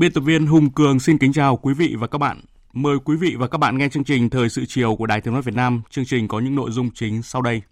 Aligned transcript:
Biên 0.00 0.12
tập 0.12 0.20
viên 0.20 0.46
Hùng 0.46 0.70
Cường 0.70 1.00
xin 1.00 1.18
kính 1.18 1.32
chào 1.32 1.56
quý 1.56 1.74
vị 1.74 1.94
và 1.98 2.06
các 2.06 2.18
bạn. 2.18 2.40
Mời 2.72 2.96
quý 3.04 3.16
vị 3.16 3.34
và 3.38 3.46
các 3.48 3.58
bạn 3.58 3.78
nghe 3.78 3.88
chương 3.88 4.04
trình 4.04 4.30
Thời 4.30 4.48
sự 4.48 4.64
chiều 4.68 4.96
của 4.96 5.06
Đài 5.06 5.20
Tiếng 5.20 5.34
nói 5.34 5.42
Việt 5.42 5.54
Nam. 5.54 5.82
Chương 5.90 6.04
trình 6.04 6.28
có 6.28 6.40
những 6.40 6.54
nội 6.54 6.70
dung 6.70 6.90
chính 6.94 7.22
sau 7.22 7.42
đây. 7.42 7.62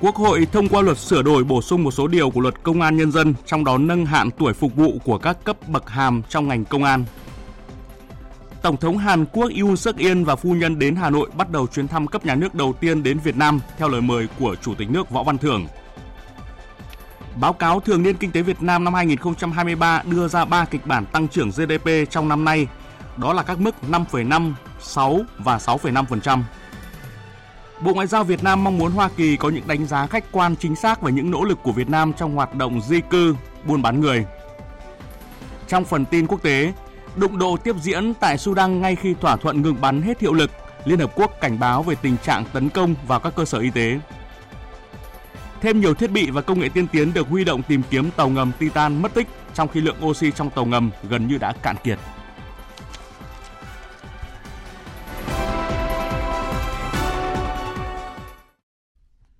Quốc 0.00 0.14
hội 0.14 0.46
thông 0.52 0.68
qua 0.68 0.82
luật 0.82 0.98
sửa 0.98 1.22
đổi 1.22 1.44
bổ 1.44 1.62
sung 1.62 1.84
một 1.84 1.90
số 1.90 2.06
điều 2.06 2.30
của 2.30 2.40
luật 2.40 2.62
công 2.62 2.80
an 2.80 2.96
nhân 2.96 3.12
dân, 3.12 3.34
trong 3.46 3.64
đó 3.64 3.78
nâng 3.78 4.06
hạn 4.06 4.30
tuổi 4.38 4.52
phục 4.52 4.76
vụ 4.76 4.98
của 5.04 5.18
các 5.18 5.44
cấp 5.44 5.68
bậc 5.68 5.90
hàm 5.90 6.22
trong 6.28 6.48
ngành 6.48 6.64
công 6.64 6.84
an. 6.84 7.04
Tổng 8.64 8.76
thống 8.76 8.98
Hàn 8.98 9.26
Quốc 9.26 9.50
Yoon 9.60 9.76
suk 9.76 9.96
yeol 9.96 10.22
và 10.22 10.36
phu 10.36 10.52
nhân 10.52 10.78
đến 10.78 10.96
Hà 10.96 11.10
Nội 11.10 11.30
bắt 11.34 11.50
đầu 11.50 11.66
chuyến 11.66 11.88
thăm 11.88 12.06
cấp 12.06 12.26
nhà 12.26 12.34
nước 12.34 12.54
đầu 12.54 12.72
tiên 12.72 13.02
đến 13.02 13.18
Việt 13.18 13.36
Nam 13.36 13.60
theo 13.78 13.88
lời 13.88 14.00
mời 14.00 14.28
của 14.38 14.56
Chủ 14.62 14.74
tịch 14.74 14.90
nước 14.90 15.10
Võ 15.10 15.22
Văn 15.22 15.38
Thưởng. 15.38 15.66
Báo 17.36 17.52
cáo 17.52 17.80
thường 17.80 18.02
niên 18.02 18.16
kinh 18.16 18.30
tế 18.30 18.42
Việt 18.42 18.62
Nam 18.62 18.84
năm 18.84 18.94
2023 18.94 20.02
đưa 20.06 20.28
ra 20.28 20.44
3 20.44 20.64
kịch 20.64 20.86
bản 20.86 21.06
tăng 21.06 21.28
trưởng 21.28 21.50
GDP 21.50 22.10
trong 22.10 22.28
năm 22.28 22.44
nay, 22.44 22.66
đó 23.16 23.32
là 23.32 23.42
các 23.42 23.60
mức 23.60 23.74
5,5, 23.88 24.52
6 24.80 25.20
và 25.38 25.58
6,5%. 25.58 26.42
Bộ 27.80 27.94
Ngoại 27.94 28.06
giao 28.06 28.24
Việt 28.24 28.42
Nam 28.42 28.64
mong 28.64 28.78
muốn 28.78 28.92
Hoa 28.92 29.08
Kỳ 29.16 29.36
có 29.36 29.48
những 29.48 29.66
đánh 29.66 29.86
giá 29.86 30.06
khách 30.06 30.32
quan 30.32 30.56
chính 30.56 30.76
xác 30.76 31.02
về 31.02 31.12
những 31.12 31.30
nỗ 31.30 31.44
lực 31.44 31.58
của 31.62 31.72
Việt 31.72 31.88
Nam 31.88 32.12
trong 32.12 32.34
hoạt 32.34 32.54
động 32.54 32.80
di 32.80 33.00
cư, 33.10 33.36
buôn 33.64 33.82
bán 33.82 34.00
người. 34.00 34.26
Trong 35.68 35.84
phần 35.84 36.04
tin 36.04 36.26
quốc 36.26 36.42
tế, 36.42 36.72
đụng 37.16 37.38
độ 37.38 37.56
tiếp 37.56 37.76
diễn 37.80 38.14
tại 38.14 38.38
Sudan 38.38 38.80
ngay 38.80 38.96
khi 38.96 39.14
thỏa 39.20 39.36
thuận 39.36 39.62
ngừng 39.62 39.80
bắn 39.80 40.02
hết 40.02 40.20
hiệu 40.20 40.32
lực, 40.32 40.50
Liên 40.84 40.98
Hợp 40.98 41.12
Quốc 41.14 41.30
cảnh 41.40 41.58
báo 41.58 41.82
về 41.82 41.94
tình 42.02 42.16
trạng 42.18 42.44
tấn 42.52 42.68
công 42.68 42.94
vào 43.06 43.20
các 43.20 43.34
cơ 43.36 43.44
sở 43.44 43.58
y 43.58 43.70
tế. 43.70 44.00
Thêm 45.60 45.80
nhiều 45.80 45.94
thiết 45.94 46.10
bị 46.10 46.30
và 46.30 46.40
công 46.42 46.60
nghệ 46.60 46.68
tiên 46.68 46.86
tiến 46.86 47.14
được 47.14 47.28
huy 47.28 47.44
động 47.44 47.62
tìm 47.62 47.82
kiếm 47.90 48.10
tàu 48.10 48.28
ngầm 48.28 48.52
Titan 48.58 49.02
mất 49.02 49.14
tích 49.14 49.28
trong 49.54 49.68
khi 49.68 49.80
lượng 49.80 49.96
oxy 50.04 50.30
trong 50.30 50.50
tàu 50.50 50.64
ngầm 50.64 50.90
gần 51.08 51.28
như 51.28 51.38
đã 51.38 51.52
cạn 51.62 51.76
kiệt. 51.84 51.98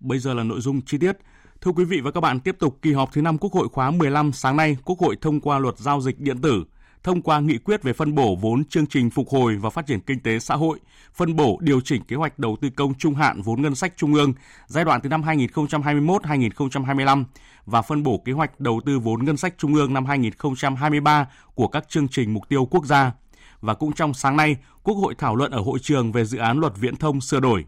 Bây 0.00 0.18
giờ 0.18 0.34
là 0.34 0.42
nội 0.42 0.60
dung 0.60 0.80
chi 0.82 0.98
tiết. 0.98 1.12
Thưa 1.60 1.70
quý 1.70 1.84
vị 1.84 2.00
và 2.00 2.10
các 2.10 2.20
bạn, 2.20 2.40
tiếp 2.40 2.56
tục 2.58 2.78
kỳ 2.82 2.92
họp 2.92 3.12
thứ 3.12 3.22
5 3.22 3.38
Quốc 3.38 3.52
hội 3.52 3.68
khóa 3.68 3.90
15 3.90 4.32
sáng 4.32 4.56
nay, 4.56 4.76
Quốc 4.84 4.98
hội 4.98 5.16
thông 5.20 5.40
qua 5.40 5.58
luật 5.58 5.78
giao 5.78 6.00
dịch 6.00 6.20
điện 6.20 6.38
tử, 6.42 6.64
thông 7.04 7.22
qua 7.22 7.40
nghị 7.40 7.58
quyết 7.58 7.82
về 7.82 7.92
phân 7.92 8.14
bổ 8.14 8.36
vốn 8.40 8.64
chương 8.64 8.86
trình 8.86 9.10
phục 9.10 9.28
hồi 9.28 9.56
và 9.56 9.70
phát 9.70 9.86
triển 9.86 10.00
kinh 10.00 10.20
tế 10.20 10.38
xã 10.38 10.54
hội, 10.54 10.78
phân 11.14 11.36
bổ 11.36 11.58
điều 11.60 11.80
chỉnh 11.80 12.02
kế 12.02 12.16
hoạch 12.16 12.38
đầu 12.38 12.56
tư 12.60 12.68
công 12.76 12.94
trung 12.94 13.14
hạn 13.14 13.42
vốn 13.42 13.62
ngân 13.62 13.74
sách 13.74 13.92
trung 13.96 14.14
ương 14.14 14.32
giai 14.66 14.84
đoạn 14.84 15.00
từ 15.00 15.08
năm 15.08 15.22
2021-2025 15.22 17.24
và 17.66 17.82
phân 17.82 18.02
bổ 18.02 18.22
kế 18.24 18.32
hoạch 18.32 18.60
đầu 18.60 18.80
tư 18.86 18.98
vốn 18.98 19.24
ngân 19.24 19.36
sách 19.36 19.54
trung 19.58 19.74
ương 19.74 19.94
năm 19.94 20.06
2023 20.06 21.28
của 21.54 21.68
các 21.68 21.88
chương 21.88 22.08
trình 22.08 22.34
mục 22.34 22.48
tiêu 22.48 22.68
quốc 22.70 22.84
gia. 22.84 23.12
Và 23.60 23.74
cũng 23.74 23.92
trong 23.92 24.14
sáng 24.14 24.36
nay, 24.36 24.56
Quốc 24.82 24.94
hội 24.94 25.14
thảo 25.18 25.36
luận 25.36 25.50
ở 25.50 25.60
hội 25.60 25.78
trường 25.82 26.12
về 26.12 26.24
dự 26.24 26.38
án 26.38 26.58
luật 26.58 26.72
viễn 26.76 26.96
thông 26.96 27.20
sửa 27.20 27.40
đổi. 27.40 27.64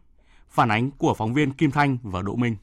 Phản 0.48 0.68
ánh 0.68 0.90
của 0.90 1.14
phóng 1.14 1.34
viên 1.34 1.50
Kim 1.50 1.70
Thanh 1.70 1.98
và 2.02 2.22
Đỗ 2.22 2.34
Minh. 2.34 2.56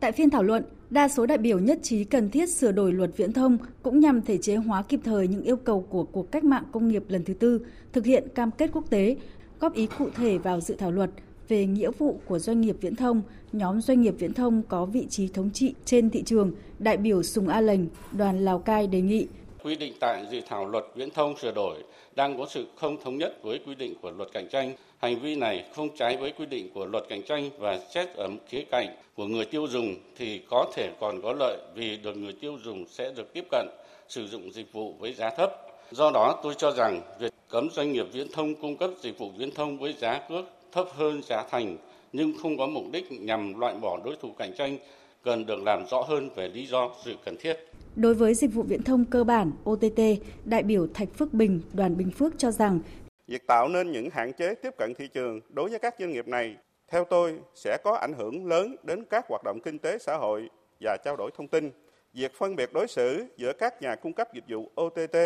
Tại 0.00 0.12
phiên 0.12 0.30
thảo 0.30 0.42
luận, 0.42 0.64
đa 0.92 1.08
số 1.08 1.26
đại 1.26 1.38
biểu 1.38 1.58
nhất 1.58 1.78
trí 1.82 2.04
cần 2.04 2.30
thiết 2.30 2.50
sửa 2.50 2.72
đổi 2.72 2.92
luật 2.92 3.10
viễn 3.16 3.32
thông 3.32 3.58
cũng 3.82 4.00
nhằm 4.00 4.22
thể 4.22 4.38
chế 4.38 4.56
hóa 4.56 4.82
kịp 4.82 5.00
thời 5.04 5.28
những 5.28 5.42
yêu 5.42 5.56
cầu 5.56 5.86
của 5.90 6.04
cuộc 6.04 6.32
cách 6.32 6.44
mạng 6.44 6.64
công 6.72 6.88
nghiệp 6.88 7.04
lần 7.08 7.24
thứ 7.24 7.34
tư, 7.34 7.60
thực 7.92 8.06
hiện 8.06 8.28
cam 8.34 8.50
kết 8.50 8.70
quốc 8.72 8.90
tế, 8.90 9.16
góp 9.60 9.74
ý 9.74 9.88
cụ 9.98 10.08
thể 10.16 10.38
vào 10.38 10.60
dự 10.60 10.74
thảo 10.74 10.90
luật 10.90 11.10
về 11.48 11.66
nghĩa 11.66 11.90
vụ 11.98 12.20
của 12.26 12.38
doanh 12.38 12.60
nghiệp 12.60 12.76
viễn 12.80 12.96
thông, 12.96 13.22
nhóm 13.52 13.80
doanh 13.80 14.00
nghiệp 14.00 14.14
viễn 14.18 14.34
thông 14.34 14.62
có 14.62 14.84
vị 14.84 15.06
trí 15.10 15.28
thống 15.28 15.50
trị 15.50 15.74
trên 15.84 16.10
thị 16.10 16.22
trường, 16.22 16.52
đại 16.78 16.96
biểu 16.96 17.22
Sùng 17.22 17.48
A 17.48 17.60
Lành, 17.60 17.86
đoàn 18.12 18.44
Lào 18.44 18.58
Cai 18.58 18.86
đề 18.86 19.00
nghị 19.00 19.26
quy 19.62 19.74
định 19.74 19.92
tại 20.00 20.24
dự 20.30 20.40
thảo 20.48 20.66
luật 20.68 20.84
viễn 20.94 21.10
thông 21.10 21.36
sửa 21.36 21.52
đổi 21.52 21.76
đang 22.14 22.38
có 22.38 22.46
sự 22.46 22.66
không 22.76 22.96
thống 23.02 23.18
nhất 23.18 23.42
với 23.42 23.60
quy 23.66 23.74
định 23.74 23.94
của 24.02 24.10
luật 24.10 24.28
cạnh 24.32 24.48
tranh. 24.48 24.72
Hành 24.98 25.20
vi 25.20 25.34
này 25.34 25.64
không 25.74 25.96
trái 25.96 26.16
với 26.16 26.32
quy 26.32 26.46
định 26.46 26.70
của 26.74 26.86
luật 26.86 27.04
cạnh 27.08 27.22
tranh 27.22 27.50
và 27.58 27.78
xét 27.78 28.08
ở 28.14 28.28
khía 28.48 28.64
cạnh 28.70 28.96
của 29.16 29.26
người 29.26 29.44
tiêu 29.44 29.66
dùng 29.66 29.94
thì 30.16 30.40
có 30.50 30.66
thể 30.74 30.90
còn 31.00 31.22
có 31.22 31.32
lợi 31.32 31.58
vì 31.74 31.96
được 31.96 32.16
người 32.16 32.32
tiêu 32.32 32.58
dùng 32.64 32.84
sẽ 32.88 33.12
được 33.16 33.32
tiếp 33.32 33.44
cận, 33.50 33.66
sử 34.08 34.26
dụng 34.26 34.52
dịch 34.52 34.72
vụ 34.72 34.94
với 34.98 35.12
giá 35.12 35.30
thấp. 35.30 35.52
Do 35.90 36.10
đó, 36.10 36.40
tôi 36.42 36.54
cho 36.58 36.70
rằng 36.70 37.00
việc 37.18 37.32
cấm 37.48 37.70
doanh 37.70 37.92
nghiệp 37.92 38.06
viễn 38.12 38.28
thông 38.32 38.54
cung 38.54 38.76
cấp 38.76 38.90
dịch 39.00 39.18
vụ 39.18 39.30
viễn 39.36 39.50
thông 39.50 39.78
với 39.78 39.92
giá 39.92 40.20
cước 40.28 40.44
thấp 40.72 40.86
hơn 40.94 41.22
giá 41.22 41.44
thành 41.50 41.76
nhưng 42.12 42.32
không 42.42 42.58
có 42.58 42.66
mục 42.66 42.84
đích 42.92 43.12
nhằm 43.12 43.60
loại 43.60 43.74
bỏ 43.74 43.98
đối 44.04 44.16
thủ 44.16 44.30
cạnh 44.38 44.52
tranh 44.58 44.78
cần 45.22 45.46
được 45.46 45.62
làm 45.62 45.86
rõ 45.90 46.02
hơn 46.02 46.30
về 46.34 46.48
lý 46.48 46.66
do 46.66 46.90
sự 47.04 47.16
cần 47.24 47.36
thiết. 47.36 47.71
Đối 47.96 48.14
với 48.14 48.34
dịch 48.34 48.50
vụ 48.54 48.62
viễn 48.62 48.82
thông 48.82 49.04
cơ 49.04 49.24
bản 49.24 49.52
OTT, 49.70 50.00
đại 50.44 50.62
biểu 50.62 50.86
Thạch 50.94 51.08
Phước 51.18 51.32
Bình, 51.32 51.60
đoàn 51.72 51.96
Bình 51.96 52.10
Phước 52.10 52.32
cho 52.38 52.50
rằng 52.50 52.80
việc 53.28 53.46
tạo 53.46 53.68
nên 53.68 53.92
những 53.92 54.10
hạn 54.10 54.32
chế 54.32 54.54
tiếp 54.54 54.70
cận 54.78 54.94
thị 54.98 55.08
trường 55.08 55.40
đối 55.48 55.70
với 55.70 55.78
các 55.78 55.94
doanh 55.98 56.10
nghiệp 56.10 56.28
này 56.28 56.56
theo 56.88 57.04
tôi 57.04 57.38
sẽ 57.54 57.78
có 57.84 57.96
ảnh 57.96 58.12
hưởng 58.18 58.46
lớn 58.46 58.76
đến 58.82 59.04
các 59.10 59.24
hoạt 59.28 59.42
động 59.44 59.60
kinh 59.64 59.78
tế 59.78 59.98
xã 59.98 60.16
hội 60.16 60.50
và 60.80 60.96
trao 61.04 61.16
đổi 61.16 61.30
thông 61.36 61.48
tin. 61.48 61.70
Việc 62.14 62.32
phân 62.38 62.56
biệt 62.56 62.72
đối 62.72 62.88
xử 62.88 63.24
giữa 63.36 63.52
các 63.52 63.82
nhà 63.82 63.94
cung 63.94 64.12
cấp 64.12 64.28
dịch 64.34 64.44
vụ 64.48 64.70
OTT 64.80 65.16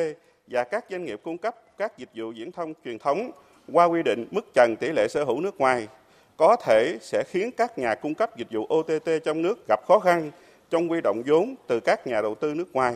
và 0.47 0.65
các 0.65 0.84
doanh 0.91 1.04
nghiệp 1.04 1.21
cung 1.22 1.38
cấp 1.38 1.54
các 1.78 1.98
dịch 1.98 2.10
vụ 2.15 2.33
viễn 2.37 2.53
thông 2.53 2.72
truyền 2.84 2.98
thống 2.98 3.31
qua 3.72 3.84
quy 3.84 4.03
định 4.03 4.27
mức 4.31 4.44
trần 4.54 4.75
tỷ 4.81 4.88
lệ 4.93 5.06
sở 5.09 5.25
hữu 5.25 5.41
nước 5.41 5.59
ngoài 5.59 5.88
có 6.37 6.56
thể 6.56 6.98
sẽ 7.00 7.25
khiến 7.27 7.50
các 7.56 7.78
nhà 7.78 7.94
cung 7.94 8.15
cấp 8.15 8.37
dịch 8.37 8.48
vụ 8.50 8.66
OTT 8.75 9.25
trong 9.25 9.43
nước 9.43 9.69
gặp 9.69 9.81
khó 9.87 9.98
khăn 9.98 10.31
trong 10.71 10.91
quy 10.91 11.00
động 11.00 11.22
vốn 11.27 11.54
từ 11.66 11.81
các 11.81 12.06
nhà 12.06 12.21
đầu 12.21 12.34
tư 12.34 12.54
nước 12.54 12.72
ngoài. 12.72 12.94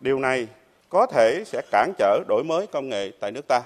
Điều 0.00 0.18
này 0.18 0.46
có 0.88 1.06
thể 1.06 1.42
sẽ 1.46 1.62
cản 1.72 1.92
trở 1.98 2.24
đổi 2.28 2.44
mới 2.44 2.66
công 2.66 2.88
nghệ 2.88 3.10
tại 3.20 3.32
nước 3.32 3.48
ta. 3.48 3.62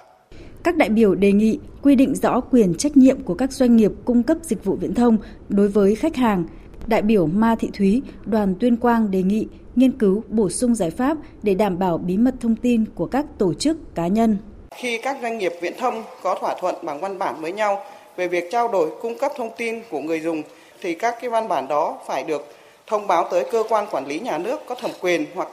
Các 0.64 0.76
đại 0.76 0.88
biểu 0.88 1.14
đề 1.14 1.32
nghị 1.32 1.58
quy 1.82 1.94
định 1.94 2.14
rõ 2.14 2.40
quyền 2.40 2.74
trách 2.74 2.96
nhiệm 2.96 3.22
của 3.22 3.34
các 3.34 3.52
doanh 3.52 3.76
nghiệp 3.76 3.92
cung 4.04 4.22
cấp 4.22 4.38
dịch 4.42 4.64
vụ 4.64 4.76
viễn 4.76 4.94
thông 4.94 5.18
đối 5.48 5.68
với 5.68 5.94
khách 5.94 6.16
hàng. 6.16 6.44
Đại 6.86 7.02
biểu 7.02 7.26
Ma 7.26 7.56
Thị 7.58 7.70
Thúy, 7.78 8.02
đoàn 8.24 8.54
Tuyên 8.60 8.76
Quang 8.76 9.10
đề 9.10 9.22
nghị 9.22 9.46
nghiên 9.76 9.98
cứu 9.98 10.22
bổ 10.28 10.48
sung 10.50 10.74
giải 10.74 10.90
pháp 10.90 11.16
để 11.42 11.54
đảm 11.54 11.78
bảo 11.78 11.98
bí 11.98 12.16
mật 12.16 12.34
thông 12.40 12.56
tin 12.56 12.84
của 12.94 13.06
các 13.06 13.26
tổ 13.38 13.54
chức 13.54 13.94
cá 13.94 14.06
nhân. 14.06 14.36
Khi 14.74 14.98
các 15.02 15.16
doanh 15.22 15.38
nghiệp 15.38 15.52
viễn 15.62 15.72
thông 15.78 16.02
có 16.22 16.38
thỏa 16.40 16.54
thuận 16.60 16.75
bằng 16.84 17.00
văn 17.00 17.19
bản 17.19 17.40
với 17.40 17.52
nhau 17.52 17.84
về 18.16 18.28
việc 18.28 18.44
trao 18.50 18.69
đổi 18.69 18.90
cung 19.02 19.19
cấp 19.19 19.32
thông 19.37 19.50
tin 19.56 19.82
của 19.90 20.00
người 20.00 20.20
dùng 20.20 20.43
thì 20.81 20.94
các 20.94 21.14
cái 21.20 21.31
văn 21.31 21.49
bản 21.49 21.69
đó 21.69 21.99
phải 22.06 22.25
được 22.25 22.46
thông 22.92 23.06
báo 23.06 23.28
tới 23.30 23.44
cơ 23.52 23.62
quan 23.68 23.86
quản 23.90 24.06
lý 24.06 24.20
nhà 24.20 24.38
nước 24.38 24.60
có 24.68 24.74
thẩm 24.74 24.90
quyền 25.00 25.26
hoặc 25.34 25.48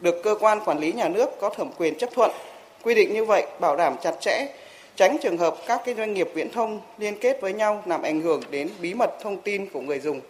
được 0.00 0.14
cơ 0.24 0.34
quan 0.40 0.58
quản 0.64 0.78
lý 0.78 0.92
nhà 0.92 1.08
nước 1.08 1.28
có 1.40 1.50
thẩm 1.56 1.70
quyền 1.78 1.98
chấp 1.98 2.10
thuận. 2.14 2.30
Quy 2.82 2.94
định 2.94 3.14
như 3.14 3.24
vậy 3.24 3.46
bảo 3.60 3.76
đảm 3.76 3.94
chặt 4.02 4.14
chẽ, 4.20 4.54
tránh 4.96 5.16
trường 5.22 5.38
hợp 5.38 5.56
các 5.66 5.80
cái 5.84 5.94
doanh 5.94 6.14
nghiệp 6.14 6.28
viễn 6.34 6.52
thông 6.52 6.80
liên 6.98 7.14
kết 7.20 7.38
với 7.42 7.52
nhau 7.52 7.82
làm 7.86 8.02
ảnh 8.02 8.20
hưởng 8.20 8.40
đến 8.50 8.68
bí 8.82 8.94
mật 8.94 9.10
thông 9.22 9.36
tin 9.42 9.66
của 9.72 9.80
người 9.80 10.00
dùng. 10.00 10.20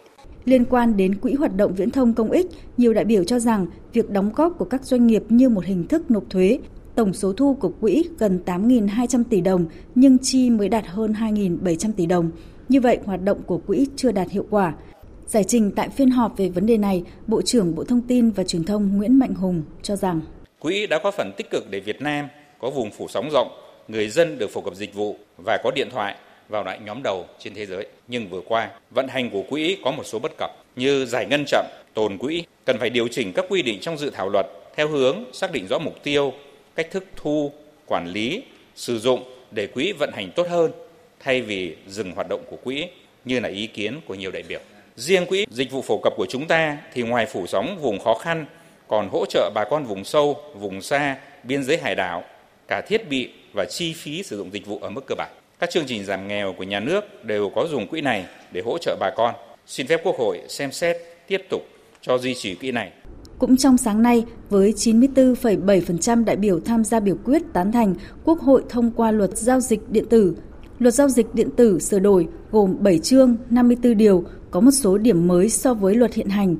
Liên 0.45 0.65
quan 0.65 0.97
đến 0.97 1.15
quỹ 1.15 1.33
hoạt 1.33 1.55
động 1.55 1.73
viễn 1.75 1.91
thông 1.91 2.13
công 2.13 2.31
ích, 2.31 2.47
nhiều 2.77 2.93
đại 2.93 3.05
biểu 3.05 3.23
cho 3.23 3.39
rằng 3.39 3.65
việc 3.93 4.09
đóng 4.09 4.31
góp 4.35 4.53
của 4.57 4.65
các 4.65 4.83
doanh 4.83 5.07
nghiệp 5.07 5.23
như 5.29 5.49
một 5.49 5.65
hình 5.65 5.87
thức 5.87 6.11
nộp 6.11 6.23
thuế, 6.29 6.59
tổng 6.95 7.13
số 7.13 7.33
thu 7.33 7.57
của 7.59 7.71
quỹ 7.81 8.03
gần 8.19 8.39
8.200 8.45 9.23
tỷ 9.29 9.41
đồng 9.41 9.65
nhưng 9.95 10.17
chi 10.21 10.49
mới 10.49 10.69
đạt 10.69 10.85
hơn 10.87 11.13
2.700 11.13 11.91
tỷ 11.97 12.05
đồng. 12.05 12.31
Như 12.69 12.81
vậy, 12.81 12.99
hoạt 13.05 13.23
động 13.23 13.41
của 13.45 13.57
quỹ 13.57 13.87
chưa 13.95 14.11
đạt 14.11 14.29
hiệu 14.29 14.45
quả. 14.49 14.73
Giải 15.29 15.43
trình 15.43 15.71
tại 15.75 15.89
phiên 15.89 16.09
họp 16.09 16.37
về 16.37 16.49
vấn 16.49 16.65
đề 16.65 16.77
này, 16.77 17.03
Bộ 17.27 17.41
trưởng 17.41 17.75
Bộ 17.75 17.83
Thông 17.83 18.01
tin 18.01 18.29
và 18.29 18.43
Truyền 18.43 18.63
thông 18.63 18.97
Nguyễn 18.97 19.19
Mạnh 19.19 19.33
Hùng 19.33 19.63
cho 19.81 19.95
rằng 19.95 20.21
Quỹ 20.59 20.87
đã 20.87 20.99
có 20.99 21.11
phần 21.11 21.31
tích 21.37 21.49
cực 21.49 21.69
để 21.69 21.79
Việt 21.79 22.01
Nam 22.01 22.27
có 22.59 22.69
vùng 22.69 22.91
phủ 22.91 23.07
sóng 23.07 23.29
rộng 23.31 23.47
người 23.87 24.09
dân 24.09 24.37
được 24.37 24.49
phổ 24.49 24.61
cập 24.61 24.75
dịch 24.75 24.93
vụ 24.93 25.17
và 25.37 25.57
có 25.63 25.71
điện 25.75 25.87
thoại 25.91 26.15
vào 26.49 26.63
loại 26.63 26.79
nhóm 26.85 27.03
đầu 27.03 27.25
trên 27.39 27.53
thế 27.53 27.65
giới. 27.65 27.87
Nhưng 28.07 28.29
vừa 28.29 28.41
qua, 28.41 28.69
vận 28.91 29.07
hành 29.07 29.29
của 29.29 29.43
quỹ 29.49 29.77
có 29.83 29.91
một 29.91 30.03
số 30.05 30.19
bất 30.19 30.31
cập 30.37 30.51
như 30.75 31.05
giải 31.05 31.25
ngân 31.25 31.43
chậm, 31.47 31.65
tồn 31.93 32.17
quỹ, 32.17 32.43
cần 32.65 32.77
phải 32.79 32.89
điều 32.89 33.07
chỉnh 33.07 33.33
các 33.33 33.45
quy 33.49 33.61
định 33.61 33.79
trong 33.81 33.97
dự 33.97 34.09
thảo 34.09 34.29
luật 34.29 34.45
theo 34.75 34.87
hướng 34.87 35.23
xác 35.33 35.51
định 35.51 35.67
rõ 35.69 35.79
mục 35.79 36.03
tiêu, 36.03 36.33
cách 36.75 36.91
thức 36.91 37.05
thu, 37.15 37.51
quản 37.85 38.07
lý, 38.07 38.43
sử 38.75 38.99
dụng 38.99 39.23
để 39.51 39.67
quỹ 39.67 39.93
vận 39.99 40.11
hành 40.13 40.31
tốt 40.35 40.47
hơn 40.49 40.71
thay 41.19 41.41
vì 41.41 41.75
dừng 41.87 42.11
hoạt 42.11 42.29
động 42.29 42.41
của 42.49 42.57
quỹ 42.63 42.85
như 43.25 43.39
là 43.39 43.49
ý 43.49 43.67
kiến 43.67 43.99
của 44.07 44.15
nhiều 44.15 44.31
đại 44.31 44.43
biểu. 44.49 44.59
Riêng 44.95 45.25
quỹ 45.25 45.45
dịch 45.51 45.71
vụ 45.71 45.81
phổ 45.81 45.99
cập 46.03 46.13
của 46.17 46.25
chúng 46.29 46.47
ta 46.47 46.77
thì 46.93 47.01
ngoài 47.01 47.25
phủ 47.25 47.47
sóng 47.47 47.77
vùng 47.81 47.99
khó 47.99 48.13
khăn 48.13 48.45
còn 48.87 49.09
hỗ 49.11 49.25
trợ 49.25 49.51
bà 49.55 49.65
con 49.69 49.83
vùng 49.83 50.03
sâu, 50.03 50.37
vùng 50.55 50.81
xa, 50.81 51.17
biên 51.43 51.63
giới 51.63 51.77
hải 51.77 51.95
đảo 51.95 52.23
cả 52.67 52.81
thiết 52.87 53.09
bị 53.09 53.29
và 53.53 53.65
chi 53.65 53.93
phí 53.93 54.23
sử 54.23 54.37
dụng 54.37 54.53
dịch 54.53 54.65
vụ 54.65 54.79
ở 54.81 54.89
mức 54.89 55.01
cơ 55.07 55.15
bản. 55.15 55.29
Các 55.59 55.69
chương 55.69 55.85
trình 55.85 56.05
giảm 56.05 56.27
nghèo 56.27 56.53
của 56.57 56.63
nhà 56.63 56.79
nước 56.79 57.25
đều 57.25 57.51
có 57.55 57.67
dùng 57.71 57.87
quỹ 57.87 58.01
này 58.01 58.25
để 58.51 58.61
hỗ 58.65 58.77
trợ 58.77 58.97
bà 58.99 59.11
con. 59.17 59.35
Xin 59.67 59.87
phép 59.87 60.01
Quốc 60.03 60.15
hội 60.17 60.41
xem 60.47 60.71
xét 60.71 60.97
tiếp 61.27 61.41
tục 61.49 61.61
cho 62.01 62.17
duy 62.17 62.35
trì 62.35 62.55
quỹ 62.55 62.71
này. 62.71 62.91
Cũng 63.39 63.57
trong 63.57 63.77
sáng 63.77 64.01
nay, 64.01 64.25
với 64.49 64.73
94,7% 64.77 66.25
đại 66.25 66.35
biểu 66.35 66.59
tham 66.59 66.83
gia 66.83 66.99
biểu 66.99 67.15
quyết 67.25 67.41
tán 67.53 67.71
thành, 67.71 67.95
Quốc 68.23 68.39
hội 68.39 68.63
thông 68.69 68.91
qua 68.91 69.11
luật 69.11 69.37
giao 69.37 69.59
dịch 69.59 69.79
điện 69.89 70.05
tử. 70.09 70.35
Luật 70.79 70.93
giao 70.93 71.09
dịch 71.09 71.35
điện 71.35 71.49
tử 71.55 71.79
sửa 71.79 71.99
đổi 71.99 72.27
gồm 72.51 72.75
7 72.79 72.99
chương, 72.99 73.35
54 73.49 73.97
điều, 73.97 74.23
có 74.51 74.59
một 74.59 74.71
số 74.71 74.97
điểm 74.97 75.27
mới 75.27 75.49
so 75.49 75.73
với 75.73 75.95
luật 75.95 76.13
hiện 76.13 76.29
hành. 76.29 76.55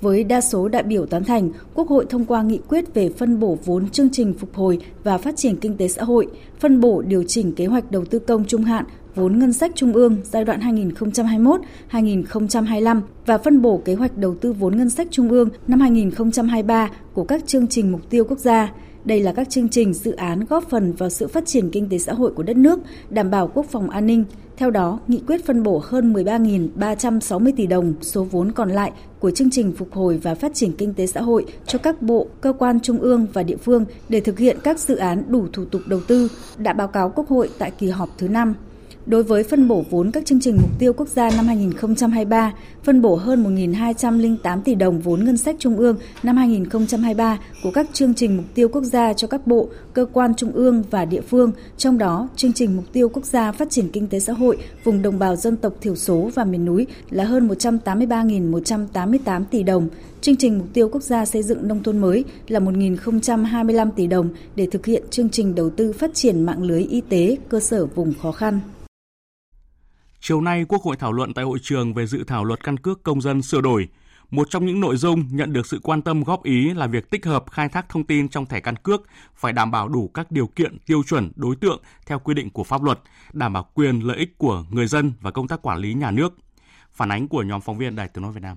Với 0.00 0.24
đa 0.24 0.40
số 0.40 0.68
đại 0.68 0.82
biểu 0.82 1.06
tán 1.06 1.24
thành, 1.24 1.50
Quốc 1.74 1.88
hội 1.88 2.06
thông 2.10 2.24
qua 2.24 2.42
nghị 2.42 2.58
quyết 2.68 2.94
về 2.94 3.08
phân 3.08 3.40
bổ 3.40 3.58
vốn 3.64 3.88
chương 3.88 4.10
trình 4.10 4.34
phục 4.38 4.54
hồi 4.54 4.78
và 5.04 5.18
phát 5.18 5.36
triển 5.36 5.56
kinh 5.56 5.76
tế 5.76 5.88
xã 5.88 6.04
hội, 6.04 6.26
phân 6.60 6.80
bổ 6.80 7.02
điều 7.02 7.22
chỉnh 7.22 7.52
kế 7.52 7.66
hoạch 7.66 7.90
đầu 7.90 8.04
tư 8.04 8.18
công 8.18 8.44
trung 8.44 8.64
hạn 8.64 8.84
vốn 9.14 9.38
ngân 9.38 9.52
sách 9.52 9.72
trung 9.74 9.92
ương 9.92 10.16
giai 10.24 10.44
đoạn 10.44 10.60
2021-2025 11.90 13.00
và 13.26 13.38
phân 13.38 13.62
bổ 13.62 13.82
kế 13.84 13.94
hoạch 13.94 14.16
đầu 14.16 14.34
tư 14.34 14.52
vốn 14.52 14.76
ngân 14.76 14.90
sách 14.90 15.06
trung 15.10 15.28
ương 15.28 15.48
năm 15.66 15.80
2023 15.80 16.90
của 17.12 17.24
các 17.24 17.46
chương 17.46 17.66
trình 17.66 17.92
mục 17.92 18.10
tiêu 18.10 18.24
quốc 18.24 18.38
gia. 18.38 18.72
Đây 19.04 19.20
là 19.20 19.32
các 19.32 19.50
chương 19.50 19.68
trình 19.68 19.94
dự 19.94 20.12
án 20.12 20.44
góp 20.44 20.70
phần 20.70 20.92
vào 20.92 21.10
sự 21.10 21.28
phát 21.28 21.46
triển 21.46 21.70
kinh 21.70 21.88
tế 21.88 21.98
xã 21.98 22.12
hội 22.12 22.32
của 22.32 22.42
đất 22.42 22.56
nước, 22.56 22.78
đảm 23.10 23.30
bảo 23.30 23.50
quốc 23.54 23.66
phòng 23.70 23.90
an 23.90 24.06
ninh. 24.06 24.24
Theo 24.56 24.70
đó, 24.70 25.00
nghị 25.08 25.22
quyết 25.26 25.44
phân 25.46 25.62
bổ 25.62 25.82
hơn 25.84 26.12
13.360 26.12 27.52
tỷ 27.56 27.66
đồng 27.66 27.94
số 28.00 28.24
vốn 28.24 28.52
còn 28.52 28.70
lại 28.70 28.92
của 29.18 29.30
chương 29.30 29.50
trình 29.50 29.72
phục 29.72 29.92
hồi 29.92 30.18
và 30.22 30.34
phát 30.34 30.54
triển 30.54 30.72
kinh 30.72 30.94
tế 30.94 31.06
xã 31.06 31.20
hội 31.20 31.44
cho 31.66 31.78
các 31.78 32.02
bộ, 32.02 32.26
cơ 32.40 32.52
quan 32.52 32.80
trung 32.80 32.98
ương 32.98 33.26
và 33.32 33.42
địa 33.42 33.56
phương 33.56 33.84
để 34.08 34.20
thực 34.20 34.38
hiện 34.38 34.58
các 34.64 34.78
dự 34.78 34.96
án 34.96 35.22
đủ 35.28 35.46
thủ 35.52 35.64
tục 35.64 35.82
đầu 35.86 36.00
tư, 36.08 36.28
đã 36.58 36.72
báo 36.72 36.88
cáo 36.88 37.12
Quốc 37.14 37.28
hội 37.28 37.50
tại 37.58 37.70
kỳ 37.70 37.88
họp 37.88 38.08
thứ 38.18 38.28
5. 38.28 38.54
Đối 39.06 39.22
với 39.22 39.42
phân 39.44 39.68
bổ 39.68 39.84
vốn 39.90 40.10
các 40.10 40.26
chương 40.26 40.40
trình 40.40 40.56
mục 40.56 40.70
tiêu 40.78 40.92
quốc 40.92 41.08
gia 41.08 41.30
năm 41.30 41.46
2023, 41.46 42.52
phân 42.82 43.02
bổ 43.02 43.16
hơn 43.16 43.56
1.208 43.56 44.62
tỷ 44.62 44.74
đồng 44.74 45.00
vốn 45.00 45.24
ngân 45.24 45.36
sách 45.36 45.56
trung 45.58 45.76
ương 45.76 45.96
năm 46.22 46.36
2023 46.36 47.38
của 47.62 47.70
các 47.70 47.86
chương 47.92 48.14
trình 48.14 48.36
mục 48.36 48.46
tiêu 48.54 48.68
quốc 48.68 48.84
gia 48.84 49.12
cho 49.12 49.28
các 49.28 49.46
bộ, 49.46 49.68
cơ 49.92 50.06
quan 50.12 50.34
trung 50.34 50.52
ương 50.52 50.82
và 50.90 51.04
địa 51.04 51.20
phương, 51.20 51.52
trong 51.76 51.98
đó 51.98 52.28
chương 52.36 52.52
trình 52.52 52.76
mục 52.76 52.84
tiêu 52.92 53.08
quốc 53.08 53.24
gia 53.24 53.52
phát 53.52 53.70
triển 53.70 53.88
kinh 53.88 54.06
tế 54.06 54.20
xã 54.20 54.32
hội 54.32 54.58
vùng 54.84 55.02
đồng 55.02 55.18
bào 55.18 55.36
dân 55.36 55.56
tộc 55.56 55.72
thiểu 55.80 55.96
số 55.96 56.30
và 56.34 56.44
miền 56.44 56.64
núi 56.64 56.86
là 57.10 57.24
hơn 57.24 57.48
183.188 57.48 59.44
tỷ 59.50 59.62
đồng, 59.62 59.88
chương 60.20 60.36
trình 60.36 60.58
mục 60.58 60.68
tiêu 60.72 60.88
quốc 60.88 61.02
gia 61.02 61.24
xây 61.24 61.42
dựng 61.42 61.68
nông 61.68 61.82
thôn 61.82 61.98
mới 61.98 62.24
là 62.48 62.60
1.025 62.60 63.90
tỷ 63.90 64.06
đồng 64.06 64.28
để 64.56 64.66
thực 64.70 64.86
hiện 64.86 65.02
chương 65.10 65.28
trình 65.28 65.54
đầu 65.54 65.70
tư 65.70 65.92
phát 65.92 66.14
triển 66.14 66.46
mạng 66.46 66.62
lưới 66.62 66.82
y 66.82 67.00
tế 67.00 67.36
cơ 67.48 67.60
sở 67.60 67.86
vùng 67.86 68.12
khó 68.22 68.32
khăn. 68.32 68.60
Chiều 70.24 70.40
nay, 70.40 70.64
Quốc 70.68 70.82
hội 70.82 70.96
thảo 70.96 71.12
luận 71.12 71.34
tại 71.34 71.44
hội 71.44 71.58
trường 71.62 71.94
về 71.94 72.06
dự 72.06 72.24
thảo 72.24 72.44
luật 72.44 72.64
căn 72.64 72.76
cước 72.76 73.02
công 73.02 73.20
dân 73.20 73.42
sửa 73.42 73.60
đổi. 73.60 73.88
Một 74.30 74.50
trong 74.50 74.66
những 74.66 74.80
nội 74.80 74.96
dung 74.96 75.24
nhận 75.30 75.52
được 75.52 75.66
sự 75.66 75.80
quan 75.82 76.02
tâm 76.02 76.24
góp 76.24 76.44
ý 76.44 76.74
là 76.74 76.86
việc 76.86 77.10
tích 77.10 77.26
hợp 77.26 77.44
khai 77.50 77.68
thác 77.68 77.88
thông 77.88 78.04
tin 78.04 78.28
trong 78.28 78.46
thẻ 78.46 78.60
căn 78.60 78.76
cước 78.76 79.02
phải 79.34 79.52
đảm 79.52 79.70
bảo 79.70 79.88
đủ 79.88 80.10
các 80.14 80.30
điều 80.30 80.46
kiện, 80.46 80.78
tiêu 80.86 81.02
chuẩn, 81.02 81.32
đối 81.36 81.56
tượng 81.56 81.82
theo 82.06 82.18
quy 82.18 82.34
định 82.34 82.50
của 82.50 82.64
pháp 82.64 82.82
luật, 82.82 82.98
đảm 83.32 83.52
bảo 83.52 83.68
quyền 83.74 84.00
lợi 84.00 84.16
ích 84.16 84.38
của 84.38 84.64
người 84.70 84.86
dân 84.86 85.12
và 85.20 85.30
công 85.30 85.48
tác 85.48 85.62
quản 85.62 85.78
lý 85.78 85.94
nhà 85.94 86.10
nước. 86.10 86.34
Phản 86.92 87.12
ánh 87.12 87.28
của 87.28 87.42
nhóm 87.42 87.60
phóng 87.60 87.78
viên 87.78 87.96
Đài 87.96 88.08
Tiếng 88.08 88.22
nói 88.22 88.32
Việt 88.32 88.42
Nam. 88.42 88.56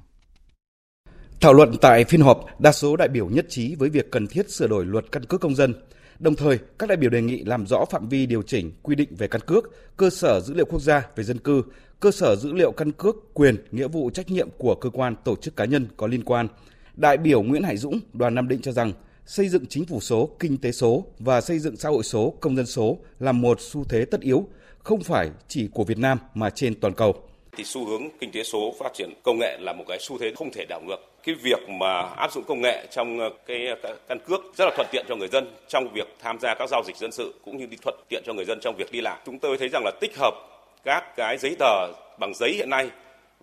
Thảo 1.41 1.53
luận 1.53 1.75
tại 1.81 2.05
phiên 2.05 2.21
họp, 2.21 2.61
đa 2.61 2.71
số 2.71 2.95
đại 2.95 3.07
biểu 3.07 3.29
nhất 3.29 3.45
trí 3.49 3.75
với 3.75 3.89
việc 3.89 4.11
cần 4.11 4.27
thiết 4.27 4.49
sửa 4.49 4.67
đổi 4.67 4.85
luật 4.85 5.05
căn 5.11 5.25
cước 5.25 5.41
công 5.41 5.55
dân. 5.55 5.73
Đồng 6.19 6.35
thời, 6.35 6.59
các 6.79 6.89
đại 6.89 6.97
biểu 6.97 7.09
đề 7.09 7.21
nghị 7.21 7.43
làm 7.43 7.67
rõ 7.67 7.85
phạm 7.85 8.09
vi 8.09 8.25
điều 8.25 8.41
chỉnh 8.41 8.71
quy 8.83 8.95
định 8.95 9.15
về 9.15 9.27
căn 9.27 9.41
cước, 9.41 9.71
cơ 9.97 10.09
sở 10.09 10.39
dữ 10.39 10.53
liệu 10.53 10.65
quốc 10.65 10.81
gia 10.81 11.07
về 11.15 11.23
dân 11.23 11.39
cư, 11.39 11.61
cơ 11.99 12.11
sở 12.11 12.35
dữ 12.35 12.53
liệu 12.53 12.71
căn 12.71 12.91
cước, 12.91 13.15
quyền, 13.33 13.55
nghĩa 13.71 13.87
vụ 13.87 14.09
trách 14.09 14.31
nhiệm 14.31 14.49
của 14.57 14.75
cơ 14.75 14.89
quan 14.89 15.15
tổ 15.23 15.35
chức 15.35 15.55
cá 15.55 15.65
nhân 15.65 15.87
có 15.97 16.07
liên 16.07 16.23
quan. 16.23 16.47
Đại 16.95 17.17
biểu 17.17 17.43
Nguyễn 17.43 17.63
Hải 17.63 17.77
Dũng, 17.77 17.99
đoàn 18.13 18.35
Nam 18.35 18.47
Định 18.47 18.61
cho 18.61 18.71
rằng 18.71 18.93
xây 19.25 19.49
dựng 19.49 19.65
chính 19.65 19.85
phủ 19.85 19.99
số, 19.99 20.29
kinh 20.39 20.57
tế 20.57 20.71
số 20.71 21.05
và 21.19 21.41
xây 21.41 21.59
dựng 21.59 21.75
xã 21.75 21.89
hội 21.89 22.03
số, 22.03 22.33
công 22.39 22.55
dân 22.55 22.65
số 22.65 22.97
là 23.19 23.31
một 23.31 23.61
xu 23.61 23.83
thế 23.83 24.05
tất 24.05 24.21
yếu, 24.21 24.47
không 24.79 25.03
phải 25.03 25.29
chỉ 25.47 25.67
của 25.67 25.83
Việt 25.83 25.97
Nam 25.97 26.19
mà 26.33 26.49
trên 26.49 26.79
toàn 26.79 26.93
cầu 26.93 27.15
thì 27.57 27.63
xu 27.63 27.85
hướng 27.85 28.09
kinh 28.19 28.31
tế 28.31 28.43
số 28.43 28.73
phát 28.79 28.93
triển 28.93 29.09
công 29.23 29.39
nghệ 29.39 29.57
là 29.61 29.73
một 29.73 29.83
cái 29.87 29.97
xu 30.01 30.17
thế 30.17 30.33
không 30.35 30.51
thể 30.51 30.65
đảo 30.69 30.81
ngược. 30.87 30.97
Cái 31.23 31.35
việc 31.35 31.69
mà 31.69 32.01
áp 32.01 32.31
dụng 32.31 32.43
công 32.47 32.61
nghệ 32.61 32.87
trong 32.91 33.19
ờ, 33.19 33.29
cái 33.45 33.67
ờ, 33.83 33.95
căn 34.07 34.19
cước 34.19 34.41
rất 34.57 34.65
là 34.65 34.71
thuận 34.75 34.87
tiện 34.91 35.05
cho 35.09 35.15
người 35.15 35.27
dân 35.27 35.53
trong 35.67 35.87
việc 35.93 36.07
tham 36.19 36.39
gia 36.39 36.55
các 36.55 36.69
giao 36.69 36.83
dịch 36.87 36.97
dân 36.97 37.11
sự 37.11 37.33
cũng 37.45 37.57
như 37.57 37.65
đi 37.65 37.77
thuận 37.81 37.95
tiện 38.09 38.23
cho 38.25 38.33
người 38.33 38.45
dân 38.45 38.59
trong 38.61 38.75
việc 38.75 38.91
đi 38.91 39.01
lại. 39.01 39.19
Chúng 39.25 39.39
tôi 39.39 39.57
thấy 39.57 39.69
rằng 39.69 39.83
là 39.85 39.91
tích 40.01 40.17
hợp 40.17 40.33
các 40.83 41.15
cái 41.15 41.37
giấy 41.37 41.55
tờ 41.59 41.87
bằng 42.19 42.33
giấy 42.35 42.53
hiện 42.53 42.69
nay 42.69 42.89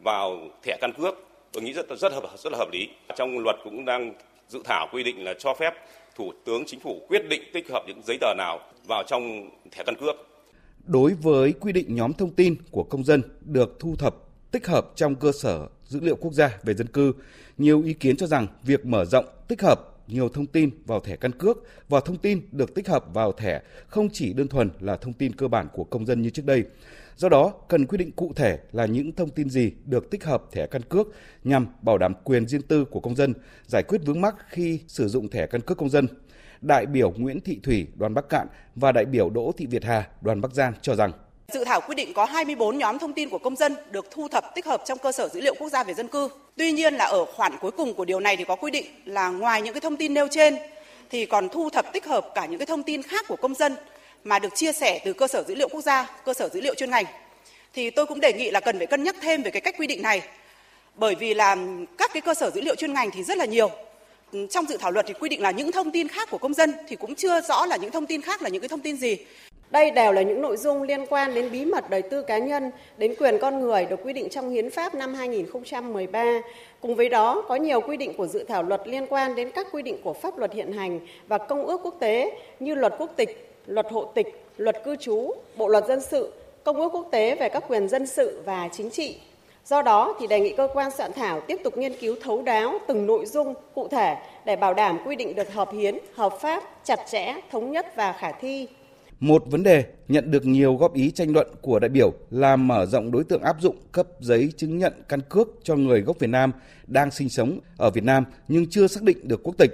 vào 0.04 0.40
thẻ 0.62 0.76
căn 0.80 0.92
cước, 0.92 1.14
tôi 1.52 1.62
nghĩ 1.62 1.72
rất 1.72 1.86
rất 2.00 2.12
hợp, 2.12 2.24
rất 2.38 2.52
là 2.52 2.58
hợp 2.58 2.68
lý. 2.72 2.88
Trong 3.16 3.38
luật 3.38 3.56
cũng 3.64 3.84
đang 3.84 4.12
dự 4.48 4.62
thảo 4.64 4.88
quy 4.92 5.02
định 5.02 5.24
là 5.24 5.34
cho 5.38 5.54
phép 5.54 5.74
thủ 6.14 6.32
tướng 6.44 6.64
chính 6.66 6.80
phủ 6.80 7.06
quyết 7.08 7.28
định 7.28 7.42
tích 7.52 7.70
hợp 7.70 7.82
những 7.86 8.02
giấy 8.06 8.16
tờ 8.20 8.34
nào 8.38 8.60
vào 8.86 9.02
trong 9.06 9.50
thẻ 9.70 9.82
căn 9.86 9.94
cước 10.00 10.31
đối 10.86 11.14
với 11.14 11.52
quy 11.52 11.72
định 11.72 11.94
nhóm 11.94 12.12
thông 12.12 12.30
tin 12.30 12.56
của 12.70 12.82
công 12.82 13.04
dân 13.04 13.22
được 13.40 13.76
thu 13.80 13.96
thập 13.96 14.16
tích 14.50 14.66
hợp 14.66 14.92
trong 14.96 15.14
cơ 15.14 15.32
sở 15.32 15.66
dữ 15.86 16.00
liệu 16.00 16.16
quốc 16.16 16.32
gia 16.32 16.58
về 16.62 16.74
dân 16.74 16.86
cư, 16.86 17.12
nhiều 17.58 17.82
ý 17.82 17.92
kiến 17.92 18.16
cho 18.16 18.26
rằng 18.26 18.46
việc 18.62 18.86
mở 18.86 19.04
rộng 19.04 19.24
tích 19.48 19.62
hợp 19.62 19.92
nhiều 20.08 20.28
thông 20.28 20.46
tin 20.46 20.70
vào 20.86 21.00
thẻ 21.00 21.16
căn 21.16 21.32
cước 21.32 21.58
và 21.88 22.00
thông 22.00 22.16
tin 22.16 22.40
được 22.52 22.74
tích 22.74 22.88
hợp 22.88 23.04
vào 23.14 23.32
thẻ 23.32 23.62
không 23.88 24.08
chỉ 24.12 24.32
đơn 24.32 24.48
thuần 24.48 24.70
là 24.80 24.96
thông 24.96 25.12
tin 25.12 25.34
cơ 25.34 25.48
bản 25.48 25.66
của 25.72 25.84
công 25.84 26.06
dân 26.06 26.22
như 26.22 26.30
trước 26.30 26.46
đây. 26.46 26.64
Do 27.16 27.28
đó, 27.28 27.52
cần 27.68 27.86
quy 27.86 27.98
định 27.98 28.10
cụ 28.12 28.32
thể 28.36 28.58
là 28.72 28.86
những 28.86 29.12
thông 29.12 29.30
tin 29.30 29.50
gì 29.50 29.72
được 29.84 30.10
tích 30.10 30.24
hợp 30.24 30.42
thẻ 30.52 30.66
căn 30.66 30.82
cước 30.82 31.08
nhằm 31.44 31.66
bảo 31.82 31.98
đảm 31.98 32.14
quyền 32.24 32.48
riêng 32.48 32.62
tư 32.62 32.84
của 32.84 33.00
công 33.00 33.16
dân, 33.16 33.34
giải 33.66 33.82
quyết 33.82 34.00
vướng 34.04 34.20
mắc 34.20 34.34
khi 34.48 34.80
sử 34.88 35.08
dụng 35.08 35.28
thẻ 35.28 35.46
căn 35.46 35.60
cước 35.60 35.78
công 35.78 35.90
dân 35.90 36.06
đại 36.62 36.86
biểu 36.86 37.10
Nguyễn 37.16 37.40
Thị 37.40 37.60
Thủy, 37.62 37.86
đoàn 37.94 38.14
Bắc 38.14 38.28
Cạn 38.28 38.46
và 38.74 38.92
đại 38.92 39.04
biểu 39.04 39.30
Đỗ 39.30 39.52
Thị 39.56 39.66
Việt 39.66 39.84
Hà, 39.84 40.04
đoàn 40.20 40.40
Bắc 40.40 40.52
Giang 40.52 40.72
cho 40.82 40.94
rằng 40.94 41.12
Dự 41.52 41.64
thảo 41.64 41.80
quy 41.80 41.94
định 41.94 42.12
có 42.14 42.24
24 42.24 42.78
nhóm 42.78 42.98
thông 42.98 43.12
tin 43.12 43.28
của 43.28 43.38
công 43.38 43.56
dân 43.56 43.76
được 43.90 44.06
thu 44.10 44.28
thập 44.28 44.54
tích 44.54 44.66
hợp 44.66 44.82
trong 44.84 44.98
cơ 44.98 45.12
sở 45.12 45.28
dữ 45.28 45.40
liệu 45.40 45.54
quốc 45.58 45.68
gia 45.68 45.84
về 45.84 45.94
dân 45.94 46.08
cư. 46.08 46.28
Tuy 46.56 46.72
nhiên 46.72 46.94
là 46.94 47.04
ở 47.04 47.24
khoản 47.24 47.52
cuối 47.60 47.70
cùng 47.70 47.94
của 47.94 48.04
điều 48.04 48.20
này 48.20 48.36
thì 48.36 48.44
có 48.44 48.56
quy 48.56 48.70
định 48.70 48.86
là 49.04 49.28
ngoài 49.28 49.62
những 49.62 49.74
cái 49.74 49.80
thông 49.80 49.96
tin 49.96 50.14
nêu 50.14 50.28
trên 50.30 50.56
thì 51.10 51.26
còn 51.26 51.48
thu 51.48 51.70
thập 51.70 51.92
tích 51.92 52.06
hợp 52.06 52.26
cả 52.34 52.46
những 52.46 52.58
cái 52.58 52.66
thông 52.66 52.82
tin 52.82 53.02
khác 53.02 53.24
của 53.28 53.36
công 53.36 53.54
dân 53.54 53.76
mà 54.24 54.38
được 54.38 54.54
chia 54.54 54.72
sẻ 54.72 55.00
từ 55.04 55.12
cơ 55.12 55.28
sở 55.28 55.44
dữ 55.48 55.54
liệu 55.54 55.68
quốc 55.68 55.80
gia, 55.80 56.10
cơ 56.24 56.34
sở 56.34 56.48
dữ 56.48 56.60
liệu 56.60 56.74
chuyên 56.74 56.90
ngành. 56.90 57.04
Thì 57.74 57.90
tôi 57.90 58.06
cũng 58.06 58.20
đề 58.20 58.32
nghị 58.32 58.50
là 58.50 58.60
cần 58.60 58.78
phải 58.78 58.86
cân 58.86 59.02
nhắc 59.02 59.16
thêm 59.22 59.42
về 59.42 59.50
cái 59.50 59.60
cách 59.60 59.74
quy 59.78 59.86
định 59.86 60.02
này. 60.02 60.22
Bởi 60.94 61.14
vì 61.14 61.34
là 61.34 61.56
các 61.98 62.10
cái 62.14 62.20
cơ 62.20 62.34
sở 62.34 62.50
dữ 62.50 62.60
liệu 62.60 62.74
chuyên 62.74 62.94
ngành 62.94 63.10
thì 63.10 63.22
rất 63.22 63.38
là 63.38 63.44
nhiều 63.44 63.70
trong 64.50 64.66
dự 64.68 64.76
thảo 64.76 64.90
luật 64.90 65.06
thì 65.06 65.14
quy 65.20 65.28
định 65.28 65.42
là 65.42 65.50
những 65.50 65.72
thông 65.72 65.90
tin 65.90 66.08
khác 66.08 66.28
của 66.30 66.38
công 66.38 66.54
dân 66.54 66.72
thì 66.88 66.96
cũng 66.96 67.14
chưa 67.14 67.40
rõ 67.40 67.66
là 67.66 67.76
những 67.76 67.90
thông 67.90 68.06
tin 68.06 68.22
khác 68.22 68.42
là 68.42 68.48
những 68.48 68.62
cái 68.62 68.68
thông 68.68 68.80
tin 68.80 68.96
gì. 68.96 69.16
Đây 69.70 69.90
đều 69.90 70.12
là 70.12 70.22
những 70.22 70.42
nội 70.42 70.56
dung 70.56 70.82
liên 70.82 71.06
quan 71.06 71.34
đến 71.34 71.50
bí 71.52 71.64
mật 71.64 71.90
đời 71.90 72.02
tư 72.02 72.22
cá 72.22 72.38
nhân, 72.38 72.70
đến 72.98 73.14
quyền 73.18 73.38
con 73.40 73.60
người 73.60 73.86
được 73.86 74.00
quy 74.04 74.12
định 74.12 74.28
trong 74.28 74.50
Hiến 74.50 74.70
pháp 74.70 74.94
năm 74.94 75.14
2013. 75.14 76.42
Cùng 76.80 76.94
với 76.94 77.08
đó, 77.08 77.44
có 77.48 77.56
nhiều 77.56 77.80
quy 77.80 77.96
định 77.96 78.14
của 78.16 78.26
dự 78.26 78.44
thảo 78.48 78.62
luật 78.62 78.80
liên 78.86 79.06
quan 79.06 79.34
đến 79.34 79.50
các 79.50 79.66
quy 79.72 79.82
định 79.82 79.96
của 80.04 80.12
pháp 80.12 80.38
luật 80.38 80.52
hiện 80.52 80.72
hành 80.72 81.00
và 81.28 81.38
công 81.38 81.66
ước 81.66 81.80
quốc 81.82 81.96
tế 82.00 82.38
như 82.60 82.74
luật 82.74 82.94
quốc 82.98 83.10
tịch, 83.16 83.54
luật 83.66 83.86
hộ 83.90 84.04
tịch, 84.04 84.26
luật 84.56 84.84
cư 84.84 84.96
trú, 84.96 85.34
bộ 85.56 85.68
luật 85.68 85.86
dân 85.86 86.00
sự, 86.00 86.32
công 86.64 86.76
ước 86.76 86.88
quốc 86.92 87.08
tế 87.10 87.34
về 87.34 87.48
các 87.48 87.64
quyền 87.68 87.88
dân 87.88 88.06
sự 88.06 88.40
và 88.44 88.68
chính 88.72 88.90
trị, 88.90 89.16
Do 89.64 89.82
đó 89.82 90.16
thì 90.20 90.26
đề 90.26 90.40
nghị 90.40 90.54
cơ 90.56 90.68
quan 90.74 90.90
soạn 90.90 91.10
thảo 91.12 91.40
tiếp 91.40 91.56
tục 91.64 91.78
nghiên 91.78 91.92
cứu 92.00 92.16
thấu 92.22 92.42
đáo 92.42 92.78
từng 92.88 93.06
nội 93.06 93.26
dung 93.26 93.54
cụ 93.74 93.88
thể 93.88 94.16
để 94.46 94.56
bảo 94.56 94.74
đảm 94.74 94.98
quy 95.06 95.16
định 95.16 95.34
được 95.34 95.52
hợp 95.52 95.68
hiến, 95.72 95.98
hợp 96.14 96.32
pháp, 96.40 96.62
chặt 96.84 96.98
chẽ, 97.10 97.34
thống 97.50 97.72
nhất 97.72 97.86
và 97.96 98.12
khả 98.12 98.32
thi. 98.32 98.68
Một 99.20 99.42
vấn 99.46 99.62
đề 99.62 99.84
nhận 100.08 100.30
được 100.30 100.46
nhiều 100.46 100.76
góp 100.76 100.94
ý 100.94 101.10
tranh 101.10 101.32
luận 101.32 101.46
của 101.60 101.78
đại 101.78 101.88
biểu 101.88 102.12
là 102.30 102.56
mở 102.56 102.86
rộng 102.86 103.10
đối 103.10 103.24
tượng 103.24 103.42
áp 103.42 103.56
dụng 103.60 103.76
cấp 103.92 104.06
giấy 104.20 104.52
chứng 104.56 104.78
nhận 104.78 104.92
căn 105.08 105.20
cước 105.20 105.48
cho 105.62 105.76
người 105.76 106.00
gốc 106.00 106.18
Việt 106.18 106.30
Nam 106.30 106.52
đang 106.86 107.10
sinh 107.10 107.28
sống 107.28 107.58
ở 107.76 107.90
Việt 107.90 108.04
Nam 108.04 108.24
nhưng 108.48 108.70
chưa 108.70 108.86
xác 108.86 109.02
định 109.02 109.18
được 109.22 109.40
quốc 109.42 109.54
tịch. 109.58 109.70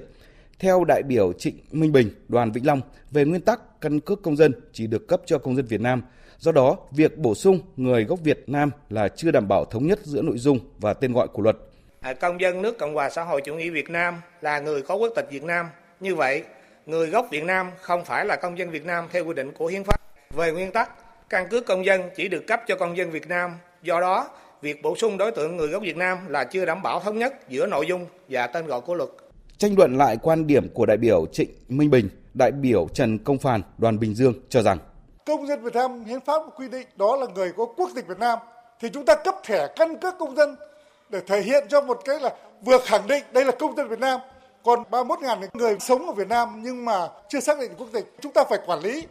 Theo 0.58 0.84
đại 0.84 1.02
biểu 1.02 1.32
Trịnh 1.32 1.58
Minh 1.72 1.92
Bình, 1.92 2.10
đoàn 2.28 2.52
Vĩnh 2.52 2.66
Long, 2.66 2.80
về 3.10 3.24
nguyên 3.24 3.40
tắc 3.40 3.80
căn 3.80 4.00
cước 4.00 4.22
công 4.22 4.36
dân 4.36 4.52
chỉ 4.72 4.86
được 4.86 5.08
cấp 5.08 5.20
cho 5.26 5.38
công 5.38 5.56
dân 5.56 5.66
Việt 5.66 5.80
Nam. 5.80 6.02
Do 6.40 6.52
đó, 6.52 6.76
việc 6.90 7.18
bổ 7.18 7.34
sung 7.34 7.60
người 7.76 8.04
gốc 8.04 8.18
Việt 8.24 8.44
Nam 8.46 8.70
là 8.90 9.08
chưa 9.08 9.30
đảm 9.30 9.48
bảo 9.48 9.64
thống 9.64 9.86
nhất 9.86 9.98
giữa 10.02 10.22
nội 10.22 10.38
dung 10.38 10.58
và 10.78 10.94
tên 10.94 11.12
gọi 11.12 11.28
của 11.28 11.42
luật. 11.42 11.56
À, 12.00 12.12
công 12.12 12.40
dân 12.40 12.62
nước 12.62 12.78
Cộng 12.78 12.94
hòa 12.94 13.10
xã 13.10 13.24
hội 13.24 13.40
chủ 13.44 13.54
nghĩa 13.54 13.70
Việt 13.70 13.90
Nam 13.90 14.20
là 14.40 14.60
người 14.60 14.82
có 14.82 14.94
quốc 14.94 15.12
tịch 15.16 15.28
Việt 15.30 15.44
Nam. 15.44 15.66
Như 16.00 16.14
vậy, 16.14 16.42
người 16.86 17.06
gốc 17.06 17.26
Việt 17.30 17.44
Nam 17.44 17.70
không 17.80 18.04
phải 18.04 18.26
là 18.26 18.36
công 18.36 18.58
dân 18.58 18.70
Việt 18.70 18.84
Nam 18.84 19.04
theo 19.12 19.24
quy 19.24 19.34
định 19.34 19.52
của 19.52 19.66
hiến 19.66 19.84
pháp. 19.84 20.00
Về 20.34 20.52
nguyên 20.52 20.72
tắc, 20.72 20.90
căn 21.28 21.48
cước 21.48 21.66
công 21.66 21.84
dân 21.84 22.02
chỉ 22.16 22.28
được 22.28 22.46
cấp 22.46 22.60
cho 22.66 22.76
công 22.76 22.96
dân 22.96 23.10
Việt 23.10 23.28
Nam. 23.28 23.50
Do 23.82 24.00
đó, 24.00 24.28
việc 24.62 24.82
bổ 24.82 24.96
sung 24.96 25.18
đối 25.18 25.30
tượng 25.30 25.56
người 25.56 25.68
gốc 25.68 25.82
Việt 25.82 25.96
Nam 25.96 26.18
là 26.28 26.44
chưa 26.44 26.64
đảm 26.64 26.82
bảo 26.82 27.00
thống 27.00 27.18
nhất 27.18 27.34
giữa 27.48 27.66
nội 27.66 27.86
dung 27.88 28.06
và 28.28 28.46
tên 28.46 28.66
gọi 28.66 28.80
của 28.80 28.94
luật. 28.94 29.08
Tranh 29.58 29.74
luận 29.78 29.96
lại 29.96 30.16
quan 30.22 30.46
điểm 30.46 30.68
của 30.74 30.86
đại 30.86 30.96
biểu 30.96 31.26
Trịnh 31.32 31.50
Minh 31.68 31.90
Bình, 31.90 32.08
đại 32.34 32.52
biểu 32.52 32.88
Trần 32.94 33.18
Công 33.18 33.38
Phàn, 33.38 33.62
đoàn 33.78 33.98
Bình 33.98 34.14
Dương 34.14 34.34
cho 34.48 34.62
rằng 34.62 34.78
công 35.28 35.46
dân 35.46 35.62
Việt 35.62 35.74
Nam 35.74 36.04
hiến 36.04 36.20
pháp 36.20 36.42
quy 36.56 36.68
định 36.68 36.86
đó 36.96 37.16
là 37.16 37.26
người 37.34 37.52
có 37.56 37.66
quốc 37.76 37.90
tịch 37.94 38.06
Việt 38.06 38.18
Nam, 38.18 38.38
thì 38.80 38.88
chúng 38.94 39.04
ta 39.04 39.14
cấp 39.14 39.34
thẻ 39.44 39.68
căn 39.76 39.98
cước 39.98 40.18
công 40.18 40.36
dân 40.36 40.56
để 41.08 41.20
thể 41.26 41.40
hiện 41.40 41.66
cho 41.68 41.80
một 41.80 42.00
cái 42.04 42.20
là 42.20 42.34
vừa 42.60 42.78
khẳng 42.78 43.06
định 43.06 43.24
đây 43.32 43.44
là 43.44 43.52
công 43.52 43.76
dân 43.76 43.88
Việt 43.88 43.98
Nam. 43.98 44.20
Còn 44.64 44.82
31.000 44.90 45.48
người 45.52 45.76
sống 45.80 46.06
ở 46.06 46.12
Việt 46.12 46.28
Nam 46.28 46.62
nhưng 46.62 46.84
mà 46.84 47.08
chưa 47.28 47.40
xác 47.40 47.60
định 47.60 47.72
quốc 47.78 47.88
tịch, 47.92 48.14
chúng 48.20 48.32
ta 48.32 48.44
phải 48.44 48.58
quản 48.66 48.80
lý. 48.80 49.06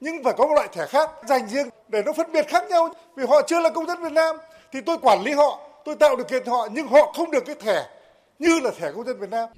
Nhưng 0.00 0.24
phải 0.24 0.34
có 0.38 0.46
một 0.46 0.54
loại 0.54 0.68
thẻ 0.72 0.86
khác 0.86 1.10
dành 1.28 1.48
riêng 1.48 1.68
để 1.88 2.02
nó 2.06 2.12
phân 2.12 2.32
biệt 2.32 2.48
khác 2.48 2.64
nhau. 2.70 2.88
Vì 3.16 3.24
họ 3.28 3.42
chưa 3.46 3.60
là 3.60 3.70
công 3.70 3.86
dân 3.86 4.02
Việt 4.02 4.12
Nam 4.12 4.36
thì 4.72 4.80
tôi 4.80 4.96
quản 5.02 5.22
lý 5.22 5.32
họ, 5.32 5.60
tôi 5.84 5.94
tạo 5.94 6.16
điều 6.16 6.26
kiện 6.26 6.42
cho 6.46 6.52
họ, 6.52 6.68
nhưng 6.72 6.86
họ 6.86 7.12
không 7.16 7.30
được 7.30 7.44
cái 7.46 7.54
thẻ 7.54 7.86
như 8.38 8.60
là 8.60 8.70
thẻ 8.78 8.92
công 8.92 9.04
dân 9.04 9.18
Việt 9.18 9.30
Nam. 9.30 9.48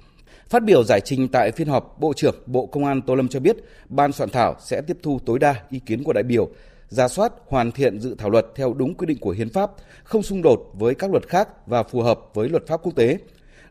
Phát 0.53 0.63
biểu 0.63 0.83
giải 0.83 1.01
trình 1.01 1.27
tại 1.27 1.51
phiên 1.51 1.67
họp, 1.67 1.99
Bộ 1.99 2.13
trưởng 2.13 2.35
Bộ 2.45 2.65
Công 2.65 2.85
an 2.85 3.01
Tô 3.01 3.15
Lâm 3.15 3.27
cho 3.27 3.39
biết, 3.39 3.57
ban 3.89 4.11
soạn 4.11 4.29
thảo 4.29 4.55
sẽ 4.59 4.81
tiếp 4.81 4.97
thu 5.03 5.19
tối 5.25 5.39
đa 5.39 5.55
ý 5.69 5.79
kiến 5.79 6.03
của 6.03 6.13
đại 6.13 6.23
biểu, 6.23 6.49
ra 6.89 7.07
soát 7.07 7.33
hoàn 7.47 7.71
thiện 7.71 7.99
dự 7.99 8.15
thảo 8.17 8.29
luật 8.29 8.45
theo 8.55 8.73
đúng 8.73 8.95
quy 8.95 9.05
định 9.05 9.17
của 9.19 9.31
hiến 9.31 9.49
pháp, 9.49 9.71
không 10.03 10.23
xung 10.23 10.41
đột 10.41 10.71
với 10.73 10.95
các 10.95 11.11
luật 11.11 11.27
khác 11.27 11.67
và 11.67 11.83
phù 11.83 12.01
hợp 12.01 12.19
với 12.33 12.49
luật 12.49 12.67
pháp 12.67 12.77
quốc 12.83 12.95
tế. 12.95 13.17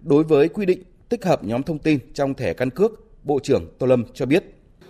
Đối 0.00 0.24
với 0.24 0.48
quy 0.48 0.66
định 0.66 0.82
tích 1.08 1.24
hợp 1.24 1.44
nhóm 1.44 1.62
thông 1.62 1.78
tin 1.78 1.98
trong 2.14 2.34
thẻ 2.34 2.52
căn 2.52 2.70
cước, 2.70 2.92
Bộ 3.24 3.38
trưởng 3.42 3.66
Tô 3.78 3.86
Lâm 3.86 4.04
cho 4.14 4.26
biết. 4.26 4.44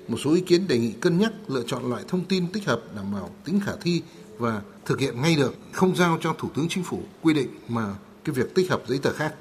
Một 0.09 0.19
số 0.25 0.35
ý 0.35 0.41
kiến 0.41 0.69
đề 0.69 0.79
nghị 0.79 0.93
cân 0.93 1.19
nhắc 1.19 1.33
lựa 1.49 1.63
chọn 1.67 1.91
loại 1.91 2.03
thông 2.09 2.25
tin 2.25 2.47
tích 2.53 2.65
hợp 2.65 2.81
đảm 2.97 3.13
bảo 3.13 3.31
tính 3.45 3.61
khả 3.67 3.73
thi 3.83 4.03
và 4.39 4.63
thực 4.85 5.01
hiện 5.01 5.23
ngay 5.23 5.37
được, 5.37 5.55
không 5.73 5.97
giao 5.97 6.19
cho 6.21 6.35
Thủ 6.39 6.49
tướng 6.57 6.67
Chính 6.69 6.85
phủ 6.85 6.99
quy 7.23 7.35
định 7.35 7.49
mà 7.69 7.95
cái 8.25 8.35
việc 8.35 8.55
tích 8.55 8.71
hợp 8.71 8.83
giấy 8.87 8.99
tờ 9.03 9.13
khác. 9.13 9.35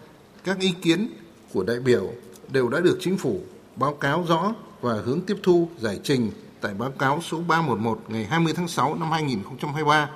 Các 0.44 0.60
ý 0.60 0.74
kiến 0.82 1.08
của 1.54 1.64
đại 1.64 1.80
biểu 1.80 2.12
đều 2.52 2.70
đã 2.70 2.80
được 2.80 2.98
chính 3.02 3.18
phủ 3.18 3.40
báo 3.76 3.94
cáo 3.94 4.26
rõ 4.28 4.54
và 4.82 4.94
hướng 5.06 5.22
tiếp 5.22 5.38
thu 5.44 5.70
giải 5.80 6.00
trình 6.04 6.32
tại 6.62 6.74
báo 6.74 6.92
cáo 6.92 7.22
số 7.22 7.42
311 7.48 8.00
ngày 8.08 8.26
20 8.26 8.54
tháng 8.56 8.68
6 8.68 8.96
năm 8.96 9.12
2023. 9.12 10.10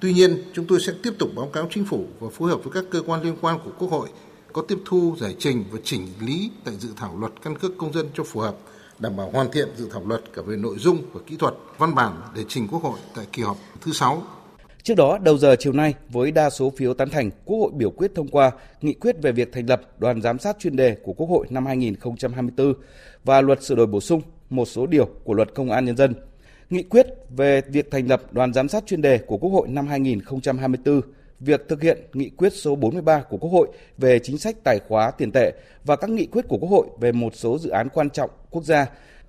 Tuy 0.00 0.12
nhiên, 0.12 0.42
chúng 0.54 0.66
tôi 0.66 0.80
sẽ 0.80 0.92
tiếp 1.02 1.12
tục 1.18 1.30
báo 1.36 1.46
cáo 1.46 1.68
chính 1.70 1.84
phủ 1.84 2.06
và 2.20 2.28
phối 2.32 2.50
hợp 2.50 2.64
với 2.64 2.72
các 2.72 2.84
cơ 2.90 3.02
quan 3.06 3.22
liên 3.22 3.36
quan 3.40 3.58
của 3.64 3.70
Quốc 3.78 3.90
hội 3.90 4.08
có 4.52 4.62
tiếp 4.62 4.78
thu, 4.84 5.16
giải 5.20 5.36
trình 5.38 5.64
và 5.70 5.78
chỉnh 5.84 6.08
lý 6.20 6.50
tại 6.64 6.74
dự 6.76 6.88
thảo 6.96 7.16
luật 7.18 7.32
căn 7.42 7.58
cước 7.58 7.78
công 7.78 7.92
dân 7.92 8.06
cho 8.14 8.24
phù 8.24 8.40
hợp, 8.40 8.56
đảm 8.98 9.16
bảo 9.16 9.30
hoàn 9.30 9.50
thiện 9.50 9.68
dự 9.76 9.88
thảo 9.92 10.02
luật 10.06 10.22
cả 10.34 10.42
về 10.46 10.56
nội 10.56 10.76
dung 10.78 11.02
và 11.12 11.20
kỹ 11.26 11.36
thuật 11.36 11.54
văn 11.78 11.94
bản 11.94 12.20
để 12.34 12.44
trình 12.48 12.68
Quốc 12.68 12.82
hội 12.82 12.98
tại 13.14 13.26
kỳ 13.32 13.42
họp 13.42 13.56
thứ 13.80 13.92
6 13.92 14.22
Trước 14.84 14.94
đó, 14.94 15.18
đầu 15.18 15.38
giờ 15.38 15.56
chiều 15.58 15.72
nay, 15.72 15.94
với 16.08 16.30
đa 16.30 16.50
số 16.50 16.70
phiếu 16.76 16.94
tán 16.94 17.10
thành, 17.10 17.30
Quốc 17.44 17.58
hội 17.58 17.70
biểu 17.74 17.90
quyết 17.90 18.10
thông 18.14 18.28
qua 18.28 18.50
nghị 18.80 18.94
quyết 18.94 19.16
về 19.22 19.32
việc 19.32 19.52
thành 19.52 19.66
lập 19.66 19.80
đoàn 19.98 20.22
giám 20.22 20.38
sát 20.38 20.56
chuyên 20.58 20.76
đề 20.76 20.96
của 21.02 21.12
Quốc 21.12 21.26
hội 21.26 21.46
năm 21.50 21.66
2024 21.66 22.74
và 23.24 23.40
luật 23.40 23.62
sửa 23.62 23.74
đổi 23.74 23.86
bổ 23.86 24.00
sung 24.00 24.22
một 24.50 24.64
số 24.64 24.86
điều 24.86 25.08
của 25.24 25.34
luật 25.34 25.54
công 25.54 25.70
an 25.70 25.84
nhân 25.84 25.96
dân. 25.96 26.14
Nghị 26.70 26.82
quyết 26.82 27.06
về 27.36 27.60
việc 27.68 27.90
thành 27.90 28.06
lập 28.06 28.32
đoàn 28.32 28.52
giám 28.52 28.68
sát 28.68 28.86
chuyên 28.86 29.02
đề 29.02 29.18
của 29.18 29.36
Quốc 29.36 29.50
hội 29.50 29.68
năm 29.68 29.86
2024 29.86 31.00
việc 31.40 31.68
thực 31.68 31.82
hiện 31.82 31.98
nghị 32.12 32.30
quyết 32.30 32.52
số 32.52 32.76
43 32.76 33.22
của 33.22 33.36
Quốc 33.36 33.50
hội 33.50 33.68
về 33.98 34.18
chính 34.18 34.38
sách 34.38 34.56
tài 34.64 34.78
khóa 34.88 35.10
tiền 35.10 35.32
tệ 35.32 35.52
và 35.84 35.96
các 35.96 36.10
nghị 36.10 36.26
quyết 36.26 36.48
của 36.48 36.58
Quốc 36.58 36.70
hội 36.70 36.86
về 37.00 37.12
một 37.12 37.32
số 37.36 37.58
dự 37.58 37.70
án 37.70 37.88
quan 37.88 38.10
trọng 38.10 38.30
quốc 38.50 38.64
gia 38.64 38.86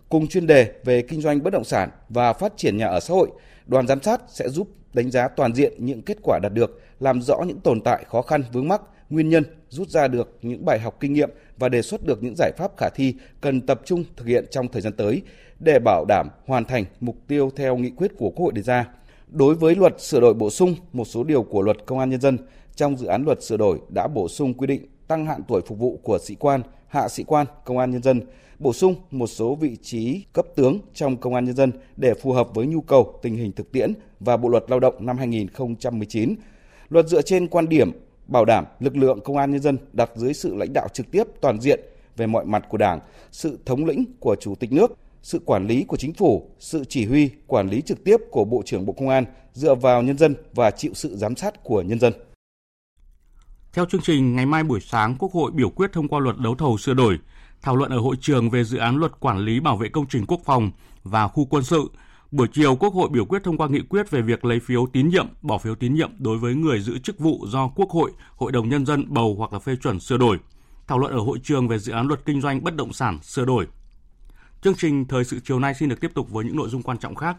cùng 0.10 0.28
chuyên 0.28 0.48
đề 0.48 0.72
về 0.86 1.02
kinh 1.02 1.22
doanh 1.22 1.44
bất 1.44 1.54
động 1.54 1.64
sản 1.64 1.90
và 2.10 2.34
phát 2.34 2.54
triển 2.58 2.78
nhà 2.78 2.88
ở 2.88 3.00
xã 3.00 3.14
hội, 3.14 3.30
đoàn 3.68 3.88
giám 3.88 4.02
sát 4.02 4.22
sẽ 4.28 4.50
giúp 4.50 4.68
đánh 4.94 5.12
giá 5.12 5.28
toàn 5.28 5.54
diện 5.56 5.74
những 5.78 6.02
kết 6.02 6.18
quả 6.24 6.40
đạt 6.44 6.54
được, 6.54 6.82
làm 7.00 7.22
rõ 7.22 7.38
những 7.48 7.60
tồn 7.60 7.82
tại 7.82 8.04
khó 8.08 8.22
khăn 8.22 8.44
vướng 8.54 8.68
mắc, 8.68 8.82
nguyên 9.10 9.30
nhân, 9.30 9.44
rút 9.70 9.90
ra 9.90 10.08
được 10.08 10.38
những 10.42 10.66
bài 10.66 10.80
học 10.80 10.98
kinh 11.00 11.14
nghiệm 11.14 11.30
và 11.58 11.70
đề 11.70 11.82
xuất 11.82 12.06
được 12.06 12.24
những 12.24 12.36
giải 12.38 12.52
pháp 12.58 12.72
khả 12.78 12.90
thi 12.90 13.16
cần 13.42 13.62
tập 13.62 13.82
trung 13.86 14.04
thực 14.16 14.28
hiện 14.28 14.46
trong 14.52 14.68
thời 14.68 14.82
gian 14.82 14.94
tới 14.94 15.22
để 15.60 15.80
bảo 15.80 16.06
đảm 16.08 16.30
hoàn 16.46 16.66
thành 16.66 16.86
mục 17.00 17.16
tiêu 17.28 17.52
theo 17.56 17.78
nghị 17.78 17.90
quyết 17.90 18.12
của 18.18 18.30
Quốc 18.30 18.44
hội 18.44 18.54
đề 18.54 18.62
ra. 18.62 18.88
Đối 19.28 19.56
với 19.56 19.76
luật 19.76 20.02
sửa 20.02 20.20
đổi 20.20 20.34
bổ 20.34 20.50
sung 20.50 20.76
một 20.94 21.06
số 21.06 21.24
điều 21.24 21.44
của 21.44 21.62
luật 21.62 21.78
Công 21.86 22.00
an 22.00 22.10
nhân 22.10 22.22
dân, 22.22 22.38
trong 22.76 22.98
dự 22.98 23.08
án 23.08 23.24
luật 23.26 23.44
sửa 23.44 23.58
đổi 23.58 23.80
đã 23.90 24.08
bổ 24.08 24.28
sung 24.28 24.54
quy 24.54 24.68
định 24.68 24.88
tăng 25.08 25.26
hạn 25.26 25.42
tuổi 25.48 25.62
phục 25.68 25.80
vụ 25.80 26.00
của 26.04 26.20
sĩ 26.20 26.36
quan, 26.36 26.62
hạ 26.88 27.10
sĩ 27.10 27.24
quan 27.24 27.48
công 27.66 27.78
an 27.78 27.92
nhân 27.92 28.04
dân, 28.04 28.22
bổ 28.64 28.74
sung 28.74 28.96
một 29.12 29.28
số 29.28 29.56
vị 29.56 29.78
trí 29.82 30.26
cấp 30.34 30.46
tướng 30.56 30.80
trong 30.94 31.18
công 31.18 31.34
an 31.34 31.46
nhân 31.46 31.56
dân 31.56 31.72
để 31.98 32.14
phù 32.14 32.32
hợp 32.32 32.48
với 32.54 32.68
nhu 32.68 32.82
cầu 32.82 33.20
tình 33.22 33.36
hình 33.36 33.52
thực 33.52 33.72
tiễn 33.72 33.94
và 34.20 34.38
Bộ 34.38 34.50
luật 34.50 34.64
Lao 34.68 34.80
động 34.80 35.06
năm 35.06 35.18
2019. 35.18 36.36
Luật 36.90 37.08
dựa 37.08 37.22
trên 37.22 37.48
quan 37.48 37.70
điểm 37.70 37.92
bảo 38.28 38.46
đảm 38.46 38.66
lực 38.80 38.98
lượng 38.98 39.20
công 39.22 39.38
an 39.38 39.52
nhân 39.52 39.62
dân 39.62 39.78
đặt 39.94 40.10
dưới 40.16 40.34
sự 40.34 40.56
lãnh 40.56 40.74
đạo 40.74 40.88
trực 40.94 41.12
tiếp 41.12 41.24
toàn 41.42 41.62
diện 41.62 41.80
về 42.18 42.28
mọi 42.28 42.46
mặt 42.46 42.66
của 42.70 42.78
Đảng, 42.78 43.00
sự 43.32 43.60
thống 43.66 43.86
lĩnh 43.86 44.06
của 44.20 44.36
Chủ 44.42 44.56
tịch 44.56 44.72
nước, 44.72 44.98
sự 45.22 45.40
quản 45.46 45.68
lý 45.68 45.84
của 45.84 45.98
chính 45.98 46.14
phủ, 46.14 46.50
sự 46.60 46.84
chỉ 46.90 47.06
huy, 47.06 47.30
quản 47.48 47.70
lý 47.70 47.82
trực 47.82 48.04
tiếp 48.04 48.18
của 48.32 48.46
Bộ 48.46 48.62
trưởng 48.66 48.86
Bộ 48.86 48.94
Công 48.94 49.10
an 49.10 49.26
dựa 49.54 49.76
vào 49.76 50.02
nhân 50.02 50.18
dân 50.18 50.36
và 50.54 50.72
chịu 50.72 50.92
sự 50.94 51.16
giám 51.16 51.36
sát 51.36 51.64
của 51.64 51.82
nhân 51.82 52.00
dân. 52.00 52.14
Theo 53.74 53.86
chương 53.86 54.02
trình, 54.02 54.36
ngày 54.36 54.46
mai 54.46 54.64
buổi 54.64 54.80
sáng, 54.80 55.16
Quốc 55.20 55.32
hội 55.32 55.52
biểu 55.52 55.70
quyết 55.70 55.92
thông 55.94 56.08
qua 56.08 56.20
luật 56.20 56.36
đấu 56.38 56.56
thầu 56.56 56.78
sửa 56.78 56.94
đổi, 56.94 57.18
thảo 57.64 57.76
luận 57.76 57.92
ở 57.92 58.00
hội 58.00 58.16
trường 58.22 58.50
về 58.50 58.64
dự 58.64 58.78
án 58.78 58.96
luật 58.96 59.20
quản 59.20 59.40
lý 59.40 59.60
bảo 59.60 59.78
vệ 59.78 59.90
công 59.90 60.08
trình 60.08 60.26
quốc 60.28 60.42
phòng 60.46 60.72
và 61.04 61.28
khu 61.28 61.46
quân 61.46 61.64
sự. 61.64 61.90
Buổi 62.32 62.48
chiều, 62.54 62.76
Quốc 62.76 62.94
hội 62.94 63.10
biểu 63.10 63.26
quyết 63.26 63.44
thông 63.44 63.58
qua 63.58 63.68
nghị 63.68 63.82
quyết 63.90 64.12
về 64.12 64.22
việc 64.22 64.46
lấy 64.46 64.60
phiếu 64.60 64.88
tín 64.94 65.10
nhiệm, 65.10 65.28
bỏ 65.42 65.58
phiếu 65.58 65.76
tín 65.76 65.94
nhiệm 65.94 66.12
đối 66.18 66.38
với 66.38 66.56
người 66.56 66.80
giữ 66.80 67.00
chức 67.00 67.20
vụ 67.20 67.46
do 67.48 67.68
Quốc 67.68 67.90
hội, 67.90 68.12
Hội 68.36 68.52
đồng 68.52 68.70
Nhân 68.70 68.86
dân 68.86 69.06
bầu 69.08 69.36
hoặc 69.38 69.54
là 69.54 69.60
phê 69.60 69.76
chuẩn 69.76 70.00
sửa 70.00 70.18
đổi. 70.18 70.40
Thảo 70.88 71.00
luận 71.00 71.12
ở 71.12 71.20
hội 71.20 71.40
trường 71.44 71.68
về 71.68 71.80
dự 71.80 71.92
án 71.94 72.08
luật 72.08 72.26
kinh 72.26 72.42
doanh 72.42 72.64
bất 72.64 72.76
động 72.76 72.94
sản 72.94 73.20
sửa 73.22 73.46
đổi. 73.46 73.68
Chương 74.62 74.76
trình 74.78 75.06
thời 75.06 75.24
sự 75.24 75.40
chiều 75.44 75.60
nay 75.60 75.74
xin 75.74 75.90
được 75.90 76.02
tiếp 76.02 76.12
tục 76.14 76.30
với 76.30 76.46
những 76.46 76.56
nội 76.56 76.70
dung 76.70 76.82
quan 76.82 76.98
trọng 76.98 77.16
khác. 77.16 77.38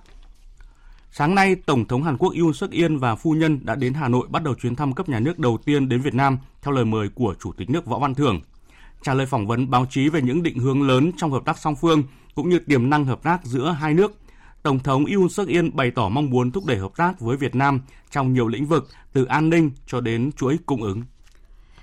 Sáng 1.11 1.35
nay, 1.35 1.55
Tổng 1.55 1.85
thống 1.85 2.03
Hàn 2.03 2.17
Quốc 2.17 2.33
Yoon 2.41 2.53
suk 2.53 2.71
yeol 2.71 2.97
và 2.97 3.15
phu 3.15 3.33
nhân 3.33 3.61
đã 3.63 3.75
đến 3.75 3.95
Hà 3.95 4.09
Nội 4.09 4.27
bắt 4.31 4.43
đầu 4.43 4.55
chuyến 4.55 4.77
thăm 4.77 4.93
cấp 4.93 5.09
nhà 5.09 5.21
nước 5.21 5.39
đầu 5.39 5.59
tiên 5.65 5.89
đến 5.89 6.01
Việt 6.01 6.15
Nam 6.15 6.39
theo 6.63 6.75
lời 6.75 6.85
mời 6.85 7.09
của 7.09 7.35
Chủ 7.41 7.53
tịch 7.53 7.71
nước 7.71 7.87
Võ 7.87 7.99
Văn 7.99 8.15
Thưởng. 8.15 8.41
Trả 9.05 9.15
lời 9.15 9.27
phỏng 9.27 9.47
vấn 9.47 9.71
báo 9.71 9.87
chí 9.91 10.09
về 10.09 10.23
những 10.23 10.43
định 10.43 10.59
hướng 10.59 10.83
lớn 10.83 11.13
trong 11.17 11.33
hợp 11.33 11.43
tác 11.45 11.59
song 11.59 11.77
phương 11.77 12.03
cũng 12.35 12.49
như 12.49 12.59
tiềm 12.59 12.91
năng 12.91 13.05
hợp 13.05 13.23
tác 13.23 13.45
giữa 13.45 13.71
hai 13.71 13.95
nước, 13.95 14.13
Tổng 14.63 14.79
thống 14.79 15.05
Yoon 15.05 15.29
suk 15.29 15.49
yeol 15.49 15.69
bày 15.73 15.91
tỏ 15.91 16.09
mong 16.09 16.31
muốn 16.31 16.51
thúc 16.51 16.67
đẩy 16.67 16.79
hợp 16.79 16.93
tác 16.97 17.21
với 17.21 17.37
Việt 17.37 17.55
Nam 17.55 17.81
trong 18.11 18.33
nhiều 18.33 18.49
lĩnh 18.49 18.67
vực 18.67 18.89
từ 19.13 19.25
an 19.25 19.51
ninh 19.51 19.71
cho 19.87 20.01
đến 20.01 20.31
chuỗi 20.33 20.59
cung 20.67 20.83
ứng. 20.83 21.03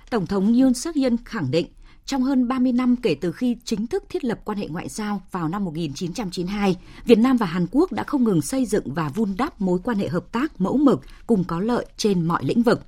Tổng 0.09 0.25
thống 0.25 0.59
Yoon 0.59 0.73
suk 0.73 0.95
yeol 0.95 1.13
khẳng 1.25 1.51
định 1.51 1.67
trong 2.05 2.23
hơn 2.23 2.47
30 2.47 2.71
năm 2.71 2.95
kể 2.95 3.15
từ 3.21 3.31
khi 3.31 3.57
chính 3.63 3.87
thức 3.87 4.03
thiết 4.09 4.23
lập 4.23 4.39
quan 4.45 4.57
hệ 4.57 4.67
ngoại 4.67 4.89
giao 4.89 5.21
vào 5.31 5.47
năm 5.47 5.65
1992, 5.65 6.75
Việt 7.05 7.19
Nam 7.19 7.37
và 7.37 7.45
Hàn 7.45 7.65
Quốc 7.71 7.91
đã 7.91 8.03
không 8.03 8.23
ngừng 8.23 8.41
xây 8.41 8.65
dựng 8.65 8.93
và 8.93 9.09
vun 9.09 9.33
đắp 9.37 9.61
mối 9.61 9.79
quan 9.83 9.97
hệ 9.97 10.07
hợp 10.07 10.31
tác 10.31 10.61
mẫu 10.61 10.77
mực 10.77 11.01
cùng 11.27 11.43
có 11.43 11.59
lợi 11.59 11.85
trên 11.97 12.23
mọi 12.23 12.43
lĩnh 12.43 12.63
vực. 12.63 12.81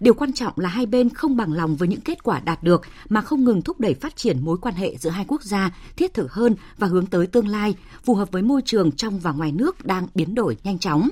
Điều 0.00 0.14
quan 0.14 0.32
trọng 0.32 0.52
là 0.56 0.68
hai 0.68 0.86
bên 0.86 1.08
không 1.08 1.36
bằng 1.36 1.52
lòng 1.52 1.76
với 1.76 1.88
những 1.88 2.00
kết 2.00 2.22
quả 2.22 2.40
đạt 2.40 2.62
được 2.62 2.82
mà 3.08 3.20
không 3.20 3.44
ngừng 3.44 3.62
thúc 3.62 3.80
đẩy 3.80 3.94
phát 3.94 4.16
triển 4.16 4.44
mối 4.44 4.58
quan 4.58 4.74
hệ 4.74 4.96
giữa 4.96 5.10
hai 5.10 5.24
quốc 5.28 5.42
gia 5.42 5.70
thiết 5.96 6.14
thực 6.14 6.32
hơn 6.32 6.56
và 6.78 6.86
hướng 6.86 7.06
tới 7.06 7.26
tương 7.26 7.48
lai, 7.48 7.74
phù 8.04 8.14
hợp 8.14 8.32
với 8.32 8.42
môi 8.42 8.62
trường 8.64 8.92
trong 8.92 9.18
và 9.18 9.32
ngoài 9.32 9.52
nước 9.52 9.84
đang 9.84 10.06
biến 10.14 10.34
đổi 10.34 10.56
nhanh 10.64 10.78
chóng. 10.78 11.08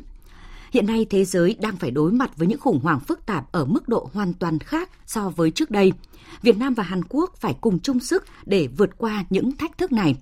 Hiện 0.73 0.87
nay 0.87 1.07
thế 1.11 1.25
giới 1.25 1.57
đang 1.61 1.77
phải 1.77 1.91
đối 1.91 2.13
mặt 2.13 2.31
với 2.37 2.49
những 2.49 2.61
khủng 2.61 2.81
hoảng 2.83 3.01
phức 3.01 3.27
tạp 3.27 3.53
ở 3.53 3.65
mức 3.65 3.89
độ 3.89 4.11
hoàn 4.13 4.33
toàn 4.35 4.59
khác 4.59 4.91
so 5.07 5.29
với 5.29 5.51
trước 5.51 5.71
đây. 5.71 5.93
Việt 6.43 6.59
Nam 6.59 6.75
và 6.75 6.83
Hàn 6.83 7.05
Quốc 7.09 7.37
phải 7.37 7.55
cùng 7.61 7.79
chung 7.79 8.01
sức 8.01 8.25
để 8.47 8.69
vượt 8.77 8.91
qua 8.99 9.25
những 9.31 9.57
thách 9.57 9.79
thức 9.79 9.93
này. 9.93 10.17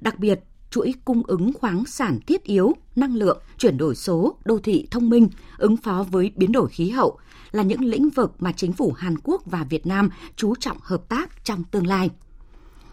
Đặc 0.00 0.18
biệt, 0.18 0.40
chuỗi 0.70 0.94
cung 1.04 1.22
ứng 1.26 1.52
khoáng 1.52 1.84
sản 1.86 2.18
thiết 2.26 2.44
yếu, 2.44 2.72
năng 2.96 3.14
lượng, 3.14 3.38
chuyển 3.58 3.78
đổi 3.78 3.94
số, 3.94 4.36
đô 4.44 4.58
thị 4.58 4.86
thông 4.90 5.10
minh, 5.10 5.28
ứng 5.58 5.76
phó 5.76 6.06
với 6.10 6.32
biến 6.36 6.52
đổi 6.52 6.68
khí 6.68 6.90
hậu 6.90 7.18
là 7.50 7.62
những 7.62 7.84
lĩnh 7.84 8.10
vực 8.10 8.32
mà 8.38 8.52
chính 8.52 8.72
phủ 8.72 8.92
Hàn 8.92 9.18
Quốc 9.18 9.42
và 9.46 9.64
Việt 9.64 9.86
Nam 9.86 10.10
chú 10.36 10.54
trọng 10.54 10.76
hợp 10.82 11.08
tác 11.08 11.44
trong 11.44 11.64
tương 11.64 11.86
lai. 11.86 12.10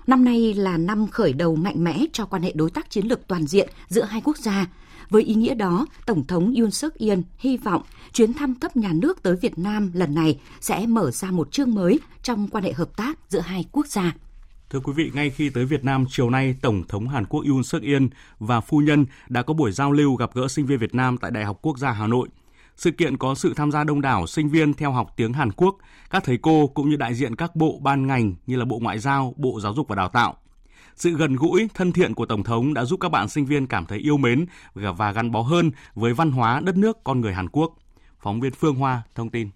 Năm 0.08 0.25
nay 0.25 0.53
là 0.53 0.77
năm 0.77 1.08
khởi 1.08 1.34
đầu 1.34 1.55
mạnh 1.55 1.84
mẽ 1.84 2.05
cho 2.13 2.25
quan 2.25 2.41
hệ 2.41 2.51
đối 2.55 2.70
tác 2.70 2.89
chiến 2.89 3.08
lược 3.08 3.27
toàn 3.27 3.48
diện 3.48 3.70
giữa 3.89 4.03
hai 4.03 4.22
quốc 4.22 4.38
gia. 4.38 4.67
Với 5.10 5.24
ý 5.24 5.36
nghĩa 5.36 5.53
đó, 5.53 5.86
Tổng 6.05 6.27
thống 6.27 6.53
Yoon 6.55 6.72
suk 6.72 6.94
yeol 6.98 7.20
hy 7.38 7.58
vọng 7.58 7.82
chuyến 8.13 8.34
thăm 8.34 8.55
cấp 8.55 8.77
nhà 8.77 8.94
nước 8.94 9.24
tới 9.24 9.36
Việt 9.36 9.60
Nam 9.60 9.91
lần 9.94 10.15
này 10.15 10.39
sẽ 10.62 10.86
mở 10.86 11.12
ra 11.12 11.32
một 11.32 11.51
chương 11.51 11.75
mới 11.75 12.00
trong 12.24 12.48
quan 12.48 12.63
hệ 12.63 12.74
hợp 12.74 12.98
tác 12.98 13.20
giữa 13.29 13.39
hai 13.39 13.65
quốc 13.72 13.88
gia. 13.88 14.13
Thưa 14.69 14.79
quý 14.79 14.93
vị, 14.93 15.12
ngay 15.13 15.29
khi 15.29 15.50
tới 15.50 15.65
Việt 15.65 15.84
Nam 15.84 16.05
chiều 16.10 16.29
nay, 16.29 16.55
Tổng 16.62 16.84
thống 16.88 17.07
Hàn 17.07 17.25
Quốc 17.25 17.43
Yoon 17.50 17.63
suk 17.63 17.81
yeol 17.81 18.03
và 18.39 18.62
phu 18.62 18.77
nhân 18.77 19.05
đã 19.29 19.41
có 19.41 19.53
buổi 19.53 19.72
giao 19.72 19.91
lưu 19.91 20.15
gặp 20.15 20.29
gỡ 20.34 20.48
sinh 20.48 20.65
viên 20.65 20.79
Việt 20.79 20.95
Nam 20.95 21.17
tại 21.17 21.31
Đại 21.31 21.45
học 21.45 21.60
Quốc 21.62 21.77
gia 21.77 21.91
Hà 21.91 22.07
Nội. 22.07 22.27
Sự 22.75 22.91
kiện 22.91 23.17
có 23.17 23.36
sự 23.36 23.53
tham 23.55 23.72
gia 23.72 23.84
đông 23.84 24.01
đảo 24.01 24.27
sinh 24.27 24.50
viên 24.50 24.74
theo 24.74 24.91
học 24.91 25.13
tiếng 25.17 25.34
Hàn 25.34 25.51
Quốc, 25.51 25.77
các 26.10 26.24
thầy 26.24 26.38
cô 26.38 26.67
cũng 26.67 26.89
như 26.89 26.95
đại 26.95 27.13
diện 27.13 27.36
các 27.36 27.55
bộ 27.55 27.79
ban 27.81 28.07
ngành 28.07 28.34
như 28.48 28.55
là 28.55 28.65
Bộ 28.65 28.79
Ngoại 28.79 29.00
giao, 29.00 29.34
Bộ 29.38 29.60
Giáo 29.60 29.74
dục 29.74 29.88
và 29.88 29.95
Đào 29.95 30.10
tạo. 30.10 30.36
Sự 30.95 31.17
gần 31.17 31.36
gũi, 31.36 31.69
thân 31.74 31.91
thiện 31.91 32.13
của 32.13 32.25
Tổng 32.25 32.43
thống 32.43 32.74
đã 32.74 32.86
giúp 32.86 33.00
các 33.00 33.10
bạn 33.10 33.29
sinh 33.29 33.45
viên 33.45 33.67
cảm 33.67 33.86
thấy 33.86 34.00
yêu 34.00 34.17
mến 34.17 34.45
và 34.74 35.12
gắn 35.12 35.31
bó 35.31 35.41
hơn 35.41 35.72
với 35.95 36.13
văn 36.13 36.31
hóa 36.31 36.60
đất 36.60 36.77
nước 36.77 37.03
con 37.03 37.22
người 37.22 37.34
Hàn 37.34 37.50
Quốc. 37.50 37.74
Phóng 38.19 38.41
viên 38.41 38.53
Phương 38.53 38.75
Hoa 38.75 39.01
thông 39.15 39.29
tin. 39.29 39.50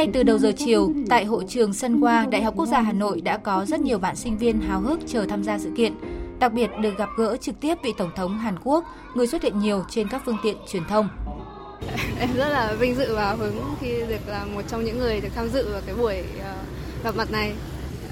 Ngay 0.00 0.10
từ 0.12 0.22
đầu 0.22 0.38
giờ 0.38 0.52
chiều, 0.56 0.92
tại 1.08 1.24
hội 1.24 1.44
trường 1.48 1.72
Sân 1.72 2.00
qua 2.00 2.26
Đại 2.30 2.42
học 2.42 2.54
Quốc 2.56 2.66
gia 2.66 2.80
Hà 2.80 2.92
Nội 2.92 3.20
đã 3.20 3.36
có 3.36 3.64
rất 3.68 3.80
nhiều 3.80 3.98
bạn 3.98 4.16
sinh 4.16 4.38
viên 4.38 4.60
háo 4.60 4.80
hức 4.80 5.00
chờ 5.06 5.26
tham 5.28 5.44
gia 5.44 5.58
sự 5.58 5.70
kiện, 5.76 5.94
đặc 6.38 6.52
biệt 6.52 6.70
được 6.82 6.98
gặp 6.98 7.08
gỡ 7.18 7.36
trực 7.36 7.60
tiếp 7.60 7.74
vị 7.82 7.92
Tổng 7.98 8.10
thống 8.16 8.38
Hàn 8.38 8.54
Quốc, 8.64 8.84
người 9.14 9.26
xuất 9.26 9.42
hiện 9.42 9.58
nhiều 9.58 9.84
trên 9.90 10.08
các 10.08 10.22
phương 10.26 10.36
tiện 10.42 10.56
truyền 10.72 10.82
thông. 10.84 11.08
Em 12.20 12.28
rất 12.36 12.48
là 12.48 12.74
vinh 12.78 12.94
dự 12.94 13.14
và 13.14 13.32
hứng 13.32 13.62
khi 13.80 13.88
được 14.08 14.28
là 14.28 14.44
một 14.44 14.62
trong 14.68 14.84
những 14.84 14.98
người 14.98 15.20
được 15.20 15.28
tham 15.34 15.48
dự 15.48 15.72
vào 15.72 15.80
cái 15.86 15.94
buổi 15.94 16.16
ờ, 16.42 16.54
gặp 17.04 17.16
mặt 17.16 17.30
này. 17.30 17.52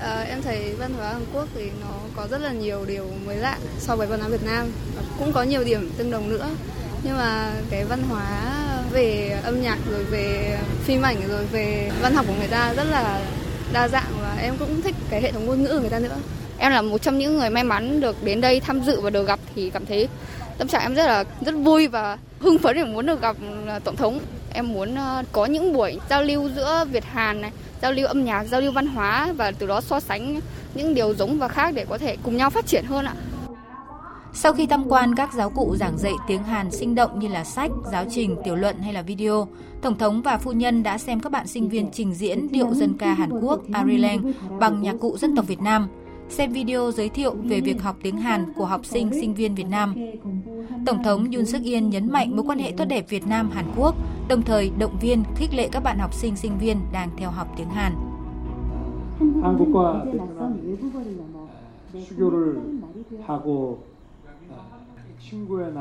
À, 0.01 0.25
em 0.29 0.43
thấy 0.43 0.75
văn 0.79 0.93
hóa 0.99 1.13
Hàn 1.13 1.25
Quốc 1.35 1.49
thì 1.55 1.71
nó 1.81 1.95
có 2.17 2.27
rất 2.31 2.41
là 2.41 2.53
nhiều 2.53 2.85
điều 2.89 3.05
mới 3.27 3.37
lạ 3.37 3.59
so 3.79 3.97
với 3.97 4.07
văn 4.07 4.21
hóa 4.21 4.29
Việt 4.29 4.45
Nam, 4.47 4.67
cũng 5.19 5.33
có 5.33 5.43
nhiều 5.43 5.65
điểm 5.65 5.91
tương 5.99 6.11
đồng 6.11 6.29
nữa. 6.29 6.49
Nhưng 7.09 7.17
mà 7.17 7.53
cái 7.71 7.85
văn 7.85 8.03
hóa 8.09 8.53
về 8.93 9.39
âm 9.45 9.63
nhạc 9.63 9.79
rồi 9.91 10.05
về 10.05 10.59
phim 10.85 11.03
ảnh 11.03 11.17
rồi 11.29 11.45
về 11.45 11.91
văn 12.03 12.15
học 12.15 12.25
của 12.29 12.35
người 12.39 12.49
ta 12.49 12.75
rất 12.77 12.85
là 12.91 13.21
đa 13.73 13.89
dạng 13.89 14.13
và 14.21 14.37
em 14.41 14.57
cũng 14.59 14.83
thích 14.83 14.95
cái 15.11 15.23
hệ 15.23 15.33
thống 15.33 15.47
ngôn 15.47 15.63
ngữ 15.63 15.69
của 15.69 15.81
người 15.81 15.91
ta 15.91 15.99
nữa. 15.99 16.17
Em 16.59 16.73
là 16.73 16.83
một 16.83 17.03
trong 17.03 17.19
những 17.19 17.39
người 17.39 17.51
may 17.51 17.65
mắn 17.65 18.01
được 18.01 18.25
đến 18.25 18.41
đây 18.41 18.61
tham 18.61 18.81
dự 18.81 19.01
và 19.01 19.11
được 19.11 19.27
gặp 19.27 19.41
thì 19.55 19.71
cảm 19.71 19.87
thấy 19.87 20.09
tâm 20.59 20.69
trạng 20.69 20.83
em 20.83 20.95
rất 20.95 21.07
là 21.07 21.25
rất 21.41 21.55
vui 21.55 21.89
và 21.89 22.19
hưng 22.39 22.59
phấn 22.59 22.77
để 22.77 22.85
muốn 22.85 23.07
được 23.07 23.21
gặp 23.21 23.37
ờ, 23.67 23.79
tổng 23.79 23.97
thống. 23.97 24.21
Em 24.53 24.73
muốn 24.73 24.95
ờ, 24.95 25.23
có 25.33 25.47
những 25.47 25.73
buổi 25.73 25.99
giao 26.11 26.23
lưu 26.23 26.51
giữa 26.57 26.85
Việt 26.91 27.05
Hàn 27.05 27.41
này, 27.41 27.51
giao 27.83 27.93
lưu 27.93 28.07
âm 28.07 28.25
nhạc, 28.25 28.45
giao 28.45 28.61
lưu 28.61 28.73
văn 28.73 28.87
hóa 28.87 29.33
và 29.37 29.51
từ 29.51 29.67
đó 29.67 29.81
so 29.81 30.01
sánh 30.01 30.41
những 30.75 30.95
điều 30.95 31.15
giống 31.15 31.39
và 31.39 31.49
khác 31.49 31.75
để 31.75 31.87
có 31.89 31.99
thể 31.99 32.17
cùng 32.23 32.37
nhau 32.37 32.51
phát 32.51 32.67
triển 32.67 32.85
hơn 32.85 33.05
ạ. 33.05 33.15
Sau 34.34 34.54
khi 34.54 34.66
tham 34.66 34.84
quan 34.90 35.16
các 35.16 35.34
giáo 35.34 35.50
cụ 35.50 35.76
giảng 35.76 35.98
dạy 35.98 36.14
tiếng 36.28 36.44
Hàn 36.44 36.72
sinh 36.72 36.96
động 36.96 37.20
như 37.20 37.28
là 37.28 37.44
sách, 37.44 37.72
giáo 37.92 38.06
trình, 38.10 38.36
tiểu 38.44 38.56
luận 38.56 38.76
hay 38.80 38.94
là 38.94 39.02
video, 39.02 39.48
Tổng 39.82 39.98
thống 39.98 40.22
và 40.22 40.38
phu 40.38 40.52
nhân 40.52 40.84
đã 40.84 40.98
xem 40.98 41.20
các 41.20 41.32
bạn 41.32 41.48
sinh 41.48 41.70
viên 41.70 41.92
trình 41.92 42.14
diễn 42.14 42.52
điệu 42.52 42.74
dân 42.74 42.98
ca 42.98 43.14
Hàn 43.14 43.30
Quốc 43.42 43.62
Arirang 43.72 44.32
bằng 44.60 44.82
nhạc 44.82 44.96
cụ 45.00 45.18
dân 45.18 45.36
tộc 45.36 45.48
Việt 45.48 45.62
Nam, 45.62 45.88
xem 46.30 46.52
video 46.52 46.92
giới 46.92 47.10
thiệu 47.10 47.36
về 47.44 47.62
việc 47.62 47.82
học 47.82 47.96
tiếng 48.04 48.18
Hàn 48.18 48.54
của 48.54 48.66
học 48.66 48.86
sinh 48.86 49.10
sinh 49.22 49.34
viên 49.34 49.56
Việt 49.56 49.68
Nam. 49.70 49.96
Tổng 50.86 51.04
thống 51.04 51.32
Yoon 51.32 51.46
suk 51.46 51.62
yeol 51.64 51.84
nhấn 51.84 52.12
mạnh 52.12 52.36
mối 52.36 52.46
quan 52.48 52.60
hệ 52.60 52.74
tốt 52.78 52.86
đẹp 52.86 53.06
Việt 53.10 53.28
Nam 53.28 53.50
Hàn 53.52 53.66
Quốc, 53.78 53.96
đồng 54.28 54.42
thời 54.42 54.72
động 54.80 54.98
viên 55.02 55.24
khích 55.36 55.54
lệ 55.54 55.70
các 55.72 55.84
bạn 55.84 56.00
học 56.00 56.14
sinh 56.14 56.36
sinh 56.36 56.58
viên 56.58 56.78
đang 56.94 57.10
theo 57.18 57.32
học 57.32 57.48
tiếng 57.58 57.70
Hàn. 57.70 57.94
한국과 59.44 60.06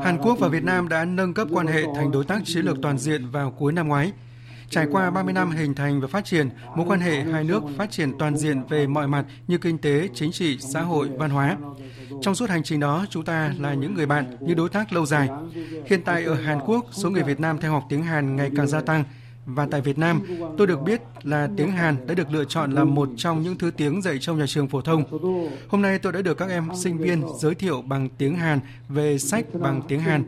Hàn 0.04 0.18
Quốc 0.18 0.40
và 0.40 0.48
Việt 0.48 0.64
Nam 0.64 0.90
đã 0.90 1.06
nâng 1.06 1.34
cấp 1.34 1.48
quan 1.52 1.68
hệ 1.68 1.84
thành 1.96 2.12
đối 2.12 2.26
tác 2.26 2.42
chiến 2.46 2.66
lược 2.66 2.78
toàn 2.82 2.98
diện 2.98 3.30
vào 3.30 3.52
cuối 3.52 3.74
năm 3.74 3.88
ngoái. 3.88 4.12
Trải 4.70 4.88
qua 4.92 5.12
30 5.12 5.34
năm 5.34 5.52
hình 5.52 5.76
thành 5.76 6.02
và 6.02 6.08
phát 6.08 6.26
triển, 6.26 6.50
mối 6.76 6.86
quan 6.90 7.00
hệ 7.00 7.22
hai 7.22 7.44
nước 7.44 7.64
phát 7.78 7.92
triển 7.92 8.18
toàn 8.20 8.38
diện 8.38 8.64
về 8.70 8.88
mọi 8.88 9.08
mặt 9.08 9.26
như 9.48 9.58
kinh 9.58 9.78
tế, 9.78 10.10
chính 10.14 10.32
trị, 10.32 10.58
xã 10.60 10.82
hội, 10.82 11.10
văn 11.18 11.30
hóa. 11.30 11.58
Trong 12.22 12.36
suốt 12.36 12.50
hành 12.50 12.64
trình 12.64 12.80
đó, 12.80 13.06
chúng 13.10 13.26
ta 13.26 13.54
là 13.60 13.74
những 13.74 13.94
người 13.94 14.06
bạn, 14.06 14.38
như 14.42 14.54
đối 14.54 14.70
tác 14.70 14.94
lâu 14.94 15.06
dài. 15.06 15.30
Hiện 15.86 16.02
tại 16.06 16.24
ở 16.24 16.34
Hàn 16.34 16.60
Quốc, 16.66 16.86
số 16.92 17.10
người 17.10 17.24
Việt 17.24 17.40
Nam 17.40 17.58
theo 17.58 17.72
học 17.72 17.84
tiếng 17.90 18.04
Hàn 18.04 18.36
ngày 18.36 18.52
càng 18.56 18.68
gia 18.68 18.82
tăng 18.82 19.04
và 19.48 19.68
tại 19.72 19.82
Việt 19.82 19.98
Nam, 19.98 20.22
tôi 20.58 20.68
được 20.68 20.82
biết 20.82 21.02
là 21.24 21.50
tiếng 21.58 21.72
Hàn 21.72 22.08
đã 22.08 22.14
được 22.14 22.32
lựa 22.32 22.46
chọn 22.46 22.72
là 22.72 22.84
một 22.84 23.10
trong 23.18 23.42
những 23.42 23.58
thứ 23.58 23.72
tiếng 23.72 24.02
dạy 24.02 24.18
trong 24.22 24.40
nhà 24.40 24.46
trường 24.48 24.68
phổ 24.68 24.82
thông. 24.82 25.04
Hôm 25.68 25.82
nay 25.82 26.00
tôi 26.00 26.14
đã 26.14 26.22
được 26.22 26.38
các 26.38 26.50
em 26.50 26.70
sinh 26.76 26.98
viên 26.98 27.22
giới 27.40 27.56
thiệu 27.56 27.82
bằng 27.82 28.10
tiếng 28.18 28.36
Hàn 28.36 28.60
về 28.90 29.18
sách 29.18 29.46
bằng 29.54 29.82
tiếng 29.88 30.00
Hàn. 30.00 30.24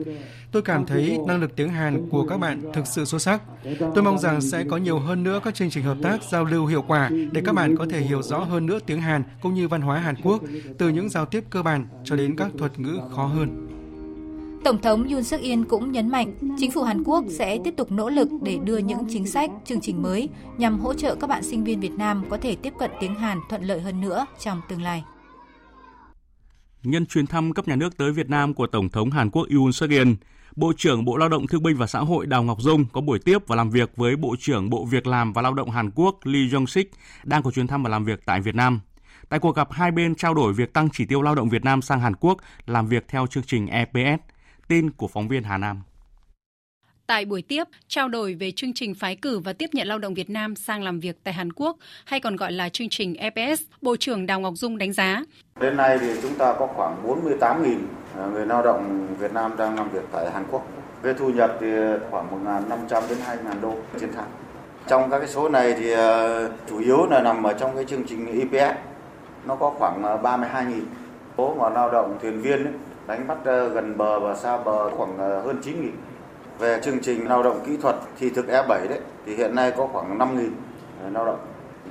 Tôi 0.51 0.62
cảm 0.62 0.86
thấy 0.86 1.17
năng 1.27 1.41
lực 1.41 1.55
tiếng 1.55 1.69
Hàn 1.69 2.10
của 2.10 2.27
các 2.27 2.38
bạn 2.38 2.62
thực 2.73 2.88
sự 2.88 3.05
xuất 3.05 3.21
sắc. 3.21 3.41
Tôi 3.79 4.03
mong 4.03 4.19
rằng 4.19 4.41
sẽ 4.41 4.63
có 4.69 4.77
nhiều 4.77 4.99
hơn 4.99 5.23
nữa 5.23 5.39
các 5.43 5.55
chương 5.55 5.69
trình 5.69 5.84
hợp 5.84 5.97
tác 6.03 6.23
giao 6.23 6.45
lưu 6.45 6.65
hiệu 6.65 6.84
quả 6.88 7.10
để 7.32 7.41
các 7.45 7.55
bạn 7.55 7.77
có 7.77 7.86
thể 7.89 8.01
hiểu 8.01 8.21
rõ 8.21 8.39
hơn 8.39 8.65
nữa 8.65 8.79
tiếng 8.86 9.01
Hàn 9.01 9.23
cũng 9.41 9.53
như 9.53 9.67
văn 9.67 9.82
hóa 9.82 9.99
Hàn 9.99 10.15
Quốc 10.23 10.43
từ 10.77 10.89
những 10.89 11.10
giao 11.10 11.25
tiếp 11.25 11.43
cơ 11.49 11.63
bản 11.63 11.86
cho 12.03 12.15
đến 12.15 12.36
các 12.36 12.51
thuật 12.58 12.79
ngữ 12.79 12.99
khó 13.15 13.25
hơn. 13.25 13.79
Tổng 14.63 14.82
thống 14.82 15.10
Yoon 15.10 15.24
suk 15.24 15.41
yeol 15.41 15.63
cũng 15.69 15.91
nhấn 15.91 16.10
mạnh 16.10 16.34
chính 16.58 16.72
phủ 16.72 16.84
Hàn 16.84 17.04
Quốc 17.04 17.26
sẽ 17.30 17.60
tiếp 17.63 17.74
tục 17.78 17.91
nỗ 17.91 18.10
lực 18.10 18.30
để 18.41 18.58
đưa 18.63 18.78
những 18.78 19.06
chính 19.10 19.28
sách, 19.28 19.50
chương 19.65 19.82
trình 19.82 20.02
mới 20.02 20.30
nhằm 20.58 20.80
hỗ 20.80 20.93
trợ 20.93 21.15
các 21.15 21.28
bạn 21.28 21.43
sinh 21.43 21.63
viên 21.63 21.80
Việt 21.80 21.91
Nam 21.91 22.24
có 22.30 22.38
thể 22.38 22.56
tiếp 22.56 22.74
cận 22.80 22.91
tiếng 23.00 23.15
Hàn 23.15 23.39
thuận 23.50 23.63
lợi 23.63 23.82
hơn 23.82 24.02
nữa 24.02 24.26
trong 24.39 24.62
tương 24.69 24.82
lai. 24.82 25.04
Nhân 26.84 27.06
chuyến 27.06 27.28
thăm 27.28 27.54
cấp 27.54 27.67
nhà 27.67 27.76
nước 27.76 27.98
tới 27.98 28.12
Việt 28.12 28.30
Nam 28.30 28.54
của 28.54 28.67
Tổng 28.67 28.89
thống 28.89 29.12
Hàn 29.12 29.30
Quốc 29.30 29.48
Yoon 29.56 29.72
suk 29.72 29.89
yeol, 29.89 30.08
Bộ 30.56 30.74
trưởng 30.78 31.06
Bộ 31.06 31.17
Lao 31.17 31.30
động 31.30 31.48
Thương 31.48 31.63
binh 31.63 31.78
và 31.78 31.88
Xã 31.88 32.00
hội 32.00 32.26
Đào 32.26 32.43
Ngọc 32.43 32.62
Dung 32.62 32.86
có 32.93 33.02
buổi 33.02 33.19
tiếp 33.19 33.48
và 33.48 33.56
làm 33.56 33.69
việc 33.69 33.91
với 33.95 34.15
Bộ 34.15 34.36
trưởng 34.39 34.69
Bộ 34.69 34.86
Việc 34.86 35.08
làm 35.08 35.34
và 35.34 35.41
Lao 35.41 35.54
động 35.54 35.69
Hàn 35.69 35.91
Quốc 35.95 36.19
Lee 36.24 36.41
Jong-sik 36.41 36.86
đang 37.24 37.43
có 37.43 37.52
chuyến 37.52 37.67
thăm 37.67 37.84
và 37.84 37.89
làm 37.89 38.06
việc 38.06 38.19
tại 38.26 38.41
Việt 38.41 38.56
Nam. 38.56 38.80
Tại 39.30 39.39
cuộc 39.39 39.56
gặp, 39.56 39.72
hai 39.72 39.91
bên 39.91 40.15
trao 40.15 40.34
đổi 40.34 40.54
việc 40.54 40.74
tăng 40.74 40.89
chỉ 40.93 41.06
tiêu 41.06 41.22
lao 41.22 41.36
động 41.36 41.50
Việt 41.50 41.63
Nam 41.63 41.82
sang 41.82 42.00
Hàn 42.00 42.15
Quốc 42.15 42.38
làm 42.65 42.88
việc 42.88 43.06
theo 43.08 43.28
chương 43.28 43.43
trình 43.43 43.67
EPS– 43.67 44.22
Tin 44.69 44.89
của 44.91 45.08
phóng 45.08 45.27
viên 45.27 45.43
Hà 45.43 45.58
Nam. 45.58 45.82
Tại 47.08 47.25
buổi 47.25 47.41
tiếp, 47.41 47.63
trao 47.88 48.10
đổi 48.10 48.34
về 48.34 48.51
chương 48.51 48.73
trình 48.73 48.95
phái 48.95 49.15
cử 49.15 49.39
và 49.39 49.53
tiếp 49.53 49.69
nhận 49.73 49.88
lao 49.88 49.99
động 49.99 50.13
Việt 50.13 50.29
Nam 50.29 50.55
sang 50.55 50.84
làm 50.84 50.99
việc 50.99 51.17
tại 51.23 51.34
Hàn 51.34 51.53
Quốc, 51.53 51.77
hay 52.05 52.19
còn 52.19 52.36
gọi 52.36 52.51
là 52.51 52.69
chương 52.69 52.89
trình 52.89 53.15
EPS, 53.15 53.62
Bộ 53.82 53.95
trưởng 53.95 54.25
Đào 54.25 54.39
Ngọc 54.39 54.53
Dung 54.55 54.77
đánh 54.77 54.93
giá. 54.93 55.23
Đến 55.60 55.77
nay 55.77 55.97
thì 56.01 56.08
chúng 56.21 56.36
ta 56.36 56.53
có 56.60 56.67
khoảng 56.67 57.08
48.000 57.08 57.77
à, 58.17 58.25
người 58.25 58.45
lao 58.45 58.63
động 58.63 59.08
Việt 59.19 59.34
Nam 59.34 59.58
đang 59.58 59.75
làm 59.75 59.89
việc 59.89 60.03
tại 60.12 60.32
Hàn 60.32 60.43
Quốc. 60.51 60.67
Về 61.01 61.13
thu 61.13 61.29
nhập 61.29 61.58
thì 61.62 61.67
khoảng 62.12 62.45
1.500 62.45 63.10
đến 63.10 63.17
2.000 63.25 63.62
đô 63.62 63.75
trên 63.99 64.10
tháng. 64.15 64.29
Trong 64.88 65.10
các 65.10 65.19
cái 65.19 65.27
số 65.27 65.49
này 65.49 65.75
thì 65.79 65.91
à, 65.91 66.27
chủ 66.69 66.79
yếu 66.79 67.05
là 67.05 67.21
nằm 67.21 67.43
ở 67.43 67.53
trong 67.53 67.75
cái 67.75 67.86
chương 67.86 68.03
trình 68.10 68.49
EPS. 68.51 68.77
Nó 69.45 69.55
có 69.55 69.69
khoảng 69.69 70.01
32.000 70.01 70.82
số 71.38 71.55
mà 71.60 71.69
lao 71.69 71.91
động 71.91 72.17
thuyền 72.21 72.41
viên 72.41 72.65
ấy, 72.65 72.73
đánh 73.10 73.28
bắt 73.28 73.38
ờ, 73.45 73.69
gần 73.69 73.98
bờ 73.98 74.19
và 74.19 74.36
xa 74.36 74.58
bờ 74.58 74.89
khoảng 74.89 75.17
ờ, 75.17 75.41
hơn 75.41 75.58
9 75.62 75.82
nghìn. 75.82 75.91
Về 76.60 76.80
chương 76.84 77.00
trình 77.00 77.28
lao 77.28 77.43
động 77.43 77.60
kỹ 77.65 77.78
thuật 77.82 77.95
thì 78.19 78.30
thực 78.30 78.48
E7 78.48 78.67
đấy 78.67 79.00
thì 79.26 79.36
hiện 79.36 79.56
nay 79.56 79.72
có 79.78 79.88
khoảng 79.93 80.17
5 80.17 80.38
nghìn 80.38 80.52
ờ, 81.04 81.10
lao 81.10 81.26
động. 81.26 81.39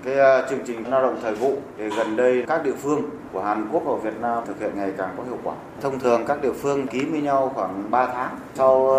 Cái 0.04 0.42
chương 0.50 0.58
trình 0.66 0.90
lao 0.90 1.02
động 1.02 1.18
thời 1.22 1.34
vụ 1.34 1.56
thì 1.78 1.88
gần 1.88 2.16
đây 2.16 2.44
các 2.48 2.64
địa 2.64 2.72
phương 2.82 3.02
của 3.32 3.42
Hàn 3.42 3.68
Quốc 3.72 3.82
và 3.86 3.96
Việt 3.96 4.20
Nam 4.20 4.42
thực 4.46 4.60
hiện 4.60 4.70
ngày 4.76 4.92
càng 4.98 5.14
có 5.16 5.22
hiệu 5.22 5.38
quả. 5.44 5.54
Thông 5.80 5.98
thường 5.98 6.24
các 6.26 6.42
địa 6.42 6.52
phương 6.52 6.86
ký 6.86 7.04
với 7.04 7.20
nhau 7.20 7.52
khoảng 7.54 7.90
3 7.90 8.06
tháng, 8.06 8.38
sau 8.54 8.96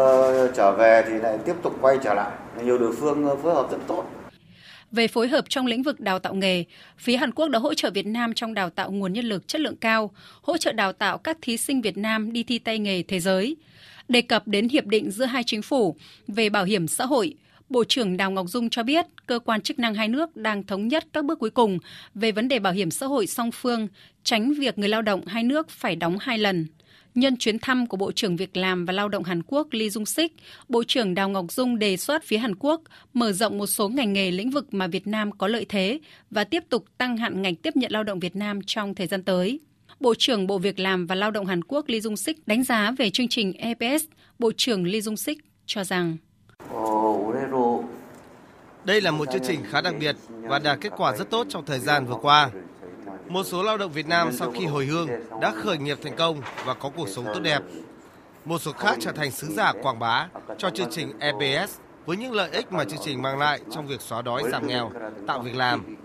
trở 0.53 0.71
về 0.71 1.03
thì 1.07 1.13
lại 1.13 1.37
tiếp 1.45 1.55
tục 1.61 1.73
quay 1.81 1.97
trở 2.03 2.13
lại. 2.13 2.31
Nhiều 2.63 2.77
địa 2.77 2.91
phương 2.99 3.37
phối 3.43 3.53
hợp 3.53 3.71
rất 3.71 3.77
tốt 3.87 4.03
về 4.91 5.07
phối 5.07 5.27
hợp 5.27 5.45
trong 5.49 5.65
lĩnh 5.65 5.83
vực 5.83 5.99
đào 5.99 6.19
tạo 6.19 6.33
nghề, 6.33 6.63
phía 6.97 7.17
Hàn 7.17 7.31
Quốc 7.31 7.47
đã 7.47 7.59
hỗ 7.59 7.73
trợ 7.73 7.89
Việt 7.89 8.05
Nam 8.05 8.33
trong 8.33 8.53
đào 8.53 8.69
tạo 8.69 8.91
nguồn 8.91 9.13
nhân 9.13 9.25
lực 9.25 9.47
chất 9.47 9.61
lượng 9.61 9.75
cao, 9.75 10.11
hỗ 10.41 10.57
trợ 10.57 10.71
đào 10.71 10.93
tạo 10.93 11.17
các 11.17 11.37
thí 11.41 11.57
sinh 11.57 11.81
Việt 11.81 11.97
Nam 11.97 12.33
đi 12.33 12.43
thi 12.43 12.59
tay 12.59 12.79
nghề 12.79 13.03
thế 13.03 13.19
giới. 13.19 13.55
Đề 14.07 14.21
cập 14.21 14.47
đến 14.47 14.69
hiệp 14.69 14.85
định 14.85 15.11
giữa 15.11 15.25
hai 15.25 15.43
chính 15.43 15.61
phủ 15.61 15.95
về 16.27 16.49
bảo 16.49 16.65
hiểm 16.65 16.87
xã 16.87 17.05
hội, 17.05 17.35
Bộ 17.69 17.83
trưởng 17.83 18.17
Đào 18.17 18.31
Ngọc 18.31 18.45
Dung 18.49 18.69
cho 18.69 18.83
biết 18.83 19.05
cơ 19.25 19.39
quan 19.39 19.61
chức 19.61 19.79
năng 19.79 19.95
hai 19.95 20.07
nước 20.07 20.35
đang 20.35 20.63
thống 20.63 20.87
nhất 20.87 21.07
các 21.13 21.25
bước 21.25 21.39
cuối 21.39 21.49
cùng 21.49 21.79
về 22.15 22.31
vấn 22.31 22.47
đề 22.47 22.59
bảo 22.59 22.73
hiểm 22.73 22.91
xã 22.91 23.05
hội 23.05 23.27
song 23.27 23.51
phương, 23.51 23.87
tránh 24.23 24.53
việc 24.53 24.77
người 24.77 24.89
lao 24.89 25.01
động 25.01 25.25
hai 25.25 25.43
nước 25.43 25.69
phải 25.69 25.95
đóng 25.95 26.17
hai 26.21 26.37
lần. 26.37 26.67
Nhân 27.19 27.37
chuyến 27.37 27.59
thăm 27.59 27.87
của 27.87 27.97
Bộ 27.97 28.11
trưởng 28.11 28.35
Việc 28.35 28.57
làm 28.57 28.85
và 28.85 28.93
Lao 28.93 29.09
động 29.09 29.23
Hàn 29.23 29.41
Quốc 29.43 29.67
Lee 29.71 29.87
Jung 29.87 30.05
Sik, 30.05 30.35
Bộ 30.69 30.83
trưởng 30.87 31.15
Đào 31.15 31.29
Ngọc 31.29 31.51
Dung 31.51 31.79
đề 31.79 31.97
xuất 31.97 32.23
phía 32.23 32.37
Hàn 32.37 32.55
Quốc 32.55 32.81
mở 33.13 33.31
rộng 33.31 33.57
một 33.57 33.67
số 33.67 33.89
ngành 33.89 34.13
nghề 34.13 34.31
lĩnh 34.31 34.51
vực 34.51 34.73
mà 34.73 34.87
Việt 34.87 35.07
Nam 35.07 35.31
có 35.31 35.47
lợi 35.47 35.65
thế 35.69 35.99
và 36.31 36.43
tiếp 36.43 36.63
tục 36.69 36.85
tăng 36.97 37.17
hạn 37.17 37.41
ngành 37.41 37.55
tiếp 37.55 37.75
nhận 37.75 37.91
lao 37.91 38.03
động 38.03 38.19
Việt 38.19 38.35
Nam 38.35 38.59
trong 38.65 38.95
thời 38.95 39.07
gian 39.07 39.23
tới. 39.23 39.59
Bộ 39.99 40.13
trưởng 40.17 40.47
Bộ 40.47 40.57
Việc 40.57 40.79
làm 40.79 41.07
và 41.07 41.15
Lao 41.15 41.31
động 41.31 41.45
Hàn 41.45 41.63
Quốc 41.63 41.85
Lee 41.87 41.99
Jung 41.99 42.15
Sik 42.15 42.47
đánh 42.47 42.63
giá 42.63 42.91
về 42.97 43.09
chương 43.09 43.27
trình 43.27 43.53
EPS, 43.53 44.05
Bộ 44.39 44.51
trưởng 44.57 44.85
Lee 44.85 45.01
Jung 45.01 45.15
Sik 45.15 45.37
cho 45.65 45.83
rằng 45.83 46.17
đây 48.85 49.01
là 49.01 49.11
một 49.11 49.25
chương 49.31 49.43
trình 49.47 49.59
khá 49.69 49.81
đặc 49.81 49.93
biệt 49.99 50.15
và 50.29 50.59
đạt 50.59 50.81
kết 50.81 50.89
quả 50.97 51.15
rất 51.15 51.29
tốt 51.29 51.47
trong 51.49 51.65
thời 51.65 51.79
gian 51.79 52.05
vừa 52.05 52.17
qua. 52.21 52.49
Một 53.29 53.43
số 53.43 53.63
lao 53.63 53.77
động 53.77 53.91
Việt 53.91 54.07
Nam 54.07 54.31
sau 54.31 54.51
khi 54.51 54.65
hồi 54.65 54.85
hương 54.85 55.09
đã 55.41 55.51
khởi 55.51 55.77
nghiệp 55.77 55.97
thành 56.03 56.15
công 56.15 56.41
và 56.65 56.73
có 56.73 56.89
cuộc 56.95 57.09
sống 57.09 57.25
tốt 57.33 57.39
đẹp. 57.39 57.59
Một 58.45 58.61
số 58.61 58.71
khác 58.71 58.97
trở 58.99 59.11
thành 59.11 59.31
sứ 59.31 59.47
giả 59.47 59.73
quảng 59.81 59.99
bá 59.99 60.27
cho 60.57 60.69
chương 60.69 60.89
trình 60.91 61.11
EBS 61.19 61.77
với 62.05 62.17
những 62.17 62.33
lợi 62.33 62.49
ích 62.51 62.71
mà 62.71 62.83
chương 62.83 62.99
trình 63.03 63.21
mang 63.21 63.39
lại 63.39 63.59
trong 63.71 63.87
việc 63.87 64.01
xóa 64.01 64.21
đói 64.21 64.43
giảm 64.51 64.67
nghèo, 64.67 64.91
tạo 65.27 65.39
việc 65.39 65.55
làm. 65.55 65.97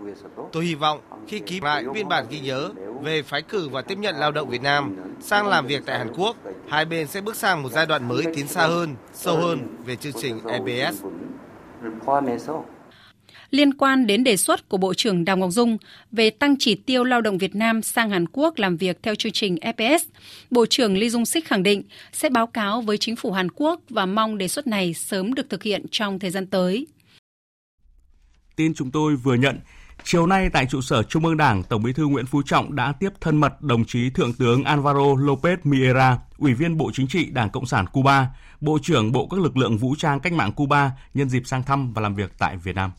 Tôi 0.51 0.65
hy 0.65 0.75
vọng 0.75 0.99
khi 1.27 1.39
ký 1.39 1.61
lại 1.61 1.83
biên 1.93 2.07
bản 2.07 2.25
ghi 2.29 2.39
nhớ 2.39 2.69
về 3.01 3.21
phái 3.21 3.41
cử 3.41 3.69
và 3.69 3.81
tiếp 3.81 3.97
nhận 3.97 4.15
lao 4.15 4.31
động 4.31 4.49
Việt 4.49 4.61
Nam 4.61 4.95
sang 5.21 5.47
làm 5.47 5.67
việc 5.67 5.83
tại 5.85 5.97
Hàn 5.97 6.13
Quốc, 6.17 6.35
hai 6.69 6.85
bên 6.85 7.07
sẽ 7.07 7.21
bước 7.21 7.35
sang 7.35 7.63
một 7.63 7.69
giai 7.71 7.85
đoạn 7.85 8.07
mới 8.07 8.23
tiến 8.35 8.47
xa 8.47 8.67
hơn, 8.67 8.95
sâu 9.13 9.37
hơn 9.37 9.77
về 9.85 9.95
chương 9.95 10.13
trình 10.13 10.39
EBS. 10.47 11.03
Liên 13.51 13.73
quan 13.73 14.07
đến 14.07 14.23
đề 14.23 14.37
xuất 14.37 14.69
của 14.69 14.77
Bộ 14.77 14.93
trưởng 14.93 15.25
Đào 15.25 15.37
Ngọc 15.37 15.51
Dung 15.51 15.77
về 16.11 16.29
tăng 16.29 16.55
chỉ 16.59 16.75
tiêu 16.75 17.03
lao 17.03 17.21
động 17.21 17.37
Việt 17.37 17.55
Nam 17.55 17.81
sang 17.81 18.09
Hàn 18.09 18.25
Quốc 18.31 18.57
làm 18.57 18.77
việc 18.77 19.03
theo 19.03 19.15
chương 19.15 19.31
trình 19.31 19.57
EPS, 19.61 20.03
Bộ 20.51 20.65
trưởng 20.65 20.97
Lee 20.97 21.09
Dung 21.09 21.25
Sik 21.25 21.45
khẳng 21.45 21.63
định 21.63 21.83
sẽ 22.13 22.29
báo 22.29 22.47
cáo 22.47 22.81
với 22.81 22.97
chính 22.97 23.15
phủ 23.15 23.31
Hàn 23.31 23.51
Quốc 23.55 23.81
và 23.89 24.05
mong 24.05 24.37
đề 24.37 24.47
xuất 24.47 24.67
này 24.67 24.93
sớm 24.93 25.33
được 25.33 25.49
thực 25.49 25.63
hiện 25.63 25.85
trong 25.91 26.19
thời 26.19 26.31
gian 26.31 26.47
tới. 26.47 26.87
Tin 28.55 28.73
chúng 28.73 28.91
tôi 28.91 29.15
vừa 29.15 29.35
nhận, 29.35 29.59
Chiều 30.03 30.27
nay 30.27 30.49
tại 30.49 30.65
trụ 30.65 30.81
sở 30.81 31.03
Trung 31.03 31.25
ương 31.25 31.37
Đảng, 31.37 31.63
Tổng 31.63 31.83
Bí 31.83 31.93
thư 31.93 32.07
Nguyễn 32.07 32.25
Phú 32.25 32.41
Trọng 32.45 32.75
đã 32.75 32.91
tiếp 32.99 33.09
thân 33.21 33.37
mật 33.37 33.61
đồng 33.61 33.85
chí 33.85 34.09
Thượng 34.09 34.33
tướng 34.33 34.63
Alvaro 34.63 34.99
Lopez 34.99 35.57
Miera, 35.63 36.17
Ủy 36.37 36.53
viên 36.53 36.77
Bộ 36.77 36.91
Chính 36.93 37.07
trị 37.07 37.25
Đảng 37.31 37.49
Cộng 37.49 37.65
sản 37.65 37.85
Cuba, 37.87 38.27
Bộ 38.61 38.77
trưởng 38.81 39.11
Bộ 39.11 39.27
các 39.27 39.39
lực 39.39 39.57
lượng 39.57 39.77
vũ 39.77 39.95
trang 39.97 40.19
cách 40.19 40.33
mạng 40.33 40.51
Cuba 40.51 40.91
nhân 41.13 41.29
dịp 41.29 41.43
sang 41.45 41.63
thăm 41.63 41.93
và 41.93 42.01
làm 42.01 42.15
việc 42.15 42.31
tại 42.37 42.57
Việt 42.57 42.75
Nam. 42.75 42.91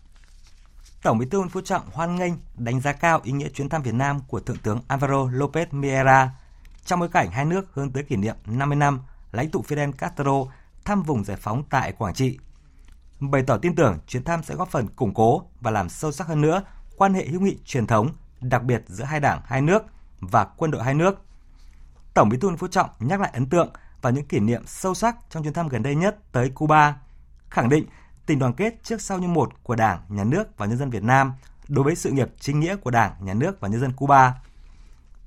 Tổng 1.06 1.18
Bí 1.18 1.26
thư 1.26 1.38
Nguyễn 1.38 1.48
Phú 1.48 1.60
Trọng 1.60 1.82
hoan 1.92 2.16
nghênh, 2.16 2.32
đánh 2.56 2.80
giá 2.80 2.92
cao 2.92 3.20
ý 3.24 3.32
nghĩa 3.32 3.48
chuyến 3.48 3.68
thăm 3.68 3.82
Việt 3.82 3.94
Nam 3.94 4.20
của 4.28 4.40
Thượng 4.40 4.56
tướng 4.56 4.80
Alvaro 4.88 5.24
Lopez 5.24 5.66
Miera 5.70 6.30
trong 6.84 7.00
bối 7.00 7.08
cảnh 7.08 7.30
hai 7.30 7.44
nước 7.44 7.66
hướng 7.72 7.92
tới 7.92 8.02
kỷ 8.02 8.16
niệm 8.16 8.36
50 8.46 8.76
năm 8.76 9.00
lãnh 9.32 9.50
tụ 9.50 9.64
Fidel 9.68 9.92
Castro 9.92 10.44
thăm 10.84 11.02
vùng 11.02 11.24
giải 11.24 11.36
phóng 11.40 11.62
tại 11.70 11.92
Quảng 11.92 12.14
Trị. 12.14 12.38
Bày 13.20 13.42
tỏ 13.42 13.58
tin 13.58 13.74
tưởng 13.74 13.98
chuyến 14.06 14.24
thăm 14.24 14.42
sẽ 14.42 14.54
góp 14.54 14.68
phần 14.68 14.88
củng 14.88 15.14
cố 15.14 15.42
và 15.60 15.70
làm 15.70 15.88
sâu 15.88 16.12
sắc 16.12 16.26
hơn 16.26 16.40
nữa 16.40 16.62
quan 16.96 17.14
hệ 17.14 17.26
hữu 17.26 17.40
nghị 17.40 17.58
truyền 17.64 17.86
thống, 17.86 18.08
đặc 18.40 18.62
biệt 18.62 18.82
giữa 18.86 19.04
hai 19.04 19.20
đảng, 19.20 19.40
hai 19.44 19.62
nước 19.62 19.82
và 20.20 20.44
quân 20.44 20.70
đội 20.70 20.82
hai 20.82 20.94
nước. 20.94 21.20
Tổng 22.14 22.28
Bí 22.28 22.36
thư 22.38 22.48
Nguyễn 22.48 22.58
Phú 22.58 22.68
Trọng 22.68 22.90
nhắc 23.00 23.20
lại 23.20 23.30
ấn 23.34 23.46
tượng 23.46 23.68
và 24.02 24.10
những 24.10 24.24
kỷ 24.24 24.40
niệm 24.40 24.62
sâu 24.66 24.94
sắc 24.94 25.16
trong 25.30 25.42
chuyến 25.42 25.52
thăm 25.52 25.68
gần 25.68 25.82
đây 25.82 25.94
nhất 25.94 26.18
tới 26.32 26.50
Cuba, 26.50 26.96
khẳng 27.50 27.68
định 27.68 27.86
tình 28.26 28.38
đoàn 28.38 28.52
kết 28.52 28.74
trước 28.82 29.00
sau 29.00 29.18
như 29.18 29.28
một 29.28 29.52
của 29.62 29.74
Đảng, 29.74 30.00
Nhà 30.08 30.24
nước 30.24 30.58
và 30.58 30.66
nhân 30.66 30.78
dân 30.78 30.90
Việt 30.90 31.02
Nam 31.02 31.32
đối 31.68 31.84
với 31.84 31.96
sự 31.96 32.10
nghiệp 32.10 32.28
chính 32.40 32.60
nghĩa 32.60 32.76
của 32.76 32.90
Đảng, 32.90 33.12
Nhà 33.20 33.34
nước 33.34 33.60
và 33.60 33.68
nhân 33.68 33.80
dân 33.80 33.92
Cuba. 33.92 34.34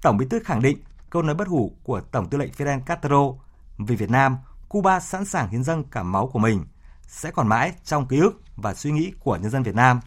Tổng 0.01 0.17
Bí 0.17 0.25
thư 0.29 0.39
khẳng 0.39 0.61
định 0.61 0.77
câu 1.09 1.21
nói 1.21 1.35
bất 1.35 1.47
hủ 1.47 1.71
của 1.83 2.01
Tổng 2.01 2.29
tư 2.29 2.37
lệnh 2.37 2.51
Fidel 2.51 2.81
Castro 2.81 3.33
vì 3.77 3.95
Việt 3.95 4.09
Nam, 4.09 4.37
Cuba 4.69 4.99
sẵn 4.99 5.25
sàng 5.25 5.49
hiến 5.49 5.63
dâng 5.63 5.83
cả 5.83 6.03
máu 6.03 6.27
của 6.27 6.39
mình 6.39 6.65
sẽ 7.07 7.31
còn 7.31 7.47
mãi 7.47 7.73
trong 7.83 8.07
ký 8.07 8.19
ức 8.19 8.41
và 8.55 8.73
suy 8.73 8.91
nghĩ 8.91 9.11
của 9.19 9.35
nhân 9.35 9.51
dân 9.51 9.63
Việt 9.63 9.75
Nam. 9.75 9.99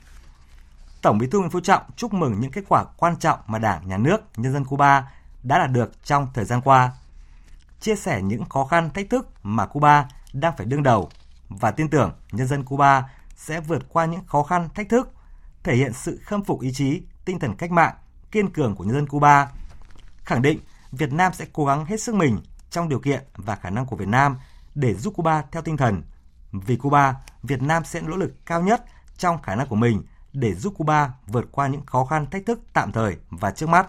Tổng 1.02 1.18
Bí 1.18 1.26
thư 1.26 1.38
Nguyễn 1.38 1.50
Phú 1.50 1.60
Trọng 1.60 1.82
chúc 1.96 2.14
mừng 2.14 2.40
những 2.40 2.50
kết 2.50 2.64
quả 2.68 2.84
quan 2.96 3.16
trọng 3.16 3.38
mà 3.46 3.58
Đảng, 3.58 3.88
Nhà 3.88 3.98
nước, 3.98 4.20
nhân 4.36 4.52
dân 4.52 4.64
Cuba 4.64 5.12
đã 5.42 5.58
đạt 5.58 5.70
được 5.70 6.04
trong 6.04 6.26
thời 6.34 6.44
gian 6.44 6.60
qua. 6.60 6.92
Chia 7.80 7.96
sẻ 7.96 8.22
những 8.22 8.44
khó 8.44 8.64
khăn, 8.64 8.90
thách 8.90 9.10
thức 9.10 9.28
mà 9.42 9.66
Cuba 9.66 10.08
đang 10.32 10.56
phải 10.56 10.66
đương 10.66 10.82
đầu 10.82 11.10
và 11.60 11.70
tin 11.70 11.88
tưởng 11.88 12.12
nhân 12.32 12.46
dân 12.46 12.64
Cuba 12.64 13.10
sẽ 13.36 13.60
vượt 13.60 13.82
qua 13.88 14.04
những 14.04 14.26
khó 14.26 14.42
khăn, 14.42 14.68
thách 14.74 14.88
thức, 14.88 15.12
thể 15.62 15.74
hiện 15.74 15.92
sự 15.92 16.20
khâm 16.24 16.44
phục 16.44 16.60
ý 16.60 16.72
chí, 16.72 17.02
tinh 17.24 17.38
thần 17.38 17.56
cách 17.56 17.70
mạng, 17.70 17.94
kiên 18.30 18.52
cường 18.52 18.76
của 18.76 18.84
nhân 18.84 18.94
dân 18.94 19.06
Cuba. 19.06 19.50
Khẳng 20.24 20.42
định 20.42 20.60
Việt 20.92 21.12
Nam 21.12 21.32
sẽ 21.32 21.46
cố 21.52 21.64
gắng 21.64 21.84
hết 21.84 22.00
sức 22.00 22.14
mình 22.14 22.40
trong 22.70 22.88
điều 22.88 22.98
kiện 22.98 23.24
và 23.36 23.56
khả 23.56 23.70
năng 23.70 23.86
của 23.86 23.96
Việt 23.96 24.08
Nam 24.08 24.38
để 24.74 24.94
giúp 24.94 25.14
Cuba 25.16 25.42
theo 25.52 25.62
tinh 25.62 25.76
thần. 25.76 26.02
Vì 26.52 26.76
Cuba, 26.76 27.14
Việt 27.42 27.62
Nam 27.62 27.84
sẽ 27.84 28.00
nỗ 28.00 28.16
lực 28.16 28.46
cao 28.46 28.62
nhất 28.62 28.84
trong 29.16 29.42
khả 29.42 29.54
năng 29.54 29.68
của 29.68 29.76
mình 29.76 30.02
để 30.32 30.54
giúp 30.54 30.74
Cuba 30.76 31.12
vượt 31.26 31.44
qua 31.52 31.66
những 31.66 31.86
khó 31.86 32.04
khăn 32.04 32.30
thách 32.30 32.46
thức 32.46 32.60
tạm 32.72 32.92
thời 32.92 33.16
và 33.30 33.50
trước 33.50 33.68
mắt. 33.68 33.88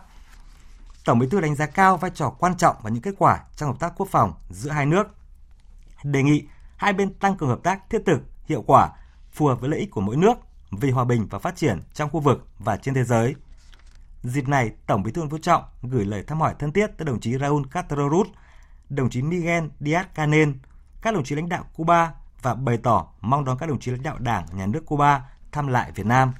Tổng 1.06 1.20
Bí 1.20 1.28
thư 1.28 1.42
đánh 1.42 1.56
giá 1.56 1.66
cao 1.66 1.98
vai 1.98 2.12
trò 2.14 2.30
quan 2.30 2.58
trọng 2.58 2.76
và 2.82 2.90
những 2.90 3.02
kết 3.02 3.16
quả 3.18 3.40
trong 3.56 3.70
hợp 3.70 3.80
tác 3.80 3.94
quốc 3.98 4.08
phòng 4.12 4.34
giữa 4.50 4.72
hai 4.72 4.86
nước. 4.86 5.08
Đề 6.04 6.24
nghị 6.24 6.48
hai 6.84 6.94
bên 6.94 7.14
tăng 7.14 7.38
cường 7.38 7.50
hợp 7.50 7.60
tác 7.64 7.90
thiết 7.90 8.02
thực, 8.06 8.20
hiệu 8.46 8.64
quả, 8.68 8.90
phù 9.32 9.48
hợp 9.48 9.62
với 9.62 9.70
lợi 9.70 9.80
ích 9.80 9.92
của 9.92 10.02
mỗi 10.02 10.16
nước 10.16 10.34
vì 10.72 10.92
hòa 10.92 11.06
bình 11.06 11.28
và 11.30 11.40
phát 11.40 11.56
triển 11.56 11.80
trong 11.94 12.10
khu 12.10 12.20
vực 12.20 12.48
và 12.60 12.78
trên 12.78 12.94
thế 12.94 13.04
giới. 13.04 13.36
Dịp 14.24 14.48
này, 14.48 14.72
Tổng 14.88 15.04
Bí 15.04 15.12
thư 15.12 15.22
Nguyễn 15.22 15.32
Phú 15.32 15.38
Trọng 15.38 15.64
gửi 15.82 16.06
lời 16.06 16.24
thăm 16.28 16.40
hỏi 16.40 16.56
thân 16.60 16.72
thiết 16.72 16.88
tới 16.98 17.06
đồng 17.06 17.20
chí 17.20 17.38
Raúl 17.38 17.64
Castro 17.72 17.96
Ruz, 17.96 18.26
đồng 18.90 19.10
chí 19.10 19.22
Miguel 19.22 19.64
Díaz-Canel, 19.80 20.54
các 21.02 21.14
đồng 21.14 21.24
chí 21.24 21.36
lãnh 21.36 21.50
đạo 21.50 21.66
Cuba 21.74 22.14
và 22.42 22.54
bày 22.56 22.78
tỏ 22.78 23.08
mong 23.22 23.46
đón 23.46 23.58
các 23.58 23.70
đồng 23.70 23.80
chí 23.80 23.92
lãnh 23.92 24.04
đạo 24.04 24.18
Đảng, 24.20 24.46
Nhà 24.54 24.66
nước 24.66 24.86
Cuba 24.86 25.24
thăm 25.52 25.68
lại 25.68 25.92
Việt 25.92 26.06
Nam. 26.06 26.34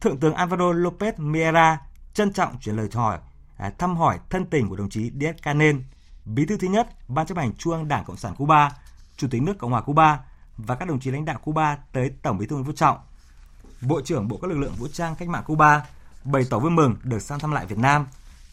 Thượng 0.00 0.20
tướng 0.20 0.34
Alvaro 0.34 0.72
Lopez 0.72 1.12
Miera 1.16 1.78
trân 2.14 2.32
trọng 2.32 2.58
chuyển 2.60 2.76
lời 2.76 2.88
hỏi 2.94 3.18
à, 3.56 3.70
thăm 3.78 3.96
hỏi 3.96 4.18
thân 4.30 4.46
tình 4.46 4.68
của 4.68 4.76
đồng 4.76 4.90
chí 4.90 5.10
Díaz 5.10 5.34
Canel, 5.42 5.76
bí 6.24 6.46
thư 6.46 6.56
thứ 6.56 6.68
nhất 6.68 6.88
Ban 7.08 7.26
chấp 7.26 7.38
hành 7.38 7.52
Trung 7.56 7.72
ương 7.72 7.88
Đảng 7.88 8.04
Cộng 8.04 8.16
sản 8.16 8.34
Cuba, 8.34 8.70
Chủ 9.16 9.28
tịch 9.30 9.42
nước 9.42 9.58
Cộng 9.58 9.70
hòa 9.70 9.80
Cuba 9.80 10.20
và 10.56 10.74
các 10.74 10.88
đồng 10.88 11.00
chí 11.00 11.10
lãnh 11.10 11.24
đạo 11.24 11.38
Cuba 11.42 11.78
tới 11.92 12.10
Tổng 12.22 12.38
Bí 12.38 12.46
thư 12.46 12.56
Nguyễn 12.56 12.66
Phú 12.66 12.72
Trọng. 12.72 12.98
Bộ 13.80 14.00
trưởng 14.00 14.28
Bộ 14.28 14.38
các 14.42 14.50
lực 14.50 14.58
lượng 14.58 14.74
vũ 14.78 14.88
trang 14.88 15.14
cách 15.14 15.28
mạng 15.28 15.44
Cuba 15.46 15.86
bày 16.24 16.42
tỏ 16.50 16.58
vui 16.58 16.70
mừng 16.70 16.96
được 17.02 17.22
sang 17.22 17.38
thăm 17.38 17.52
lại 17.52 17.66
Việt 17.66 17.78
Nam, 17.78 18.06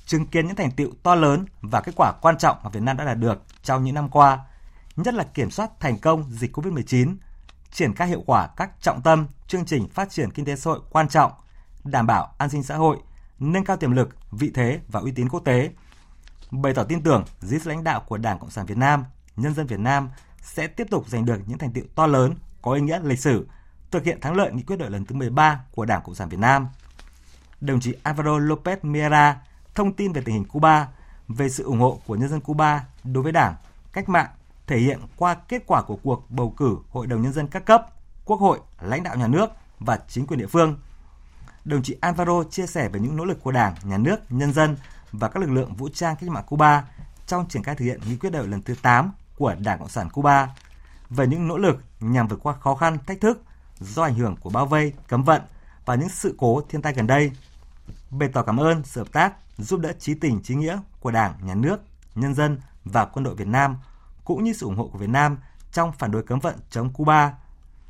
chứng 0.06 0.26
kiến 0.26 0.48
những 0.48 0.56
thành 0.56 0.72
tựu 0.72 0.92
to 1.04 1.16
lớn 1.16 1.46
và 1.62 1.82
kết 1.82 1.92
quả 1.96 2.14
quan 2.22 2.38
trọng 2.38 2.58
mà 2.64 2.70
Việt 2.70 2.84
Nam 2.84 2.98
đã 2.98 3.06
đạt 3.06 3.18
được 3.18 3.44
trong 3.64 3.84
những 3.84 3.96
năm 3.96 4.10
qua, 4.10 4.40
nhất 4.96 5.14
là 5.14 5.24
kiểm 5.24 5.52
soát 5.52 5.80
thành 5.80 6.00
công 6.00 6.32
dịch 6.32 6.58
COVID-19, 6.58 7.16
triển 7.72 7.96
khai 7.96 8.08
hiệu 8.08 8.24
quả 8.26 8.48
các 8.56 8.72
trọng 8.82 9.02
tâm 9.02 9.28
chương 9.48 9.66
trình 9.66 9.90
phát 9.90 10.10
triển 10.10 10.32
kinh 10.32 10.46
tế 10.46 10.56
xã 10.56 10.70
hội 10.70 10.80
quan 10.90 11.08
trọng, 11.08 11.32
đảm 11.84 12.08
bảo 12.08 12.34
an 12.38 12.50
sinh 12.50 12.64
xã 12.64 12.76
hội, 12.76 12.98
nâng 13.40 13.66
cao 13.66 13.78
tiềm 13.78 13.92
lực, 13.92 14.10
vị 14.32 14.52
thế 14.54 14.80
và 14.88 15.00
uy 15.00 15.12
tín 15.12 15.30
quốc 15.30 15.40
tế. 15.40 15.72
Bày 16.52 16.74
tỏ 16.74 16.84
tin 16.84 17.02
tưởng 17.02 17.26
dưới 17.40 17.60
sự 17.60 17.70
lãnh 17.70 17.84
đạo 17.84 18.00
của 18.08 18.18
Đảng 18.18 18.40
Cộng 18.40 18.50
sản 18.50 18.66
Việt 18.66 18.78
Nam, 18.78 19.06
nhân 19.36 19.54
dân 19.54 19.68
Việt 19.68 19.80
Nam 19.80 20.10
sẽ 20.42 20.68
tiếp 20.68 20.88
tục 20.90 21.10
giành 21.10 21.26
được 21.26 21.40
những 21.46 21.58
thành 21.58 21.72
tựu 21.72 21.84
to 21.96 22.08
lớn 22.08 22.36
có 22.62 22.74
ý 22.74 22.82
nghĩa 22.82 23.00
lịch 23.04 23.20
sử, 23.20 23.48
thực 23.92 24.04
hiện 24.04 24.22
thắng 24.22 24.36
lợi 24.36 24.52
nghị 24.52 24.64
quyết 24.64 24.76
đại 24.78 24.90
lần 24.90 25.06
thứ 25.06 25.16
13 25.16 25.62
của 25.72 25.86
Đảng 25.86 26.02
Cộng 26.06 26.16
sản 26.16 26.30
Việt 26.30 26.40
Nam. 26.40 26.68
Đồng 27.62 27.80
chí 27.80 27.94
Alvaro 28.04 28.40
Lopez 28.40 28.78
Miera 28.82 29.42
thông 29.76 29.94
tin 29.94 30.14
về 30.14 30.22
tình 30.26 30.36
hình 30.36 30.46
Cuba, 30.46 30.88
về 31.28 31.50
sự 31.50 31.64
ủng 31.64 31.80
hộ 31.80 32.00
của 32.08 32.16
nhân 32.16 32.30
dân 32.30 32.42
Cuba 32.42 32.86
đối 33.04 33.24
với 33.24 33.32
Đảng, 33.32 33.56
cách 33.94 34.10
mạng 34.10 34.30
thể 34.68 34.78
hiện 34.78 35.00
qua 35.18 35.34
kết 35.34 35.64
quả 35.68 35.82
của 35.82 35.96
cuộc 36.04 36.32
bầu 36.32 36.54
cử 36.58 36.78
Hội 36.90 37.08
đồng 37.08 37.22
Nhân 37.22 37.34
dân 37.34 37.48
các 37.48 37.66
cấp, 37.66 37.86
Quốc 38.26 38.40
hội, 38.40 38.60
lãnh 38.82 39.04
đạo 39.04 39.16
nhà 39.16 39.28
nước 39.28 39.50
và 39.80 40.00
chính 40.08 40.28
quyền 40.28 40.40
địa 40.40 40.48
phương. 40.48 40.80
Đồng 41.66 41.84
chí 41.84 41.96
Alvaro 42.02 42.44
chia 42.44 42.68
sẻ 42.68 42.90
về 42.90 43.00
những 43.00 43.18
nỗ 43.18 43.26
lực 43.26 43.44
của 43.44 43.52
Đảng, 43.52 43.76
Nhà 43.84 43.98
nước, 43.98 44.18
nhân 44.30 44.54
dân 44.54 44.78
và 45.12 45.28
các 45.30 45.40
lực 45.40 45.52
lượng 45.52 45.76
vũ 45.76 45.90
trang 45.90 46.16
cách 46.16 46.30
mạng 46.30 46.44
Cuba 46.48 46.86
trong 47.28 47.48
triển 47.50 47.64
khai 47.64 47.76
thực 47.76 47.86
hiện 47.86 48.02
nghị 48.08 48.16
quyết 48.16 48.30
đại 48.30 48.40
hội 48.40 48.52
lần 48.52 48.62
thứ 48.62 48.76
8 48.82 49.12
của 49.42 49.56
Đảng 49.60 49.80
Cộng 49.80 49.90
sản 49.90 50.10
Cuba 50.10 50.50
về 51.10 51.28
những 51.28 51.48
nỗ 51.48 51.58
lực 51.58 51.84
nhằm 52.00 52.28
vượt 52.28 52.40
qua 52.44 52.54
khó 52.54 52.76
khăn, 52.76 52.98
thách 53.08 53.22
thức 53.22 53.44
do 53.80 54.04
ảnh 54.04 54.16
hưởng 54.16 54.36
của 54.36 54.50
bao 54.50 54.66
vây, 54.66 54.94
cấm 55.08 55.24
vận 55.24 55.42
và 55.86 55.96
những 55.96 56.10
sự 56.10 56.36
cố 56.38 56.62
thiên 56.70 56.82
tai 56.82 56.94
gần 56.94 57.08
đây. 57.08 57.32
Bày 58.10 58.30
tỏ 58.34 58.44
cảm 58.44 58.58
ơn 58.58 58.84
sự 58.84 59.02
hợp 59.02 59.12
tác, 59.12 59.34
giúp 59.58 59.80
đỡ 59.80 59.94
trí 60.00 60.14
tình 60.14 60.42
trí 60.42 60.56
nghĩa 60.56 60.80
của 61.00 61.12
Đảng, 61.12 61.34
Nhà 61.42 61.56
nước, 61.56 61.78
nhân 62.16 62.36
dân 62.36 62.60
và 62.86 63.06
quân 63.06 63.24
đội 63.24 63.36
Việt 63.36 63.48
Nam 63.48 63.78
cũng 64.26 64.44
như 64.44 64.54
sự 64.54 64.66
ủng 64.66 64.76
hộ 64.76 64.88
của 64.88 64.98
Việt 64.98 65.10
Nam 65.10 65.38
trong 65.72 65.92
phản 65.92 66.12
đối 66.12 66.24
cấm 66.24 66.40
vận 66.40 66.56
chống 66.70 66.90
Cuba. 66.94 67.34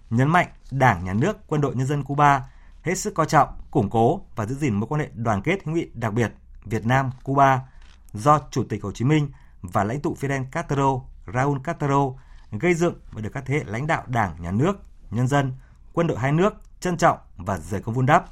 Nhấn 0.09 0.27
mạnh 0.27 0.47
Đảng, 0.71 1.05
Nhà 1.05 1.13
nước, 1.13 1.37
Quân 1.47 1.61
đội 1.61 1.75
Nhân 1.75 1.87
dân 1.87 2.03
Cuba 2.03 2.49
hết 2.83 2.95
sức 2.95 3.15
coi 3.15 3.25
trọng, 3.25 3.49
củng 3.71 3.89
cố 3.89 4.21
và 4.35 4.45
giữ 4.45 4.55
gìn 4.55 4.73
mối 4.73 4.87
quan 4.87 5.01
hệ 5.01 5.09
đoàn 5.13 5.41
kết 5.41 5.59
hữu 5.65 5.75
nghị 5.75 5.87
đặc 5.93 6.13
biệt 6.13 6.31
Việt 6.65 6.85
Nam-Cuba 6.85 7.59
do 8.13 8.39
Chủ 8.51 8.63
tịch 8.63 8.83
Hồ 8.83 8.91
Chí 8.91 9.05
Minh 9.05 9.29
và 9.61 9.83
lãnh 9.83 10.01
tụ 10.01 10.17
Fidel 10.21 10.45
Castro, 10.51 11.01
Raúl 11.33 11.59
Castro 11.63 12.13
gây 12.51 12.73
dựng 12.73 12.95
và 13.11 13.21
được 13.21 13.29
các 13.33 13.43
thế 13.45 13.55
hệ 13.57 13.63
lãnh 13.63 13.87
đạo 13.87 14.03
Đảng, 14.07 14.41
Nhà 14.41 14.51
nước, 14.51 14.73
nhân 15.11 15.27
dân, 15.27 15.53
quân 15.93 16.07
đội 16.07 16.19
hai 16.19 16.31
nước 16.31 16.53
trân 16.79 16.97
trọng 16.97 17.17
và 17.37 17.57
dày 17.57 17.81
công 17.81 17.95
vun 17.95 18.05
đắp. 18.05 18.25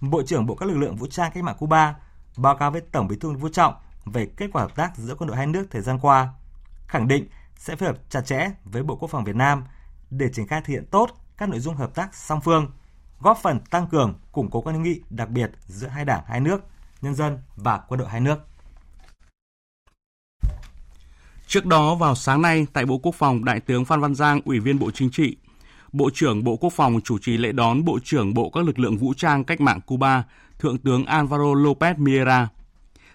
Bộ 0.00 0.22
trưởng 0.22 0.46
Bộ 0.46 0.54
các 0.54 0.68
lực 0.68 0.76
lượng 0.76 0.96
vũ 0.96 1.06
trang 1.06 1.30
cách 1.34 1.44
mạng 1.44 1.56
Cuba 1.58 1.94
báo 2.36 2.56
cáo 2.56 2.70
với 2.70 2.80
Tổng 2.80 3.08
Bí 3.08 3.16
thư 3.16 3.32
Vũ 3.32 3.48
Trọng 3.48 3.74
về 4.04 4.26
kết 4.36 4.50
quả 4.52 4.62
hợp 4.62 4.76
tác 4.76 4.96
giữa 4.96 5.14
quân 5.14 5.28
đội 5.28 5.36
hai 5.36 5.46
nước 5.46 5.66
thời 5.70 5.82
gian 5.82 5.98
qua 5.98 6.34
khẳng 6.86 7.08
định 7.08 7.28
sẽ 7.56 7.76
phối 7.76 7.88
hợp 7.88 7.98
chặt 8.08 8.20
chẽ 8.20 8.50
với 8.64 8.82
Bộ 8.82 8.96
Quốc 8.96 9.10
phòng 9.10 9.24
Việt 9.24 9.36
Nam 9.36 9.64
để 10.10 10.28
triển 10.32 10.46
khai 10.46 10.60
thực 10.60 10.72
hiện 10.72 10.86
tốt 10.86 11.10
các 11.36 11.48
nội 11.48 11.60
dung 11.60 11.76
hợp 11.76 11.94
tác 11.94 12.14
song 12.14 12.40
phương, 12.40 12.70
góp 13.20 13.38
phần 13.42 13.60
tăng 13.60 13.86
cường, 13.86 14.18
củng 14.32 14.50
cố 14.50 14.60
quan 14.60 14.76
hệ 14.76 14.82
nghị 14.82 15.00
đặc 15.10 15.28
biệt 15.28 15.50
giữa 15.66 15.88
hai 15.88 16.04
đảng 16.04 16.24
hai 16.26 16.40
nước, 16.40 16.64
nhân 17.00 17.14
dân 17.14 17.38
và 17.56 17.78
quân 17.78 18.00
đội 18.00 18.08
hai 18.08 18.20
nước. 18.20 18.46
Trước 21.50 21.66
đó 21.66 21.94
vào 21.94 22.14
sáng 22.14 22.42
nay 22.42 22.66
tại 22.72 22.86
Bộ 22.86 22.98
Quốc 22.98 23.14
phòng, 23.14 23.44
Đại 23.44 23.60
tướng 23.60 23.84
Phan 23.84 24.00
Văn 24.00 24.14
Giang, 24.14 24.40
Ủy 24.44 24.60
viên 24.60 24.78
Bộ 24.78 24.90
Chính 24.90 25.10
trị, 25.10 25.36
Bộ 25.92 26.10
trưởng 26.14 26.44
Bộ 26.44 26.56
Quốc 26.56 26.72
phòng 26.72 27.00
chủ 27.04 27.18
trì 27.18 27.36
lễ 27.36 27.52
đón 27.52 27.84
Bộ 27.84 27.98
trưởng 28.04 28.34
Bộ 28.34 28.50
các 28.50 28.64
lực 28.64 28.78
lượng 28.78 28.96
vũ 28.96 29.14
trang 29.14 29.44
cách 29.44 29.60
mạng 29.60 29.80
Cuba, 29.86 30.24
Thượng 30.58 30.78
tướng 30.78 31.04
Alvaro 31.06 31.44
Lopez 31.44 31.94
Miera. 31.98 32.48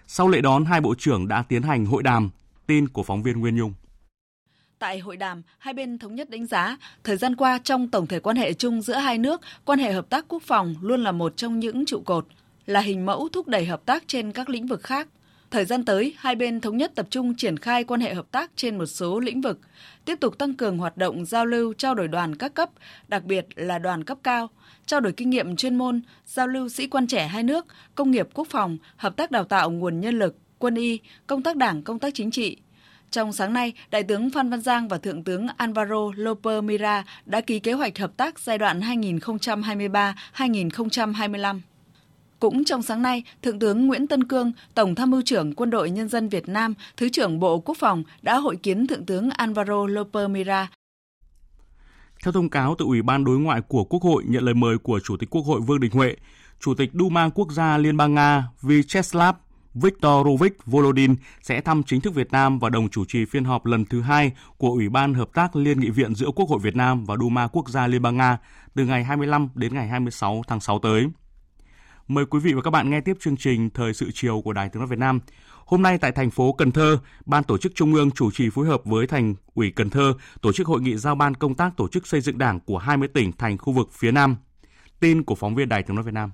Sau 0.06 0.28
lễ 0.28 0.40
đón, 0.40 0.64
hai 0.64 0.80
bộ 0.80 0.94
trưởng 0.98 1.28
đã 1.28 1.42
tiến 1.42 1.62
hành 1.62 1.86
hội 1.86 2.02
đàm 2.02 2.30
Tin 2.66 2.88
của 2.88 3.02
phóng 3.02 3.22
viên 3.22 3.40
Nguyên 3.40 3.56
Nhung. 3.56 3.74
Tại 4.78 4.98
hội 4.98 5.16
đàm, 5.16 5.42
hai 5.58 5.74
bên 5.74 5.98
thống 5.98 6.14
nhất 6.14 6.30
đánh 6.30 6.46
giá, 6.46 6.76
thời 7.04 7.16
gian 7.16 7.36
qua 7.36 7.58
trong 7.64 7.88
tổng 7.88 8.06
thể 8.06 8.20
quan 8.20 8.36
hệ 8.36 8.52
chung 8.52 8.82
giữa 8.82 8.96
hai 8.96 9.18
nước, 9.18 9.40
quan 9.64 9.78
hệ 9.78 9.92
hợp 9.92 10.10
tác 10.10 10.24
quốc 10.28 10.42
phòng 10.42 10.74
luôn 10.80 11.00
là 11.00 11.12
một 11.12 11.36
trong 11.36 11.58
những 11.58 11.86
trụ 11.86 12.02
cột, 12.06 12.26
là 12.66 12.80
hình 12.80 13.06
mẫu 13.06 13.28
thúc 13.32 13.48
đẩy 13.48 13.66
hợp 13.66 13.82
tác 13.86 14.04
trên 14.06 14.32
các 14.32 14.48
lĩnh 14.48 14.66
vực 14.66 14.82
khác. 14.82 15.08
Thời 15.50 15.64
gian 15.64 15.84
tới, 15.84 16.14
hai 16.18 16.36
bên 16.36 16.60
thống 16.60 16.76
nhất 16.76 16.92
tập 16.94 17.06
trung 17.10 17.34
triển 17.34 17.56
khai 17.56 17.84
quan 17.84 18.00
hệ 18.00 18.14
hợp 18.14 18.26
tác 18.30 18.50
trên 18.56 18.78
một 18.78 18.86
số 18.86 19.20
lĩnh 19.20 19.40
vực, 19.40 19.60
tiếp 20.04 20.20
tục 20.20 20.38
tăng 20.38 20.54
cường 20.54 20.78
hoạt 20.78 20.96
động 20.96 21.24
giao 21.24 21.46
lưu 21.46 21.72
trao 21.72 21.94
đổi 21.94 22.08
đoàn 22.08 22.36
các 22.36 22.54
cấp, 22.54 22.70
đặc 23.08 23.24
biệt 23.24 23.46
là 23.54 23.78
đoàn 23.78 24.04
cấp 24.04 24.18
cao, 24.22 24.48
trao 24.86 25.00
đổi 25.00 25.12
kinh 25.12 25.30
nghiệm 25.30 25.56
chuyên 25.56 25.78
môn, 25.78 26.00
giao 26.26 26.46
lưu 26.46 26.68
sĩ 26.68 26.86
quan 26.86 27.06
trẻ 27.06 27.26
hai 27.26 27.42
nước, 27.42 27.66
công 27.94 28.10
nghiệp 28.10 28.28
quốc 28.34 28.48
phòng, 28.50 28.78
hợp 28.96 29.16
tác 29.16 29.30
đào 29.30 29.44
tạo 29.44 29.70
nguồn 29.70 30.00
nhân 30.00 30.18
lực, 30.18 30.36
quân 30.58 30.74
y, 30.74 31.00
công 31.26 31.42
tác 31.42 31.56
đảng, 31.56 31.82
công 31.82 31.98
tác 31.98 32.14
chính 32.14 32.30
trị. 32.30 32.56
Trong 33.10 33.32
sáng 33.32 33.52
nay, 33.52 33.72
Đại 33.90 34.02
tướng 34.02 34.30
Phan 34.30 34.50
Văn 34.50 34.60
Giang 34.60 34.88
và 34.88 34.98
Thượng 34.98 35.24
tướng 35.24 35.46
Alvaro 35.56 36.10
Loper 36.16 36.64
Mira 36.64 37.04
đã 37.26 37.40
ký 37.40 37.58
kế 37.58 37.72
hoạch 37.72 37.98
hợp 37.98 38.16
tác 38.16 38.38
giai 38.38 38.58
đoạn 38.58 38.80
2023-2025. 38.80 41.60
Cũng 42.40 42.64
trong 42.64 42.82
sáng 42.82 43.02
nay, 43.02 43.22
Thượng 43.42 43.58
tướng 43.58 43.86
Nguyễn 43.86 44.06
Tân 44.06 44.24
Cương, 44.24 44.52
Tổng 44.74 44.94
tham 44.94 45.10
mưu 45.10 45.22
trưởng 45.24 45.54
Quân 45.54 45.70
đội 45.70 45.90
Nhân 45.90 46.08
dân 46.08 46.28
Việt 46.28 46.48
Nam, 46.48 46.74
Thứ 46.96 47.08
trưởng 47.08 47.40
Bộ 47.40 47.60
Quốc 47.60 47.76
phòng 47.78 48.02
đã 48.22 48.36
hội 48.36 48.56
kiến 48.56 48.86
Thượng 48.86 49.06
tướng 49.06 49.30
Alvaro 49.30 49.86
Lopez 49.86 50.30
Mira. 50.30 50.68
Theo 52.24 52.32
thông 52.32 52.50
cáo 52.50 52.74
từ 52.78 52.84
Ủy 52.84 53.02
ban 53.02 53.24
Đối 53.24 53.38
ngoại 53.38 53.60
của 53.60 53.84
Quốc 53.84 54.02
hội 54.02 54.24
nhận 54.26 54.44
lời 54.44 54.54
mời 54.54 54.78
của 54.78 55.00
Chủ 55.00 55.16
tịch 55.16 55.30
Quốc 55.30 55.42
hội 55.42 55.60
Vương 55.60 55.80
Đình 55.80 55.90
Huệ, 55.92 56.16
Chủ 56.60 56.74
tịch 56.74 56.90
Duma 56.94 57.28
Quốc 57.28 57.52
gia 57.52 57.78
Liên 57.78 57.96
bang 57.96 58.14
Nga 58.14 58.44
Vyacheslav 58.62 59.34
Viktorovich 59.82 60.66
Volodin 60.66 61.14
sẽ 61.42 61.60
thăm 61.60 61.82
chính 61.82 62.00
thức 62.00 62.14
Việt 62.14 62.32
Nam 62.32 62.58
và 62.58 62.68
đồng 62.68 62.88
chủ 62.88 63.04
trì 63.08 63.24
phiên 63.24 63.44
họp 63.44 63.66
lần 63.66 63.84
thứ 63.84 64.00
hai 64.00 64.32
của 64.58 64.70
Ủy 64.70 64.88
ban 64.88 65.14
Hợp 65.14 65.28
tác 65.34 65.56
Liên 65.56 65.80
nghị 65.80 65.90
viện 65.90 66.14
giữa 66.14 66.30
Quốc 66.36 66.48
hội 66.48 66.58
Việt 66.62 66.76
Nam 66.76 67.04
và 67.04 67.16
Duma 67.16 67.46
Quốc 67.46 67.68
gia 67.68 67.86
Liên 67.86 68.02
bang 68.02 68.16
Nga 68.16 68.38
từ 68.74 68.84
ngày 68.84 69.04
25 69.04 69.48
đến 69.54 69.74
ngày 69.74 69.88
26 69.88 70.42
tháng 70.46 70.60
6 70.60 70.78
tới. 70.78 71.06
Mời 72.08 72.26
quý 72.26 72.40
vị 72.40 72.52
và 72.52 72.62
các 72.62 72.70
bạn 72.70 72.90
nghe 72.90 73.00
tiếp 73.00 73.16
chương 73.20 73.36
trình 73.36 73.70
Thời 73.70 73.94
sự 73.94 74.10
chiều 74.14 74.40
của 74.44 74.52
Đài 74.52 74.68
Tiếng 74.68 74.80
nói 74.80 74.88
Việt 74.88 74.98
Nam. 74.98 75.20
Hôm 75.64 75.82
nay 75.82 75.98
tại 75.98 76.12
thành 76.12 76.30
phố 76.30 76.52
Cần 76.52 76.72
Thơ, 76.72 76.98
Ban 77.26 77.44
tổ 77.44 77.58
chức 77.58 77.72
Trung 77.74 77.94
ương 77.94 78.10
chủ 78.10 78.30
trì 78.30 78.50
phối 78.50 78.66
hợp 78.66 78.80
với 78.84 79.06
Thành 79.06 79.34
ủy 79.54 79.72
Cần 79.76 79.90
Thơ 79.90 80.12
tổ 80.42 80.52
chức 80.52 80.66
hội 80.66 80.80
nghị 80.80 80.96
giao 80.96 81.14
ban 81.14 81.34
công 81.34 81.54
tác 81.54 81.70
tổ 81.76 81.88
chức 81.88 82.06
xây 82.06 82.20
dựng 82.20 82.38
Đảng 82.38 82.60
của 82.60 82.78
20 82.78 83.08
tỉnh 83.08 83.32
thành 83.38 83.58
khu 83.58 83.72
vực 83.72 83.88
phía 83.92 84.12
Nam. 84.12 84.36
Tin 85.00 85.24
của 85.24 85.34
phóng 85.34 85.54
viên 85.54 85.68
Đài 85.68 85.82
Tiếng 85.82 85.96
nói 85.96 86.04
Việt 86.04 86.14
Nam. 86.14 86.32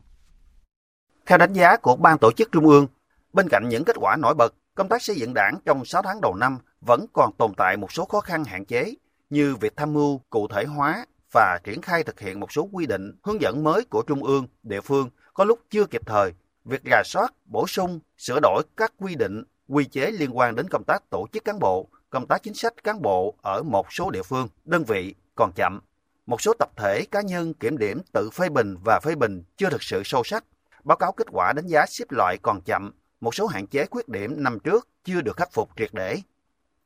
Theo 1.27 1.39
đánh 1.39 1.53
giá 1.53 1.77
của 1.77 1.97
Ban 1.97 2.19
tổ 2.19 2.33
chức 2.33 2.53
Trung 2.53 2.67
ương, 2.67 2.87
bên 3.33 3.47
cạnh 3.51 3.69
những 3.69 3.85
kết 3.85 3.97
quả 4.01 4.17
nổi 4.17 4.35
bật, 4.35 4.55
công 4.75 4.89
tác 4.89 5.03
xây 5.03 5.17
dựng 5.17 5.35
Đảng 5.35 5.59
trong 5.65 5.85
6 5.85 6.03
tháng 6.03 6.21
đầu 6.21 6.35
năm 6.35 6.59
vẫn 6.81 7.07
còn 7.13 7.33
tồn 7.39 7.53
tại 7.57 7.77
một 7.77 7.93
số 7.93 8.05
khó 8.05 8.21
khăn 8.21 8.45
hạn 8.45 8.65
chế 8.65 8.95
như 9.31 9.57
việc 9.57 9.77
tham 9.77 9.93
mưu 9.93 10.21
cụ 10.31 10.49
thể 10.49 10.65
hóa 10.65 11.07
và 11.35 11.59
triển 11.65 11.83
khai 11.83 12.05
thực 12.05 12.21
hiện 12.21 12.41
một 12.41 12.53
số 12.53 12.69
quy 12.73 12.87
định, 12.87 13.13
hướng 13.23 13.41
dẫn 13.41 13.65
mới 13.65 13.85
của 13.85 14.03
trung 14.03 14.25
ương, 14.25 14.47
địa 14.63 14.81
phương 14.81 15.11
có 15.35 15.45
lúc 15.45 15.61
chưa 15.71 15.87
kịp 15.87 16.03
thời, 16.07 16.33
việc 16.65 16.83
rà 16.91 17.03
soát, 17.05 17.35
bổ 17.45 17.67
sung, 17.67 18.01
sửa 18.19 18.39
đổi 18.43 18.63
các 18.77 18.93
quy 18.99 19.15
định, 19.15 19.43
quy 19.69 19.85
chế 19.85 20.11
liên 20.11 20.37
quan 20.37 20.55
đến 20.55 20.69
công 20.69 20.85
tác 20.85 21.11
tổ 21.11 21.27
chức 21.33 21.45
cán 21.45 21.59
bộ, 21.59 21.89
công 22.11 22.27
tác 22.27 22.43
chính 22.43 22.55
sách 22.55 22.85
cán 22.85 23.03
bộ 23.03 23.35
ở 23.43 23.63
một 23.63 23.93
số 23.93 24.11
địa 24.11 24.23
phương, 24.23 24.49
đơn 24.65 24.85
vị 24.85 25.15
còn 25.35 25.53
chậm. 25.53 25.81
Một 26.27 26.41
số 26.41 26.53
tập 26.59 26.71
thể 26.77 27.05
cá 27.11 27.21
nhân 27.21 27.55
kiểm 27.55 27.79
điểm 27.79 28.01
tự 28.13 28.31
phê 28.31 28.49
bình 28.49 28.77
và 28.85 29.01
phê 29.03 29.15
bình 29.15 29.43
chưa 29.57 29.71
thực 29.71 29.83
sự 29.83 30.03
sâu 30.05 30.25
sắc. 30.25 30.45
Báo 30.85 30.97
cáo 30.97 31.13
kết 31.13 31.27
quả 31.31 31.53
đánh 31.53 31.67
giá 31.67 31.87
xếp 31.87 32.05
loại 32.11 32.39
còn 32.43 32.61
chậm, 32.61 32.93
một 33.21 33.35
số 33.35 33.47
hạn 33.47 33.67
chế 33.67 33.87
khuyết 33.87 34.09
điểm 34.09 34.43
năm 34.43 34.59
trước 34.61 34.89
chưa 35.05 35.21
được 35.21 35.37
khắc 35.37 35.53
phục 35.53 35.71
triệt 35.77 35.91
để. 35.93 36.19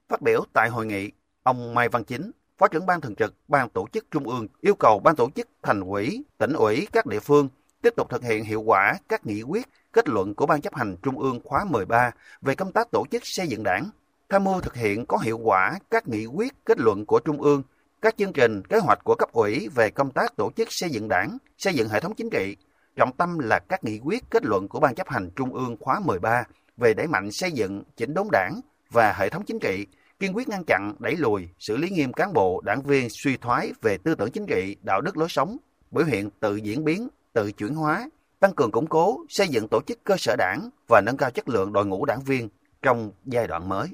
Phát 0.08 0.22
biểu 0.22 0.44
tại 0.52 0.68
hội 0.68 0.86
nghị, 0.86 1.12
ông 1.42 1.74
Mai 1.74 1.88
Văn 1.88 2.04
Chính, 2.04 2.30
Phó 2.58 2.68
trưởng 2.68 2.86
ban 2.86 3.00
thường 3.00 3.14
trực 3.14 3.34
Ban 3.48 3.70
tổ 3.70 3.86
chức 3.92 4.10
Trung 4.10 4.28
ương 4.28 4.46
yêu 4.60 4.74
cầu 4.74 5.00
Ban 5.00 5.16
tổ 5.16 5.30
chức 5.34 5.48
thành 5.62 5.80
ủy, 5.80 6.24
tỉnh 6.38 6.52
ủy 6.52 6.88
các 6.92 7.06
địa 7.06 7.20
phương 7.20 7.48
tiếp 7.82 7.94
tục 7.96 8.10
thực 8.10 8.22
hiện 8.22 8.44
hiệu 8.44 8.60
quả 8.60 8.94
các 9.08 9.26
nghị 9.26 9.42
quyết, 9.42 9.68
kết 9.92 10.08
luận 10.08 10.34
của 10.34 10.46
Ban 10.46 10.60
chấp 10.60 10.74
hành 10.74 10.96
Trung 11.02 11.18
ương 11.18 11.40
khóa 11.44 11.64
13 11.64 12.10
về 12.42 12.54
công 12.54 12.72
tác 12.72 12.90
tổ 12.90 13.04
chức 13.10 13.22
xây 13.26 13.48
dựng 13.48 13.62
đảng, 13.62 13.90
tham 14.28 14.44
mưu 14.44 14.60
thực 14.60 14.74
hiện 14.74 15.06
có 15.06 15.18
hiệu 15.18 15.38
quả 15.38 15.78
các 15.90 16.08
nghị 16.08 16.26
quyết, 16.26 16.52
kết 16.64 16.78
luận 16.78 17.06
của 17.06 17.20
Trung 17.20 17.42
ương, 17.42 17.62
các 18.02 18.14
chương 18.16 18.32
trình, 18.32 18.62
kế 18.62 18.78
hoạch 18.78 19.04
của 19.04 19.14
cấp 19.14 19.32
ủy 19.32 19.68
về 19.74 19.90
công 19.90 20.10
tác 20.10 20.36
tổ 20.36 20.50
chức 20.56 20.68
xây 20.70 20.90
dựng 20.90 21.08
đảng, 21.08 21.38
xây 21.58 21.74
dựng 21.74 21.88
hệ 21.88 22.00
thống 22.00 22.14
chính 22.14 22.30
trị, 22.30 22.56
trọng 22.96 23.12
tâm 23.12 23.38
là 23.38 23.58
các 23.58 23.84
nghị 23.84 24.00
quyết, 24.04 24.24
kết 24.30 24.44
luận 24.44 24.68
của 24.68 24.80
Ban 24.80 24.94
chấp 24.94 25.08
hành 25.08 25.30
Trung 25.36 25.54
ương 25.54 25.76
khóa 25.80 26.00
13 26.04 26.44
về 26.76 26.94
đẩy 26.94 27.06
mạnh 27.06 27.32
xây 27.32 27.52
dựng, 27.52 27.82
chỉnh 27.96 28.14
đốn 28.14 28.28
đảng 28.32 28.60
và 28.90 29.12
hệ 29.12 29.28
thống 29.28 29.42
chính 29.46 29.58
trị, 29.58 29.86
kiên 30.18 30.36
quyết 30.36 30.48
ngăn 30.48 30.64
chặn, 30.66 30.94
đẩy 30.98 31.16
lùi, 31.16 31.48
xử 31.58 31.76
lý 31.76 31.90
nghiêm 31.90 32.12
cán 32.12 32.32
bộ, 32.32 32.60
đảng 32.64 32.82
viên 32.82 33.08
suy 33.10 33.36
thoái 33.36 33.72
về 33.82 33.98
tư 33.98 34.14
tưởng 34.14 34.30
chính 34.30 34.46
trị, 34.46 34.76
đạo 34.82 35.00
đức 35.00 35.16
lối 35.16 35.28
sống, 35.28 35.56
biểu 35.90 36.04
hiện 36.04 36.30
tự 36.40 36.56
diễn 36.56 36.84
biến, 36.84 37.08
tự 37.36 37.52
chuyển 37.52 37.74
hóa, 37.74 38.10
tăng 38.40 38.54
cường 38.54 38.70
củng 38.70 38.86
cố, 38.86 39.24
xây 39.28 39.48
dựng 39.48 39.68
tổ 39.70 39.80
chức 39.86 40.04
cơ 40.04 40.16
sở 40.18 40.36
đảng 40.38 40.70
và 40.88 41.00
nâng 41.00 41.16
cao 41.16 41.30
chất 41.30 41.48
lượng 41.48 41.72
đội 41.72 41.86
ngũ 41.86 42.04
đảng 42.04 42.22
viên 42.22 42.48
trong 42.82 43.10
giai 43.24 43.46
đoạn 43.46 43.68
mới. 43.68 43.88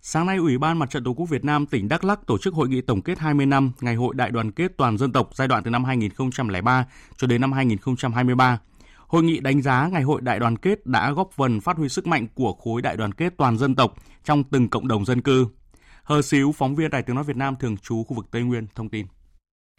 Sáng 0.00 0.26
nay, 0.26 0.36
Ủy 0.36 0.58
ban 0.58 0.78
Mặt 0.78 0.90
trận 0.90 1.04
Tổ 1.04 1.14
quốc 1.14 1.26
Việt 1.26 1.44
Nam 1.44 1.66
tỉnh 1.66 1.88
Đắk 1.88 2.04
Lắk 2.04 2.26
tổ 2.26 2.38
chức 2.38 2.54
hội 2.54 2.68
nghị 2.68 2.80
tổng 2.80 3.02
kết 3.02 3.18
20 3.18 3.46
năm 3.46 3.72
Ngày 3.80 3.94
hội 3.94 4.14
Đại 4.14 4.30
đoàn 4.30 4.52
kết 4.52 4.72
toàn 4.76 4.98
dân 4.98 5.12
tộc 5.12 5.30
giai 5.34 5.48
đoạn 5.48 5.62
từ 5.62 5.70
năm 5.70 5.84
2003 5.84 6.86
cho 7.16 7.26
đến 7.26 7.40
năm 7.40 7.52
2023. 7.52 8.58
Hội 9.06 9.22
nghị 9.22 9.40
đánh 9.40 9.62
giá 9.62 9.88
Ngày 9.92 10.02
hội 10.02 10.20
Đại 10.20 10.38
đoàn 10.38 10.56
kết 10.56 10.86
đã 10.86 11.12
góp 11.12 11.30
phần 11.32 11.60
phát 11.60 11.76
huy 11.76 11.88
sức 11.88 12.06
mạnh 12.06 12.26
của 12.34 12.52
khối 12.52 12.82
đại 12.82 12.96
đoàn 12.96 13.12
kết 13.12 13.34
toàn 13.36 13.58
dân 13.58 13.74
tộc 13.74 13.94
trong 14.24 14.44
từng 14.44 14.68
cộng 14.68 14.88
đồng 14.88 15.04
dân 15.04 15.22
cư. 15.22 15.46
Hờ 16.02 16.22
Xíu, 16.22 16.52
phóng 16.52 16.74
viên 16.74 16.90
Đài 16.90 17.02
Tiếng 17.02 17.16
Nói 17.16 17.24
Việt 17.24 17.36
Nam 17.36 17.56
thường 17.60 17.76
trú 17.76 18.04
khu 18.04 18.16
vực 18.16 18.26
Tây 18.30 18.42
Nguyên, 18.42 18.66
thông 18.74 18.88
tin. 18.88 19.06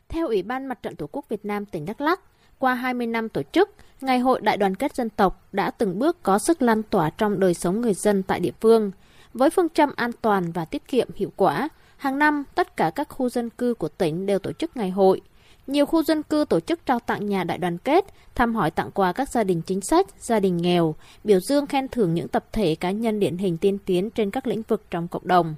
Theo 0.09 0.27
Ủy 0.27 0.43
ban 0.43 0.65
Mặt 0.65 0.83
trận 0.83 0.95
Tổ 0.95 1.07
quốc 1.11 1.25
Việt 1.29 1.45
Nam 1.45 1.65
tỉnh 1.65 1.85
Đắk 1.85 2.01
Lắk, 2.01 2.19
qua 2.59 2.73
20 2.73 3.07
năm 3.07 3.29
tổ 3.29 3.41
chức, 3.51 3.69
Ngày 4.01 4.19
hội 4.19 4.41
Đại 4.41 4.57
đoàn 4.57 4.75
kết 4.75 4.95
dân 4.95 5.09
tộc 5.09 5.47
đã 5.51 5.71
từng 5.71 5.99
bước 5.99 6.23
có 6.23 6.39
sức 6.39 6.61
lan 6.61 6.83
tỏa 6.83 7.09
trong 7.09 7.39
đời 7.39 7.53
sống 7.53 7.81
người 7.81 7.93
dân 7.93 8.23
tại 8.23 8.39
địa 8.39 8.51
phương. 8.61 8.91
Với 9.33 9.49
phương 9.49 9.69
châm 9.69 9.89
an 9.95 10.11
toàn 10.21 10.51
và 10.51 10.65
tiết 10.65 10.87
kiệm 10.87 11.07
hiệu 11.15 11.31
quả, 11.35 11.69
hàng 11.97 12.19
năm 12.19 12.43
tất 12.55 12.77
cả 12.77 12.91
các 12.95 13.09
khu 13.09 13.29
dân 13.29 13.49
cư 13.49 13.73
của 13.73 13.89
tỉnh 13.89 14.25
đều 14.25 14.39
tổ 14.39 14.51
chức 14.51 14.77
ngày 14.77 14.89
hội. 14.89 15.21
Nhiều 15.67 15.85
khu 15.85 16.03
dân 16.03 16.23
cư 16.23 16.45
tổ 16.49 16.59
chức 16.59 16.85
trao 16.85 16.99
tặng 16.99 17.25
nhà 17.25 17.43
đại 17.43 17.57
đoàn 17.57 17.77
kết, 17.77 18.05
thăm 18.35 18.55
hỏi 18.55 18.71
tặng 18.71 18.91
quà 18.91 19.13
các 19.13 19.29
gia 19.29 19.43
đình 19.43 19.61
chính 19.61 19.81
sách, 19.81 20.07
gia 20.19 20.39
đình 20.39 20.57
nghèo, 20.57 20.95
biểu 21.23 21.39
dương 21.39 21.67
khen 21.67 21.87
thưởng 21.87 22.13
những 22.13 22.27
tập 22.27 22.45
thể 22.51 22.75
cá 22.75 22.91
nhân 22.91 23.19
điển 23.19 23.37
hình 23.37 23.57
tiên 23.57 23.77
tiến 23.85 24.09
trên 24.09 24.31
các 24.31 24.47
lĩnh 24.47 24.61
vực 24.67 24.83
trong 24.91 25.07
cộng 25.07 25.27
đồng. 25.27 25.55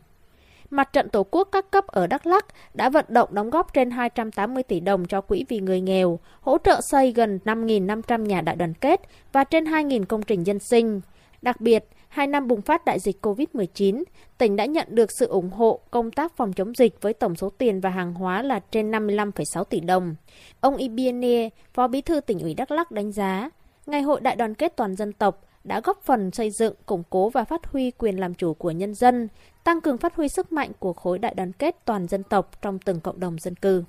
Mặt 0.71 0.93
trận 0.93 1.09
Tổ 1.09 1.23
quốc 1.31 1.49
các 1.51 1.71
cấp 1.71 1.87
ở 1.87 2.07
Đắk 2.07 2.27
Lắk 2.27 2.45
đã 2.73 2.89
vận 2.89 3.05
động 3.09 3.29
đóng 3.31 3.49
góp 3.49 3.73
trên 3.73 3.91
280 3.91 4.63
tỷ 4.63 4.79
đồng 4.79 5.05
cho 5.05 5.21
quỹ 5.21 5.45
vì 5.49 5.59
người 5.59 5.81
nghèo, 5.81 6.19
hỗ 6.41 6.57
trợ 6.57 6.79
xây 6.81 7.11
gần 7.11 7.39
5.500 7.45 8.25
nhà 8.25 8.41
đại 8.41 8.55
đoàn 8.55 8.73
kết 8.73 9.01
và 9.31 9.43
trên 9.43 9.63
2.000 9.63 10.05
công 10.05 10.21
trình 10.21 10.43
dân 10.43 10.59
sinh. 10.59 11.01
Đặc 11.41 11.61
biệt, 11.61 11.87
hai 12.07 12.27
năm 12.27 12.47
bùng 12.47 12.61
phát 12.61 12.85
đại 12.85 12.99
dịch 12.99 13.25
COVID-19, 13.25 14.03
tỉnh 14.37 14.55
đã 14.55 14.65
nhận 14.65 14.87
được 14.89 15.11
sự 15.11 15.27
ủng 15.27 15.49
hộ 15.49 15.79
công 15.91 16.11
tác 16.11 16.37
phòng 16.37 16.53
chống 16.53 16.75
dịch 16.75 17.01
với 17.01 17.13
tổng 17.13 17.35
số 17.35 17.49
tiền 17.49 17.79
và 17.79 17.89
hàng 17.89 18.13
hóa 18.13 18.41
là 18.41 18.59
trên 18.71 18.91
55,6 18.91 19.63
tỷ 19.63 19.79
đồng. 19.79 20.15
Ông 20.59 20.77
Ibiene, 20.77 21.49
Phó 21.73 21.87
Bí 21.87 22.01
thư 22.01 22.21
tỉnh 22.21 22.39
ủy 22.39 22.53
Đắk 22.53 22.71
Lắk 22.71 22.91
đánh 22.91 23.11
giá, 23.11 23.49
Ngày 23.85 24.01
hội 24.01 24.21
đại 24.21 24.35
đoàn 24.35 24.53
kết 24.53 24.73
toàn 24.75 24.95
dân 24.95 25.13
tộc 25.13 25.41
đã 25.63 25.81
góp 25.83 26.01
phần 26.03 26.31
xây 26.31 26.51
dựng, 26.51 26.75
củng 26.85 27.03
cố 27.09 27.29
và 27.29 27.43
phát 27.43 27.65
huy 27.65 27.91
quyền 27.91 28.19
làm 28.19 28.33
chủ 28.33 28.53
của 28.53 28.71
nhân 28.71 28.95
dân, 28.95 29.27
tăng 29.63 29.81
cường 29.81 29.97
phát 29.97 30.15
huy 30.15 30.29
sức 30.29 30.51
mạnh 30.51 30.71
của 30.79 30.93
khối 30.93 31.19
đại 31.19 31.33
đoàn 31.33 31.51
kết 31.51 31.75
toàn 31.85 32.07
dân 32.07 32.23
tộc 32.23 32.49
trong 32.61 32.79
từng 32.79 32.99
cộng 32.99 33.19
đồng 33.19 33.39
dân 33.39 33.55
cư. 33.55 33.83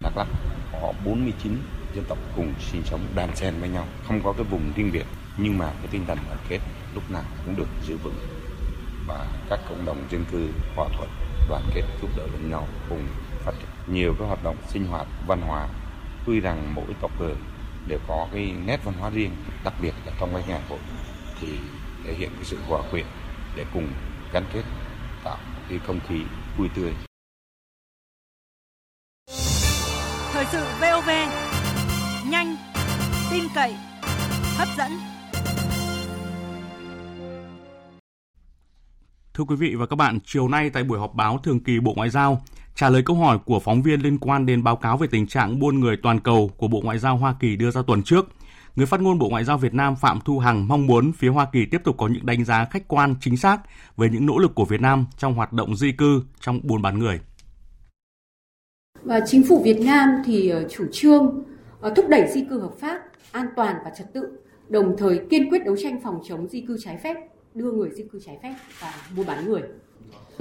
Đắk 0.00 0.16
Lắk 0.16 0.28
có 0.72 0.92
49 1.04 1.52
dân 1.94 2.04
tộc 2.08 2.18
cùng 2.36 2.54
sinh 2.72 2.82
sống 2.84 3.00
đan 3.14 3.36
xen 3.36 3.54
với 3.60 3.68
nhau, 3.68 3.86
không 4.04 4.20
có 4.24 4.32
cái 4.32 4.44
vùng 4.44 4.72
riêng 4.76 4.90
biệt 4.92 5.06
nhưng 5.38 5.58
mà 5.58 5.72
cái 5.78 5.88
tinh 5.90 6.04
thần 6.06 6.18
đoàn 6.26 6.38
kết 6.48 6.58
lúc 6.94 7.10
nào 7.10 7.24
cũng 7.44 7.56
được 7.56 7.68
giữ 7.86 7.96
vững. 7.96 8.16
Và 9.08 9.26
các 9.50 9.60
cộng 9.68 9.84
đồng 9.84 9.96
dân 10.10 10.24
cư 10.32 10.48
hòa 10.76 10.88
thuận 10.96 11.08
đoàn 11.48 11.62
kết 11.74 11.82
giúp 12.02 12.10
đỡ 12.16 12.26
lẫn 12.32 12.50
nhau 12.50 12.66
cùng 12.88 13.06
phát 13.44 13.52
triển. 13.58 13.94
Nhiều 13.94 14.14
các 14.18 14.24
hoạt 14.24 14.44
động 14.44 14.56
sinh 14.68 14.86
hoạt 14.86 15.06
văn 15.26 15.40
hóa 15.40 15.68
tuy 16.26 16.40
rằng 16.40 16.74
mỗi 16.74 16.84
tộc 17.00 17.10
người 17.20 17.34
đều 17.88 17.98
có 18.08 18.28
cái 18.32 18.54
nét 18.66 18.80
văn 18.84 18.94
hóa 19.00 19.10
riêng 19.10 19.30
đặc 19.64 19.74
biệt 19.82 19.92
là 20.06 20.12
trong 20.20 20.30
cái 20.32 20.42
ngày 20.48 20.60
hội 20.68 20.78
thì 21.40 21.48
thể 22.04 22.14
hiện 22.14 22.30
cái 22.34 22.44
sự 22.44 22.58
hòa 22.68 22.82
quyện 22.90 23.06
để 23.56 23.64
cùng 23.74 23.88
gắn 24.32 24.44
kết 24.52 24.62
tạo 25.24 25.38
cái 25.68 25.78
không 25.86 26.00
khí 26.08 26.20
vui 26.58 26.68
tươi. 26.74 26.92
Thời 30.32 30.44
sự 30.52 30.64
VOV 30.80 31.10
nhanh, 32.30 32.56
tin 33.30 33.44
cậy, 33.54 33.74
hấp 34.56 34.68
dẫn. 34.78 34.92
Thưa 39.34 39.44
quý 39.44 39.56
vị 39.56 39.74
và 39.74 39.86
các 39.86 39.96
bạn, 39.96 40.18
chiều 40.24 40.48
nay 40.48 40.70
tại 40.70 40.84
buổi 40.84 40.98
họp 40.98 41.14
báo 41.14 41.38
thường 41.38 41.60
kỳ 41.60 41.80
Bộ 41.80 41.94
Ngoại 41.96 42.10
giao, 42.10 42.42
trả 42.74 42.88
lời 42.88 43.02
câu 43.06 43.16
hỏi 43.16 43.38
của 43.44 43.60
phóng 43.60 43.82
viên 43.82 44.00
liên 44.00 44.18
quan 44.18 44.46
đến 44.46 44.62
báo 44.62 44.76
cáo 44.76 44.96
về 44.96 45.06
tình 45.10 45.26
trạng 45.26 45.58
buôn 45.58 45.80
người 45.80 45.96
toàn 46.02 46.20
cầu 46.20 46.50
của 46.56 46.68
Bộ 46.68 46.80
Ngoại 46.80 46.98
giao 46.98 47.16
Hoa 47.16 47.34
Kỳ 47.40 47.56
đưa 47.56 47.70
ra 47.70 47.82
tuần 47.86 48.02
trước, 48.02 48.26
Người 48.76 48.86
phát 48.86 49.00
ngôn 49.00 49.18
Bộ 49.18 49.28
Ngoại 49.28 49.44
giao 49.44 49.58
Việt 49.58 49.74
Nam 49.74 49.96
Phạm 49.96 50.18
Thu 50.24 50.38
Hằng 50.38 50.68
mong 50.68 50.86
muốn 50.86 51.12
phía 51.12 51.28
Hoa 51.28 51.46
Kỳ 51.52 51.66
tiếp 51.66 51.80
tục 51.84 51.96
có 51.98 52.08
những 52.08 52.26
đánh 52.26 52.44
giá 52.44 52.64
khách 52.70 52.88
quan 52.88 53.14
chính 53.20 53.36
xác 53.36 53.58
về 53.96 54.08
những 54.12 54.26
nỗ 54.26 54.38
lực 54.38 54.54
của 54.54 54.64
Việt 54.64 54.80
Nam 54.80 55.06
trong 55.18 55.34
hoạt 55.34 55.52
động 55.52 55.76
di 55.76 55.92
cư 55.92 56.22
trong 56.40 56.60
buôn 56.62 56.82
bán 56.82 56.98
người. 56.98 57.20
Và 59.02 59.20
chính 59.26 59.42
phủ 59.48 59.62
Việt 59.62 59.80
Nam 59.80 60.08
thì 60.24 60.48
ờ, 60.48 60.68
chủ 60.68 60.84
trương 60.92 61.42
ờ, 61.80 61.92
thúc 61.96 62.04
đẩy 62.08 62.26
di 62.34 62.44
cư 62.50 62.60
hợp 62.60 62.72
pháp, 62.80 63.00
an 63.32 63.46
toàn 63.56 63.76
và 63.84 63.90
trật 63.98 64.12
tự, 64.12 64.38
đồng 64.68 64.96
thời 64.98 65.20
kiên 65.30 65.50
quyết 65.50 65.64
đấu 65.64 65.76
tranh 65.82 66.00
phòng 66.02 66.20
chống 66.28 66.48
di 66.48 66.60
cư 66.60 66.76
trái 66.84 66.96
phép, 66.96 67.16
đưa 67.54 67.72
người 67.72 67.90
di 67.90 68.04
cư 68.12 68.20
trái 68.26 68.38
phép 68.42 68.54
và 68.80 68.94
mua 69.16 69.24
bán 69.24 69.44
người. 69.44 69.62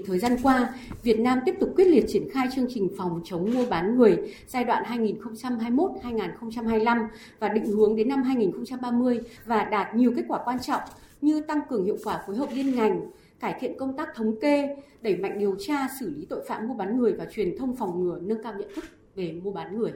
Thời 0.05 0.19
gian 0.19 0.37
qua, 0.43 0.73
Việt 1.03 1.19
Nam 1.19 1.39
tiếp 1.45 1.55
tục 1.59 1.69
quyết 1.75 1.87
liệt 1.87 2.05
triển 2.07 2.29
khai 2.31 2.47
chương 2.55 2.65
trình 2.69 2.89
phòng 2.97 3.21
chống 3.23 3.53
mua 3.53 3.65
bán 3.69 3.97
người 3.97 4.17
giai 4.47 4.63
đoạn 4.63 4.83
2021-2025 4.83 7.07
và 7.39 7.49
định 7.49 7.65
hướng 7.65 7.95
đến 7.95 8.09
năm 8.09 8.23
2030 8.23 9.19
và 9.45 9.63
đạt 9.63 9.95
nhiều 9.95 10.13
kết 10.15 10.23
quả 10.27 10.39
quan 10.45 10.59
trọng 10.59 10.81
như 11.21 11.41
tăng 11.41 11.59
cường 11.69 11.85
hiệu 11.85 11.97
quả 12.03 12.21
phối 12.27 12.35
hợp 12.35 12.49
liên 12.53 12.75
ngành, 12.75 13.01
cải 13.39 13.55
thiện 13.59 13.77
công 13.77 13.97
tác 13.97 14.09
thống 14.15 14.39
kê, 14.41 14.75
đẩy 15.01 15.15
mạnh 15.15 15.39
điều 15.39 15.55
tra 15.59 15.87
xử 15.99 16.13
lý 16.15 16.25
tội 16.25 16.45
phạm 16.47 16.67
mua 16.67 16.73
bán 16.73 16.97
người 16.97 17.13
và 17.13 17.25
truyền 17.25 17.57
thông 17.57 17.75
phòng 17.75 18.03
ngừa 18.03 18.19
nâng 18.21 18.43
cao 18.43 18.53
nhận 18.53 18.69
thức 18.75 18.85
về 19.15 19.41
mua 19.43 19.51
bán 19.51 19.77
người. 19.77 19.91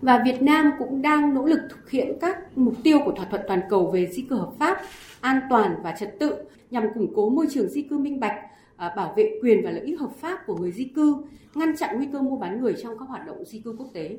Và 0.00 0.22
Việt 0.24 0.42
Nam 0.42 0.70
cũng 0.78 1.02
đang 1.02 1.34
nỗ 1.34 1.44
lực 1.44 1.60
thực 1.70 1.90
hiện 1.90 2.18
các 2.20 2.58
mục 2.58 2.74
tiêu 2.82 2.98
của 3.04 3.12
thỏa 3.12 3.24
thuận 3.24 3.42
toàn 3.48 3.60
cầu 3.70 3.90
về 3.90 4.06
di 4.06 4.22
cư 4.22 4.36
hợp 4.36 4.52
pháp, 4.58 4.80
an 5.20 5.40
toàn 5.50 5.76
và 5.82 5.94
trật 5.98 6.18
tự 6.18 6.34
nhằm 6.70 6.84
củng 6.94 7.12
cố 7.14 7.30
môi 7.30 7.46
trường 7.50 7.68
di 7.68 7.82
cư 7.82 7.98
minh 7.98 8.20
bạch, 8.20 8.49
à, 8.80 8.92
bảo 8.96 9.12
vệ 9.16 9.38
quyền 9.42 9.64
và 9.64 9.70
lợi 9.70 9.84
ích 9.84 10.00
hợp 10.00 10.10
pháp 10.16 10.46
của 10.46 10.56
người 10.56 10.72
di 10.72 10.84
cư, 10.84 11.16
ngăn 11.54 11.76
chặn 11.76 11.96
nguy 11.96 12.06
cơ 12.12 12.20
mua 12.20 12.36
bán 12.36 12.60
người 12.60 12.74
trong 12.82 12.98
các 12.98 13.08
hoạt 13.08 13.26
động 13.26 13.44
di 13.44 13.60
cư 13.60 13.74
quốc 13.78 13.88
tế. 13.92 14.18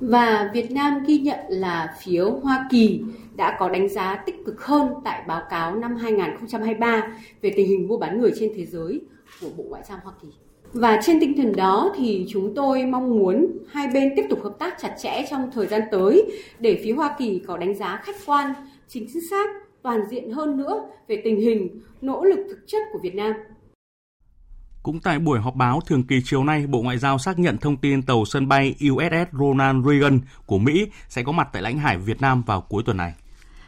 Và 0.00 0.50
Việt 0.54 0.70
Nam 0.70 1.02
ghi 1.06 1.18
nhận 1.18 1.38
là 1.48 1.96
phía 2.02 2.24
Hoa 2.42 2.68
Kỳ 2.70 3.02
đã 3.36 3.56
có 3.58 3.68
đánh 3.68 3.88
giá 3.88 4.22
tích 4.26 4.36
cực 4.46 4.64
hơn 4.64 4.88
tại 5.04 5.22
báo 5.26 5.42
cáo 5.50 5.74
năm 5.74 5.96
2023 5.96 7.18
về 7.42 7.52
tình 7.56 7.68
hình 7.68 7.88
mua 7.88 7.98
bán 7.98 8.20
người 8.20 8.32
trên 8.38 8.52
thế 8.56 8.66
giới 8.66 9.00
của 9.40 9.48
Bộ 9.56 9.64
Ngoại 9.68 9.82
giao 9.88 9.98
Hoa 10.04 10.12
Kỳ. 10.22 10.28
Và 10.72 11.00
trên 11.02 11.20
tinh 11.20 11.36
thần 11.36 11.56
đó 11.56 11.92
thì 11.96 12.26
chúng 12.28 12.54
tôi 12.54 12.86
mong 12.86 13.18
muốn 13.18 13.58
hai 13.68 13.88
bên 13.94 14.12
tiếp 14.16 14.24
tục 14.30 14.42
hợp 14.42 14.56
tác 14.58 14.74
chặt 14.78 14.94
chẽ 14.98 15.26
trong 15.30 15.50
thời 15.52 15.66
gian 15.66 15.82
tới 15.90 16.32
để 16.58 16.80
phía 16.84 16.92
Hoa 16.92 17.14
Kỳ 17.18 17.42
có 17.46 17.56
đánh 17.56 17.74
giá 17.74 18.00
khách 18.04 18.16
quan, 18.26 18.52
chính 18.88 19.08
xác, 19.30 19.50
toàn 19.82 20.00
diện 20.10 20.30
hơn 20.30 20.56
nữa 20.56 20.84
về 21.08 21.20
tình 21.24 21.40
hình, 21.40 21.80
nỗ 22.00 22.24
lực 22.24 22.46
thực 22.48 22.58
chất 22.66 22.82
của 22.92 22.98
Việt 22.98 23.14
Nam 23.14 23.34
cũng 24.82 25.00
tại 25.00 25.18
buổi 25.18 25.40
họp 25.40 25.54
báo 25.54 25.80
thường 25.86 26.06
kỳ 26.06 26.20
chiều 26.24 26.44
nay, 26.44 26.66
Bộ 26.66 26.82
Ngoại 26.82 26.98
giao 26.98 27.18
xác 27.18 27.38
nhận 27.38 27.58
thông 27.58 27.76
tin 27.76 28.02
tàu 28.02 28.24
sân 28.24 28.48
bay 28.48 28.74
USS 28.92 29.36
Ronald 29.38 29.86
Reagan 29.86 30.20
của 30.46 30.58
Mỹ 30.58 30.86
sẽ 31.08 31.22
có 31.22 31.32
mặt 31.32 31.48
tại 31.52 31.62
lãnh 31.62 31.78
hải 31.78 31.98
Việt 31.98 32.20
Nam 32.20 32.42
vào 32.42 32.60
cuối 32.60 32.82
tuần 32.86 32.96
này. 32.96 33.14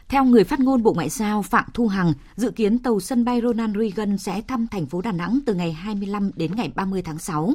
Theo 0.09 0.25
người 0.25 0.43
phát 0.43 0.59
ngôn 0.59 0.83
Bộ 0.83 0.93
Ngoại 0.93 1.09
giao 1.09 1.41
Phạm 1.41 1.65
Thu 1.73 1.87
Hằng, 1.87 2.13
dự 2.35 2.51
kiến 2.51 2.79
tàu 2.79 2.99
sân 2.99 3.25
bay 3.25 3.41
Ronald 3.41 3.77
Reagan 3.77 4.17
sẽ 4.17 4.41
thăm 4.41 4.67
thành 4.67 4.85
phố 4.85 5.01
Đà 5.01 5.11
Nẵng 5.11 5.39
từ 5.45 5.53
ngày 5.53 5.73
25 5.73 6.31
đến 6.35 6.55
ngày 6.55 6.71
30 6.75 7.01
tháng 7.01 7.19
6. 7.19 7.53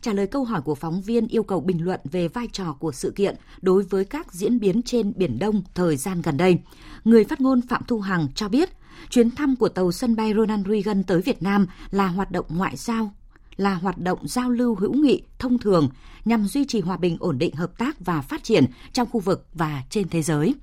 Trả 0.00 0.12
lời 0.12 0.26
câu 0.26 0.44
hỏi 0.44 0.60
của 0.62 0.74
phóng 0.74 1.02
viên 1.02 1.28
yêu 1.28 1.42
cầu 1.42 1.60
bình 1.60 1.84
luận 1.84 2.00
về 2.04 2.28
vai 2.28 2.46
trò 2.52 2.72
của 2.72 2.92
sự 2.92 3.10
kiện 3.10 3.36
đối 3.62 3.82
với 3.82 4.04
các 4.04 4.32
diễn 4.32 4.60
biến 4.60 4.82
trên 4.82 5.12
Biển 5.16 5.38
Đông 5.38 5.62
thời 5.74 5.96
gian 5.96 6.22
gần 6.22 6.36
đây, 6.36 6.58
người 7.04 7.24
phát 7.24 7.40
ngôn 7.40 7.60
Phạm 7.68 7.82
Thu 7.86 8.00
Hằng 8.00 8.26
cho 8.34 8.48
biết 8.48 8.70
chuyến 9.10 9.30
thăm 9.30 9.56
của 9.56 9.68
tàu 9.68 9.92
sân 9.92 10.16
bay 10.16 10.32
Ronald 10.36 10.68
Reagan 10.68 11.02
tới 11.02 11.20
Việt 11.20 11.42
Nam 11.42 11.66
là 11.90 12.06
hoạt 12.06 12.30
động 12.30 12.46
ngoại 12.48 12.76
giao 12.76 13.12
là 13.56 13.74
hoạt 13.74 13.98
động 13.98 14.28
giao 14.28 14.50
lưu 14.50 14.74
hữu 14.74 14.94
nghị 14.94 15.22
thông 15.38 15.58
thường 15.58 15.88
nhằm 16.24 16.46
duy 16.46 16.64
trì 16.64 16.80
hòa 16.80 16.96
bình 16.96 17.16
ổn 17.20 17.38
định 17.38 17.54
hợp 17.54 17.78
tác 17.78 17.96
và 18.00 18.20
phát 18.20 18.42
triển 18.42 18.64
trong 18.92 19.08
khu 19.10 19.20
vực 19.20 19.46
và 19.54 19.82
trên 19.90 20.08
thế 20.08 20.22
giới. 20.22 20.54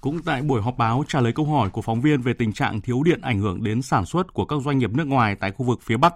Cũng 0.00 0.22
tại 0.22 0.42
buổi 0.42 0.62
họp 0.62 0.78
báo 0.78 1.04
trả 1.08 1.20
lời 1.20 1.32
câu 1.32 1.46
hỏi 1.46 1.70
của 1.70 1.82
phóng 1.82 2.00
viên 2.00 2.22
về 2.22 2.32
tình 2.32 2.52
trạng 2.52 2.80
thiếu 2.80 3.02
điện 3.02 3.20
ảnh 3.22 3.40
hưởng 3.40 3.64
đến 3.64 3.82
sản 3.82 4.06
xuất 4.06 4.34
của 4.34 4.44
các 4.44 4.56
doanh 4.64 4.78
nghiệp 4.78 4.90
nước 4.92 5.06
ngoài 5.06 5.36
tại 5.40 5.50
khu 5.50 5.66
vực 5.66 5.82
phía 5.82 5.96
Bắc, 5.96 6.14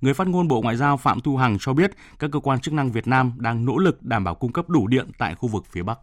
người 0.00 0.14
phát 0.14 0.28
ngôn 0.28 0.48
Bộ 0.48 0.60
Ngoại 0.60 0.76
giao 0.76 0.96
Phạm 0.96 1.20
Thu 1.20 1.36
Hằng 1.36 1.56
cho 1.60 1.72
biết 1.72 1.90
các 2.18 2.30
cơ 2.32 2.40
quan 2.40 2.60
chức 2.60 2.74
năng 2.74 2.92
Việt 2.92 3.06
Nam 3.06 3.32
đang 3.36 3.64
nỗ 3.64 3.78
lực 3.78 4.02
đảm 4.02 4.24
bảo 4.24 4.34
cung 4.34 4.52
cấp 4.52 4.68
đủ 4.68 4.86
điện 4.86 5.06
tại 5.18 5.34
khu 5.34 5.48
vực 5.48 5.64
phía 5.70 5.82
Bắc. 5.82 5.98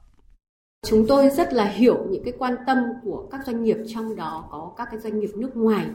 Chúng 0.88 1.06
tôi 1.08 1.30
rất 1.30 1.54
là 1.54 1.66
hiểu 1.66 2.06
những 2.10 2.24
cái 2.24 2.34
quan 2.38 2.56
tâm 2.68 2.78
của 3.04 3.28
các 3.32 3.42
doanh 3.46 3.64
nghiệp 3.64 3.78
trong 3.88 4.16
đó 4.16 4.48
có 4.52 4.72
các 4.78 4.88
cái 4.92 5.00
doanh 5.00 5.20
nghiệp 5.20 5.30
nước 5.36 5.56
ngoài 5.56 5.86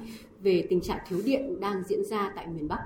về 0.40 0.66
tình 0.70 0.80
trạng 0.80 0.98
thiếu 1.08 1.20
điện 1.24 1.60
đang 1.60 1.82
diễn 1.88 2.04
ra 2.04 2.32
tại 2.36 2.46
miền 2.46 2.68
Bắc. 2.68 2.78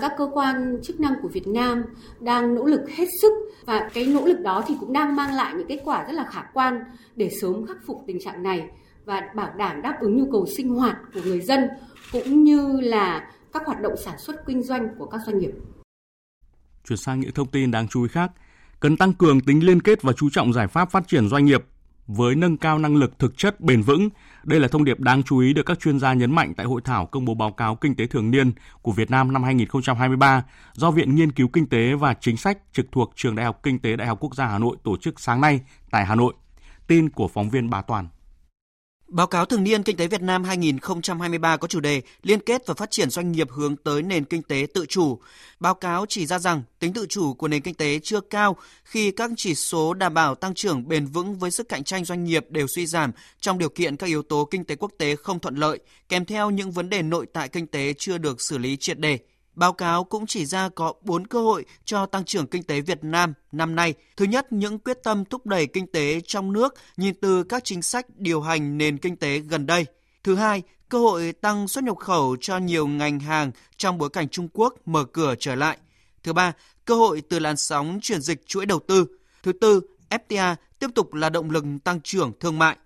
Các 0.00 0.12
cơ 0.18 0.30
quan 0.32 0.78
chức 0.82 1.00
năng 1.00 1.14
của 1.22 1.28
Việt 1.28 1.46
Nam 1.46 1.82
đang 2.20 2.54
nỗ 2.54 2.64
lực 2.64 2.90
hết 2.90 3.04
sức 3.22 3.32
và 3.64 3.90
cái 3.94 4.06
nỗ 4.06 4.26
lực 4.26 4.40
đó 4.40 4.64
thì 4.66 4.74
cũng 4.80 4.92
đang 4.92 5.16
mang 5.16 5.34
lại 5.34 5.54
những 5.56 5.66
kết 5.66 5.80
quả 5.84 6.04
rất 6.04 6.12
là 6.12 6.24
khả 6.24 6.42
quan 6.54 6.84
để 7.16 7.30
sớm 7.40 7.66
khắc 7.66 7.76
phục 7.86 8.02
tình 8.06 8.20
trạng 8.20 8.42
này 8.42 8.68
và 9.04 9.22
bảo 9.34 9.50
đảm 9.56 9.82
đáp 9.82 9.96
ứng 10.00 10.16
nhu 10.16 10.32
cầu 10.32 10.46
sinh 10.56 10.68
hoạt 10.68 10.96
của 11.14 11.20
người 11.24 11.40
dân 11.40 11.68
cũng 12.12 12.44
như 12.44 12.80
là 12.80 13.30
các 13.52 13.66
hoạt 13.66 13.80
động 13.80 13.94
sản 14.04 14.18
xuất 14.18 14.36
kinh 14.46 14.62
doanh 14.62 14.88
của 14.98 15.06
các 15.06 15.20
doanh 15.26 15.38
nghiệp. 15.38 15.52
Chuyển 16.84 16.96
sang 16.96 17.20
những 17.20 17.32
thông 17.32 17.48
tin 17.48 17.70
đáng 17.70 17.88
chú 17.88 18.02
ý 18.02 18.08
khác, 18.08 18.30
cần 18.80 18.96
tăng 18.96 19.12
cường 19.12 19.40
tính 19.40 19.66
liên 19.66 19.82
kết 19.82 20.02
và 20.02 20.12
chú 20.12 20.30
trọng 20.30 20.52
giải 20.52 20.68
pháp 20.68 20.90
phát 20.90 21.08
triển 21.08 21.28
doanh 21.28 21.44
nghiệp 21.44 21.64
với 22.06 22.34
nâng 22.34 22.56
cao 22.56 22.78
năng 22.78 22.96
lực 22.96 23.18
thực 23.18 23.38
chất, 23.38 23.60
bền 23.60 23.82
vững. 23.82 24.08
Đây 24.44 24.60
là 24.60 24.68
thông 24.68 24.84
điệp 24.84 25.00
đáng 25.00 25.22
chú 25.22 25.38
ý 25.38 25.52
được 25.52 25.66
các 25.66 25.80
chuyên 25.80 25.98
gia 25.98 26.14
nhấn 26.14 26.34
mạnh 26.34 26.52
tại 26.56 26.66
hội 26.66 26.80
thảo 26.84 27.06
công 27.06 27.24
bố 27.24 27.34
báo 27.34 27.52
cáo 27.52 27.76
kinh 27.76 27.94
tế 27.94 28.06
thường 28.06 28.30
niên 28.30 28.52
của 28.82 28.92
Việt 28.92 29.10
Nam 29.10 29.32
năm 29.32 29.42
2023 29.42 30.44
do 30.72 30.90
Viện 30.90 31.14
Nghiên 31.14 31.32
cứu 31.32 31.48
Kinh 31.48 31.66
tế 31.66 31.94
và 31.94 32.14
Chính 32.14 32.36
sách 32.36 32.58
trực 32.72 32.86
thuộc 32.92 33.12
Trường 33.16 33.34
Đại 33.34 33.46
học 33.46 33.60
Kinh 33.62 33.78
tế 33.78 33.96
Đại 33.96 34.08
học 34.08 34.18
Quốc 34.20 34.34
gia 34.34 34.46
Hà 34.46 34.58
Nội 34.58 34.76
tổ 34.84 34.96
chức 34.96 35.20
sáng 35.20 35.40
nay 35.40 35.60
tại 35.90 36.06
Hà 36.06 36.14
Nội. 36.14 36.34
Tin 36.86 37.10
của 37.10 37.28
phóng 37.28 37.50
viên 37.50 37.70
Bà 37.70 37.82
Toàn. 37.82 38.08
Báo 39.10 39.26
cáo 39.26 39.46
thường 39.46 39.64
niên 39.64 39.82
Kinh 39.82 39.96
tế 39.96 40.06
Việt 40.06 40.22
Nam 40.22 40.44
2023 40.44 41.56
có 41.56 41.68
chủ 41.68 41.80
đề 41.80 42.02
Liên 42.22 42.40
kết 42.40 42.66
và 42.66 42.74
phát 42.74 42.90
triển 42.90 43.10
doanh 43.10 43.32
nghiệp 43.32 43.50
hướng 43.50 43.76
tới 43.76 44.02
nền 44.02 44.24
kinh 44.24 44.42
tế 44.42 44.66
tự 44.74 44.86
chủ. 44.86 45.18
Báo 45.60 45.74
cáo 45.74 46.06
chỉ 46.08 46.26
ra 46.26 46.38
rằng 46.38 46.62
tính 46.78 46.92
tự 46.92 47.06
chủ 47.08 47.34
của 47.34 47.48
nền 47.48 47.62
kinh 47.62 47.74
tế 47.74 47.98
chưa 48.02 48.20
cao 48.20 48.56
khi 48.84 49.10
các 49.10 49.30
chỉ 49.36 49.54
số 49.54 49.94
đảm 49.94 50.14
bảo 50.14 50.34
tăng 50.34 50.54
trưởng 50.54 50.88
bền 50.88 51.06
vững 51.06 51.38
với 51.38 51.50
sức 51.50 51.68
cạnh 51.68 51.84
tranh 51.84 52.04
doanh 52.04 52.24
nghiệp 52.24 52.46
đều 52.48 52.66
suy 52.66 52.86
giảm 52.86 53.12
trong 53.40 53.58
điều 53.58 53.68
kiện 53.68 53.96
các 53.96 54.06
yếu 54.06 54.22
tố 54.22 54.48
kinh 54.50 54.64
tế 54.64 54.76
quốc 54.76 54.92
tế 54.98 55.16
không 55.16 55.38
thuận 55.38 55.56
lợi, 55.56 55.78
kèm 56.08 56.24
theo 56.24 56.50
những 56.50 56.70
vấn 56.70 56.90
đề 56.90 57.02
nội 57.02 57.26
tại 57.32 57.48
kinh 57.48 57.66
tế 57.66 57.92
chưa 57.98 58.18
được 58.18 58.40
xử 58.40 58.58
lý 58.58 58.76
triệt 58.76 58.98
đề. 58.98 59.18
Báo 59.54 59.72
cáo 59.72 60.04
cũng 60.04 60.26
chỉ 60.26 60.46
ra 60.46 60.68
có 60.68 60.92
4 61.02 61.26
cơ 61.26 61.42
hội 61.42 61.64
cho 61.84 62.06
tăng 62.06 62.24
trưởng 62.24 62.46
kinh 62.46 62.62
tế 62.62 62.80
Việt 62.80 63.04
Nam 63.04 63.34
năm 63.52 63.74
nay. 63.74 63.94
Thứ 64.16 64.24
nhất, 64.24 64.52
những 64.52 64.78
quyết 64.78 64.98
tâm 65.04 65.24
thúc 65.24 65.46
đẩy 65.46 65.66
kinh 65.66 65.86
tế 65.86 66.20
trong 66.26 66.52
nước 66.52 66.74
nhìn 66.96 67.14
từ 67.20 67.44
các 67.44 67.64
chính 67.64 67.82
sách 67.82 68.06
điều 68.16 68.40
hành 68.40 68.78
nền 68.78 68.98
kinh 68.98 69.16
tế 69.16 69.38
gần 69.38 69.66
đây. 69.66 69.86
Thứ 70.24 70.34
hai, 70.34 70.62
cơ 70.88 70.98
hội 70.98 71.32
tăng 71.32 71.68
xuất 71.68 71.84
nhập 71.84 71.96
khẩu 71.96 72.36
cho 72.40 72.58
nhiều 72.58 72.86
ngành 72.86 73.20
hàng 73.20 73.50
trong 73.76 73.98
bối 73.98 74.10
cảnh 74.10 74.28
Trung 74.28 74.48
Quốc 74.52 74.74
mở 74.86 75.04
cửa 75.04 75.34
trở 75.38 75.54
lại. 75.54 75.78
Thứ 76.22 76.32
ba, 76.32 76.52
cơ 76.84 76.94
hội 76.94 77.22
từ 77.28 77.38
làn 77.38 77.56
sóng 77.56 77.98
chuyển 78.02 78.20
dịch 78.20 78.46
chuỗi 78.46 78.66
đầu 78.66 78.78
tư. 78.78 79.06
Thứ 79.42 79.52
tư, 79.52 79.80
FTA 80.10 80.54
tiếp 80.78 80.90
tục 80.94 81.14
là 81.14 81.30
động 81.30 81.50
lực 81.50 81.64
tăng 81.84 82.00
trưởng 82.00 82.32
thương 82.40 82.58
mại. 82.58 82.76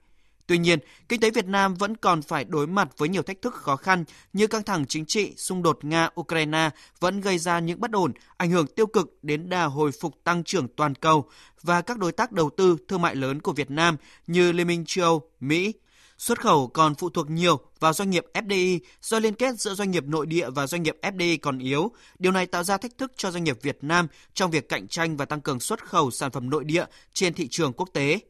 Tuy 0.46 0.58
nhiên, 0.58 0.78
kinh 1.08 1.20
tế 1.20 1.30
Việt 1.30 1.46
Nam 1.46 1.74
vẫn 1.74 1.96
còn 1.96 2.22
phải 2.22 2.44
đối 2.44 2.66
mặt 2.66 2.88
với 2.98 3.08
nhiều 3.08 3.22
thách 3.22 3.42
thức 3.42 3.54
khó 3.54 3.76
khăn 3.76 4.04
như 4.32 4.46
căng 4.46 4.62
thẳng 4.62 4.86
chính 4.86 5.06
trị, 5.06 5.32
xung 5.36 5.62
đột 5.62 5.78
Nga-Ukraine 5.82 6.70
vẫn 7.00 7.20
gây 7.20 7.38
ra 7.38 7.58
những 7.58 7.80
bất 7.80 7.92
ổn, 7.92 8.12
ảnh 8.36 8.50
hưởng 8.50 8.66
tiêu 8.66 8.86
cực 8.86 9.18
đến 9.22 9.48
đà 9.48 9.64
hồi 9.64 9.90
phục 10.00 10.24
tăng 10.24 10.44
trưởng 10.44 10.68
toàn 10.68 10.94
cầu 10.94 11.28
và 11.62 11.80
các 11.80 11.98
đối 11.98 12.12
tác 12.12 12.32
đầu 12.32 12.50
tư 12.56 12.76
thương 12.88 13.02
mại 13.02 13.14
lớn 13.14 13.40
của 13.40 13.52
Việt 13.52 13.70
Nam 13.70 13.96
như 14.26 14.52
Liên 14.52 14.66
minh 14.66 14.84
châu 14.86 15.04
Âu, 15.04 15.30
Mỹ. 15.40 15.72
Xuất 16.18 16.40
khẩu 16.40 16.66
còn 16.66 16.94
phụ 16.94 17.10
thuộc 17.10 17.30
nhiều 17.30 17.60
vào 17.80 17.92
doanh 17.92 18.10
nghiệp 18.10 18.26
FDI 18.34 18.78
do 19.02 19.18
liên 19.18 19.34
kết 19.34 19.60
giữa 19.60 19.74
doanh 19.74 19.90
nghiệp 19.90 20.04
nội 20.04 20.26
địa 20.26 20.50
và 20.50 20.66
doanh 20.66 20.82
nghiệp 20.82 20.96
FDI 21.02 21.38
còn 21.42 21.58
yếu. 21.58 21.90
Điều 22.18 22.32
này 22.32 22.46
tạo 22.46 22.64
ra 22.64 22.76
thách 22.76 22.98
thức 22.98 23.12
cho 23.16 23.30
doanh 23.30 23.44
nghiệp 23.44 23.58
Việt 23.62 23.78
Nam 23.82 24.06
trong 24.34 24.50
việc 24.50 24.68
cạnh 24.68 24.88
tranh 24.88 25.16
và 25.16 25.24
tăng 25.24 25.40
cường 25.40 25.60
xuất 25.60 25.84
khẩu 25.84 26.10
sản 26.10 26.30
phẩm 26.30 26.50
nội 26.50 26.64
địa 26.64 26.84
trên 27.12 27.34
thị 27.34 27.48
trường 27.48 27.72
quốc 27.72 27.88
tế. 27.92 28.20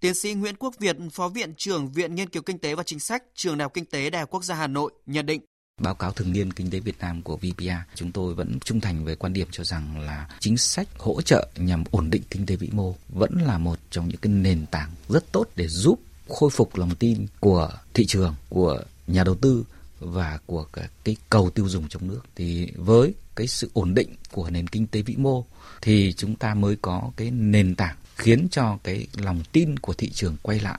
Tiến 0.00 0.14
sĩ 0.14 0.34
Nguyễn 0.34 0.56
Quốc 0.58 0.74
Việt, 0.78 0.96
Phó 1.12 1.28
Viện 1.28 1.54
trưởng 1.56 1.92
Viện 1.92 2.14
Nghiên 2.14 2.28
cứu 2.28 2.42
Kinh 2.42 2.58
tế 2.58 2.74
và 2.74 2.82
Chính 2.82 3.00
sách, 3.00 3.22
Trường 3.34 3.58
Đại 3.58 3.64
học 3.64 3.74
Kinh 3.74 3.84
tế 3.84 4.10
Đại 4.10 4.20
học 4.20 4.30
Quốc 4.30 4.44
gia 4.44 4.54
Hà 4.54 4.66
Nội 4.66 4.92
nhận 5.06 5.26
định. 5.26 5.40
Báo 5.80 5.94
cáo 5.94 6.12
thường 6.12 6.32
niên 6.32 6.52
kinh 6.52 6.70
tế 6.70 6.80
Việt 6.80 6.98
Nam 7.00 7.22
của 7.22 7.36
VPA, 7.36 7.84
chúng 7.94 8.12
tôi 8.12 8.34
vẫn 8.34 8.58
trung 8.64 8.80
thành 8.80 9.04
về 9.04 9.14
quan 9.14 9.32
điểm 9.32 9.48
cho 9.50 9.64
rằng 9.64 10.00
là 10.00 10.28
chính 10.38 10.56
sách 10.56 10.88
hỗ 10.98 11.22
trợ 11.22 11.48
nhằm 11.56 11.84
ổn 11.90 12.10
định 12.10 12.22
kinh 12.30 12.46
tế 12.46 12.56
vĩ 12.56 12.68
mô 12.72 12.94
vẫn 13.08 13.38
là 13.46 13.58
một 13.58 13.78
trong 13.90 14.08
những 14.08 14.16
cái 14.16 14.32
nền 14.32 14.66
tảng 14.66 14.90
rất 15.08 15.32
tốt 15.32 15.46
để 15.56 15.68
giúp 15.68 16.00
khôi 16.28 16.50
phục 16.50 16.76
lòng 16.76 16.94
tin 16.94 17.26
của 17.40 17.70
thị 17.94 18.06
trường, 18.06 18.34
của 18.48 18.82
nhà 19.06 19.24
đầu 19.24 19.34
tư 19.34 19.64
và 19.98 20.38
của 20.46 20.66
cái 21.04 21.16
cầu 21.30 21.50
tiêu 21.50 21.68
dùng 21.68 21.88
trong 21.88 22.08
nước. 22.08 22.20
Thì 22.36 22.72
với 22.76 23.14
cái 23.36 23.46
sự 23.46 23.70
ổn 23.72 23.94
định 23.94 24.14
của 24.32 24.50
nền 24.50 24.66
kinh 24.66 24.86
tế 24.86 25.02
vĩ 25.02 25.16
mô 25.16 25.44
thì 25.82 26.12
chúng 26.12 26.34
ta 26.34 26.54
mới 26.54 26.76
có 26.82 27.10
cái 27.16 27.30
nền 27.30 27.74
tảng 27.74 27.96
khiến 28.20 28.48
cho 28.50 28.78
cái 28.84 29.06
lòng 29.16 29.42
tin 29.52 29.78
của 29.78 29.94
thị 29.94 30.10
trường 30.10 30.36
quay 30.42 30.60
lại. 30.60 30.78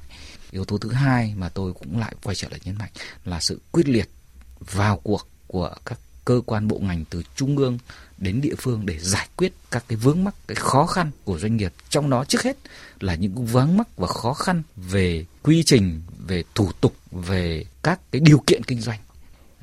Yếu 0.52 0.66
tố 0.66 0.78
thứ 0.78 0.92
hai 0.92 1.34
mà 1.38 1.50
tôi 1.50 1.74
cũng 1.74 2.00
lại 2.00 2.16
quay 2.24 2.36
trở 2.36 2.50
lại 2.50 2.60
nhấn 2.64 2.78
mạnh 2.78 2.92
là 3.26 3.39
sự 3.39 3.60
quyết 3.72 3.88
liệt 3.89 4.10
vào 4.60 4.98
cuộc 4.98 5.28
của 5.48 5.76
các 5.86 6.00
cơ 6.26 6.42
quan 6.46 6.68
bộ 6.68 6.80
ngành 6.80 7.06
từ 7.10 7.24
trung 7.36 7.58
ương 7.58 7.78
đến 8.18 8.42
địa 8.42 8.56
phương 8.58 8.86
để 8.86 9.00
giải 9.00 9.28
quyết 9.36 9.54
các 9.72 9.84
cái 9.88 9.96
vướng 9.96 10.24
mắc, 10.24 10.36
cái 10.48 10.56
khó 10.56 10.86
khăn 10.86 11.12
của 11.24 11.39
doanh 11.39 11.58
nghiệp. 11.58 11.74
Trong 11.89 12.10
đó 12.10 12.26
trước 12.26 12.42
hết 12.44 12.58
là 13.00 13.16
những 13.16 13.46
vướng 13.46 13.78
mắc 13.78 13.98
và 13.98 14.08
khó 14.08 14.34
khăn 14.34 14.64
về 14.76 15.26
quy 15.44 15.64
trình, 15.64 16.02
về 16.28 16.44
thủ 16.56 16.72
tục, 16.82 16.96
về 17.12 17.66
các 17.84 18.00
cái 18.12 18.22
điều 18.26 18.44
kiện 18.48 18.64
kinh 18.64 18.82
doanh. 18.82 19.00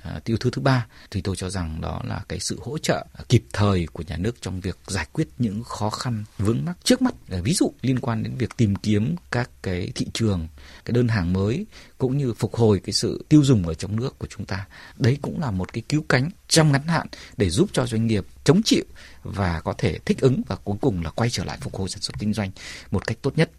À, 0.09 0.21
tiêu 0.25 0.37
thứ 0.37 0.51
thứ 0.51 0.63
ba, 0.63 0.87
thì 1.11 1.21
tôi 1.21 1.37
cho 1.37 1.51
rằng 1.51 1.81
đó 1.81 2.01
là 2.05 2.25
cái 2.29 2.41
sự 2.41 2.59
hỗ 2.63 2.79
trợ 2.79 3.07
kịp 3.29 3.45
thời 3.53 3.87
của 3.93 4.03
nhà 4.07 4.17
nước 4.17 4.37
trong 4.41 4.61
việc 4.61 4.79
giải 4.87 5.07
quyết 5.13 5.29
những 5.39 5.65
khó 5.65 5.91
khăn 5.91 6.25
vướng 6.39 6.65
mắc 6.65 6.77
trước 6.85 7.03
mắt. 7.03 7.15
Ví 7.29 7.55
dụ 7.55 7.73
liên 7.83 7.99
quan 7.99 8.23
đến 8.23 8.35
việc 8.37 8.57
tìm 8.57 8.77
kiếm 8.77 9.17
các 9.31 9.51
cái 9.63 9.93
thị 9.95 10.07
trường, 10.13 10.49
cái 10.85 10.93
đơn 10.93 11.09
hàng 11.09 11.33
mới, 11.33 11.67
cũng 11.99 12.19
như 12.19 12.35
phục 12.35 12.57
hồi 12.57 12.81
cái 12.85 12.93
sự 12.93 13.25
tiêu 13.29 13.45
dùng 13.45 13.67
ở 13.67 13.75
trong 13.75 13.97
nước 13.97 14.19
của 14.19 14.27
chúng 14.27 14.47
ta. 14.47 14.67
Đấy 14.97 15.19
cũng 15.23 15.41
là 15.41 15.51
một 15.51 15.73
cái 15.73 15.83
cứu 15.89 16.05
cánh 16.09 16.31
trong 16.49 16.73
ngắn 16.73 16.87
hạn 16.87 17.07
để 17.37 17.51
giúp 17.51 17.71
cho 17.73 17.87
doanh 17.87 18.07
nghiệp 18.07 18.27
chống 18.45 18.61
chịu 18.65 18.85
và 19.23 19.61
có 19.61 19.75
thể 19.79 19.99
thích 19.99 20.21
ứng 20.21 20.43
và 20.47 20.57
cuối 20.57 20.77
cùng 20.81 21.03
là 21.03 21.11
quay 21.11 21.31
trở 21.31 21.45
lại 21.45 21.59
phục 21.61 21.77
hồi 21.77 21.89
sản 21.89 22.01
xuất 22.01 22.19
kinh 22.19 22.33
doanh 22.33 22.51
một 22.91 23.07
cách 23.07 23.19
tốt 23.23 23.33
nhất 23.39 23.51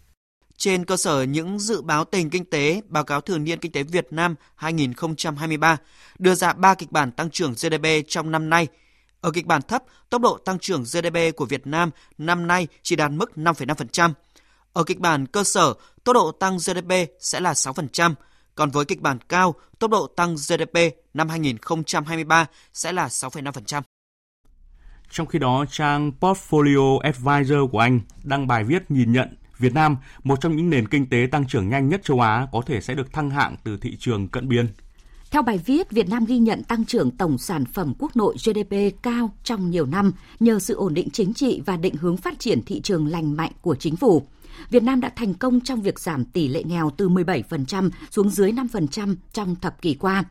trên 0.60 0.84
cơ 0.84 0.96
sở 0.96 1.22
những 1.22 1.58
dự 1.58 1.82
báo 1.82 2.04
tình 2.04 2.30
kinh 2.30 2.44
tế, 2.44 2.80
báo 2.88 3.04
cáo 3.04 3.20
thường 3.20 3.44
niên 3.44 3.58
kinh 3.58 3.72
tế 3.72 3.82
Việt 3.82 4.06
Nam 4.10 4.34
2023 4.56 5.76
đưa 6.18 6.34
ra 6.34 6.52
3 6.52 6.74
kịch 6.74 6.92
bản 6.92 7.12
tăng 7.12 7.30
trưởng 7.30 7.52
GDP 7.52 7.86
trong 8.08 8.30
năm 8.30 8.50
nay. 8.50 8.66
Ở 9.20 9.30
kịch 9.30 9.46
bản 9.46 9.62
thấp, 9.62 9.82
tốc 10.10 10.22
độ 10.22 10.38
tăng 10.38 10.58
trưởng 10.58 10.82
GDP 10.82 11.36
của 11.36 11.44
Việt 11.44 11.66
Nam 11.66 11.90
năm 12.18 12.46
nay 12.46 12.66
chỉ 12.82 12.96
đạt 12.96 13.10
mức 13.10 13.32
5,5%. 13.36 14.12
Ở 14.72 14.84
kịch 14.84 14.98
bản 14.98 15.26
cơ 15.26 15.44
sở, 15.44 15.74
tốc 16.04 16.14
độ 16.14 16.32
tăng 16.32 16.56
GDP 16.56 16.92
sẽ 17.20 17.40
là 17.40 17.52
6%, 17.52 18.14
còn 18.54 18.70
với 18.70 18.84
kịch 18.84 19.00
bản 19.00 19.18
cao, 19.28 19.54
tốc 19.78 19.90
độ 19.90 20.06
tăng 20.06 20.34
GDP 20.34 20.78
năm 21.14 21.28
2023 21.28 22.46
sẽ 22.72 22.92
là 22.92 23.06
6,5%. 23.06 23.82
Trong 25.10 25.26
khi 25.26 25.38
đó, 25.38 25.64
trang 25.70 26.12
Portfolio 26.20 26.98
Advisor 26.98 27.58
của 27.72 27.78
Anh 27.78 28.00
đăng 28.22 28.46
bài 28.46 28.64
viết 28.64 28.90
nhìn 28.90 29.12
nhận 29.12 29.36
Việt 29.60 29.74
Nam, 29.74 29.96
một 30.24 30.40
trong 30.40 30.56
những 30.56 30.70
nền 30.70 30.88
kinh 30.88 31.08
tế 31.08 31.26
tăng 31.30 31.46
trưởng 31.46 31.68
nhanh 31.68 31.88
nhất 31.88 32.00
châu 32.04 32.20
Á, 32.20 32.46
có 32.52 32.62
thể 32.66 32.80
sẽ 32.80 32.94
được 32.94 33.12
thăng 33.12 33.30
hạng 33.30 33.56
từ 33.64 33.76
thị 33.76 33.96
trường 33.98 34.28
cận 34.28 34.48
biên. 34.48 34.66
Theo 35.30 35.42
bài 35.42 35.60
viết, 35.66 35.90
Việt 35.90 36.08
Nam 36.08 36.24
ghi 36.24 36.38
nhận 36.38 36.62
tăng 36.62 36.84
trưởng 36.84 37.10
tổng 37.10 37.38
sản 37.38 37.64
phẩm 37.64 37.94
quốc 37.98 38.16
nội 38.16 38.36
GDP 38.44 39.02
cao 39.02 39.30
trong 39.44 39.70
nhiều 39.70 39.86
năm 39.86 40.12
nhờ 40.40 40.58
sự 40.58 40.74
ổn 40.74 40.94
định 40.94 41.10
chính 41.10 41.34
trị 41.34 41.62
và 41.66 41.76
định 41.76 41.94
hướng 41.94 42.16
phát 42.16 42.38
triển 42.38 42.62
thị 42.62 42.80
trường 42.80 43.06
lành 43.06 43.36
mạnh 43.36 43.52
của 43.60 43.74
chính 43.74 43.96
phủ. 43.96 44.26
Việt 44.70 44.82
Nam 44.82 45.00
đã 45.00 45.08
thành 45.16 45.34
công 45.34 45.60
trong 45.60 45.82
việc 45.82 45.98
giảm 45.98 46.24
tỷ 46.24 46.48
lệ 46.48 46.62
nghèo 46.64 46.90
từ 46.96 47.08
17% 47.08 47.90
xuống 48.10 48.30
dưới 48.30 48.52
5% 48.52 49.16
trong 49.32 49.56
thập 49.56 49.82
kỷ 49.82 49.94
qua. 49.94 50.24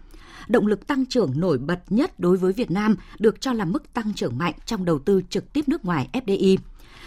Động 0.48 0.68
lực 0.68 0.88
tăng 0.88 1.06
trưởng 1.06 1.40
nổi 1.40 1.58
bật 1.58 1.80
nhất 1.90 2.20
đối 2.20 2.38
với 2.38 2.54
Việt 2.54 2.72
Nam 2.72 2.96
được 3.20 3.42
cho 3.42 3.54
là 3.54 3.66
mức 3.66 3.94
tăng 3.94 4.14
trưởng 4.14 4.38
mạnh 4.38 4.54
trong 4.66 4.86
đầu 4.86 5.00
tư 5.00 5.22
trực 5.30 5.54
tiếp 5.54 5.68
nước 5.68 5.86
ngoài 5.86 6.10
FDI. 6.14 6.58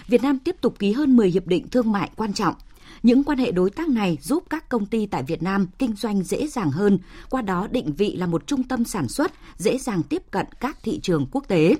Việt 0.08 0.22
Nam 0.22 0.38
tiếp 0.38 0.56
tục 0.60 0.78
ký 0.78 0.92
hơn 0.92 1.16
10 1.16 1.30
hiệp 1.30 1.46
định 1.46 1.68
thương 1.68 1.92
mại 1.92 2.10
quan 2.16 2.32
trọng. 2.32 2.54
Những 3.02 3.24
quan 3.24 3.38
hệ 3.38 3.52
đối 3.52 3.70
tác 3.70 3.88
này 3.88 4.18
giúp 4.22 4.44
các 4.50 4.68
công 4.68 4.86
ty 4.86 5.06
tại 5.06 5.22
Việt 5.22 5.42
Nam 5.42 5.66
kinh 5.78 5.96
doanh 5.96 6.22
dễ 6.22 6.46
dàng 6.46 6.70
hơn, 6.70 6.98
qua 7.30 7.42
đó 7.42 7.68
định 7.70 7.92
vị 7.92 8.16
là 8.16 8.26
một 8.26 8.46
trung 8.46 8.62
tâm 8.62 8.84
sản 8.84 9.08
xuất, 9.08 9.32
dễ 9.56 9.78
dàng 9.78 10.02
tiếp 10.02 10.22
cận 10.30 10.46
các 10.60 10.78
thị 10.82 11.00
trường 11.02 11.26
quốc 11.32 11.48
tế. 11.48 11.76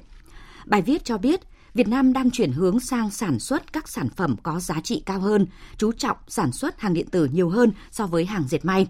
Bài 0.67 0.83
viết 0.83 1.05
cho 1.05 1.19
biết, 1.19 1.41
Việt 1.75 1.89
Nam 1.89 2.13
đang 2.13 2.31
chuyển 2.31 2.53
hướng 2.53 2.81
sang 2.81 3.11
sản 3.11 3.39
xuất 3.39 3.73
các 3.73 3.89
sản 3.89 4.09
phẩm 4.09 4.37
có 4.43 4.61
giá 4.61 4.81
trị 4.81 5.03
cao 5.07 5.21
hơn, 5.21 5.47
chú 5.77 5.93
trọng 5.93 6.17
sản 6.29 6.53
xuất 6.53 6.81
hàng 6.81 6.95
điện 6.95 7.07
tử 7.11 7.29
nhiều 7.33 7.49
hơn 7.49 7.73
so 7.91 8.07
với 8.07 8.25
hàng 8.25 8.45
dệt 8.49 8.65
may. 8.65 8.87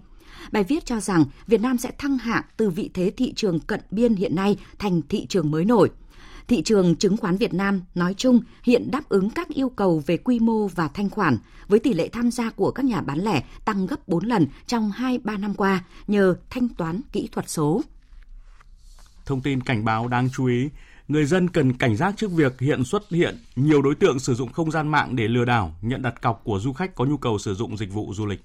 Bài 0.53 0.64
viết 0.64 0.87
cho 0.87 1.01
rằng 1.01 1.24
Việt 1.47 1.61
Nam 1.61 1.78
sẽ 1.78 1.91
thăng 1.99 2.18
hạng 2.18 2.43
từ 2.57 2.70
vị 2.70 2.91
thế 2.95 3.12
thị 3.16 3.33
trường 3.37 3.61
cận 3.61 3.80
biên 3.91 4.14
hiện 4.14 4.35
nay 4.35 4.57
thành 4.78 5.03
thị 5.09 5.26
trường 5.26 5.51
mới 5.51 5.64
nổi– 5.64 5.91
Thị 6.49 6.62
trường 6.62 6.97
chứng 6.97 7.16
khoán 7.16 7.36
Việt 7.36 7.55
Nam 7.55 7.82
nói 7.95 8.14
chung 8.16 8.40
hiện 8.62 8.90
đáp 8.90 9.09
ứng 9.09 9.30
các 9.30 9.49
yêu 9.49 9.68
cầu 9.68 10.03
về 10.07 10.16
quy 10.16 10.38
mô 10.38 10.66
và 10.66 10.88
thanh 10.88 11.11
khoản 11.11 11.38
với 11.68 11.78
tỷ 11.78 11.95
lệ 11.95 12.09
tham 12.09 12.30
gia 12.30 12.51
của 12.51 12.70
các 12.70 12.84
nhà 12.84 13.01
bán 13.01 13.18
lẻ 13.18 13.45
tăng 13.64 13.86
gấp 13.86 14.09
4 14.09 14.24
lần 14.24 14.47
trong 14.66 14.90
2-3 14.90 15.40
năm 15.40 15.55
qua 15.55 15.84
nhờ 16.07 16.36
thanh 16.51 16.68
toán 16.68 17.01
kỹ 17.12 17.28
thuật 17.32 17.49
số. 17.49 17.82
Thông 19.26 19.40
tin 19.40 19.61
cảnh 19.61 19.84
báo 19.84 20.09
đáng 20.09 20.28
chú 20.32 20.47
ý, 20.47 20.68
người 21.09 21.24
dân 21.24 21.49
cần 21.49 21.72
cảnh 21.72 21.97
giác 21.97 22.14
trước 22.16 22.30
việc 22.30 22.61
hiện 22.61 22.84
xuất 22.84 23.11
hiện 23.11 23.38
nhiều 23.57 23.82
đối 23.82 23.95
tượng 23.95 24.18
sử 24.18 24.34
dụng 24.34 24.53
không 24.53 24.70
gian 24.70 24.88
mạng 24.88 25.16
để 25.16 25.28
lừa 25.28 25.45
đảo, 25.45 25.74
nhận 25.82 26.03
đặt 26.03 26.22
cọc 26.22 26.40
của 26.45 26.59
du 26.59 26.72
khách 26.72 26.95
có 26.95 27.05
nhu 27.05 27.16
cầu 27.16 27.38
sử 27.38 27.55
dụng 27.55 27.76
dịch 27.76 27.93
vụ 27.93 28.14
du 28.14 28.26
lịch. 28.26 28.40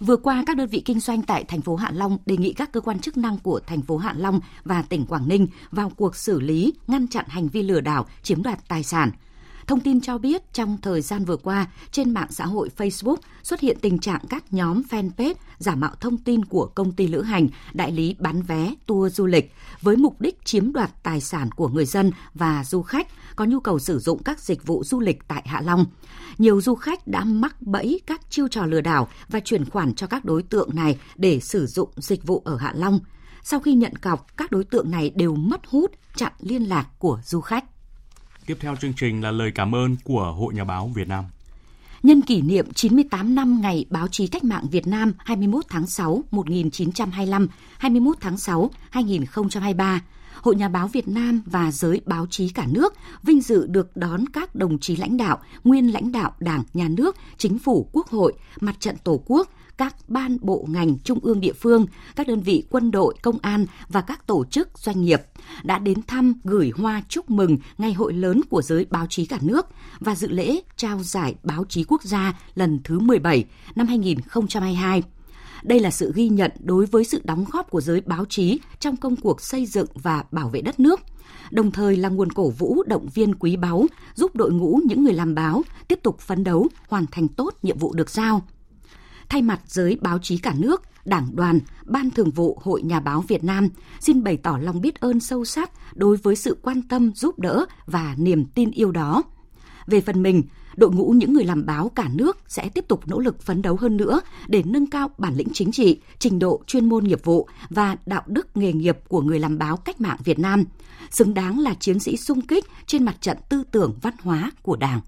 Vừa 0.00 0.16
qua, 0.16 0.42
các 0.46 0.56
đơn 0.56 0.68
vị 0.68 0.82
kinh 0.84 1.00
doanh 1.00 1.22
tại 1.22 1.44
thành 1.44 1.60
phố 1.60 1.76
Hạ 1.76 1.90
Long 1.94 2.18
đề 2.26 2.36
nghị 2.36 2.52
các 2.52 2.72
cơ 2.72 2.80
quan 2.80 2.98
chức 2.98 3.16
năng 3.16 3.38
của 3.38 3.60
thành 3.66 3.82
phố 3.82 3.96
Hạ 3.96 4.14
Long 4.16 4.40
và 4.64 4.82
tỉnh 4.82 5.06
Quảng 5.06 5.28
Ninh 5.28 5.46
vào 5.70 5.92
cuộc 5.96 6.16
xử 6.16 6.40
lý, 6.40 6.72
ngăn 6.86 7.08
chặn 7.08 7.24
hành 7.28 7.48
vi 7.48 7.62
lừa 7.62 7.80
đảo, 7.80 8.06
chiếm 8.22 8.42
đoạt 8.42 8.68
tài 8.68 8.82
sản. 8.82 9.10
Thông 9.70 9.80
tin 9.80 10.00
cho 10.00 10.18
biết 10.18 10.52
trong 10.52 10.78
thời 10.82 11.00
gian 11.00 11.24
vừa 11.24 11.36
qua, 11.36 11.66
trên 11.92 12.10
mạng 12.10 12.26
xã 12.30 12.46
hội 12.46 12.70
Facebook 12.76 13.16
xuất 13.42 13.60
hiện 13.60 13.76
tình 13.80 13.98
trạng 13.98 14.20
các 14.28 14.44
nhóm 14.52 14.82
fanpage 14.90 15.34
giả 15.58 15.74
mạo 15.74 15.94
thông 16.00 16.18
tin 16.18 16.44
của 16.44 16.66
công 16.66 16.92
ty 16.92 17.06
lữ 17.06 17.22
hành, 17.22 17.48
đại 17.72 17.92
lý 17.92 18.16
bán 18.18 18.42
vé, 18.42 18.74
tour 18.86 19.14
du 19.14 19.26
lịch 19.26 19.52
với 19.80 19.96
mục 19.96 20.20
đích 20.20 20.44
chiếm 20.44 20.72
đoạt 20.72 21.02
tài 21.02 21.20
sản 21.20 21.50
của 21.52 21.68
người 21.68 21.84
dân 21.86 22.10
và 22.34 22.64
du 22.64 22.82
khách 22.82 23.06
có 23.36 23.44
nhu 23.44 23.60
cầu 23.60 23.78
sử 23.78 23.98
dụng 23.98 24.22
các 24.22 24.40
dịch 24.40 24.66
vụ 24.66 24.84
du 24.84 25.00
lịch 25.00 25.28
tại 25.28 25.42
Hạ 25.46 25.60
Long. 25.60 25.86
Nhiều 26.38 26.60
du 26.60 26.74
khách 26.74 27.06
đã 27.06 27.24
mắc 27.24 27.62
bẫy 27.62 28.00
các 28.06 28.30
chiêu 28.30 28.48
trò 28.48 28.66
lừa 28.66 28.80
đảo 28.80 29.08
và 29.28 29.40
chuyển 29.40 29.70
khoản 29.70 29.94
cho 29.94 30.06
các 30.06 30.24
đối 30.24 30.42
tượng 30.42 30.70
này 30.74 30.98
để 31.16 31.40
sử 31.40 31.66
dụng 31.66 31.88
dịch 31.96 32.26
vụ 32.26 32.42
ở 32.44 32.56
Hạ 32.56 32.72
Long. 32.76 33.00
Sau 33.42 33.60
khi 33.60 33.74
nhận 33.74 33.96
cọc, 33.96 34.36
các 34.36 34.50
đối 34.50 34.64
tượng 34.64 34.90
này 34.90 35.10
đều 35.10 35.34
mất 35.34 35.60
hút, 35.66 35.92
chặn 36.16 36.32
liên 36.40 36.62
lạc 36.62 36.86
của 36.98 37.20
du 37.24 37.40
khách. 37.40 37.64
Tiếp 38.46 38.56
theo 38.60 38.76
chương 38.76 38.92
trình 38.96 39.22
là 39.22 39.30
lời 39.30 39.52
cảm 39.54 39.74
ơn 39.74 39.96
của 40.04 40.32
Hội 40.38 40.54
Nhà 40.54 40.64
báo 40.64 40.90
Việt 40.94 41.08
Nam. 41.08 41.24
Nhân 42.02 42.22
kỷ 42.22 42.40
niệm 42.42 42.72
98 42.74 43.34
năm 43.34 43.60
Ngày 43.60 43.84
Báo 43.90 44.08
chí 44.08 44.26
Cách 44.26 44.44
mạng 44.44 44.66
Việt 44.70 44.86
Nam 44.86 45.12
21 45.18 45.64
tháng 45.68 45.86
6 45.86 46.22
1925, 46.30 47.48
21 47.78 48.16
tháng 48.20 48.36
6 48.36 48.70
2023, 48.90 50.00
Hội 50.42 50.56
Nhà 50.56 50.68
báo 50.68 50.88
Việt 50.88 51.08
Nam 51.08 51.42
và 51.46 51.70
giới 51.72 52.00
báo 52.06 52.26
chí 52.30 52.48
cả 52.48 52.66
nước 52.70 52.94
vinh 53.22 53.40
dự 53.40 53.66
được 53.66 53.96
đón 53.96 54.24
các 54.32 54.54
đồng 54.54 54.78
chí 54.78 54.96
lãnh 54.96 55.16
đạo, 55.16 55.38
nguyên 55.64 55.92
lãnh 55.92 56.12
đạo 56.12 56.32
Đảng, 56.38 56.62
Nhà 56.74 56.88
nước, 56.88 57.16
Chính 57.38 57.58
phủ, 57.58 57.88
Quốc 57.92 58.08
hội, 58.08 58.32
Mặt 58.60 58.76
trận 58.80 58.96
Tổ 59.04 59.22
quốc, 59.26 59.48
các 59.80 59.96
ban 60.08 60.36
bộ 60.40 60.66
ngành 60.68 60.98
trung 60.98 61.18
ương 61.22 61.40
địa 61.40 61.52
phương, 61.52 61.86
các 62.16 62.28
đơn 62.28 62.40
vị 62.40 62.64
quân 62.70 62.90
đội, 62.90 63.14
công 63.22 63.38
an 63.42 63.66
và 63.88 64.00
các 64.00 64.26
tổ 64.26 64.44
chức 64.44 64.78
doanh 64.78 65.00
nghiệp 65.02 65.22
đã 65.62 65.78
đến 65.78 66.02
thăm 66.06 66.34
gửi 66.44 66.72
hoa 66.76 67.02
chúc 67.08 67.30
mừng 67.30 67.56
ngày 67.78 67.92
hội 67.92 68.12
lớn 68.12 68.40
của 68.50 68.62
giới 68.62 68.86
báo 68.90 69.06
chí 69.10 69.26
cả 69.26 69.38
nước 69.42 69.66
và 70.00 70.14
dự 70.14 70.28
lễ 70.28 70.60
trao 70.76 71.02
giải 71.02 71.34
báo 71.42 71.64
chí 71.68 71.84
quốc 71.84 72.02
gia 72.02 72.40
lần 72.54 72.80
thứ 72.84 72.98
17 72.98 73.44
năm 73.74 73.86
2022. 73.86 75.02
Đây 75.62 75.80
là 75.80 75.90
sự 75.90 76.12
ghi 76.14 76.28
nhận 76.28 76.50
đối 76.58 76.86
với 76.86 77.04
sự 77.04 77.20
đóng 77.24 77.44
góp 77.52 77.70
của 77.70 77.80
giới 77.80 78.00
báo 78.00 78.24
chí 78.24 78.60
trong 78.80 78.96
công 78.96 79.16
cuộc 79.16 79.40
xây 79.40 79.66
dựng 79.66 79.88
và 79.94 80.24
bảo 80.32 80.48
vệ 80.48 80.60
đất 80.60 80.80
nước, 80.80 81.00
đồng 81.50 81.70
thời 81.70 81.96
là 81.96 82.08
nguồn 82.08 82.32
cổ 82.32 82.50
vũ 82.50 82.82
động 82.86 83.08
viên 83.14 83.34
quý 83.34 83.56
báu 83.56 83.86
giúp 84.14 84.36
đội 84.36 84.52
ngũ 84.52 84.80
những 84.84 85.04
người 85.04 85.14
làm 85.14 85.34
báo 85.34 85.62
tiếp 85.88 85.98
tục 86.02 86.20
phấn 86.20 86.44
đấu 86.44 86.68
hoàn 86.88 87.06
thành 87.10 87.28
tốt 87.28 87.54
nhiệm 87.62 87.78
vụ 87.78 87.92
được 87.94 88.10
giao. 88.10 88.42
Thay 89.30 89.42
mặt 89.42 89.60
giới 89.66 89.98
báo 90.00 90.18
chí 90.18 90.38
cả 90.38 90.54
nước, 90.58 90.82
Đảng 91.04 91.36
đoàn, 91.36 91.60
Ban 91.84 92.10
Thường 92.10 92.30
vụ 92.30 92.58
Hội 92.62 92.82
Nhà 92.82 93.00
báo 93.00 93.20
Việt 93.28 93.44
Nam 93.44 93.68
xin 94.00 94.24
bày 94.24 94.36
tỏ 94.36 94.58
lòng 94.62 94.80
biết 94.80 95.00
ơn 95.00 95.20
sâu 95.20 95.44
sắc 95.44 95.70
đối 95.94 96.16
với 96.16 96.36
sự 96.36 96.56
quan 96.62 96.82
tâm, 96.82 97.12
giúp 97.14 97.38
đỡ 97.38 97.66
và 97.86 98.14
niềm 98.18 98.44
tin 98.44 98.70
yêu 98.70 98.92
đó. 98.92 99.22
Về 99.86 100.00
phần 100.00 100.22
mình, 100.22 100.42
đội 100.76 100.90
ngũ 100.90 101.10
những 101.10 101.32
người 101.32 101.44
làm 101.44 101.66
báo 101.66 101.88
cả 101.88 102.08
nước 102.14 102.38
sẽ 102.48 102.68
tiếp 102.68 102.84
tục 102.88 103.08
nỗ 103.08 103.18
lực 103.18 103.42
phấn 103.42 103.62
đấu 103.62 103.76
hơn 103.80 103.96
nữa 103.96 104.20
để 104.46 104.62
nâng 104.66 104.90
cao 104.90 105.10
bản 105.18 105.34
lĩnh 105.34 105.48
chính 105.52 105.72
trị, 105.72 106.00
trình 106.18 106.38
độ 106.38 106.62
chuyên 106.66 106.88
môn 106.88 107.04
nghiệp 107.04 107.24
vụ 107.24 107.48
và 107.70 107.96
đạo 108.06 108.22
đức 108.26 108.56
nghề 108.56 108.72
nghiệp 108.72 108.98
của 109.08 109.20
người 109.20 109.38
làm 109.38 109.58
báo 109.58 109.76
cách 109.76 110.00
mạng 110.00 110.18
Việt 110.24 110.38
Nam, 110.38 110.64
xứng 111.10 111.34
đáng 111.34 111.58
là 111.58 111.74
chiến 111.74 111.98
sĩ 111.98 112.16
sung 112.16 112.40
kích 112.40 112.64
trên 112.86 113.04
mặt 113.04 113.16
trận 113.20 113.36
tư 113.48 113.62
tưởng 113.70 113.98
văn 114.02 114.14
hóa 114.22 114.50
của 114.62 114.76
Đảng. 114.76 115.00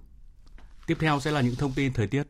Tiếp 0.87 0.97
theo 1.01 1.21
sẽ 1.21 1.31
là 1.31 1.41
những 1.41 1.55
thông 1.55 1.73
tin 1.73 1.93
thời 1.93 2.07
tiết. 2.07 2.23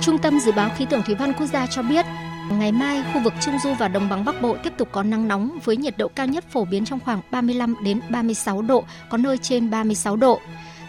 Trung 0.00 0.18
tâm 0.18 0.40
Dự 0.40 0.52
báo 0.52 0.70
Khí 0.76 0.84
tượng 0.84 1.02
Thủy 1.02 1.14
văn 1.14 1.32
Quốc 1.32 1.46
gia 1.46 1.66
cho 1.66 1.82
biết, 1.82 2.06
Ngày 2.50 2.72
mai, 2.72 3.02
khu 3.12 3.20
vực 3.24 3.32
Trung 3.40 3.54
Du 3.64 3.74
và 3.74 3.88
Đồng 3.88 4.08
bằng 4.08 4.24
Bắc 4.24 4.42
Bộ 4.42 4.56
tiếp 4.62 4.72
tục 4.78 4.88
có 4.92 5.02
nắng 5.02 5.28
nóng 5.28 5.58
với 5.64 5.76
nhiệt 5.76 5.98
độ 5.98 6.08
cao 6.08 6.26
nhất 6.26 6.44
phổ 6.50 6.64
biến 6.64 6.84
trong 6.84 7.00
khoảng 7.04 7.20
35 7.30 7.74
đến 7.84 8.00
36 8.10 8.62
độ, 8.62 8.84
có 9.10 9.18
nơi 9.18 9.38
trên 9.38 9.70
36 9.70 10.16
độ. 10.16 10.40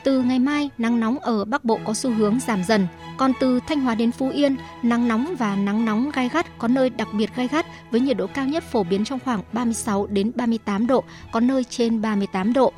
Từ 0.03 0.21
ngày 0.21 0.39
mai, 0.39 0.69
nắng 0.77 0.99
nóng 0.99 1.19
ở 1.19 1.45
Bắc 1.45 1.63
Bộ 1.63 1.79
có 1.85 1.93
xu 1.93 2.11
hướng 2.11 2.39
giảm 2.39 2.63
dần, 2.63 2.87
còn 3.17 3.31
từ 3.39 3.59
Thanh 3.67 3.79
Hóa 3.79 3.95
đến 3.95 4.11
Phú 4.11 4.29
Yên, 4.29 4.55
nắng 4.83 5.07
nóng 5.07 5.35
và 5.39 5.55
nắng 5.55 5.85
nóng 5.85 6.11
gai 6.11 6.29
gắt 6.33 6.57
có 6.57 6.67
nơi 6.67 6.89
đặc 6.89 7.07
biệt 7.13 7.35
gai 7.35 7.47
gắt 7.47 7.65
với 7.91 8.01
nhiệt 8.01 8.17
độ 8.17 8.27
cao 8.27 8.45
nhất 8.45 8.63
phổ 8.63 8.83
biến 8.83 9.05
trong 9.05 9.19
khoảng 9.25 9.41
36 9.53 10.07
đến 10.07 10.31
38 10.35 10.87
độ, 10.87 11.03
có 11.31 11.39
nơi 11.39 11.63
trên 11.63 12.01
38 12.01 12.53
độ. 12.53 12.73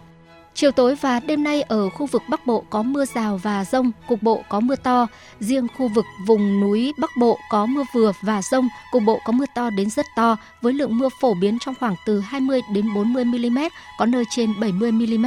Chiều 0.56 0.72
tối 0.72 0.96
và 0.96 1.20
đêm 1.20 1.44
nay 1.44 1.62
ở 1.62 1.90
khu 1.90 2.06
vực 2.06 2.22
Bắc 2.30 2.46
Bộ 2.46 2.64
có 2.70 2.82
mưa 2.82 3.06
rào 3.06 3.38
và 3.38 3.66
rông, 3.66 3.92
cục 4.08 4.24
bộ 4.24 4.44
có 4.50 4.60
mưa 4.60 4.76
to. 4.76 5.08
Riêng 5.40 5.68
khu 5.78 5.88
vực 5.88 6.06
vùng 6.28 6.62
núi 6.62 6.94
Bắc 7.00 7.10
Bộ 7.20 7.38
có 7.50 7.66
mưa 7.66 7.84
vừa 7.94 8.12
và 8.22 8.42
rông, 8.42 8.68
cục 8.92 9.04
bộ 9.04 9.20
có 9.26 9.32
mưa 9.32 9.46
to 9.56 9.70
đến 9.70 9.90
rất 9.90 10.06
to, 10.16 10.38
với 10.62 10.74
lượng 10.74 10.98
mưa 10.98 11.10
phổ 11.22 11.34
biến 11.34 11.58
trong 11.66 11.76
khoảng 11.80 11.96
từ 12.06 12.20
20 12.20 12.62
đến 12.74 12.94
40 12.96 13.26
mm, 13.26 13.60
có 14.00 14.06
nơi 14.06 14.24
trên 14.30 14.60
70 14.60 14.92
mm. 14.92 15.26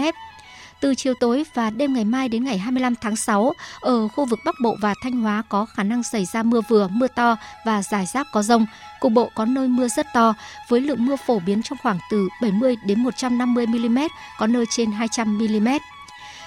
Từ 0.80 0.94
chiều 0.94 1.14
tối 1.20 1.44
và 1.54 1.70
đêm 1.70 1.94
ngày 1.94 2.04
mai 2.04 2.28
đến 2.28 2.44
ngày 2.44 2.58
25 2.58 2.94
tháng 2.94 3.16
6, 3.16 3.52
ở 3.80 4.08
khu 4.08 4.24
vực 4.24 4.38
Bắc 4.44 4.54
Bộ 4.62 4.76
và 4.80 4.94
Thanh 5.02 5.12
Hóa 5.12 5.42
có 5.48 5.64
khả 5.64 5.82
năng 5.82 6.02
xảy 6.02 6.24
ra 6.24 6.42
mưa 6.42 6.60
vừa, 6.68 6.88
mưa 6.88 7.08
to 7.08 7.36
và 7.66 7.82
rải 7.82 8.06
rác 8.06 8.26
có 8.32 8.42
rông. 8.42 8.66
Cục 9.00 9.12
bộ 9.12 9.30
có 9.34 9.44
nơi 9.44 9.68
mưa 9.68 9.88
rất 9.88 10.06
to, 10.14 10.34
với 10.68 10.80
lượng 10.80 11.06
mưa 11.06 11.16
phổ 11.16 11.38
biến 11.38 11.62
trong 11.62 11.78
khoảng 11.82 11.98
từ 12.10 12.28
70 12.42 12.76
đến 12.86 13.02
150 13.02 13.66
mm, 13.66 13.98
có 14.38 14.46
nơi 14.46 14.64
trên 14.70 14.92
200 14.92 15.38
mm. 15.38 15.68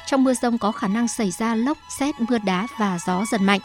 Trong 0.08 0.24
mưa 0.24 0.34
rông 0.34 0.58
có 0.58 0.72
khả 0.72 0.88
năng 0.88 1.08
xảy 1.08 1.32
ra 1.32 1.56
lốc, 1.56 1.78
xét, 2.00 2.16
mưa 2.20 2.38
đá 2.38 2.68
và 2.80 3.00
gió 3.08 3.26
giật 3.32 3.42
mạnh. 3.42 3.62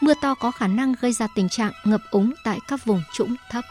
Mưa 0.00 0.14
to 0.14 0.34
có 0.34 0.50
khả 0.50 0.66
năng 0.66 0.94
gây 1.00 1.12
ra 1.12 1.26
tình 1.34 1.48
trạng 1.48 1.72
ngập 1.84 2.00
úng 2.10 2.32
tại 2.44 2.58
các 2.68 2.84
vùng 2.84 3.02
trũng 3.12 3.36
thấp. 3.50 3.64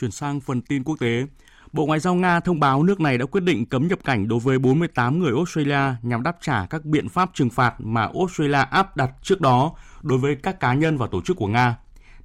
Chuyển 0.00 0.10
sang 0.10 0.40
phần 0.40 0.62
tin 0.62 0.84
quốc 0.84 0.96
tế, 1.00 1.26
Bộ 1.74 1.86
Ngoại 1.86 2.00
giao 2.00 2.14
Nga 2.14 2.40
thông 2.40 2.60
báo 2.60 2.82
nước 2.82 3.00
này 3.00 3.18
đã 3.18 3.26
quyết 3.26 3.40
định 3.40 3.66
cấm 3.66 3.88
nhập 3.88 3.98
cảnh 4.04 4.28
đối 4.28 4.38
với 4.38 4.58
48 4.58 5.18
người 5.18 5.32
Australia 5.36 5.96
nhằm 6.02 6.22
đáp 6.22 6.36
trả 6.40 6.66
các 6.66 6.84
biện 6.84 7.08
pháp 7.08 7.30
trừng 7.34 7.50
phạt 7.50 7.74
mà 7.78 8.08
Australia 8.14 8.64
áp 8.70 8.96
đặt 8.96 9.10
trước 9.22 9.40
đó 9.40 9.72
đối 10.02 10.18
với 10.18 10.36
các 10.42 10.60
cá 10.60 10.74
nhân 10.74 10.98
và 10.98 11.06
tổ 11.06 11.20
chức 11.22 11.36
của 11.36 11.46
Nga. 11.46 11.76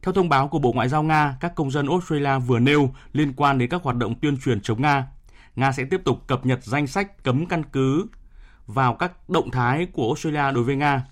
Theo 0.01 0.13
thông 0.13 0.29
báo 0.29 0.47
của 0.47 0.59
Bộ 0.59 0.71
Ngoại 0.71 0.89
giao 0.89 1.03
Nga, 1.03 1.37
các 1.39 1.55
công 1.55 1.71
dân 1.71 1.87
Australia 1.87 2.39
vừa 2.39 2.59
nêu 2.59 2.93
liên 3.13 3.33
quan 3.33 3.57
đến 3.57 3.69
các 3.69 3.83
hoạt 3.83 3.95
động 3.95 4.15
tuyên 4.21 4.37
truyền 4.37 4.61
chống 4.61 4.81
Nga. 4.81 5.07
Nga 5.55 5.71
sẽ 5.71 5.83
tiếp 5.83 6.01
tục 6.05 6.27
cập 6.27 6.45
nhật 6.45 6.63
danh 6.63 6.87
sách 6.87 7.23
cấm 7.23 7.45
căn 7.45 7.63
cứ 7.63 8.05
vào 8.67 8.93
các 8.93 9.29
động 9.29 9.51
thái 9.51 9.85
của 9.85 10.05
Australia 10.05 10.51
đối 10.55 10.63
với 10.63 10.75
Nga. 10.75 11.05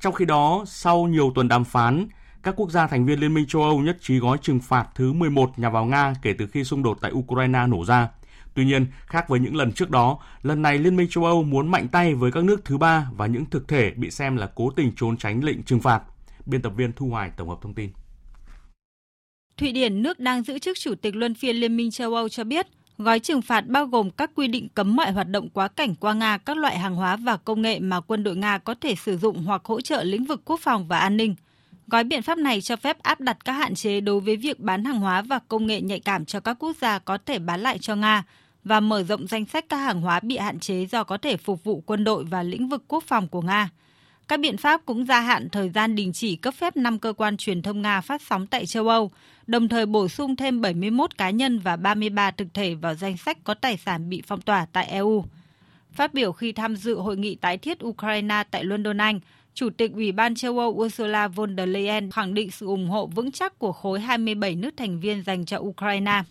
Trong 0.00 0.14
khi 0.14 0.24
đó, 0.24 0.64
sau 0.66 1.06
nhiều 1.06 1.32
tuần 1.34 1.48
đàm 1.48 1.64
phán, 1.64 2.06
các 2.42 2.54
quốc 2.56 2.70
gia 2.70 2.86
thành 2.86 3.06
viên 3.06 3.20
Liên 3.20 3.34
minh 3.34 3.46
châu 3.46 3.62
Âu 3.62 3.80
nhất 3.80 3.96
trí 4.00 4.18
gói 4.18 4.38
trừng 4.42 4.60
phạt 4.60 4.86
thứ 4.94 5.12
11 5.12 5.58
nhằm 5.58 5.72
vào 5.72 5.84
Nga 5.84 6.14
kể 6.22 6.34
từ 6.38 6.46
khi 6.46 6.64
xung 6.64 6.82
đột 6.82 6.98
tại 7.00 7.12
Ukraine 7.12 7.66
nổ 7.66 7.84
ra. 7.84 8.08
Tuy 8.54 8.64
nhiên, 8.64 8.86
khác 9.06 9.28
với 9.28 9.40
những 9.40 9.56
lần 9.56 9.72
trước 9.72 9.90
đó, 9.90 10.18
lần 10.42 10.62
này 10.62 10.78
Liên 10.78 10.96
minh 10.96 11.08
châu 11.10 11.24
Âu 11.24 11.42
muốn 11.42 11.68
mạnh 11.68 11.88
tay 11.88 12.14
với 12.14 12.32
các 12.32 12.44
nước 12.44 12.64
thứ 12.64 12.78
ba 12.78 13.06
và 13.16 13.26
những 13.26 13.44
thực 13.46 13.68
thể 13.68 13.90
bị 13.90 14.10
xem 14.10 14.36
là 14.36 14.50
cố 14.54 14.70
tình 14.70 14.92
trốn 14.96 15.16
tránh 15.16 15.44
lệnh 15.44 15.62
trừng 15.62 15.80
phạt. 15.80 16.02
Biên 16.46 16.62
tập 16.62 16.72
viên 16.76 16.92
Thu 16.92 17.08
Hoài 17.08 17.30
tổng 17.36 17.48
hợp 17.48 17.58
thông 17.62 17.74
tin. 17.74 17.90
Thụy 19.56 19.72
Điển, 19.72 20.02
nước 20.02 20.18
đang 20.18 20.42
giữ 20.42 20.58
chức 20.58 20.78
chủ 20.80 20.94
tịch 20.94 21.16
luân 21.16 21.34
phiên 21.34 21.56
Liên 21.56 21.76
minh 21.76 21.90
châu 21.90 22.14
Âu 22.14 22.28
cho 22.28 22.44
biết, 22.44 22.66
gói 22.98 23.20
trừng 23.20 23.42
phạt 23.42 23.66
bao 23.66 23.86
gồm 23.86 24.10
các 24.10 24.30
quy 24.34 24.48
định 24.48 24.68
cấm 24.68 24.96
mọi 24.96 25.12
hoạt 25.12 25.28
động 25.28 25.48
quá 25.50 25.68
cảnh 25.68 25.94
qua 25.94 26.14
Nga 26.14 26.38
các 26.38 26.56
loại 26.56 26.78
hàng 26.78 26.94
hóa 26.94 27.16
và 27.16 27.36
công 27.36 27.62
nghệ 27.62 27.80
mà 27.80 28.00
quân 28.00 28.24
đội 28.24 28.36
Nga 28.36 28.58
có 28.58 28.74
thể 28.80 28.94
sử 28.94 29.18
dụng 29.18 29.42
hoặc 29.44 29.64
hỗ 29.64 29.80
trợ 29.80 30.02
lĩnh 30.02 30.24
vực 30.24 30.42
quốc 30.44 30.60
phòng 30.60 30.88
và 30.88 30.98
an 30.98 31.16
ninh– 31.16 31.34
Gói 31.90 32.04
biện 32.04 32.22
pháp 32.22 32.38
này 32.38 32.60
cho 32.60 32.76
phép 32.76 33.02
áp 33.02 33.20
đặt 33.20 33.44
các 33.44 33.52
hạn 33.52 33.74
chế 33.74 34.00
đối 34.00 34.20
với 34.20 34.36
việc 34.36 34.60
bán 34.60 34.84
hàng 34.84 35.00
hóa 35.00 35.22
và 35.22 35.38
công 35.48 35.66
nghệ 35.66 35.80
nhạy 35.80 36.00
cảm 36.00 36.24
cho 36.24 36.40
các 36.40 36.56
quốc 36.58 36.76
gia 36.80 36.98
có 36.98 37.18
thể 37.26 37.38
bán 37.38 37.60
lại 37.60 37.78
cho 37.78 37.94
Nga 37.96 38.24
và 38.64 38.80
mở 38.80 39.02
rộng 39.02 39.26
danh 39.26 39.44
sách 39.44 39.64
các 39.68 39.76
hàng 39.76 40.00
hóa 40.00 40.20
bị 40.20 40.36
hạn 40.36 40.60
chế 40.60 40.86
do 40.86 41.04
có 41.04 41.16
thể 41.16 41.36
phục 41.36 41.64
vụ 41.64 41.82
quân 41.86 42.04
đội 42.04 42.24
và 42.24 42.42
lĩnh 42.42 42.68
vực 42.68 42.84
quốc 42.88 43.04
phòng 43.06 43.28
của 43.28 43.42
Nga. 43.42 43.68
Các 44.28 44.40
biện 44.40 44.56
pháp 44.56 44.80
cũng 44.86 45.06
gia 45.06 45.20
hạn 45.20 45.48
thời 45.50 45.70
gian 45.70 45.96
đình 45.96 46.12
chỉ 46.12 46.36
cấp 46.36 46.54
phép 46.54 46.76
5 46.76 46.98
cơ 46.98 47.12
quan 47.12 47.36
truyền 47.36 47.62
thông 47.62 47.82
Nga 47.82 48.00
phát 48.00 48.22
sóng 48.22 48.46
tại 48.46 48.66
châu 48.66 48.88
Âu, 48.88 49.10
đồng 49.46 49.68
thời 49.68 49.86
bổ 49.86 50.08
sung 50.08 50.36
thêm 50.36 50.60
71 50.60 51.18
cá 51.18 51.30
nhân 51.30 51.58
và 51.58 51.76
33 51.76 52.30
thực 52.30 52.54
thể 52.54 52.74
vào 52.74 52.94
danh 52.94 53.16
sách 53.16 53.44
có 53.44 53.54
tài 53.54 53.76
sản 53.76 54.10
bị 54.10 54.22
phong 54.26 54.40
tỏa 54.40 54.66
tại 54.72 54.86
EU. 54.86 55.24
Phát 55.92 56.14
biểu 56.14 56.32
khi 56.32 56.52
tham 56.52 56.76
dự 56.76 56.94
hội 56.94 57.16
nghị 57.16 57.34
tái 57.34 57.58
thiết 57.58 57.84
Ukraine 57.84 58.44
tại 58.50 58.64
London, 58.64 58.98
Anh, 58.98 59.20
Chủ 59.54 59.70
tịch 59.76 59.92
Ủy 59.94 60.12
ban 60.12 60.34
châu 60.34 60.58
Âu 60.58 60.70
Ursula 60.70 61.28
von 61.28 61.56
der 61.56 61.68
Leyen 61.68 62.10
khẳng 62.10 62.34
định 62.34 62.50
sự 62.50 62.66
ủng 62.66 62.88
hộ 62.88 63.06
vững 63.06 63.32
chắc 63.32 63.58
của 63.58 63.72
khối 63.72 64.00
27 64.00 64.54
nước 64.54 64.70
thành 64.76 65.00
viên 65.00 65.22
dành 65.22 65.44
cho 65.44 65.58
Ukraine. 65.58 66.22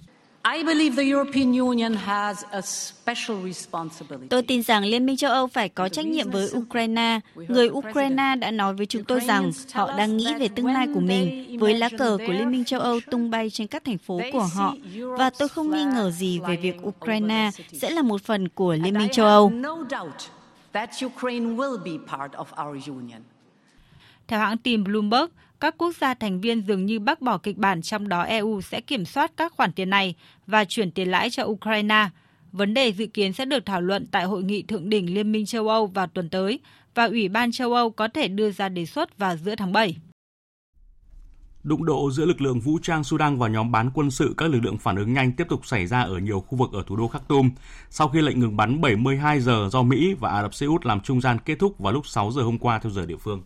Tôi 4.30 4.43
tin 4.43 4.63
rằng 4.63 4.84
Liên 4.84 5.05
minh 5.05 5.17
châu 5.17 5.32
Âu 5.32 5.47
phải 5.47 5.70
có 5.70 5.89
trách 5.89 6.05
nhiệm 6.05 6.30
với 6.30 6.49
Ukraine. 6.57 7.20
Người 7.36 7.70
Ukraine 7.70 8.36
đã 8.36 8.51
nói 8.51 8.74
với 8.74 8.86
chúng 8.86 9.03
tôi 9.03 9.20
rằng 9.20 9.51
họ 9.74 9.97
đang 9.97 10.17
nghĩ 10.17 10.34
về 10.39 10.47
tương 10.47 10.65
lai 10.65 10.88
của 10.93 10.99
mình 10.99 11.57
với 11.59 11.74
lá 11.74 11.89
cờ 11.97 12.17
của 12.28 12.34
Liên 12.34 12.51
minh 12.51 12.65
châu 12.65 12.80
Âu 12.80 12.99
tung 13.11 13.30
bay 13.30 13.49
trên 13.49 13.67
các 13.67 13.84
thành 13.86 13.97
phố 13.97 14.20
của 14.34 14.49
họ. 14.53 14.76
Và 15.17 15.30
tôi 15.30 15.49
không 15.49 15.72
nghi 15.72 15.84
ngờ 15.84 16.11
gì 16.11 16.39
về 16.47 16.55
việc 16.55 16.76
Ukraine 16.88 17.51
sẽ 17.74 17.89
là 17.89 18.01
một 18.01 18.22
phần 18.22 18.49
của 18.49 18.74
Liên 18.74 18.97
minh 18.97 19.09
châu 19.11 19.26
Âu 19.26 19.51
that 20.74 20.89
Ukraine 21.05 21.55
will 21.55 21.78
be 21.84 21.91
part 22.07 22.32
of 22.32 22.67
our 22.67 22.89
union. 22.89 23.22
Theo 24.28 24.39
hãng 24.39 24.57
tin 24.57 24.84
Bloomberg, 24.84 25.32
các 25.59 25.76
quốc 25.78 25.95
gia 26.01 26.13
thành 26.13 26.41
viên 26.41 26.61
dường 26.61 26.86
như 26.86 26.99
bác 26.99 27.22
bỏ 27.22 27.38
kịch 27.38 27.57
bản 27.57 27.82
trong 27.82 28.09
đó 28.09 28.22
EU 28.22 28.61
sẽ 28.61 28.82
kiểm 28.82 29.05
soát 29.05 29.32
các 29.38 29.53
khoản 29.53 29.72
tiền 29.72 29.89
này 29.89 30.15
và 30.47 30.65
chuyển 30.65 30.91
tiền 30.91 31.11
lãi 31.11 31.30
cho 31.30 31.43
Ukraine. 31.43 32.09
Vấn 32.51 32.74
đề 32.74 32.91
dự 32.91 33.07
kiến 33.07 33.34
sẽ 33.34 33.45
được 33.45 33.65
thảo 33.65 33.82
luận 33.82 34.05
tại 34.11 34.26
hội 34.26 34.43
nghị 34.43 34.61
thượng 34.61 34.89
đỉnh 34.89 35.13
Liên 35.13 35.32
minh 35.32 35.45
châu 35.45 35.67
Âu 35.67 35.88
vào 35.88 36.07
tuần 36.07 36.30
tới 36.30 36.59
và 36.95 37.05
Ủy 37.05 37.30
ban 37.30 37.51
châu 37.51 37.74
Âu 37.74 37.89
có 37.91 38.07
thể 38.07 38.28
đưa 38.28 38.51
ra 38.51 38.70
đề 38.70 38.86
xuất 38.86 39.17
vào 39.17 39.38
giữa 39.38 39.55
tháng 39.55 39.74
7. 39.74 39.97
Đụng 41.64 41.86
độ 41.86 42.12
giữa 42.12 42.26
lực 42.26 42.41
lượng 42.41 42.60
vũ 42.60 42.80
trang 42.82 43.03
Sudan 43.03 43.38
và 43.38 43.47
nhóm 43.47 43.72
bán 43.72 43.91
quân 43.93 44.12
sự, 44.12 44.34
các 44.38 44.49
lực 44.49 44.60
lượng 44.64 44.78
phản 44.78 44.95
ứng 44.95 45.14
nhanh 45.14 45.32
tiếp 45.32 45.47
tục 45.49 45.66
xảy 45.66 45.88
ra 45.88 46.01
ở 46.01 46.18
nhiều 46.18 46.39
khu 46.39 46.57
vực 46.57 46.70
ở 46.74 46.84
thủ 46.88 46.95
đô 46.95 47.07
Khartoum 47.07 47.49
sau 47.89 48.07
khi 48.07 48.22
lệnh 48.22 48.39
ngừng 48.39 48.57
bắn 48.57 48.82
72 48.82 49.39
giờ 49.39 49.70
do 49.72 49.84
Mỹ 49.84 50.14
và 50.20 50.30
Ả 50.30 50.41
Rập 50.41 50.53
Xê 50.53 50.66
Út 50.66 50.86
làm 50.86 50.99
trung 50.99 51.22
gian 51.22 51.38
kết 51.45 51.60
thúc 51.60 51.80
vào 51.80 51.93
lúc 51.93 52.07
6 52.07 52.32
giờ 52.32 52.41
hôm 52.41 52.57
qua 52.57 52.80
theo 52.80 52.91
giờ 52.91 53.05
địa 53.05 53.18
phương. 53.18 53.41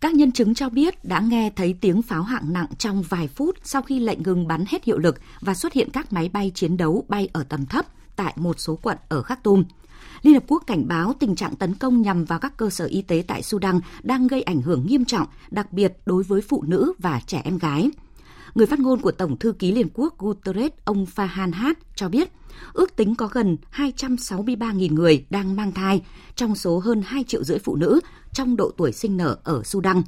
Các 0.00 0.14
nhân 0.14 0.32
chứng 0.32 0.54
cho 0.54 0.68
biết 0.68 1.04
đã 1.04 1.20
nghe 1.20 1.50
thấy 1.56 1.74
tiếng 1.80 2.02
pháo 2.02 2.22
hạng 2.22 2.52
nặng 2.52 2.66
trong 2.78 3.02
vài 3.08 3.28
phút 3.28 3.56
sau 3.62 3.82
khi 3.82 4.00
lệnh 4.00 4.22
ngừng 4.22 4.46
bắn 4.48 4.64
hết 4.68 4.84
hiệu 4.84 4.98
lực 4.98 5.20
và 5.40 5.54
xuất 5.54 5.72
hiện 5.72 5.88
các 5.92 6.12
máy 6.12 6.28
bay 6.28 6.52
chiến 6.54 6.76
đấu 6.76 7.04
bay 7.08 7.28
ở 7.32 7.42
tầm 7.42 7.66
thấp 7.66 7.86
tại 8.16 8.34
một 8.36 8.60
số 8.60 8.78
quận 8.82 8.98
ở 9.08 9.22
Khartoum. 9.22 9.64
Liên 10.22 10.34
Hợp 10.34 10.44
Quốc 10.48 10.62
cảnh 10.66 10.88
báo 10.88 11.12
tình 11.20 11.34
trạng 11.34 11.56
tấn 11.56 11.74
công 11.74 12.02
nhằm 12.02 12.24
vào 12.24 12.38
các 12.38 12.56
cơ 12.56 12.70
sở 12.70 12.84
y 12.84 13.02
tế 13.02 13.24
tại 13.26 13.42
Sudan 13.42 13.80
đang 14.02 14.26
gây 14.26 14.42
ảnh 14.42 14.62
hưởng 14.62 14.86
nghiêm 14.86 15.04
trọng, 15.04 15.26
đặc 15.50 15.72
biệt 15.72 15.92
đối 16.06 16.22
với 16.22 16.40
phụ 16.40 16.62
nữ 16.66 16.92
và 16.98 17.20
trẻ 17.26 17.40
em 17.44 17.58
gái. 17.58 17.90
Người 18.54 18.66
phát 18.66 18.78
ngôn 18.78 19.00
của 19.00 19.12
Tổng 19.12 19.36
thư 19.36 19.52
ký 19.52 19.72
Liên 19.72 19.88
Quốc 19.94 20.18
Guterres, 20.18 20.72
ông 20.84 21.06
Fahan 21.14 21.52
Hát 21.52 21.78
cho 21.94 22.08
biết, 22.08 22.32
ước 22.72 22.96
tính 22.96 23.14
có 23.14 23.28
gần 23.32 23.56
263.000 23.72 24.94
người 24.94 25.24
đang 25.30 25.56
mang 25.56 25.72
thai, 25.72 26.02
trong 26.34 26.54
số 26.54 26.78
hơn 26.78 27.02
2 27.06 27.24
triệu 27.24 27.44
rưỡi 27.44 27.58
phụ 27.58 27.76
nữ 27.76 28.00
trong 28.32 28.56
độ 28.56 28.70
tuổi 28.76 28.92
sinh 28.92 29.16
nở 29.16 29.36
ở 29.44 29.62
Sudan. 29.62 30.02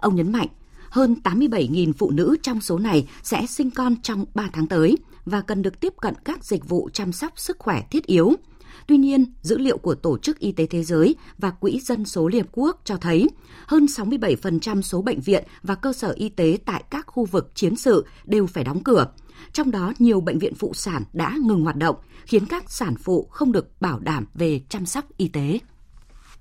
Ông 0.00 0.16
nhấn 0.16 0.32
mạnh, 0.32 0.48
hơn 0.88 1.16
87.000 1.24 1.92
phụ 1.92 2.10
nữ 2.10 2.36
trong 2.42 2.60
số 2.60 2.78
này 2.78 3.08
sẽ 3.22 3.46
sinh 3.46 3.70
con 3.70 3.96
trong 4.02 4.24
3 4.34 4.50
tháng 4.52 4.66
tới 4.66 4.96
và 5.24 5.40
cần 5.40 5.62
được 5.62 5.80
tiếp 5.80 5.94
cận 6.00 6.14
các 6.24 6.44
dịch 6.44 6.68
vụ 6.68 6.88
chăm 6.92 7.12
sóc 7.12 7.32
sức 7.36 7.58
khỏe 7.58 7.82
thiết 7.90 8.06
yếu– 8.06 8.32
Tuy 8.86 8.96
nhiên, 8.96 9.24
dữ 9.42 9.58
liệu 9.58 9.78
của 9.78 9.94
Tổ 9.94 10.18
chức 10.18 10.38
Y 10.38 10.52
tế 10.52 10.66
Thế 10.66 10.82
giới 10.82 11.14
và 11.38 11.50
Quỹ 11.50 11.80
Dân 11.80 12.04
số 12.04 12.28
Liên 12.28 12.42
Hợp 12.42 12.48
Quốc 12.52 12.80
cho 12.84 12.96
thấy 12.96 13.28
hơn 13.66 13.84
67% 13.84 14.82
số 14.82 15.02
bệnh 15.02 15.20
viện 15.20 15.44
và 15.62 15.74
cơ 15.74 15.92
sở 15.92 16.12
y 16.16 16.28
tế 16.28 16.58
tại 16.66 16.84
các 16.90 17.06
khu 17.06 17.24
vực 17.24 17.50
chiến 17.54 17.76
sự 17.76 18.06
đều 18.24 18.46
phải 18.46 18.64
đóng 18.64 18.84
cửa. 18.84 19.06
Trong 19.52 19.70
đó, 19.70 19.92
nhiều 19.98 20.20
bệnh 20.20 20.38
viện 20.38 20.54
phụ 20.54 20.74
sản 20.74 21.02
đã 21.12 21.36
ngừng 21.40 21.62
hoạt 21.62 21.76
động, 21.76 21.96
khiến 22.26 22.46
các 22.46 22.70
sản 22.70 22.94
phụ 22.94 23.28
không 23.30 23.52
được 23.52 23.80
bảo 23.80 23.98
đảm 23.98 24.26
về 24.34 24.60
chăm 24.68 24.86
sóc 24.86 25.04
y 25.16 25.28
tế. 25.28 25.58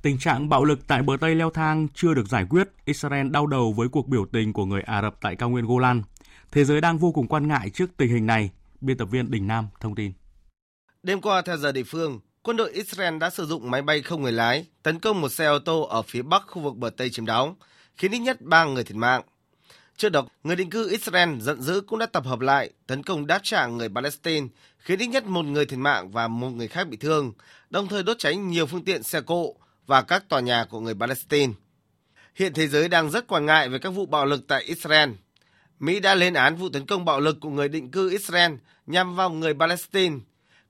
Tình 0.01 0.17
trạng 0.19 0.49
bạo 0.49 0.63
lực 0.63 0.87
tại 0.87 1.01
bờ 1.01 1.17
Tây 1.21 1.35
leo 1.35 1.49
thang 1.49 1.87
chưa 1.93 2.13
được 2.13 2.29
giải 2.29 2.45
quyết. 2.49 2.69
Israel 2.85 3.29
đau 3.29 3.47
đầu 3.47 3.73
với 3.73 3.87
cuộc 3.87 4.07
biểu 4.07 4.25
tình 4.31 4.53
của 4.53 4.65
người 4.65 4.81
Ả 4.81 5.01
Rập 5.01 5.15
tại 5.21 5.35
cao 5.35 5.49
nguyên 5.49 5.65
Golan. 5.65 6.01
Thế 6.51 6.65
giới 6.65 6.81
đang 6.81 6.97
vô 6.97 7.11
cùng 7.11 7.27
quan 7.27 7.47
ngại 7.47 7.69
trước 7.69 7.97
tình 7.97 8.09
hình 8.09 8.25
này. 8.25 8.49
Biên 8.81 8.97
tập 8.97 9.05
viên 9.05 9.31
Đình 9.31 9.47
Nam 9.47 9.67
thông 9.79 9.95
tin. 9.95 10.13
Đêm 11.03 11.21
qua 11.21 11.41
theo 11.41 11.57
giờ 11.57 11.71
địa 11.71 11.83
phương, 11.83 12.19
quân 12.43 12.57
đội 12.57 12.71
Israel 12.71 13.17
đã 13.17 13.29
sử 13.29 13.45
dụng 13.45 13.71
máy 13.71 13.81
bay 13.81 14.01
không 14.01 14.21
người 14.21 14.31
lái 14.31 14.65
tấn 14.83 14.99
công 14.99 15.21
một 15.21 15.29
xe 15.29 15.45
ô 15.45 15.59
tô 15.59 15.81
ở 15.81 16.01
phía 16.01 16.21
bắc 16.21 16.43
khu 16.47 16.61
vực 16.61 16.75
bờ 16.75 16.89
Tây 16.89 17.09
chiếm 17.09 17.25
đóng, 17.25 17.55
khiến 17.95 18.11
ít 18.11 18.19
nhất 18.19 18.41
3 18.41 18.65
người 18.65 18.83
thiệt 18.83 18.95
mạng. 18.95 19.21
Trước 19.97 20.09
đó, 20.09 20.25
người 20.43 20.55
định 20.55 20.69
cư 20.69 20.89
Israel 20.89 21.39
giận 21.39 21.61
dữ 21.61 21.81
cũng 21.81 21.99
đã 21.99 22.05
tập 22.05 22.25
hợp 22.25 22.39
lại 22.39 22.69
tấn 22.87 23.03
công 23.03 23.27
đáp 23.27 23.39
trả 23.43 23.67
người 23.67 23.89
Palestine, 23.89 24.47
khiến 24.77 24.99
ít 24.99 25.07
nhất 25.07 25.25
một 25.25 25.45
người 25.45 25.65
thiệt 25.65 25.79
mạng 25.79 26.11
và 26.11 26.27
một 26.27 26.49
người 26.49 26.67
khác 26.67 26.87
bị 26.87 26.97
thương, 26.97 27.33
đồng 27.69 27.87
thời 27.87 28.03
đốt 28.03 28.19
cháy 28.19 28.35
nhiều 28.35 28.65
phương 28.65 28.85
tiện 28.85 29.03
xe 29.03 29.21
cộ 29.21 29.55
và 29.87 30.01
các 30.01 30.29
tòa 30.29 30.39
nhà 30.39 30.65
của 30.69 30.79
người 30.79 30.93
Palestine. 30.93 31.53
Hiện 32.35 32.53
thế 32.53 32.67
giới 32.67 32.89
đang 32.89 33.09
rất 33.09 33.27
quan 33.27 33.45
ngại 33.45 33.69
về 33.69 33.79
các 33.79 33.89
vụ 33.89 34.05
bạo 34.05 34.25
lực 34.25 34.47
tại 34.47 34.63
Israel. 34.63 35.09
Mỹ 35.79 35.99
đã 35.99 36.15
lên 36.15 36.33
án 36.33 36.55
vụ 36.55 36.69
tấn 36.69 36.85
công 36.85 37.05
bạo 37.05 37.19
lực 37.19 37.37
của 37.41 37.49
người 37.49 37.69
định 37.69 37.91
cư 37.91 38.09
Israel 38.09 38.51
nhằm 38.91 39.15
vào 39.15 39.29
người 39.29 39.53
Palestine, 39.53 40.17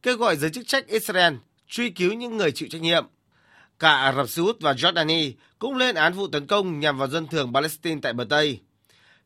kêu 0.01 0.17
gọi 0.17 0.35
giới 0.35 0.49
chức 0.49 0.67
trách 0.67 0.87
Israel 0.87 1.33
truy 1.67 1.89
cứu 1.89 2.13
những 2.13 2.37
người 2.37 2.51
chịu 2.51 2.69
trách 2.71 2.81
nhiệm. 2.81 3.05
Cả 3.79 3.91
Ả 3.91 4.13
Rập 4.13 4.29
Xê 4.29 4.41
Út 4.41 4.61
và 4.61 4.73
Jordani 4.73 5.31
cũng 5.59 5.75
lên 5.75 5.95
án 5.95 6.13
vụ 6.13 6.27
tấn 6.27 6.47
công 6.47 6.79
nhằm 6.79 6.97
vào 6.97 7.07
dân 7.07 7.27
thường 7.27 7.53
Palestine 7.53 7.99
tại 8.01 8.13
bờ 8.13 8.23
Tây. 8.29 8.59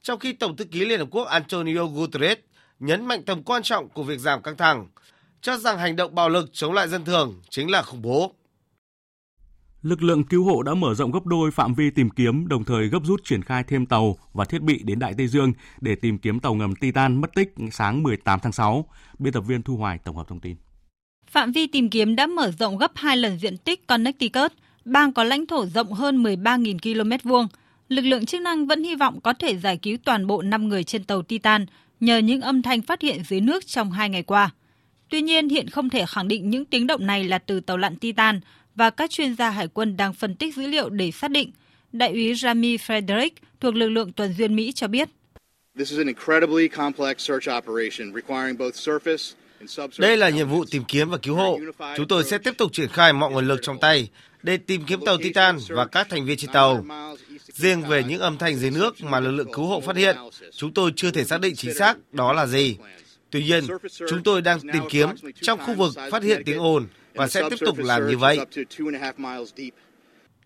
Trong 0.02 0.20
khi 0.20 0.34
Tổng 0.34 0.56
thư 0.56 0.66
ký 0.66 0.86
Liên 0.86 1.00
Hợp 1.00 1.08
Quốc 1.12 1.24
Antonio 1.24 1.86
Guterres 1.86 2.38
nhấn 2.80 3.06
mạnh 3.06 3.24
tầm 3.24 3.44
quan 3.44 3.64
trọng 3.64 3.90
của 3.90 4.04
việc 4.04 4.20
giảm 4.20 4.42
căng 4.42 4.58
thẳng, 4.58 4.88
cho 5.42 5.58
rằng 5.58 5.78
hành 5.78 5.96
động 5.96 6.16
bạo 6.16 6.30
lực 6.30 6.50
chống 6.54 6.74
lại 6.74 6.88
dân 6.88 7.06
thường 7.06 7.42
chính 7.50 7.72
là 7.72 7.82
khủng 7.82 8.02
bố. 8.02 8.36
Lực 9.86 10.04
lượng 10.04 10.24
cứu 10.24 10.44
hộ 10.44 10.64
đã 10.64 10.74
mở 10.74 10.94
rộng 10.94 11.12
gấp 11.12 11.26
đôi 11.26 11.52
phạm 11.52 11.74
vi 11.74 11.90
tìm 11.90 12.10
kiếm, 12.10 12.48
đồng 12.48 12.64
thời 12.64 12.88
gấp 12.88 13.00
rút 13.04 13.22
triển 13.24 13.42
khai 13.42 13.64
thêm 13.64 13.86
tàu 13.86 14.18
và 14.34 14.46
thiết 14.46 14.62
bị 14.62 14.82
đến 14.84 15.00
Đại 15.00 15.14
Tây 15.18 15.28
Dương 15.28 15.54
để 15.82 15.96
tìm 15.96 16.18
kiếm 16.18 16.40
tàu 16.40 16.54
ngầm 16.54 16.76
Titan 16.76 17.22
mất 17.22 17.36
tích 17.36 17.54
sáng 17.72 18.04
18 18.04 18.40
tháng 18.40 18.52
6. 18.52 18.86
Biên 19.20 19.34
tập 19.34 19.42
viên 19.42 19.64
Thu 19.64 19.78
Hoài 19.78 19.98
tổng 19.98 20.16
hợp 20.16 20.28
thông 20.28 20.40
tin. 20.40 20.56
Phạm 21.28 21.52
vi 21.52 21.68
tìm 21.68 21.90
kiếm 21.90 22.16
đã 22.16 22.28
mở 22.28 22.52
rộng 22.60 22.78
gấp 22.78 22.92
2 22.96 23.18
lần 23.18 23.40
diện 23.40 23.58
tích 23.58 23.88
Connecticut, 23.88 24.52
bang 24.86 25.14
có 25.14 25.24
lãnh 25.24 25.46
thổ 25.46 25.66
rộng 25.66 25.94
hơn 25.94 26.24
13.000 26.24 26.78
km 26.80 27.30
vuông. 27.30 27.48
Lực 27.90 28.02
lượng 28.02 28.26
chức 28.26 28.42
năng 28.42 28.68
vẫn 28.68 28.84
hy 28.84 28.96
vọng 28.96 29.20
có 29.22 29.34
thể 29.34 29.58
giải 29.58 29.78
cứu 29.78 29.98
toàn 30.06 30.28
bộ 30.28 30.42
5 30.42 30.70
người 30.70 30.84
trên 30.84 31.04
tàu 31.04 31.22
Titan 31.22 31.66
nhờ 32.00 32.18
những 32.18 32.42
âm 32.42 32.62
thanh 32.62 32.82
phát 32.82 33.02
hiện 33.02 33.24
dưới 33.30 33.42
nước 33.42 33.68
trong 33.68 33.92
hai 33.92 34.10
ngày 34.10 34.24
qua. 34.24 34.50
Tuy 35.10 35.22
nhiên, 35.22 35.50
hiện 35.50 35.70
không 35.70 35.90
thể 35.90 36.06
khẳng 36.06 36.28
định 36.28 36.50
những 36.50 36.66
tiếng 36.66 36.88
động 36.88 37.06
này 37.06 37.24
là 37.24 37.38
từ 37.38 37.60
tàu 37.60 37.78
lặn 37.78 37.96
Titan 37.96 38.40
và 38.76 38.90
các 38.90 39.10
chuyên 39.10 39.36
gia 39.36 39.50
hải 39.50 39.68
quân 39.68 39.98
đang 39.98 40.14
phân 40.14 40.36
tích 40.36 40.56
dữ 40.56 40.68
liệu 40.68 40.90
để 40.90 41.12
xác 41.12 41.32
định. 41.32 41.52
Đại 41.92 42.12
úy 42.12 42.36
Rami 42.36 42.78
Frederick 42.78 43.30
thuộc 43.60 43.76
lực 43.76 43.90
lượng 43.90 44.12
tuần 44.12 44.34
duyên 44.34 44.56
Mỹ 44.56 44.72
cho 44.72 44.88
biết. 44.88 45.10
Đây 49.98 50.18
là 50.18 50.30
nhiệm 50.30 50.50
vụ 50.50 50.66
tìm 50.72 50.84
kiếm 50.88 51.10
và 51.10 51.18
cứu 51.18 51.36
hộ. 51.36 51.60
Chúng 51.98 52.08
tôi 52.08 52.24
sẽ 52.24 52.38
tiếp 52.38 52.54
tục 52.58 52.74
triển 52.74 52.90
khai 52.90 53.14
mọi 53.14 53.32
nguồn 53.32 53.48
lực 53.48 53.60
trong 53.62 53.80
tay 53.80 54.10
để 54.44 54.58
tìm 54.58 54.84
kiếm 54.88 55.00
tàu 55.06 55.18
Titan 55.18 55.58
và 55.70 55.86
các 55.86 56.08
thành 56.10 56.26
viên 56.26 56.38
trên 56.38 56.52
tàu. 56.52 56.86
Riêng 57.54 57.82
về 57.82 58.04
những 58.04 58.20
âm 58.20 58.38
thanh 58.38 58.56
dưới 58.56 58.72
nước 58.72 59.04
mà 59.04 59.20
lực 59.20 59.32
lượng 59.32 59.54
cứu 59.54 59.66
hộ 59.66 59.82
phát 59.82 59.96
hiện, 59.96 60.16
chúng 60.52 60.74
tôi 60.74 60.92
chưa 60.96 61.12
thể 61.12 61.24
xác 61.24 61.42
định 61.42 61.56
chính 61.56 61.74
xác 61.74 61.98
đó 62.12 62.34
là 62.34 62.46
gì. 62.46 62.78
Tuy 63.30 63.44
nhiên, 63.44 63.64
chúng 64.10 64.24
tôi 64.24 64.42
đang 64.42 64.60
tìm 64.60 64.84
kiếm 64.90 65.10
trong 65.42 65.60
khu 65.60 65.74
vực 65.74 65.94
phát 66.12 66.24
hiện 66.24 66.42
tiếng 66.46 66.60
ồn 66.60 66.88
và 67.16 67.28
sẽ 67.28 67.42
tiếp 67.50 67.56
tục 67.66 67.78
làm 67.78 68.08
như 68.08 68.18
vậy. 68.18 68.40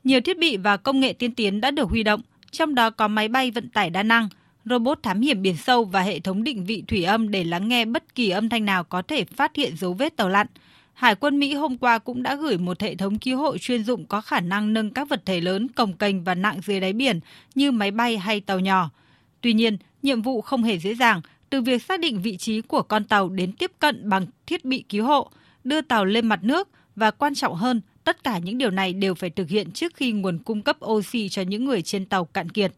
Nhiều 0.04 0.22
thiết 0.22 0.38
bị 0.38 0.58
và 0.58 0.78
công 0.78 1.00
nghệ 1.00 1.14
tiên 1.14 1.36
tiến 1.36 1.62
đã 1.62 1.72
được 1.72 1.90
huy 1.90 2.04
động, 2.04 2.22
trong 2.52 2.76
đó 2.76 2.90
có 2.90 3.08
máy 3.08 3.28
bay 3.28 3.52
vận 3.52 3.70
tải 3.70 3.90
đa 3.90 4.04
năng, 4.04 4.30
robot 4.66 5.04
thám 5.04 5.22
hiểm 5.22 5.42
biển 5.42 5.58
sâu 5.58 5.84
và 5.84 6.02
hệ 6.02 6.20
thống 6.20 6.44
định 6.44 6.66
vị 6.66 6.84
thủy 6.88 7.04
âm 7.04 7.32
để 7.32 7.44
lắng 7.44 7.68
nghe 7.68 7.86
bất 7.86 8.16
kỳ 8.16 8.30
âm 8.30 8.50
thanh 8.50 8.66
nào 8.66 8.84
có 8.84 9.02
thể 9.02 9.26
phát 9.26 9.56
hiện 9.56 9.78
dấu 9.78 9.94
vết 9.94 10.16
tàu 10.16 10.30
lặn. 10.30 10.48
Hải 10.94 11.16
quân 11.16 11.40
Mỹ 11.40 11.54
hôm 11.54 11.78
qua 11.78 11.98
cũng 11.98 12.24
đã 12.24 12.36
gửi 12.36 12.58
một 12.58 12.82
hệ 12.82 12.96
thống 12.96 13.20
cứu 13.20 13.38
hộ 13.38 13.58
chuyên 13.58 13.84
dụng 13.84 14.06
có 14.06 14.22
khả 14.22 14.40
năng 14.40 14.74
nâng 14.74 14.90
các 14.90 15.10
vật 15.10 15.22
thể 15.26 15.42
lớn 15.42 15.68
cồng 15.68 15.94
kềnh 15.94 16.24
và 16.24 16.36
nặng 16.36 16.60
dưới 16.66 16.80
đáy 16.80 16.94
biển 16.94 17.20
như 17.56 17.72
máy 17.72 17.92
bay 17.92 18.18
hay 18.18 18.42
tàu 18.42 18.60
nhỏ. 18.60 18.90
Tuy 19.42 19.54
nhiên, 19.54 19.78
nhiệm 20.02 20.22
vụ 20.22 20.42
không 20.42 20.64
hề 20.64 20.78
dễ 20.78 20.96
dàng, 20.96 21.22
từ 21.50 21.62
việc 21.62 21.84
xác 21.84 22.00
định 22.00 22.22
vị 22.22 22.38
trí 22.38 22.62
của 22.62 22.82
con 22.82 23.04
tàu 23.04 23.30
đến 23.30 23.52
tiếp 23.52 23.72
cận 23.80 24.10
bằng 24.10 24.26
thiết 24.46 24.66
bị 24.66 24.84
cứu 24.90 25.06
hộ, 25.06 25.32
đưa 25.64 25.82
tàu 25.82 26.05
lên 26.05 26.28
mặt 26.28 26.43
nước 26.43 26.70
và 26.95 27.12
quan 27.12 27.36
trọng 27.36 27.55
hơn, 27.55 27.82
tất 28.03 28.24
cả 28.24 28.38
những 28.38 28.57
điều 28.57 28.72
này 28.72 28.93
đều 28.93 29.16
phải 29.16 29.30
thực 29.30 29.49
hiện 29.49 29.72
trước 29.72 29.95
khi 29.95 30.12
nguồn 30.12 30.38
cung 30.38 30.62
cấp 30.62 30.78
oxy 30.86 31.30
cho 31.30 31.41
những 31.41 31.66
người 31.66 31.82
trên 31.82 32.05
tàu 32.05 32.26
cạn 32.26 32.49
kiệt. 32.49 32.72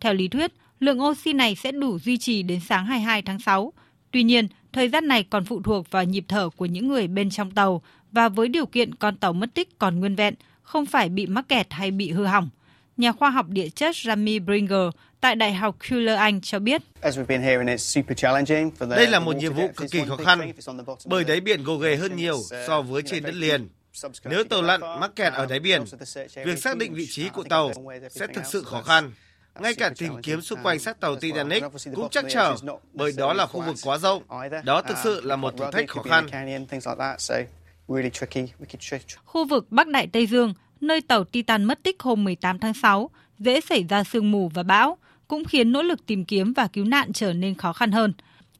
Theo 0.00 0.14
lý 0.14 0.28
thuyết, 0.28 0.52
lượng 0.80 1.02
oxy 1.02 1.32
này 1.32 1.54
sẽ 1.54 1.72
đủ 1.72 1.98
duy 1.98 2.18
trì 2.18 2.42
đến 2.42 2.60
sáng 2.60 2.86
22 2.86 3.22
tháng 3.22 3.38
6. 3.38 3.72
Tuy 4.10 4.22
nhiên, 4.22 4.48
thời 4.72 4.88
gian 4.88 5.08
này 5.08 5.22
còn 5.22 5.44
phụ 5.44 5.62
thuộc 5.62 5.90
vào 5.90 6.04
nhịp 6.04 6.24
thở 6.28 6.48
của 6.56 6.66
những 6.66 6.88
người 6.88 7.08
bên 7.08 7.30
trong 7.30 7.50
tàu 7.50 7.82
và 8.12 8.28
với 8.28 8.48
điều 8.48 8.66
kiện 8.66 8.94
con 8.94 9.16
tàu 9.16 9.32
mất 9.32 9.54
tích 9.54 9.78
còn 9.78 10.00
nguyên 10.00 10.16
vẹn, 10.16 10.34
không 10.62 10.86
phải 10.86 11.08
bị 11.08 11.26
mắc 11.26 11.48
kẹt 11.48 11.66
hay 11.70 11.90
bị 11.90 12.10
hư 12.10 12.24
hỏng. 12.24 12.48
Nhà 12.96 13.12
khoa 13.12 13.30
học 13.30 13.46
địa 13.48 13.68
chất 13.68 13.96
Rami 13.96 14.38
Bringer 14.38 14.88
tại 15.20 15.36
Đại 15.36 15.54
học 15.54 15.76
Fuller 15.80 16.16
Anh 16.16 16.40
cho 16.40 16.58
biết. 16.58 16.82
Đây 18.88 19.06
là 19.06 19.20
một 19.20 19.36
nhiệm 19.36 19.54
vụ 19.54 19.68
cực 19.76 19.90
kỳ 19.90 20.00
khó 20.08 20.16
khăn, 20.16 20.52
bởi 21.06 21.24
đáy 21.24 21.40
biển 21.40 21.64
gồ 21.64 21.76
ghề 21.76 21.96
hơn 21.96 22.16
nhiều 22.16 22.38
so 22.66 22.82
với 22.82 23.02
trên 23.02 23.22
đất 23.22 23.34
liền. 23.34 23.68
Nếu 24.24 24.44
tàu 24.44 24.62
lặn 24.62 24.80
mắc 24.80 25.16
kẹt 25.16 25.32
ở 25.32 25.46
đáy 25.46 25.60
biển, 25.60 25.84
việc 26.44 26.58
xác 26.58 26.76
định 26.76 26.94
vị 26.94 27.06
trí 27.10 27.28
của 27.28 27.44
tàu 27.44 27.72
sẽ 28.10 28.26
thực 28.26 28.46
sự 28.46 28.62
khó 28.62 28.82
khăn. 28.82 29.12
Ngay 29.60 29.74
cả 29.74 29.90
tìm 29.98 30.12
kiếm 30.22 30.40
xung 30.40 30.62
quanh 30.62 30.78
xác 30.78 31.00
tàu 31.00 31.16
Titanic 31.16 31.64
cũng 31.94 32.08
chắc 32.10 32.24
trở, 32.28 32.56
bởi 32.92 33.12
đó 33.16 33.32
là 33.32 33.46
khu 33.46 33.60
vực 33.60 33.76
quá 33.84 33.98
rộng. 33.98 34.22
Đó 34.64 34.82
thực 34.82 34.96
sự 35.04 35.20
là 35.24 35.36
một 35.36 35.54
thử 35.58 35.64
thách 35.72 35.88
khó 35.88 36.02
khăn. 36.02 36.26
Khu 39.24 39.44
vực 39.48 39.66
Bắc 39.70 39.88
Đại 39.88 40.08
Tây 40.12 40.26
Dương, 40.26 40.54
nơi 40.80 41.00
tàu 41.00 41.24
Titan 41.24 41.64
mất 41.64 41.82
tích 41.82 42.02
hôm 42.02 42.24
18 42.24 42.58
tháng 42.58 42.74
6, 42.74 43.10
dễ 43.38 43.60
xảy 43.60 43.84
ra 43.88 44.04
sương 44.04 44.30
mù 44.30 44.48
và 44.54 44.62
bão, 44.62 44.96
cũng 45.28 45.44
khiến 45.44 45.72
nỗ 45.72 45.82
lực 45.82 46.06
tìm 46.06 46.24
kiếm 46.24 46.52
và 46.52 46.66
cứu 46.66 46.84
nạn 46.84 47.12
trở 47.12 47.32
nên 47.32 47.54
khó 47.54 47.72
khăn 47.72 47.92
hơn. 47.92 48.12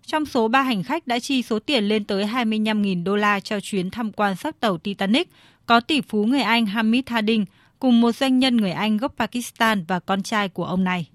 Trong 0.06 0.26
số 0.26 0.48
3 0.48 0.62
hành 0.62 0.82
khách 0.82 1.06
đã 1.06 1.18
chi 1.18 1.42
số 1.42 1.58
tiền 1.58 1.84
lên 1.84 2.04
tới 2.04 2.24
25.000 2.24 3.04
đô 3.04 3.16
la 3.16 3.40
cho 3.40 3.60
chuyến 3.60 3.90
tham 3.90 4.12
quan 4.12 4.36
xác 4.36 4.60
tàu 4.60 4.78
Titanic, 4.78 5.28
có 5.66 5.80
tỷ 5.80 6.00
phú 6.00 6.24
người 6.24 6.42
Anh 6.42 6.66
Hamid 6.66 7.02
Harding 7.06 7.44
cùng 7.78 8.00
một 8.00 8.12
doanh 8.12 8.38
nhân 8.38 8.56
người 8.56 8.72
Anh 8.72 8.96
gốc 8.96 9.14
Pakistan 9.18 9.84
và 9.88 10.00
con 10.00 10.22
trai 10.22 10.48
của 10.48 10.64
ông 10.64 10.84
này. 10.84 11.08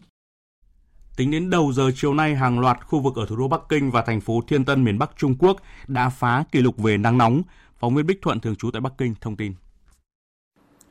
Tính 1.16 1.32
đến 1.32 1.50
đầu 1.50 1.74
giờ 1.74 1.92
chiều 1.96 2.14
nay, 2.14 2.36
hàng 2.36 2.60
loạt 2.60 2.78
khu 2.86 3.00
vực 3.00 3.16
ở 3.16 3.26
thủ 3.26 3.36
đô 3.36 3.48
Bắc 3.48 3.62
Kinh 3.70 3.92
và 3.92 4.02
thành 4.02 4.22
phố 4.22 4.42
Thiên 4.48 4.66
Tân 4.66 4.84
miền 4.84 4.98
Bắc 4.98 5.12
Trung 5.18 5.36
Quốc 5.40 5.58
đã 5.88 6.10
phá 6.10 6.44
kỷ 6.52 6.60
lục 6.60 6.78
về 6.78 6.98
nắng 6.98 7.18
nóng. 7.18 7.42
Phóng 7.80 7.96
viên 7.96 8.06
Bích 8.06 8.22
Thuận 8.22 8.40
thường 8.40 8.56
trú 8.56 8.72
tại 8.72 8.82
Bắc 8.82 8.94
Kinh 8.98 9.16
thông 9.22 9.36
tin. 9.36 9.54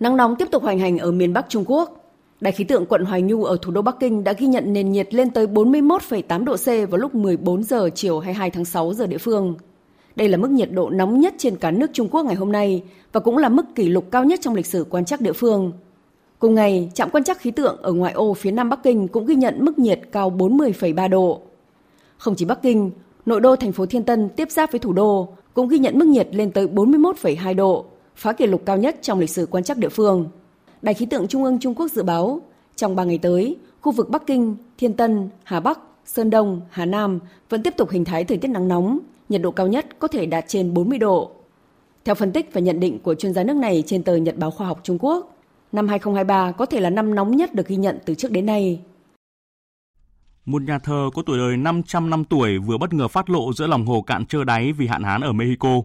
Nắng 0.01 0.17
nóng 0.17 0.37
tiếp 0.37 0.49
tục 0.51 0.63
hoành 0.63 0.79
hành 0.79 0.99
ở 0.99 1.13
miền 1.13 1.33
Bắc 1.33 1.47
Trung 1.49 1.65
Quốc. 1.67 2.13
Đài 2.41 2.53
khí 2.53 2.65
tượng 2.65 2.87
quận 2.87 3.05
Hoài 3.05 3.23
Nhu 3.23 3.45
ở 3.45 3.57
thủ 3.63 3.71
đô 3.73 3.83
Bắc 3.83 3.97
Kinh 4.01 4.25
đã 4.25 4.33
ghi 4.33 4.47
nhận 4.47 4.73
nền 4.73 4.93
nhiệt 4.93 5.15
lên 5.15 5.31
tới 5.31 5.47
41,8 5.47 6.45
độ 6.45 6.57
C 6.57 6.91
vào 6.91 6.99
lúc 6.99 7.15
14 7.15 7.63
giờ 7.63 7.91
chiều 7.95 8.19
22 8.19 8.51
tháng 8.51 8.65
6 8.65 8.93
giờ 8.95 9.07
địa 9.07 9.19
phương. 9.19 9.55
Đây 10.17 10.29
là 10.29 10.37
mức 10.37 10.51
nhiệt 10.51 10.73
độ 10.73 10.91
nóng 10.91 11.21
nhất 11.21 11.35
trên 11.39 11.57
cả 11.57 11.71
nước 11.71 11.91
Trung 11.93 12.09
Quốc 12.11 12.23
ngày 12.23 12.35
hôm 12.35 12.53
nay 12.53 12.83
và 13.13 13.21
cũng 13.21 13.37
là 13.37 13.49
mức 13.49 13.63
kỷ 13.75 13.89
lục 13.89 14.05
cao 14.11 14.25
nhất 14.25 14.41
trong 14.43 14.55
lịch 14.55 14.67
sử 14.67 14.87
quan 14.91 15.05
trắc 15.05 15.21
địa 15.21 15.33
phương. 15.33 15.73
Cùng 16.39 16.55
ngày, 16.55 16.91
trạm 16.95 17.11
quan 17.11 17.25
trắc 17.25 17.41
khí 17.41 17.51
tượng 17.51 17.77
ở 17.83 17.93
ngoại 17.93 18.13
ô 18.13 18.35
phía 18.35 18.51
nam 18.51 18.69
Bắc 18.69 18.83
Kinh 18.83 19.09
cũng 19.09 19.27
ghi 19.27 19.35
nhận 19.35 19.65
mức 19.65 19.79
nhiệt 19.79 20.01
cao 20.13 20.31
40,3 20.31 21.09
độ. 21.09 21.41
Không 22.17 22.35
chỉ 22.35 22.45
Bắc 22.45 22.63
Kinh, 22.63 22.91
nội 23.27 23.41
đô 23.41 23.57
thành 23.57 23.73
phố 23.73 23.87
Thiên 23.87 24.05
Tân 24.05 24.29
tiếp 24.29 24.51
giáp 24.51 24.73
với 24.73 24.79
thủ 24.79 24.93
đô 24.93 25.29
cũng 25.55 25.69
ghi 25.69 25.79
nhận 25.79 25.99
mức 25.99 26.07
nhiệt 26.07 26.29
lên 26.35 26.51
tới 26.51 26.67
41,2 26.67 27.55
độ, 27.55 27.85
phá 28.17 28.33
kỷ 28.33 28.47
lục 28.47 28.63
cao 28.67 28.77
nhất 28.77 28.97
trong 29.03 29.21
lịch 29.21 29.31
sử 29.31 29.47
quan 29.51 29.65
trắc 29.65 29.79
địa 29.79 29.89
phương. 29.89 30.29
Đài 30.83 30.95
khí 30.95 31.07
tượng 31.07 31.29
Trung 31.29 31.45
ương 31.45 31.59
Trung 31.59 31.75
Quốc 31.75 31.89
dự 31.89 32.03
báo, 32.03 32.41
trong 32.77 32.97
3 32.97 33.05
ngày 33.05 33.19
tới, 33.19 33.57
khu 33.81 33.93
vực 33.93 34.11
Bắc 34.11 34.27
Kinh, 34.27 34.57
Thiên 34.79 34.93
Tân, 34.93 35.29
Hà 35.45 35.61
Bắc, 35.61 35.81
Sơn 36.05 36.31
Đông, 36.31 36.61
Hà 36.71 36.85
Nam 36.85 37.19
vẫn 37.49 37.63
tiếp 37.63 37.75
tục 37.77 37.91
hình 37.91 38.05
thái 38.05 38.25
thời 38.25 38.39
tiết 38.39 38.49
nắng 38.49 38.69
nóng, 38.69 38.99
nhiệt 39.29 39.43
độ 39.43 39.51
cao 39.51 39.67
nhất 39.67 39.87
có 39.99 40.09
thể 40.09 40.27
đạt 40.27 40.45
trên 40.49 40.75
40 40.75 40.99
độ. 40.99 41.31
Theo 42.05 42.15
phân 42.15 42.33
tích 42.33 42.51
và 42.53 42.61
nhận 42.61 42.81
định 42.81 42.99
của 42.99 43.15
chuyên 43.15 43.35
gia 43.35 43.45
nước 43.45 43.57
này 43.57 43.83
trên 43.87 44.03
tờ 44.03 44.17
Nhật 44.17 44.37
báo 44.37 44.51
Khoa 44.51 44.67
học 44.67 44.81
Trung 44.83 44.99
Quốc, 45.01 45.37
năm 45.73 45.89
2023 45.89 46.53
có 46.53 46.67
thể 46.67 46.81
là 46.81 46.91
năm 46.91 47.15
nóng 47.15 47.37
nhất 47.37 47.55
được 47.55 47.69
ghi 47.69 47.77
nhận 47.77 47.99
từ 48.05 48.15
trước 48.15 48.31
đến 48.31 48.47
nay. 48.47 48.81
Một 50.45 50.63
nhà 50.63 50.79
thờ 50.79 51.11
có 51.15 51.23
tuổi 51.27 51.39
đời 51.39 51.57
500 51.57 52.11
năm 52.11 52.25
tuổi 52.25 52.59
vừa 52.59 52.79
bất 52.79 52.93
ngờ 52.93 53.09
phát 53.09 53.31
lộ 53.31 53.53
giữa 53.53 53.67
lòng 53.67 53.87
hồ 53.87 54.03
cạn 54.03 54.27
trơ 54.27 54.45
đáy 54.45 54.73
vì 54.73 54.87
hạn 54.87 55.03
hán 55.03 55.21
ở 55.21 55.33
Mexico. 55.33 55.83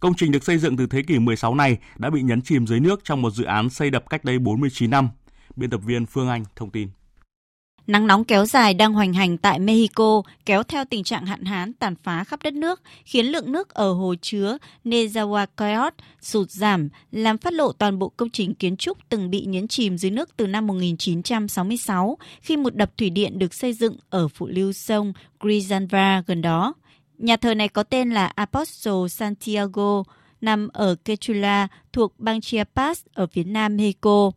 Công 0.00 0.14
trình 0.14 0.32
được 0.32 0.44
xây 0.44 0.58
dựng 0.58 0.76
từ 0.76 0.86
thế 0.86 1.02
kỷ 1.02 1.18
16 1.18 1.54
này 1.54 1.78
đã 1.98 2.10
bị 2.10 2.22
nhấn 2.22 2.42
chìm 2.42 2.66
dưới 2.66 2.80
nước 2.80 3.00
trong 3.04 3.22
một 3.22 3.30
dự 3.30 3.44
án 3.44 3.70
xây 3.70 3.90
đập 3.90 4.10
cách 4.10 4.24
đây 4.24 4.38
49 4.38 4.90
năm. 4.90 5.08
Biên 5.56 5.70
tập 5.70 5.80
viên 5.84 6.06
Phương 6.06 6.28
Anh 6.28 6.44
thông 6.56 6.70
tin. 6.70 6.88
Nắng 7.86 8.06
nóng 8.06 8.24
kéo 8.24 8.46
dài 8.46 8.74
đang 8.74 8.92
hoành 8.92 9.12
hành 9.12 9.38
tại 9.38 9.58
Mexico 9.58 10.22
kéo 10.46 10.62
theo 10.62 10.84
tình 10.84 11.04
trạng 11.04 11.26
hạn 11.26 11.44
hán 11.44 11.72
tàn 11.72 11.94
phá 12.02 12.24
khắp 12.24 12.40
đất 12.42 12.54
nước, 12.54 12.82
khiến 13.04 13.26
lượng 13.26 13.52
nước 13.52 13.68
ở 13.68 13.92
hồ 13.92 14.14
chứa 14.20 14.58
Nezahualcoyot 14.84 15.90
sụt 16.20 16.50
giảm, 16.50 16.88
làm 17.12 17.38
phát 17.38 17.52
lộ 17.52 17.72
toàn 17.72 17.98
bộ 17.98 18.08
công 18.08 18.30
trình 18.30 18.54
kiến 18.54 18.76
trúc 18.76 18.98
từng 19.08 19.30
bị 19.30 19.44
nhấn 19.44 19.68
chìm 19.68 19.98
dưới 19.98 20.10
nước 20.10 20.36
từ 20.36 20.46
năm 20.46 20.66
1966 20.66 22.18
khi 22.40 22.56
một 22.56 22.74
đập 22.74 22.90
thủy 22.96 23.10
điện 23.10 23.38
được 23.38 23.54
xây 23.54 23.72
dựng 23.72 23.96
ở 24.10 24.28
phụ 24.28 24.46
lưu 24.46 24.72
sông 24.72 25.12
Grizanva 25.40 26.22
gần 26.26 26.42
đó. 26.42 26.74
Nhà 27.18 27.36
thờ 27.36 27.54
này 27.54 27.68
có 27.68 27.82
tên 27.82 28.10
là 28.10 28.26
Apostol 28.26 29.08
Santiago, 29.08 30.02
nằm 30.40 30.68
ở 30.72 30.96
Quechula 31.04 31.68
thuộc 31.92 32.20
bang 32.20 32.40
Chiapas 32.40 33.02
ở 33.14 33.26
phía 33.26 33.44
nam 33.44 33.76
Mexico. 33.76 34.30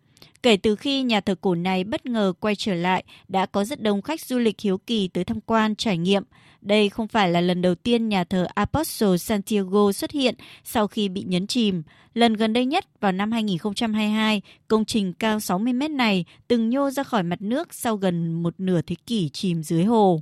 Kể 0.43 0.57
từ 0.57 0.75
khi 0.75 1.03
nhà 1.03 1.21
thờ 1.21 1.36
cổ 1.41 1.55
này 1.55 1.84
bất 1.84 2.05
ngờ 2.05 2.34
quay 2.39 2.55
trở 2.55 2.73
lại, 2.73 3.03
đã 3.27 3.45
có 3.45 3.63
rất 3.63 3.82
đông 3.82 4.01
khách 4.01 4.21
du 4.21 4.38
lịch 4.39 4.61
hiếu 4.61 4.77
kỳ 4.77 5.07
tới 5.07 5.23
tham 5.23 5.41
quan, 5.41 5.75
trải 5.75 5.97
nghiệm. 5.97 6.23
Đây 6.61 6.89
không 6.89 7.07
phải 7.07 7.32
là 7.32 7.41
lần 7.41 7.61
đầu 7.61 7.75
tiên 7.75 8.09
nhà 8.09 8.23
thờ 8.23 8.47
Apostol 8.55 9.17
Santiago 9.17 9.91
xuất 9.91 10.11
hiện 10.11 10.36
sau 10.63 10.88
khi 10.88 11.09
bị 11.09 11.23
nhấn 11.23 11.47
chìm. 11.47 11.84
Lần 12.13 12.34
gần 12.34 12.53
đây 12.53 12.65
nhất 12.65 12.86
vào 12.99 13.11
năm 13.11 13.32
2022, 13.32 14.41
công 14.67 14.86
trình 14.86 15.13
cao 15.13 15.39
60 15.39 15.73
mét 15.73 15.91
này 15.91 16.25
từng 16.47 16.69
nhô 16.69 16.89
ra 16.89 17.03
khỏi 17.03 17.23
mặt 17.23 17.41
nước 17.41 17.73
sau 17.73 17.95
gần 17.95 18.43
một 18.43 18.53
nửa 18.57 18.82
thế 18.82 18.95
kỷ 19.05 19.29
chìm 19.29 19.63
dưới 19.63 19.84
hồ. 19.84 20.21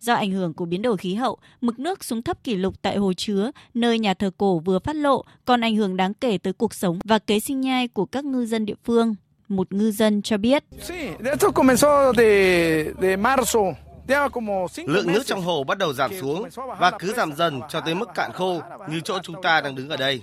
Do 0.00 0.14
ảnh 0.14 0.30
hưởng 0.30 0.54
của 0.54 0.64
biến 0.64 0.82
đổi 0.82 0.96
khí 0.96 1.14
hậu, 1.14 1.38
mực 1.60 1.78
nước 1.78 2.04
xuống 2.04 2.22
thấp 2.22 2.44
kỷ 2.44 2.54
lục 2.54 2.74
tại 2.82 2.96
hồ 2.96 3.12
chứa, 3.12 3.50
nơi 3.74 3.98
nhà 3.98 4.14
thờ 4.14 4.30
cổ 4.38 4.58
vừa 4.58 4.78
phát 4.78 4.96
lộ, 4.96 5.24
còn 5.44 5.60
ảnh 5.60 5.76
hưởng 5.76 5.96
đáng 5.96 6.14
kể 6.14 6.38
tới 6.38 6.52
cuộc 6.52 6.74
sống 6.74 6.98
và 7.04 7.18
kế 7.18 7.40
sinh 7.40 7.60
nhai 7.60 7.88
của 7.88 8.06
các 8.06 8.24
ngư 8.24 8.46
dân 8.46 8.66
địa 8.66 8.74
phương. 8.84 9.14
Một 9.48 9.72
ngư 9.72 9.90
dân 9.90 10.22
cho 10.22 10.36
biết. 10.36 10.64
Lượng 14.86 15.12
nước 15.12 15.26
trong 15.26 15.42
hồ 15.42 15.64
bắt 15.64 15.78
đầu 15.78 15.92
giảm 15.92 16.10
xuống 16.20 16.48
và 16.78 16.90
cứ 16.98 17.12
giảm 17.12 17.32
dần 17.36 17.60
cho 17.68 17.80
tới 17.80 17.94
mức 17.94 18.08
cạn 18.14 18.32
khô 18.32 18.60
như 18.88 19.00
chỗ 19.04 19.18
chúng 19.22 19.42
ta 19.42 19.60
đang 19.60 19.74
đứng 19.74 19.88
ở 19.88 19.96
đây. 19.96 20.22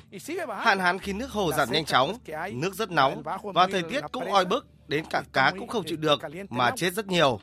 Hạn 0.60 0.80
hán 0.80 1.00
khi 1.00 1.14
nước 1.14 1.32
hồ 1.32 1.52
giảm 1.58 1.72
nhanh 1.72 1.86
chóng, 1.86 2.18
nước 2.52 2.76
rất 2.76 2.92
nóng 2.92 3.24
và 3.44 3.68
thời 3.72 3.84
tiết 3.84 4.02
cũng 4.12 4.32
oi 4.32 4.46
bức 4.46 4.68
đến 4.88 5.06
cả 5.10 5.24
cá 5.34 5.54
cũng 5.60 5.68
không 5.68 5.84
chịu 5.86 5.98
được 5.98 6.22
mà 6.50 6.72
chết 6.76 6.94
rất 6.94 7.08
nhiều. 7.08 7.40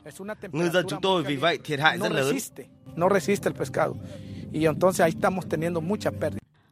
Ngư 0.51 0.69
dân 0.69 0.85
chúng 0.89 1.01
tôi 1.01 1.23
vì 1.23 1.35
vậy 1.35 1.59
thiệt 1.63 1.79
hại 1.79 1.97
rất 1.97 2.11
lớn. 2.11 2.37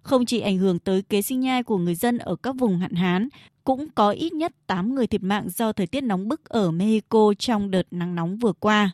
Không 0.01 0.25
chỉ 0.25 0.39
ảnh 0.39 0.57
hưởng 0.57 0.79
tới 0.79 1.01
kế 1.01 1.21
sinh 1.21 1.39
nhai 1.39 1.63
của 1.63 1.77
người 1.77 1.95
dân 1.95 2.17
ở 2.17 2.35
các 2.35 2.55
vùng 2.59 2.79
hạn 2.79 2.93
hán, 2.93 3.29
cũng 3.63 3.87
có 3.95 4.09
ít 4.09 4.33
nhất 4.33 4.53
8 4.67 4.95
người 4.95 5.07
thiệt 5.07 5.23
mạng 5.23 5.49
do 5.49 5.73
thời 5.73 5.87
tiết 5.87 6.01
nóng 6.01 6.27
bức 6.27 6.49
ở 6.49 6.71
Mexico 6.71 7.33
trong 7.39 7.71
đợt 7.71 7.83
nắng 7.91 8.15
nóng 8.15 8.37
vừa 8.37 8.53
qua. 8.53 8.91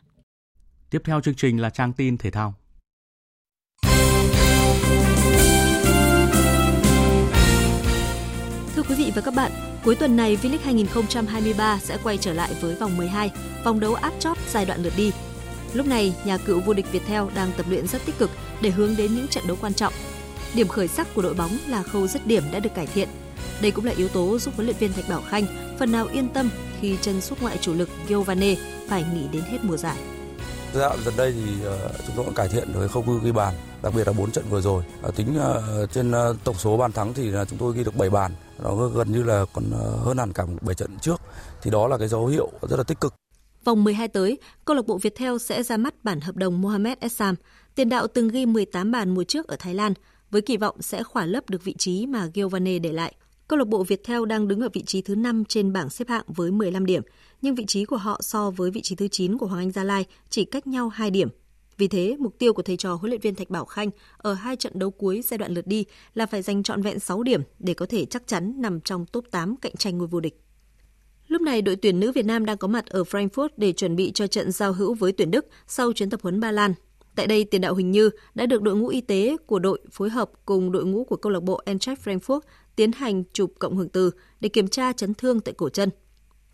Tiếp 0.90 1.02
theo 1.04 1.20
chương 1.20 1.34
trình 1.34 1.60
là 1.60 1.70
trang 1.70 1.92
tin 1.92 2.18
thể 2.18 2.30
thao. 2.30 2.54
Thưa 8.74 8.82
quý 8.88 8.94
vị 8.94 9.12
và 9.14 9.22
các 9.24 9.34
bạn, 9.34 9.52
cuối 9.84 9.96
tuần 9.96 10.16
này 10.16 10.38
V-League 10.42 10.58
2023 10.64 11.78
sẽ 11.82 11.98
quay 12.02 12.18
trở 12.18 12.32
lại 12.32 12.50
với 12.60 12.74
vòng 12.74 12.96
12, 12.96 13.30
vòng 13.64 13.80
đấu 13.80 13.94
áp 13.94 14.12
chót 14.18 14.36
giai 14.50 14.66
đoạn 14.66 14.82
lượt 14.82 14.92
đi. 14.96 15.12
Lúc 15.72 15.86
này, 15.86 16.14
nhà 16.24 16.38
cựu 16.38 16.60
vô 16.60 16.72
địch 16.72 16.92
Viettel 16.92 17.22
đang 17.34 17.50
tập 17.56 17.66
luyện 17.68 17.86
rất 17.86 18.02
tích 18.06 18.18
cực 18.18 18.30
để 18.60 18.70
hướng 18.70 18.96
đến 18.96 19.14
những 19.14 19.28
trận 19.28 19.44
đấu 19.46 19.56
quan 19.60 19.74
trọng. 19.74 19.92
Điểm 20.54 20.68
khởi 20.68 20.88
sắc 20.88 21.14
của 21.14 21.22
đội 21.22 21.34
bóng 21.34 21.58
là 21.68 21.82
khâu 21.82 22.06
dứt 22.06 22.26
điểm 22.26 22.42
đã 22.52 22.58
được 22.58 22.74
cải 22.74 22.86
thiện. 22.86 23.08
Đây 23.62 23.70
cũng 23.70 23.84
là 23.84 23.92
yếu 23.96 24.08
tố 24.08 24.38
giúp 24.38 24.54
huấn 24.54 24.66
luyện 24.66 24.76
viên 24.76 24.92
Thạch 24.92 25.08
Bảo 25.08 25.22
Khanh 25.28 25.44
phần 25.78 25.92
nào 25.92 26.06
yên 26.12 26.28
tâm 26.28 26.50
khi 26.80 26.96
chân 27.00 27.20
sút 27.20 27.40
ngoại 27.40 27.58
chủ 27.60 27.74
lực 27.74 27.88
Giovane 28.08 28.54
phải 28.88 29.04
nghỉ 29.14 29.28
đến 29.32 29.42
hết 29.42 29.58
mùa 29.62 29.76
giải. 29.76 29.96
Dạo 30.74 30.96
gần 31.04 31.14
đây 31.16 31.32
thì 31.32 31.64
ờ, 31.64 31.90
chúng 32.06 32.16
tôi 32.16 32.24
cũng 32.24 32.34
cải 32.34 32.48
thiện 32.48 32.72
với 32.72 32.88
khâu 32.88 33.04
ghi 33.22 33.32
bàn, 33.32 33.54
đặc 33.82 33.94
biệt 33.94 34.06
là 34.06 34.12
4 34.12 34.30
trận 34.30 34.44
vừa 34.50 34.60
rồi. 34.60 34.84
Tính 35.16 35.38
ờ, 35.38 35.86
trên 35.92 36.12
ờ, 36.12 36.36
tổng 36.44 36.56
số 36.58 36.76
bàn 36.76 36.92
thắng 36.92 37.14
thì 37.14 37.30
chúng 37.48 37.58
tôi 37.58 37.74
ghi 37.76 37.84
được 37.84 37.96
7 37.96 38.10
bàn, 38.10 38.32
nó 38.62 38.88
gần 38.88 39.12
như 39.12 39.22
là 39.22 39.44
còn 39.52 39.64
ờ, 39.72 39.96
hơn 39.96 40.18
hẳn 40.18 40.32
cả 40.32 40.46
bảy 40.60 40.74
trận 40.74 40.90
trước. 41.00 41.20
Thì 41.62 41.70
đó 41.70 41.88
là 41.88 41.98
cái 41.98 42.08
dấu 42.08 42.26
hiệu 42.26 42.50
rất 42.70 42.76
là 42.76 42.82
tích 42.82 43.00
cực. 43.00 43.14
Vòng 43.64 43.84
12 43.84 44.08
tới, 44.08 44.38
câu 44.64 44.76
lạc 44.76 44.86
bộ 44.86 44.98
Viettel 44.98 45.36
sẽ 45.38 45.62
ra 45.62 45.76
mắt 45.76 46.04
bản 46.04 46.20
hợp 46.20 46.36
đồng 46.36 46.60
Mohamed 46.60 46.98
Essam, 47.00 47.34
tiền 47.74 47.88
đạo 47.88 48.06
từng 48.06 48.28
ghi 48.28 48.46
18 48.46 48.90
bàn 48.90 49.14
mùa 49.14 49.24
trước 49.24 49.48
ở 49.48 49.56
Thái 49.58 49.74
Lan, 49.74 49.94
với 50.30 50.42
kỳ 50.42 50.56
vọng 50.56 50.82
sẽ 50.82 51.02
khỏa 51.02 51.26
lấp 51.26 51.50
được 51.50 51.64
vị 51.64 51.74
trí 51.78 52.06
mà 52.06 52.28
Giovane 52.34 52.78
để 52.78 52.92
lại. 52.92 53.14
Câu 53.48 53.58
lạc 53.58 53.68
bộ 53.68 53.84
Viettel 53.84 54.26
đang 54.26 54.48
đứng 54.48 54.60
ở 54.60 54.68
vị 54.72 54.82
trí 54.86 55.02
thứ 55.02 55.14
5 55.14 55.44
trên 55.44 55.72
bảng 55.72 55.90
xếp 55.90 56.08
hạng 56.08 56.24
với 56.26 56.50
15 56.50 56.86
điểm, 56.86 57.02
nhưng 57.42 57.54
vị 57.54 57.64
trí 57.66 57.84
của 57.84 57.96
họ 57.96 58.20
so 58.22 58.50
với 58.50 58.70
vị 58.70 58.80
trí 58.80 58.94
thứ 58.94 59.08
9 59.08 59.38
của 59.38 59.46
Hoàng 59.46 59.60
Anh 59.60 59.70
Gia 59.70 59.84
Lai 59.84 60.04
chỉ 60.28 60.44
cách 60.44 60.66
nhau 60.66 60.88
2 60.88 61.10
điểm. 61.10 61.28
Vì 61.80 61.88
thế, 61.88 62.16
mục 62.18 62.38
tiêu 62.38 62.52
của 62.52 62.62
thầy 62.62 62.76
trò 62.76 62.94
huấn 62.94 63.10
luyện 63.10 63.20
viên 63.20 63.34
Thạch 63.34 63.50
Bảo 63.50 63.64
Khanh 63.64 63.90
ở 64.16 64.34
hai 64.34 64.56
trận 64.56 64.72
đấu 64.78 64.90
cuối 64.90 65.22
giai 65.22 65.38
đoạn 65.38 65.54
lượt 65.54 65.66
đi 65.66 65.84
là 66.14 66.26
phải 66.26 66.42
giành 66.42 66.62
trọn 66.62 66.82
vẹn 66.82 66.98
6 66.98 67.22
điểm 67.22 67.42
để 67.58 67.74
có 67.74 67.86
thể 67.86 68.04
chắc 68.04 68.26
chắn 68.26 68.54
nằm 68.56 68.80
trong 68.80 69.06
top 69.06 69.24
8 69.30 69.56
cạnh 69.56 69.76
tranh 69.76 69.98
ngôi 69.98 70.06
vô 70.06 70.20
địch. 70.20 70.40
Lúc 71.26 71.42
này, 71.42 71.62
đội 71.62 71.76
tuyển 71.76 72.00
nữ 72.00 72.12
Việt 72.12 72.26
Nam 72.26 72.46
đang 72.46 72.56
có 72.56 72.68
mặt 72.68 72.86
ở 72.86 73.02
Frankfurt 73.02 73.48
để 73.56 73.72
chuẩn 73.72 73.96
bị 73.96 74.12
cho 74.14 74.26
trận 74.26 74.52
giao 74.52 74.72
hữu 74.72 74.94
với 74.94 75.12
tuyển 75.12 75.30
Đức 75.30 75.46
sau 75.66 75.92
chuyến 75.92 76.10
tập 76.10 76.20
huấn 76.22 76.40
Ba 76.40 76.52
Lan. 76.52 76.74
Tại 77.14 77.26
đây, 77.26 77.44
tiền 77.44 77.60
đạo 77.60 77.74
Huỳnh 77.74 77.90
Như 77.90 78.10
đã 78.34 78.46
được 78.46 78.62
đội 78.62 78.76
ngũ 78.76 78.88
y 78.88 79.00
tế 79.00 79.36
của 79.46 79.58
đội 79.58 79.80
phối 79.92 80.10
hợp 80.10 80.30
cùng 80.44 80.72
đội 80.72 80.84
ngũ 80.84 81.04
của 81.04 81.16
câu 81.16 81.32
lạc 81.32 81.42
bộ 81.42 81.60
Eintracht 81.64 82.08
Frankfurt 82.08 82.40
tiến 82.76 82.92
hành 82.92 83.24
chụp 83.32 83.52
cộng 83.58 83.76
hưởng 83.76 83.88
từ 83.88 84.10
để 84.40 84.48
kiểm 84.48 84.68
tra 84.68 84.92
chấn 84.92 85.14
thương 85.14 85.40
tại 85.40 85.54
cổ 85.54 85.68
chân. 85.68 85.90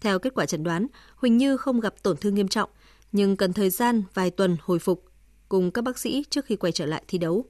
Theo 0.01 0.19
kết 0.19 0.35
quả 0.35 0.47
chẩn 0.47 0.63
đoán, 0.63 0.87
Huỳnh 1.17 1.37
Như 1.37 1.57
không 1.57 1.81
gặp 1.81 1.95
tổn 2.03 2.17
thương 2.17 2.35
nghiêm 2.35 2.49
trọng, 2.49 2.71
nhưng 3.13 3.37
cần 3.37 3.53
thời 3.53 3.71
gian 3.71 4.03
vài 4.15 4.31
tuần 4.31 4.57
hồi 4.61 4.79
phục 4.79 5.06
cùng 5.49 5.71
các 5.71 5.83
bác 5.83 5.99
sĩ 5.99 6.25
trước 6.31 6.45
khi 6.45 6.57
quay 6.57 6.73
trở 6.73 6.87
lại 6.87 7.03
thi 7.09 7.19
đấu. 7.19 7.45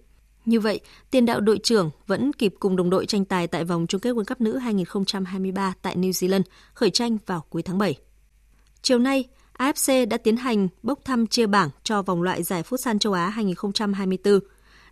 Như 0.44 0.60
vậy, 0.60 0.80
tiền 1.10 1.26
đạo 1.26 1.40
đội 1.40 1.58
trưởng 1.58 1.90
vẫn 2.06 2.32
kịp 2.32 2.54
cùng 2.60 2.76
đồng 2.76 2.90
đội 2.90 3.06
tranh 3.06 3.24
tài 3.24 3.46
tại 3.46 3.64
vòng 3.64 3.86
chung 3.86 4.00
kết 4.00 4.10
World 4.10 4.24
Cup 4.24 4.40
nữ 4.40 4.56
2023 4.56 5.74
tại 5.82 5.96
New 5.96 6.10
Zealand, 6.10 6.42
khởi 6.74 6.90
tranh 6.90 7.18
vào 7.26 7.44
cuối 7.50 7.62
tháng 7.62 7.78
7. 7.78 7.98
Chiều 8.82 8.98
nay, 8.98 9.24
AFC 9.58 10.08
đã 10.08 10.16
tiến 10.16 10.36
hành 10.36 10.68
bốc 10.82 11.04
thăm 11.04 11.26
chia 11.26 11.46
bảng 11.46 11.70
cho 11.82 12.02
vòng 12.02 12.22
loại 12.22 12.42
giải 12.42 12.62
Futsal 12.62 12.98
châu 12.98 13.12
Á 13.12 13.28
2024. 13.28 14.40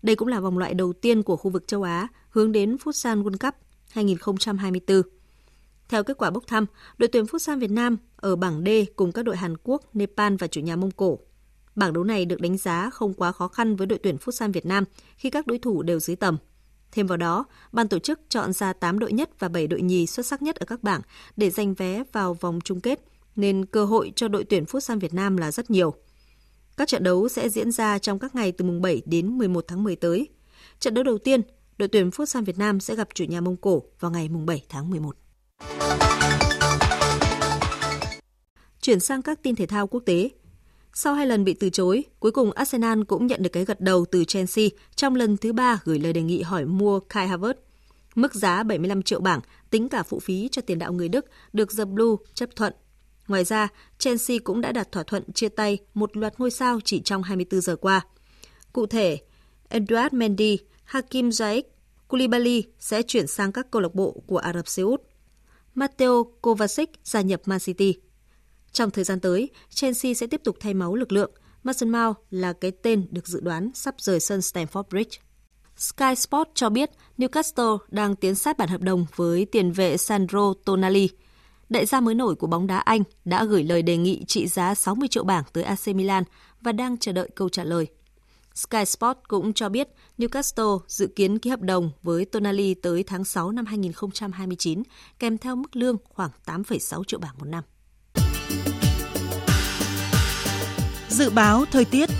Đây 0.03 0.17
cũng 0.17 0.29
là 0.29 0.41
vòng 0.41 0.59
loại 0.59 0.75
đầu 0.75 0.93
tiên 0.93 1.23
của 1.23 1.37
khu 1.37 1.51
vực 1.51 1.69
châu 1.69 1.83
Á 1.83 2.09
hướng 2.31 2.53
đến 2.53 2.77
Futsal 2.85 3.23
World 3.23 3.39
Cup 3.41 3.55
2024. 3.91 5.03
Theo 5.89 6.05
kết 6.05 6.19
quả 6.19 6.31
bốc 6.31 6.47
thăm, 6.47 6.67
đội 6.99 7.09
tuyển 7.09 7.25
Futsal 7.25 7.59
Việt 7.59 7.71
Nam 7.71 7.97
ở 8.17 8.37
bảng 8.37 8.65
D 8.67 8.69
cùng 8.97 9.13
các 9.13 9.25
đội 9.25 9.37
Hàn 9.37 9.57
Quốc, 9.63 9.83
Nepal 9.97 10.35
và 10.39 10.47
chủ 10.47 10.61
nhà 10.61 10.77
Mông 10.77 10.91
Cổ. 10.91 11.19
Bảng 11.75 11.93
đấu 11.93 12.05
này 12.05 12.25
được 12.25 12.41
đánh 12.41 12.57
giá 12.57 12.91
không 12.91 13.15
quá 13.15 13.33
khó 13.33 13.49
khăn 13.49 13.77
với 13.77 13.87
đội 13.87 13.99
tuyển 14.03 14.17
Futsal 14.17 14.53
Việt 14.53 14.67
Nam 14.67 14.85
khi 15.17 15.31
các 15.31 15.47
đối 15.47 15.59
thủ 15.59 15.83
đều 15.83 16.01
dưới 16.01 16.17
tầm. 16.17 16.37
Thêm 16.93 17.07
vào 17.07 17.17
đó, 17.17 17.45
ban 17.73 17.89
tổ 17.89 17.99
chức 17.99 18.21
chọn 18.29 18.53
ra 18.53 18.73
8 18.73 18.99
đội 18.99 19.13
nhất 19.13 19.31
và 19.39 19.49
7 19.49 19.67
đội 19.67 19.83
nhì 19.83 20.07
xuất 20.07 20.27
sắc 20.27 20.43
nhất 20.43 20.57
ở 20.57 20.67
các 20.67 20.83
bảng 20.83 21.01
để 21.37 21.51
giành 21.51 21.75
vé 21.75 22.03
vào 22.13 22.35
vòng 22.35 22.59
chung 22.65 22.81
kết, 22.81 23.01
nên 23.37 23.67
cơ 23.67 23.85
hội 23.85 24.13
cho 24.17 24.29
đội 24.29 24.45
tuyển 24.45 24.65
Futsal 24.65 24.99
Việt 24.99 25.15
Nam 25.15 25.37
là 25.37 25.53
rất 25.53 25.71
nhiều. 25.71 25.95
Các 26.77 26.89
trận 26.89 27.03
đấu 27.03 27.29
sẽ 27.29 27.49
diễn 27.49 27.73
ra 27.73 27.99
trong 27.99 28.19
các 28.19 28.35
ngày 28.35 28.53
từ 28.53 28.65
mùng 28.65 28.83
7 28.83 29.03
đến 29.07 29.39
11 29.39 29.65
tháng 29.69 29.85
10 29.85 29.97
tới. 29.97 30.29
Trận 30.81 30.95
đấu 30.95 31.05
đầu 31.05 31.19
tiên, 31.19 31.41
đội 31.79 31.89
tuyển 31.89 32.11
Futsal 32.11 32.45
Việt 32.45 32.59
Nam 32.59 32.81
sẽ 32.81 32.97
gặp 32.97 33.09
chủ 33.15 33.25
nhà 33.25 33.41
Mông 33.41 33.57
Cổ 33.57 33.83
vào 34.01 34.11
ngày 34.11 34.29
mùng 34.29 34.47
7 34.47 34.63
tháng 34.69 34.91
11. 34.91 35.17
Chuyển 38.81 39.01
sang 39.01 39.23
các 39.23 39.43
tin 39.43 39.55
thể 39.55 39.67
thao 39.67 39.87
quốc 39.87 40.03
tế. 40.07 40.31
Sau 40.97 41.15
hai 41.15 41.27
lần 41.27 41.45
bị 41.45 41.55
từ 41.55 41.71
chối, 41.71 42.05
cuối 42.21 42.33
cùng 42.33 42.53
Arsenal 42.53 43.03
cũng 43.03 43.27
nhận 43.27 43.43
được 43.43 43.51
cái 43.53 43.65
gật 43.65 43.81
đầu 43.81 44.05
từ 44.11 44.25
Chelsea 44.25 44.69
trong 44.97 45.15
lần 45.15 45.37
thứ 45.37 45.53
ba 45.53 45.81
gửi 45.85 45.99
lời 45.99 46.13
đề 46.13 46.23
nghị 46.23 46.43
hỏi 46.43 46.65
mua 46.65 47.01
Kai 47.01 47.29
Havertz. 47.29 47.55
Mức 48.15 48.35
giá 48.35 48.63
75 48.63 49.03
triệu 49.03 49.21
bảng, 49.21 49.41
tính 49.71 49.89
cả 49.89 50.03
phụ 50.03 50.21
phí 50.21 50.49
cho 50.53 50.63
tiền 50.63 50.79
đạo 50.79 50.93
người 50.93 51.09
Đức, 51.09 51.27
được 51.53 51.77
The 51.77 51.85
Blue 51.85 52.17
chấp 52.35 52.57
thuận. 52.57 52.73
Ngoài 53.29 53.45
ra, 53.45 53.69
Chelsea 53.99 54.37
cũng 54.45 54.61
đã 54.61 54.73
đặt 54.73 54.93
thỏa 54.93 55.03
thuận 55.03 55.33
chia 55.33 55.49
tay 55.49 55.79
một 55.95 56.17
loạt 56.17 56.41
ngôi 56.41 56.51
sao 56.51 56.81
chỉ 56.85 57.01
trong 57.01 57.23
24 57.23 57.61
giờ 57.61 57.77
qua. 57.77 58.07
Cụ 58.73 58.87
thể, 58.87 59.19
Eduard 59.69 60.15
Mendy, 60.15 60.59
Hakim 60.85 61.29
Ziyech, 61.29 61.63
Koulibaly 62.09 62.65
sẽ 62.79 63.03
chuyển 63.03 63.27
sang 63.27 63.53
các 63.53 63.71
câu 63.71 63.83
lạc 63.83 63.95
bộ 63.95 64.23
của 64.27 64.39
Ả 64.39 64.53
Rập 64.53 64.69
Xê 64.69 64.83
Út. 64.83 65.03
Matteo 65.75 66.25
Kovacic 66.41 66.91
gia 67.05 67.21
nhập 67.21 67.41
Man 67.45 67.61
City. 67.61 67.95
Trong 68.75 68.91
thời 68.91 69.05
gian 69.05 69.21
tới, 69.21 69.51
Chelsea 69.71 70.15
sẽ 70.15 70.27
tiếp 70.27 70.41
tục 70.45 70.57
thay 70.61 70.75
máu 70.75 70.95
lực 70.95 71.13
lượng. 71.13 71.31
Mason 71.63 71.91
Mount 71.91 72.17
là 72.31 72.53
cái 72.53 72.71
tên 72.71 73.07
được 73.11 73.29
dự 73.29 73.41
đoán 73.41 73.71
sắp 73.75 73.95
rời 73.99 74.21
sân 74.21 74.41
Stamford 74.41 74.83
Bridge. 74.83 75.19
Sky 75.77 76.15
Sport 76.17 76.49
cho 76.55 76.71
biết 76.71 76.91
Newcastle 77.19 77.79
đang 77.89 78.17
tiến 78.17 78.35
sát 78.35 78.59
bản 78.59 78.69
hợp 78.69 78.81
đồng 78.81 79.07
với 79.17 79.47
tiền 79.53 79.73
vệ 79.73 79.97
Sandro 79.97 80.55
Tonali. 80.65 81.09
Đại 81.69 81.87
gia 81.87 82.01
mới 82.01 82.15
nổi 82.15 82.35
của 82.35 82.47
bóng 82.47 82.67
đá 82.67 82.79
Anh 82.79 83.03
đã 83.25 83.45
gửi 83.45 83.65
lời 83.65 83.83
đề 83.83 83.97
nghị 83.97 84.25
trị 84.25 84.47
giá 84.47 84.75
60 84.75 85.09
triệu 85.09 85.25
bảng 85.25 85.45
tới 85.53 85.65
AC 85.65 85.89
Milan 85.89 86.25
và 86.61 86.73
đang 86.73 86.99
chờ 86.99 87.13
đợi 87.13 87.31
câu 87.35 87.49
trả 87.49 87.65
lời. 87.65 87.87
Sky 88.55 88.85
Sport 88.85 89.19
cũng 89.29 89.53
cho 89.53 89.69
biết 89.69 89.89
Newcastle 90.19 90.79
dự 90.87 91.07
kiến 91.07 91.39
ký 91.39 91.51
hợp 91.51 91.61
đồng 91.61 91.91
với 92.03 92.25
Tonali 92.25 92.75
tới 92.75 93.03
tháng 93.03 93.25
6 93.25 93.51
năm 93.51 93.67
2029, 93.67 94.83
kèm 95.19 95.39
theo 95.39 95.57
mức 95.57 95.77
lương 95.77 95.97
khoảng 96.05 96.31
8,6 96.47 97.05
triệu 97.05 97.21
bảng 97.21 97.35
một 97.39 97.47
năm. 97.47 97.65
Dự 101.15 101.31
báo 101.31 101.65
thời 101.71 101.85
tiết 101.85 102.11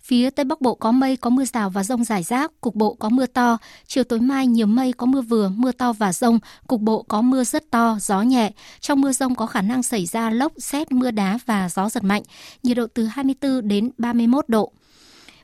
Phía 0.00 0.30
Tây 0.30 0.44
Bắc 0.44 0.60
Bộ 0.60 0.74
có 0.74 0.92
mây, 0.92 1.16
có 1.16 1.30
mưa 1.30 1.44
rào 1.44 1.70
và 1.70 1.84
rông 1.84 2.04
rải 2.04 2.22
rác, 2.22 2.60
cục 2.60 2.74
bộ 2.74 2.94
có 2.94 3.08
mưa 3.08 3.26
to. 3.26 3.58
Chiều 3.86 4.04
tối 4.04 4.20
mai 4.20 4.46
nhiều 4.46 4.66
mây, 4.66 4.92
có 4.92 5.06
mưa 5.06 5.20
vừa, 5.20 5.48
mưa 5.48 5.72
to 5.72 5.92
và 5.92 6.12
rông, 6.12 6.38
cục 6.66 6.80
bộ 6.80 7.02
có 7.02 7.22
mưa 7.22 7.44
rất 7.44 7.70
to, 7.70 7.96
gió 8.00 8.22
nhẹ. 8.22 8.52
Trong 8.80 9.00
mưa 9.00 9.12
rông 9.12 9.34
có 9.34 9.46
khả 9.46 9.62
năng 9.62 9.82
xảy 9.82 10.06
ra 10.06 10.30
lốc, 10.30 10.52
xét, 10.58 10.92
mưa 10.92 11.10
đá 11.10 11.38
và 11.46 11.68
gió 11.68 11.88
giật 11.88 12.04
mạnh. 12.04 12.22
Nhiệt 12.62 12.76
độ 12.76 12.86
từ 12.94 13.04
24 13.06 13.68
đến 13.68 13.90
31 13.98 14.48
độ. 14.48 14.72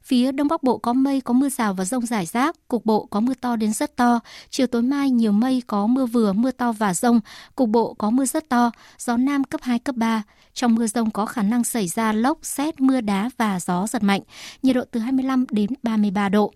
Phía 0.06 0.32
Đông 0.32 0.48
Bắc 0.48 0.62
Bộ 0.62 0.78
có 0.78 0.92
mây, 0.92 1.20
có 1.20 1.34
mưa 1.34 1.48
rào 1.48 1.74
và 1.74 1.84
rông 1.84 2.06
rải 2.06 2.26
rác, 2.26 2.68
cục 2.68 2.86
bộ 2.86 3.06
có 3.10 3.20
mưa 3.20 3.34
to 3.40 3.56
đến 3.56 3.72
rất 3.72 3.96
to. 3.96 4.20
Chiều 4.50 4.66
tối 4.66 4.82
mai 4.82 5.10
nhiều 5.10 5.32
mây, 5.32 5.62
có 5.66 5.86
mưa 5.86 6.06
vừa, 6.06 6.32
mưa 6.32 6.50
to 6.50 6.72
và 6.72 6.94
rông, 6.94 7.20
cục 7.54 7.68
bộ 7.68 7.94
có 7.94 8.10
mưa 8.10 8.24
rất 8.24 8.48
to, 8.48 8.70
gió 8.98 9.16
Nam 9.16 9.44
cấp 9.44 9.60
2, 9.62 9.78
cấp 9.78 9.96
3. 9.96 10.22
Trong 10.54 10.74
mưa 10.74 10.86
rông 10.86 11.10
có 11.10 11.26
khả 11.26 11.42
năng 11.42 11.64
xảy 11.64 11.88
ra 11.88 12.12
lốc, 12.12 12.38
xét, 12.42 12.80
mưa 12.80 13.00
đá 13.00 13.30
và 13.36 13.60
gió 13.60 13.86
giật 13.86 14.02
mạnh, 14.02 14.20
nhiệt 14.62 14.76
độ 14.76 14.82
từ 14.90 15.00
25 15.00 15.44
đến 15.50 15.70
33 15.82 16.28
độ. 16.28 16.52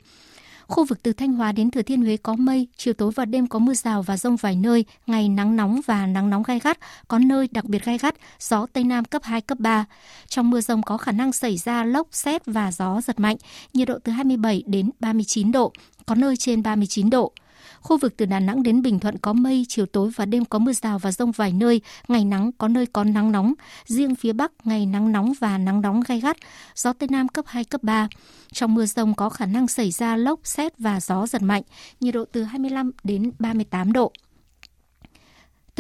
Khu 0.71 0.85
vực 0.85 1.03
từ 1.03 1.13
Thanh 1.13 1.33
Hóa 1.33 1.53
đến 1.53 1.71
Thừa 1.71 1.83
Thiên 1.83 2.03
Huế 2.03 2.17
có 2.17 2.37
mây, 2.37 2.69
chiều 2.77 2.95
tối 2.95 3.11
và 3.15 3.25
đêm 3.25 3.47
có 3.47 3.59
mưa 3.59 3.75
rào 3.75 4.03
và 4.03 4.17
rông 4.17 4.37
vài 4.37 4.57
nơi, 4.57 4.85
ngày 5.07 5.29
nắng 5.29 5.57
nóng 5.57 5.81
và 5.87 6.07
nắng 6.07 6.31
nóng 6.31 6.43
gai 6.43 6.61
gắt, 6.61 6.79
có 7.09 7.19
nơi 7.19 7.49
đặc 7.51 7.65
biệt 7.65 7.85
gai 7.85 7.99
gắt, 7.99 8.15
gió 8.41 8.67
Tây 8.73 8.85
Nam 8.85 9.05
cấp 9.05 9.23
2, 9.25 9.41
cấp 9.41 9.59
3. 9.59 9.85
Trong 10.29 10.51
mưa 10.51 10.61
rông 10.61 10.83
có 10.83 10.97
khả 10.97 11.13
năng 11.13 11.33
xảy 11.33 11.57
ra 11.57 11.85
lốc, 11.85 12.09
xét 12.13 12.47
và 12.47 12.73
gió 12.73 13.01
giật 13.01 13.21
mạnh, 13.21 13.37
nhiệt 13.73 13.89
độ 13.89 13.99
từ 14.05 14.13
27 14.13 14.63
đến 14.67 14.91
39 15.01 15.53
độ, 15.53 15.73
có 16.07 16.15
nơi 16.15 16.37
trên 16.37 16.63
39 16.63 17.11
độ. 17.11 17.33
Khu 17.81 17.99
vực 17.99 18.17
từ 18.17 18.27
Đà 18.27 18.41
Nẵng 18.41 18.63
đến 18.63 18.83
Bình 18.83 18.99
Thuận 18.99 19.19
có 19.19 19.33
mây, 19.33 19.67
chiều 19.69 19.87
tối 19.87 20.11
và 20.17 20.27
đêm 20.27 20.45
có 20.45 20.59
mưa 20.59 20.73
rào 20.73 20.99
và 20.99 21.13
rông 21.13 21.33
vài 21.33 21.53
nơi, 21.53 21.81
ngày 22.09 22.25
nắng 22.25 22.53
có 22.59 22.69
nơi 22.69 22.87
có 22.87 23.05
nắng 23.05 23.33
nóng. 23.33 23.55
Riêng 23.87 24.15
phía 24.15 24.33
Bắc 24.33 24.53
ngày 24.65 24.87
nắng 24.87 25.13
nóng 25.13 25.33
và 25.41 25.59
nắng 25.59 25.81
nóng 25.81 26.03
gai 26.07 26.21
gắt, 26.21 26.37
gió 26.75 26.93
Tây 26.93 27.09
Nam 27.13 27.29
cấp 27.29 27.45
2, 27.49 27.65
cấp 27.65 27.83
3. 27.83 28.09
Trong 28.53 28.75
mưa 28.75 28.87
rông 28.87 29.15
có 29.15 29.29
khả 29.29 29.47
năng 29.47 29.69
xảy 29.69 29.91
ra 29.91 30.17
lốc, 30.17 30.41
xét 30.45 30.79
và 30.79 31.01
gió 31.01 31.27
giật 31.27 31.43
mạnh, 31.43 31.63
nhiệt 32.01 32.15
độ 32.15 32.25
từ 32.33 32.43
25 32.43 32.91
đến 33.05 33.33
38 33.39 33.93
độ. 33.93 34.13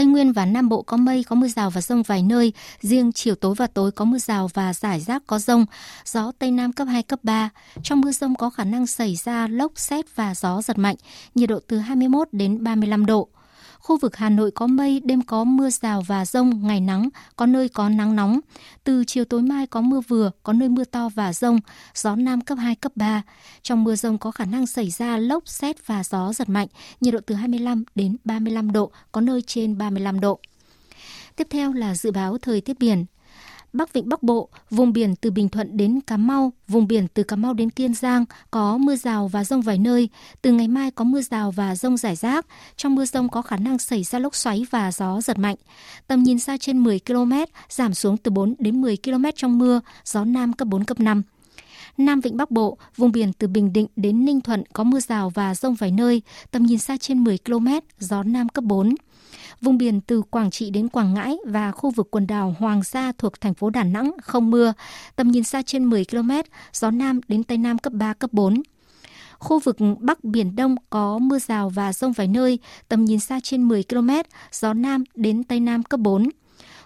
Tây 0.01 0.07
Nguyên 0.07 0.33
và 0.33 0.47
Nam 0.47 0.69
Bộ 0.69 0.83
có 0.83 0.97
mây, 0.97 1.25
có 1.25 1.37
mưa 1.37 1.49
rào 1.49 1.71
và 1.71 1.81
rông 1.81 2.03
vài 2.03 2.23
nơi. 2.23 2.53
Riêng 2.81 3.13
chiều 3.13 3.35
tối 3.35 3.55
và 3.55 3.67
tối 3.67 3.93
có 3.93 4.05
mưa 4.05 4.19
rào 4.19 4.49
và 4.55 4.73
rải 4.73 5.01
rác 5.01 5.23
có 5.27 5.39
rông. 5.39 5.67
Gió 6.05 6.33
Tây 6.39 6.51
Nam 6.51 6.73
cấp 6.73 6.89
2, 6.91 7.03
cấp 7.03 7.19
3. 7.23 7.51
Trong 7.83 8.01
mưa 8.01 8.13
rông 8.13 8.35
có 8.35 8.51
khả 8.51 8.65
năng 8.65 8.87
xảy 8.87 9.17
ra 9.17 9.47
lốc, 9.47 9.73
xét 9.77 10.17
và 10.17 10.35
gió 10.35 10.63
giật 10.63 10.79
mạnh. 10.79 10.97
Nhiệt 11.35 11.49
độ 11.49 11.61
từ 11.67 11.79
21 11.79 12.29
đến 12.33 12.65
35 12.65 13.07
độ. 13.07 13.29
Khu 13.81 13.99
vực 13.99 14.17
Hà 14.17 14.29
Nội 14.29 14.51
có 14.51 14.67
mây, 14.67 15.01
đêm 15.05 15.23
có 15.23 15.45
mưa 15.45 15.71
rào 15.71 16.03
và 16.07 16.25
rông, 16.25 16.67
ngày 16.67 16.81
nắng, 16.81 17.09
có 17.37 17.47
nơi 17.47 17.69
có 17.69 17.89
nắng 17.89 18.17
nóng. 18.17 18.41
Từ 18.85 19.05
chiều 19.05 19.25
tối 19.25 19.43
mai 19.43 19.67
có 19.67 19.81
mưa 19.81 20.01
vừa, 20.01 20.31
có 20.43 20.53
nơi 20.53 20.69
mưa 20.69 20.85
to 20.85 21.09
và 21.09 21.33
rông, 21.33 21.61
gió 21.95 22.17
Nam 22.17 22.41
cấp 22.41 22.59
2, 22.59 22.75
cấp 22.75 22.93
3. 22.95 23.23
Trong 23.63 23.85
mưa 23.85 23.97
rông 23.97 24.19
có 24.19 24.31
khả 24.31 24.45
năng 24.45 24.67
xảy 24.67 24.91
ra 24.91 25.17
lốc, 25.17 25.49
xét 25.49 25.87
và 25.87 26.05
gió 26.05 26.33
giật 26.33 26.49
mạnh, 26.49 26.69
nhiệt 27.01 27.15
độ 27.15 27.21
từ 27.27 27.35
25 27.35 27.85
đến 27.95 28.17
35 28.25 28.73
độ, 28.73 28.91
có 29.13 29.21
nơi 29.21 29.43
trên 29.43 29.79
35 29.79 30.21
độ. 30.21 30.41
Tiếp 31.37 31.47
theo 31.51 31.73
là 31.73 31.95
dự 31.95 32.11
báo 32.11 32.39
thời 32.39 32.61
tiết 32.61 32.79
biển. 32.79 33.05
Bắc 33.73 33.93
Vịnh 33.93 34.09
Bắc 34.09 34.23
Bộ, 34.23 34.49
vùng 34.71 34.93
biển 34.93 35.17
từ 35.17 35.31
Bình 35.31 35.49
Thuận 35.49 35.77
đến 35.77 36.01
Cà 36.07 36.17
Mau, 36.17 36.53
vùng 36.69 36.87
biển 36.87 37.07
từ 37.15 37.23
Cà 37.23 37.37
Mau 37.37 37.55
đến 37.55 37.71
Kiên 37.71 37.95
Giang 37.95 38.25
có 38.51 38.79
mưa 38.79 38.97
rào 38.97 39.29
và 39.29 39.45
rông 39.45 39.63
vài 39.63 39.79
nơi. 39.79 40.09
Từ 40.43 40.53
ngày 40.53 40.69
mai 40.69 40.91
có 40.91 41.05
mưa 41.05 41.21
rào 41.21 41.51
và 41.51 41.77
rông 41.77 41.97
rải 41.97 42.17
rác. 42.17 42.47
Trong 42.77 42.95
mưa 42.95 43.05
rông 43.05 43.29
có 43.29 43.43
khả 43.43 43.57
năng 43.57 43.79
xảy 43.79 44.03
ra 44.03 44.19
lốc 44.19 44.35
xoáy 44.35 44.67
và 44.71 44.93
gió 44.93 45.21
giật 45.21 45.39
mạnh. 45.39 45.57
Tầm 46.07 46.23
nhìn 46.23 46.39
xa 46.39 46.57
trên 46.57 46.79
10 46.79 47.01
km, 47.07 47.33
giảm 47.69 47.95
xuống 47.95 48.17
từ 48.17 48.31
4 48.31 48.55
đến 48.59 48.81
10 48.81 48.97
km 49.05 49.25
trong 49.37 49.59
mưa, 49.59 49.81
gió 50.05 50.25
Nam 50.25 50.53
cấp 50.53 50.69
4, 50.69 50.85
cấp 50.85 51.01
5. 51.01 51.23
Nam 51.99 52.21
Vịnh 52.21 52.37
Bắc 52.37 52.51
Bộ, 52.51 52.79
vùng 52.97 53.13
biển 53.13 53.33
từ 53.33 53.49
Bình 53.49 53.73
Định 53.73 53.87
đến 53.97 54.25
Ninh 54.25 54.41
Thuận 54.41 54.63
có 54.73 54.85
mưa 54.85 55.01
rào 55.01 55.31
và 55.31 55.55
rông 55.55 55.75
vài 55.75 55.91
nơi, 55.91 56.23
tầm 56.51 56.63
nhìn 56.63 56.79
xa 56.79 56.97
trên 56.97 57.25
10 57.25 57.39
km, 57.39 57.69
gió 57.99 58.23
Nam 58.23 58.49
cấp 58.49 58.65
4 58.65 58.95
vùng 59.61 59.79
biển 59.79 60.01
từ 60.01 60.23
Quảng 60.23 60.51
Trị 60.51 60.71
đến 60.71 60.89
Quảng 60.89 61.15
Ngãi 61.15 61.37
và 61.47 61.71
khu 61.71 61.91
vực 61.91 62.09
quần 62.11 62.27
đảo 62.27 62.55
Hoàng 62.59 62.85
Sa 62.85 63.13
thuộc 63.19 63.41
thành 63.41 63.55
phố 63.55 63.71
Đà 63.71 63.85
Nẵng 63.85 64.13
không 64.23 64.51
mưa, 64.51 64.73
tầm 65.17 65.29
nhìn 65.29 65.45
xa 65.45 65.63
trên 65.63 65.85
10 65.85 66.05
km, 66.05 66.31
gió 66.73 66.91
Nam 66.91 67.21
đến 67.29 67.45
Tây 67.45 67.59
Nam 67.59 67.79
cấp 67.79 67.93
3, 67.93 68.15
cấp 68.15 68.33
4. 68.33 68.63
Khu 69.39 69.59
vực 69.59 69.77
Bắc 70.01 70.25
Biển 70.25 70.57
Đông 70.57 70.77
có 70.91 71.19
mưa 71.19 71.39
rào 71.39 71.69
và 71.71 71.93
rông 71.93 72.13
vài 72.13 72.29
nơi, 72.29 72.59
tầm 72.89 73.05
nhìn 73.05 73.21
xa 73.21 73.41
trên 73.43 73.63
10 73.63 73.85
km, 73.89 74.11
gió 74.53 74.75
Nam 74.75 75.05
đến 75.15 75.45
Tây 75.45 75.61
Nam 75.61 75.83
cấp 75.83 76.01
4 76.01 76.29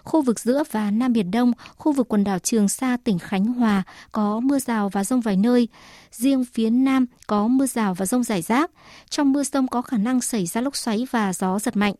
khu 0.05 0.21
vực 0.21 0.39
giữa 0.39 0.63
và 0.71 0.91
Nam 0.91 1.13
Biển 1.13 1.31
Đông, 1.31 1.51
khu 1.77 1.91
vực 1.91 2.07
quần 2.07 2.23
đảo 2.23 2.39
Trường 2.39 2.67
Sa, 2.67 2.97
tỉnh 3.03 3.19
Khánh 3.19 3.45
Hòa 3.45 3.83
có 4.11 4.39
mưa 4.39 4.59
rào 4.59 4.89
và 4.89 5.03
rông 5.03 5.21
vài 5.21 5.37
nơi. 5.37 5.67
Riêng 6.11 6.45
phía 6.53 6.69
Nam 6.69 7.05
có 7.27 7.47
mưa 7.47 7.65
rào 7.65 7.93
và 7.93 8.05
rông 8.05 8.23
rải 8.23 8.41
rác. 8.41 8.71
Trong 9.09 9.33
mưa 9.33 9.43
rông 9.43 9.67
có 9.67 9.81
khả 9.81 9.97
năng 9.97 10.21
xảy 10.21 10.45
ra 10.45 10.61
lốc 10.61 10.75
xoáy 10.75 11.07
và 11.11 11.33
gió 11.33 11.59
giật 11.59 11.77
mạnh. 11.77 11.93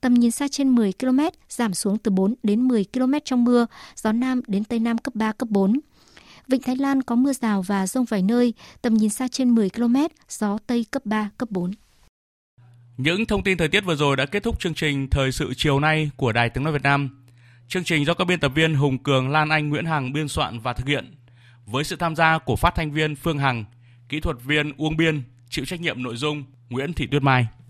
Tầm 0.00 0.14
nhìn 0.14 0.30
xa 0.30 0.48
trên 0.50 0.74
10 0.74 0.92
km, 0.92 1.20
giảm 1.48 1.74
xuống 1.74 1.98
từ 1.98 2.10
4 2.10 2.34
đến 2.42 2.68
10 2.68 2.84
km 2.92 3.12
trong 3.24 3.44
mưa, 3.44 3.66
gió 3.96 4.12
Nam 4.12 4.40
đến 4.46 4.64
Tây 4.64 4.78
Nam 4.78 4.98
cấp 4.98 5.14
3, 5.14 5.32
cấp 5.32 5.48
4. 5.48 5.80
Vịnh 6.48 6.62
Thái 6.62 6.76
Lan 6.76 7.02
có 7.02 7.14
mưa 7.14 7.32
rào 7.32 7.62
và 7.62 7.86
rông 7.86 8.04
vài 8.04 8.22
nơi, 8.22 8.54
tầm 8.82 8.94
nhìn 8.94 9.10
xa 9.10 9.28
trên 9.28 9.54
10 9.54 9.70
km, 9.70 9.96
gió 10.28 10.58
Tây 10.66 10.86
cấp 10.90 11.06
3, 11.06 11.30
cấp 11.38 11.50
4. 11.50 11.72
Những 12.96 13.26
thông 13.26 13.42
tin 13.42 13.58
thời 13.58 13.68
tiết 13.68 13.84
vừa 13.84 13.94
rồi 13.94 14.16
đã 14.16 14.26
kết 14.26 14.42
thúc 14.42 14.60
chương 14.60 14.74
trình 14.74 15.08
Thời 15.10 15.32
sự 15.32 15.52
chiều 15.56 15.80
nay 15.80 16.10
của 16.16 16.32
Đài 16.32 16.50
Tiếng 16.50 16.64
Nói 16.64 16.72
Việt 16.72 16.82
Nam. 16.82 17.21
Chương 17.72 17.84
trình 17.84 18.04
do 18.04 18.14
các 18.14 18.24
biên 18.24 18.40
tập 18.40 18.52
viên 18.54 18.74
Hùng 18.74 18.98
Cường, 18.98 19.28
Lan 19.30 19.48
Anh, 19.48 19.68
Nguyễn 19.68 19.84
Hằng 19.84 20.12
biên 20.12 20.28
soạn 20.28 20.60
và 20.60 20.72
thực 20.72 20.86
hiện 20.86 21.14
với 21.66 21.84
sự 21.84 21.96
tham 21.96 22.16
gia 22.16 22.38
của 22.38 22.56
phát 22.56 22.74
thanh 22.74 22.92
viên 22.92 23.16
Phương 23.16 23.38
Hằng, 23.38 23.64
kỹ 24.08 24.20
thuật 24.20 24.36
viên 24.44 24.72
Uông 24.76 24.96
Biên, 24.96 25.22
chịu 25.50 25.64
trách 25.64 25.80
nhiệm 25.80 26.02
nội 26.02 26.16
dung 26.16 26.44
Nguyễn 26.68 26.92
Thị 26.92 27.06
Tuyết 27.06 27.22
Mai. 27.22 27.46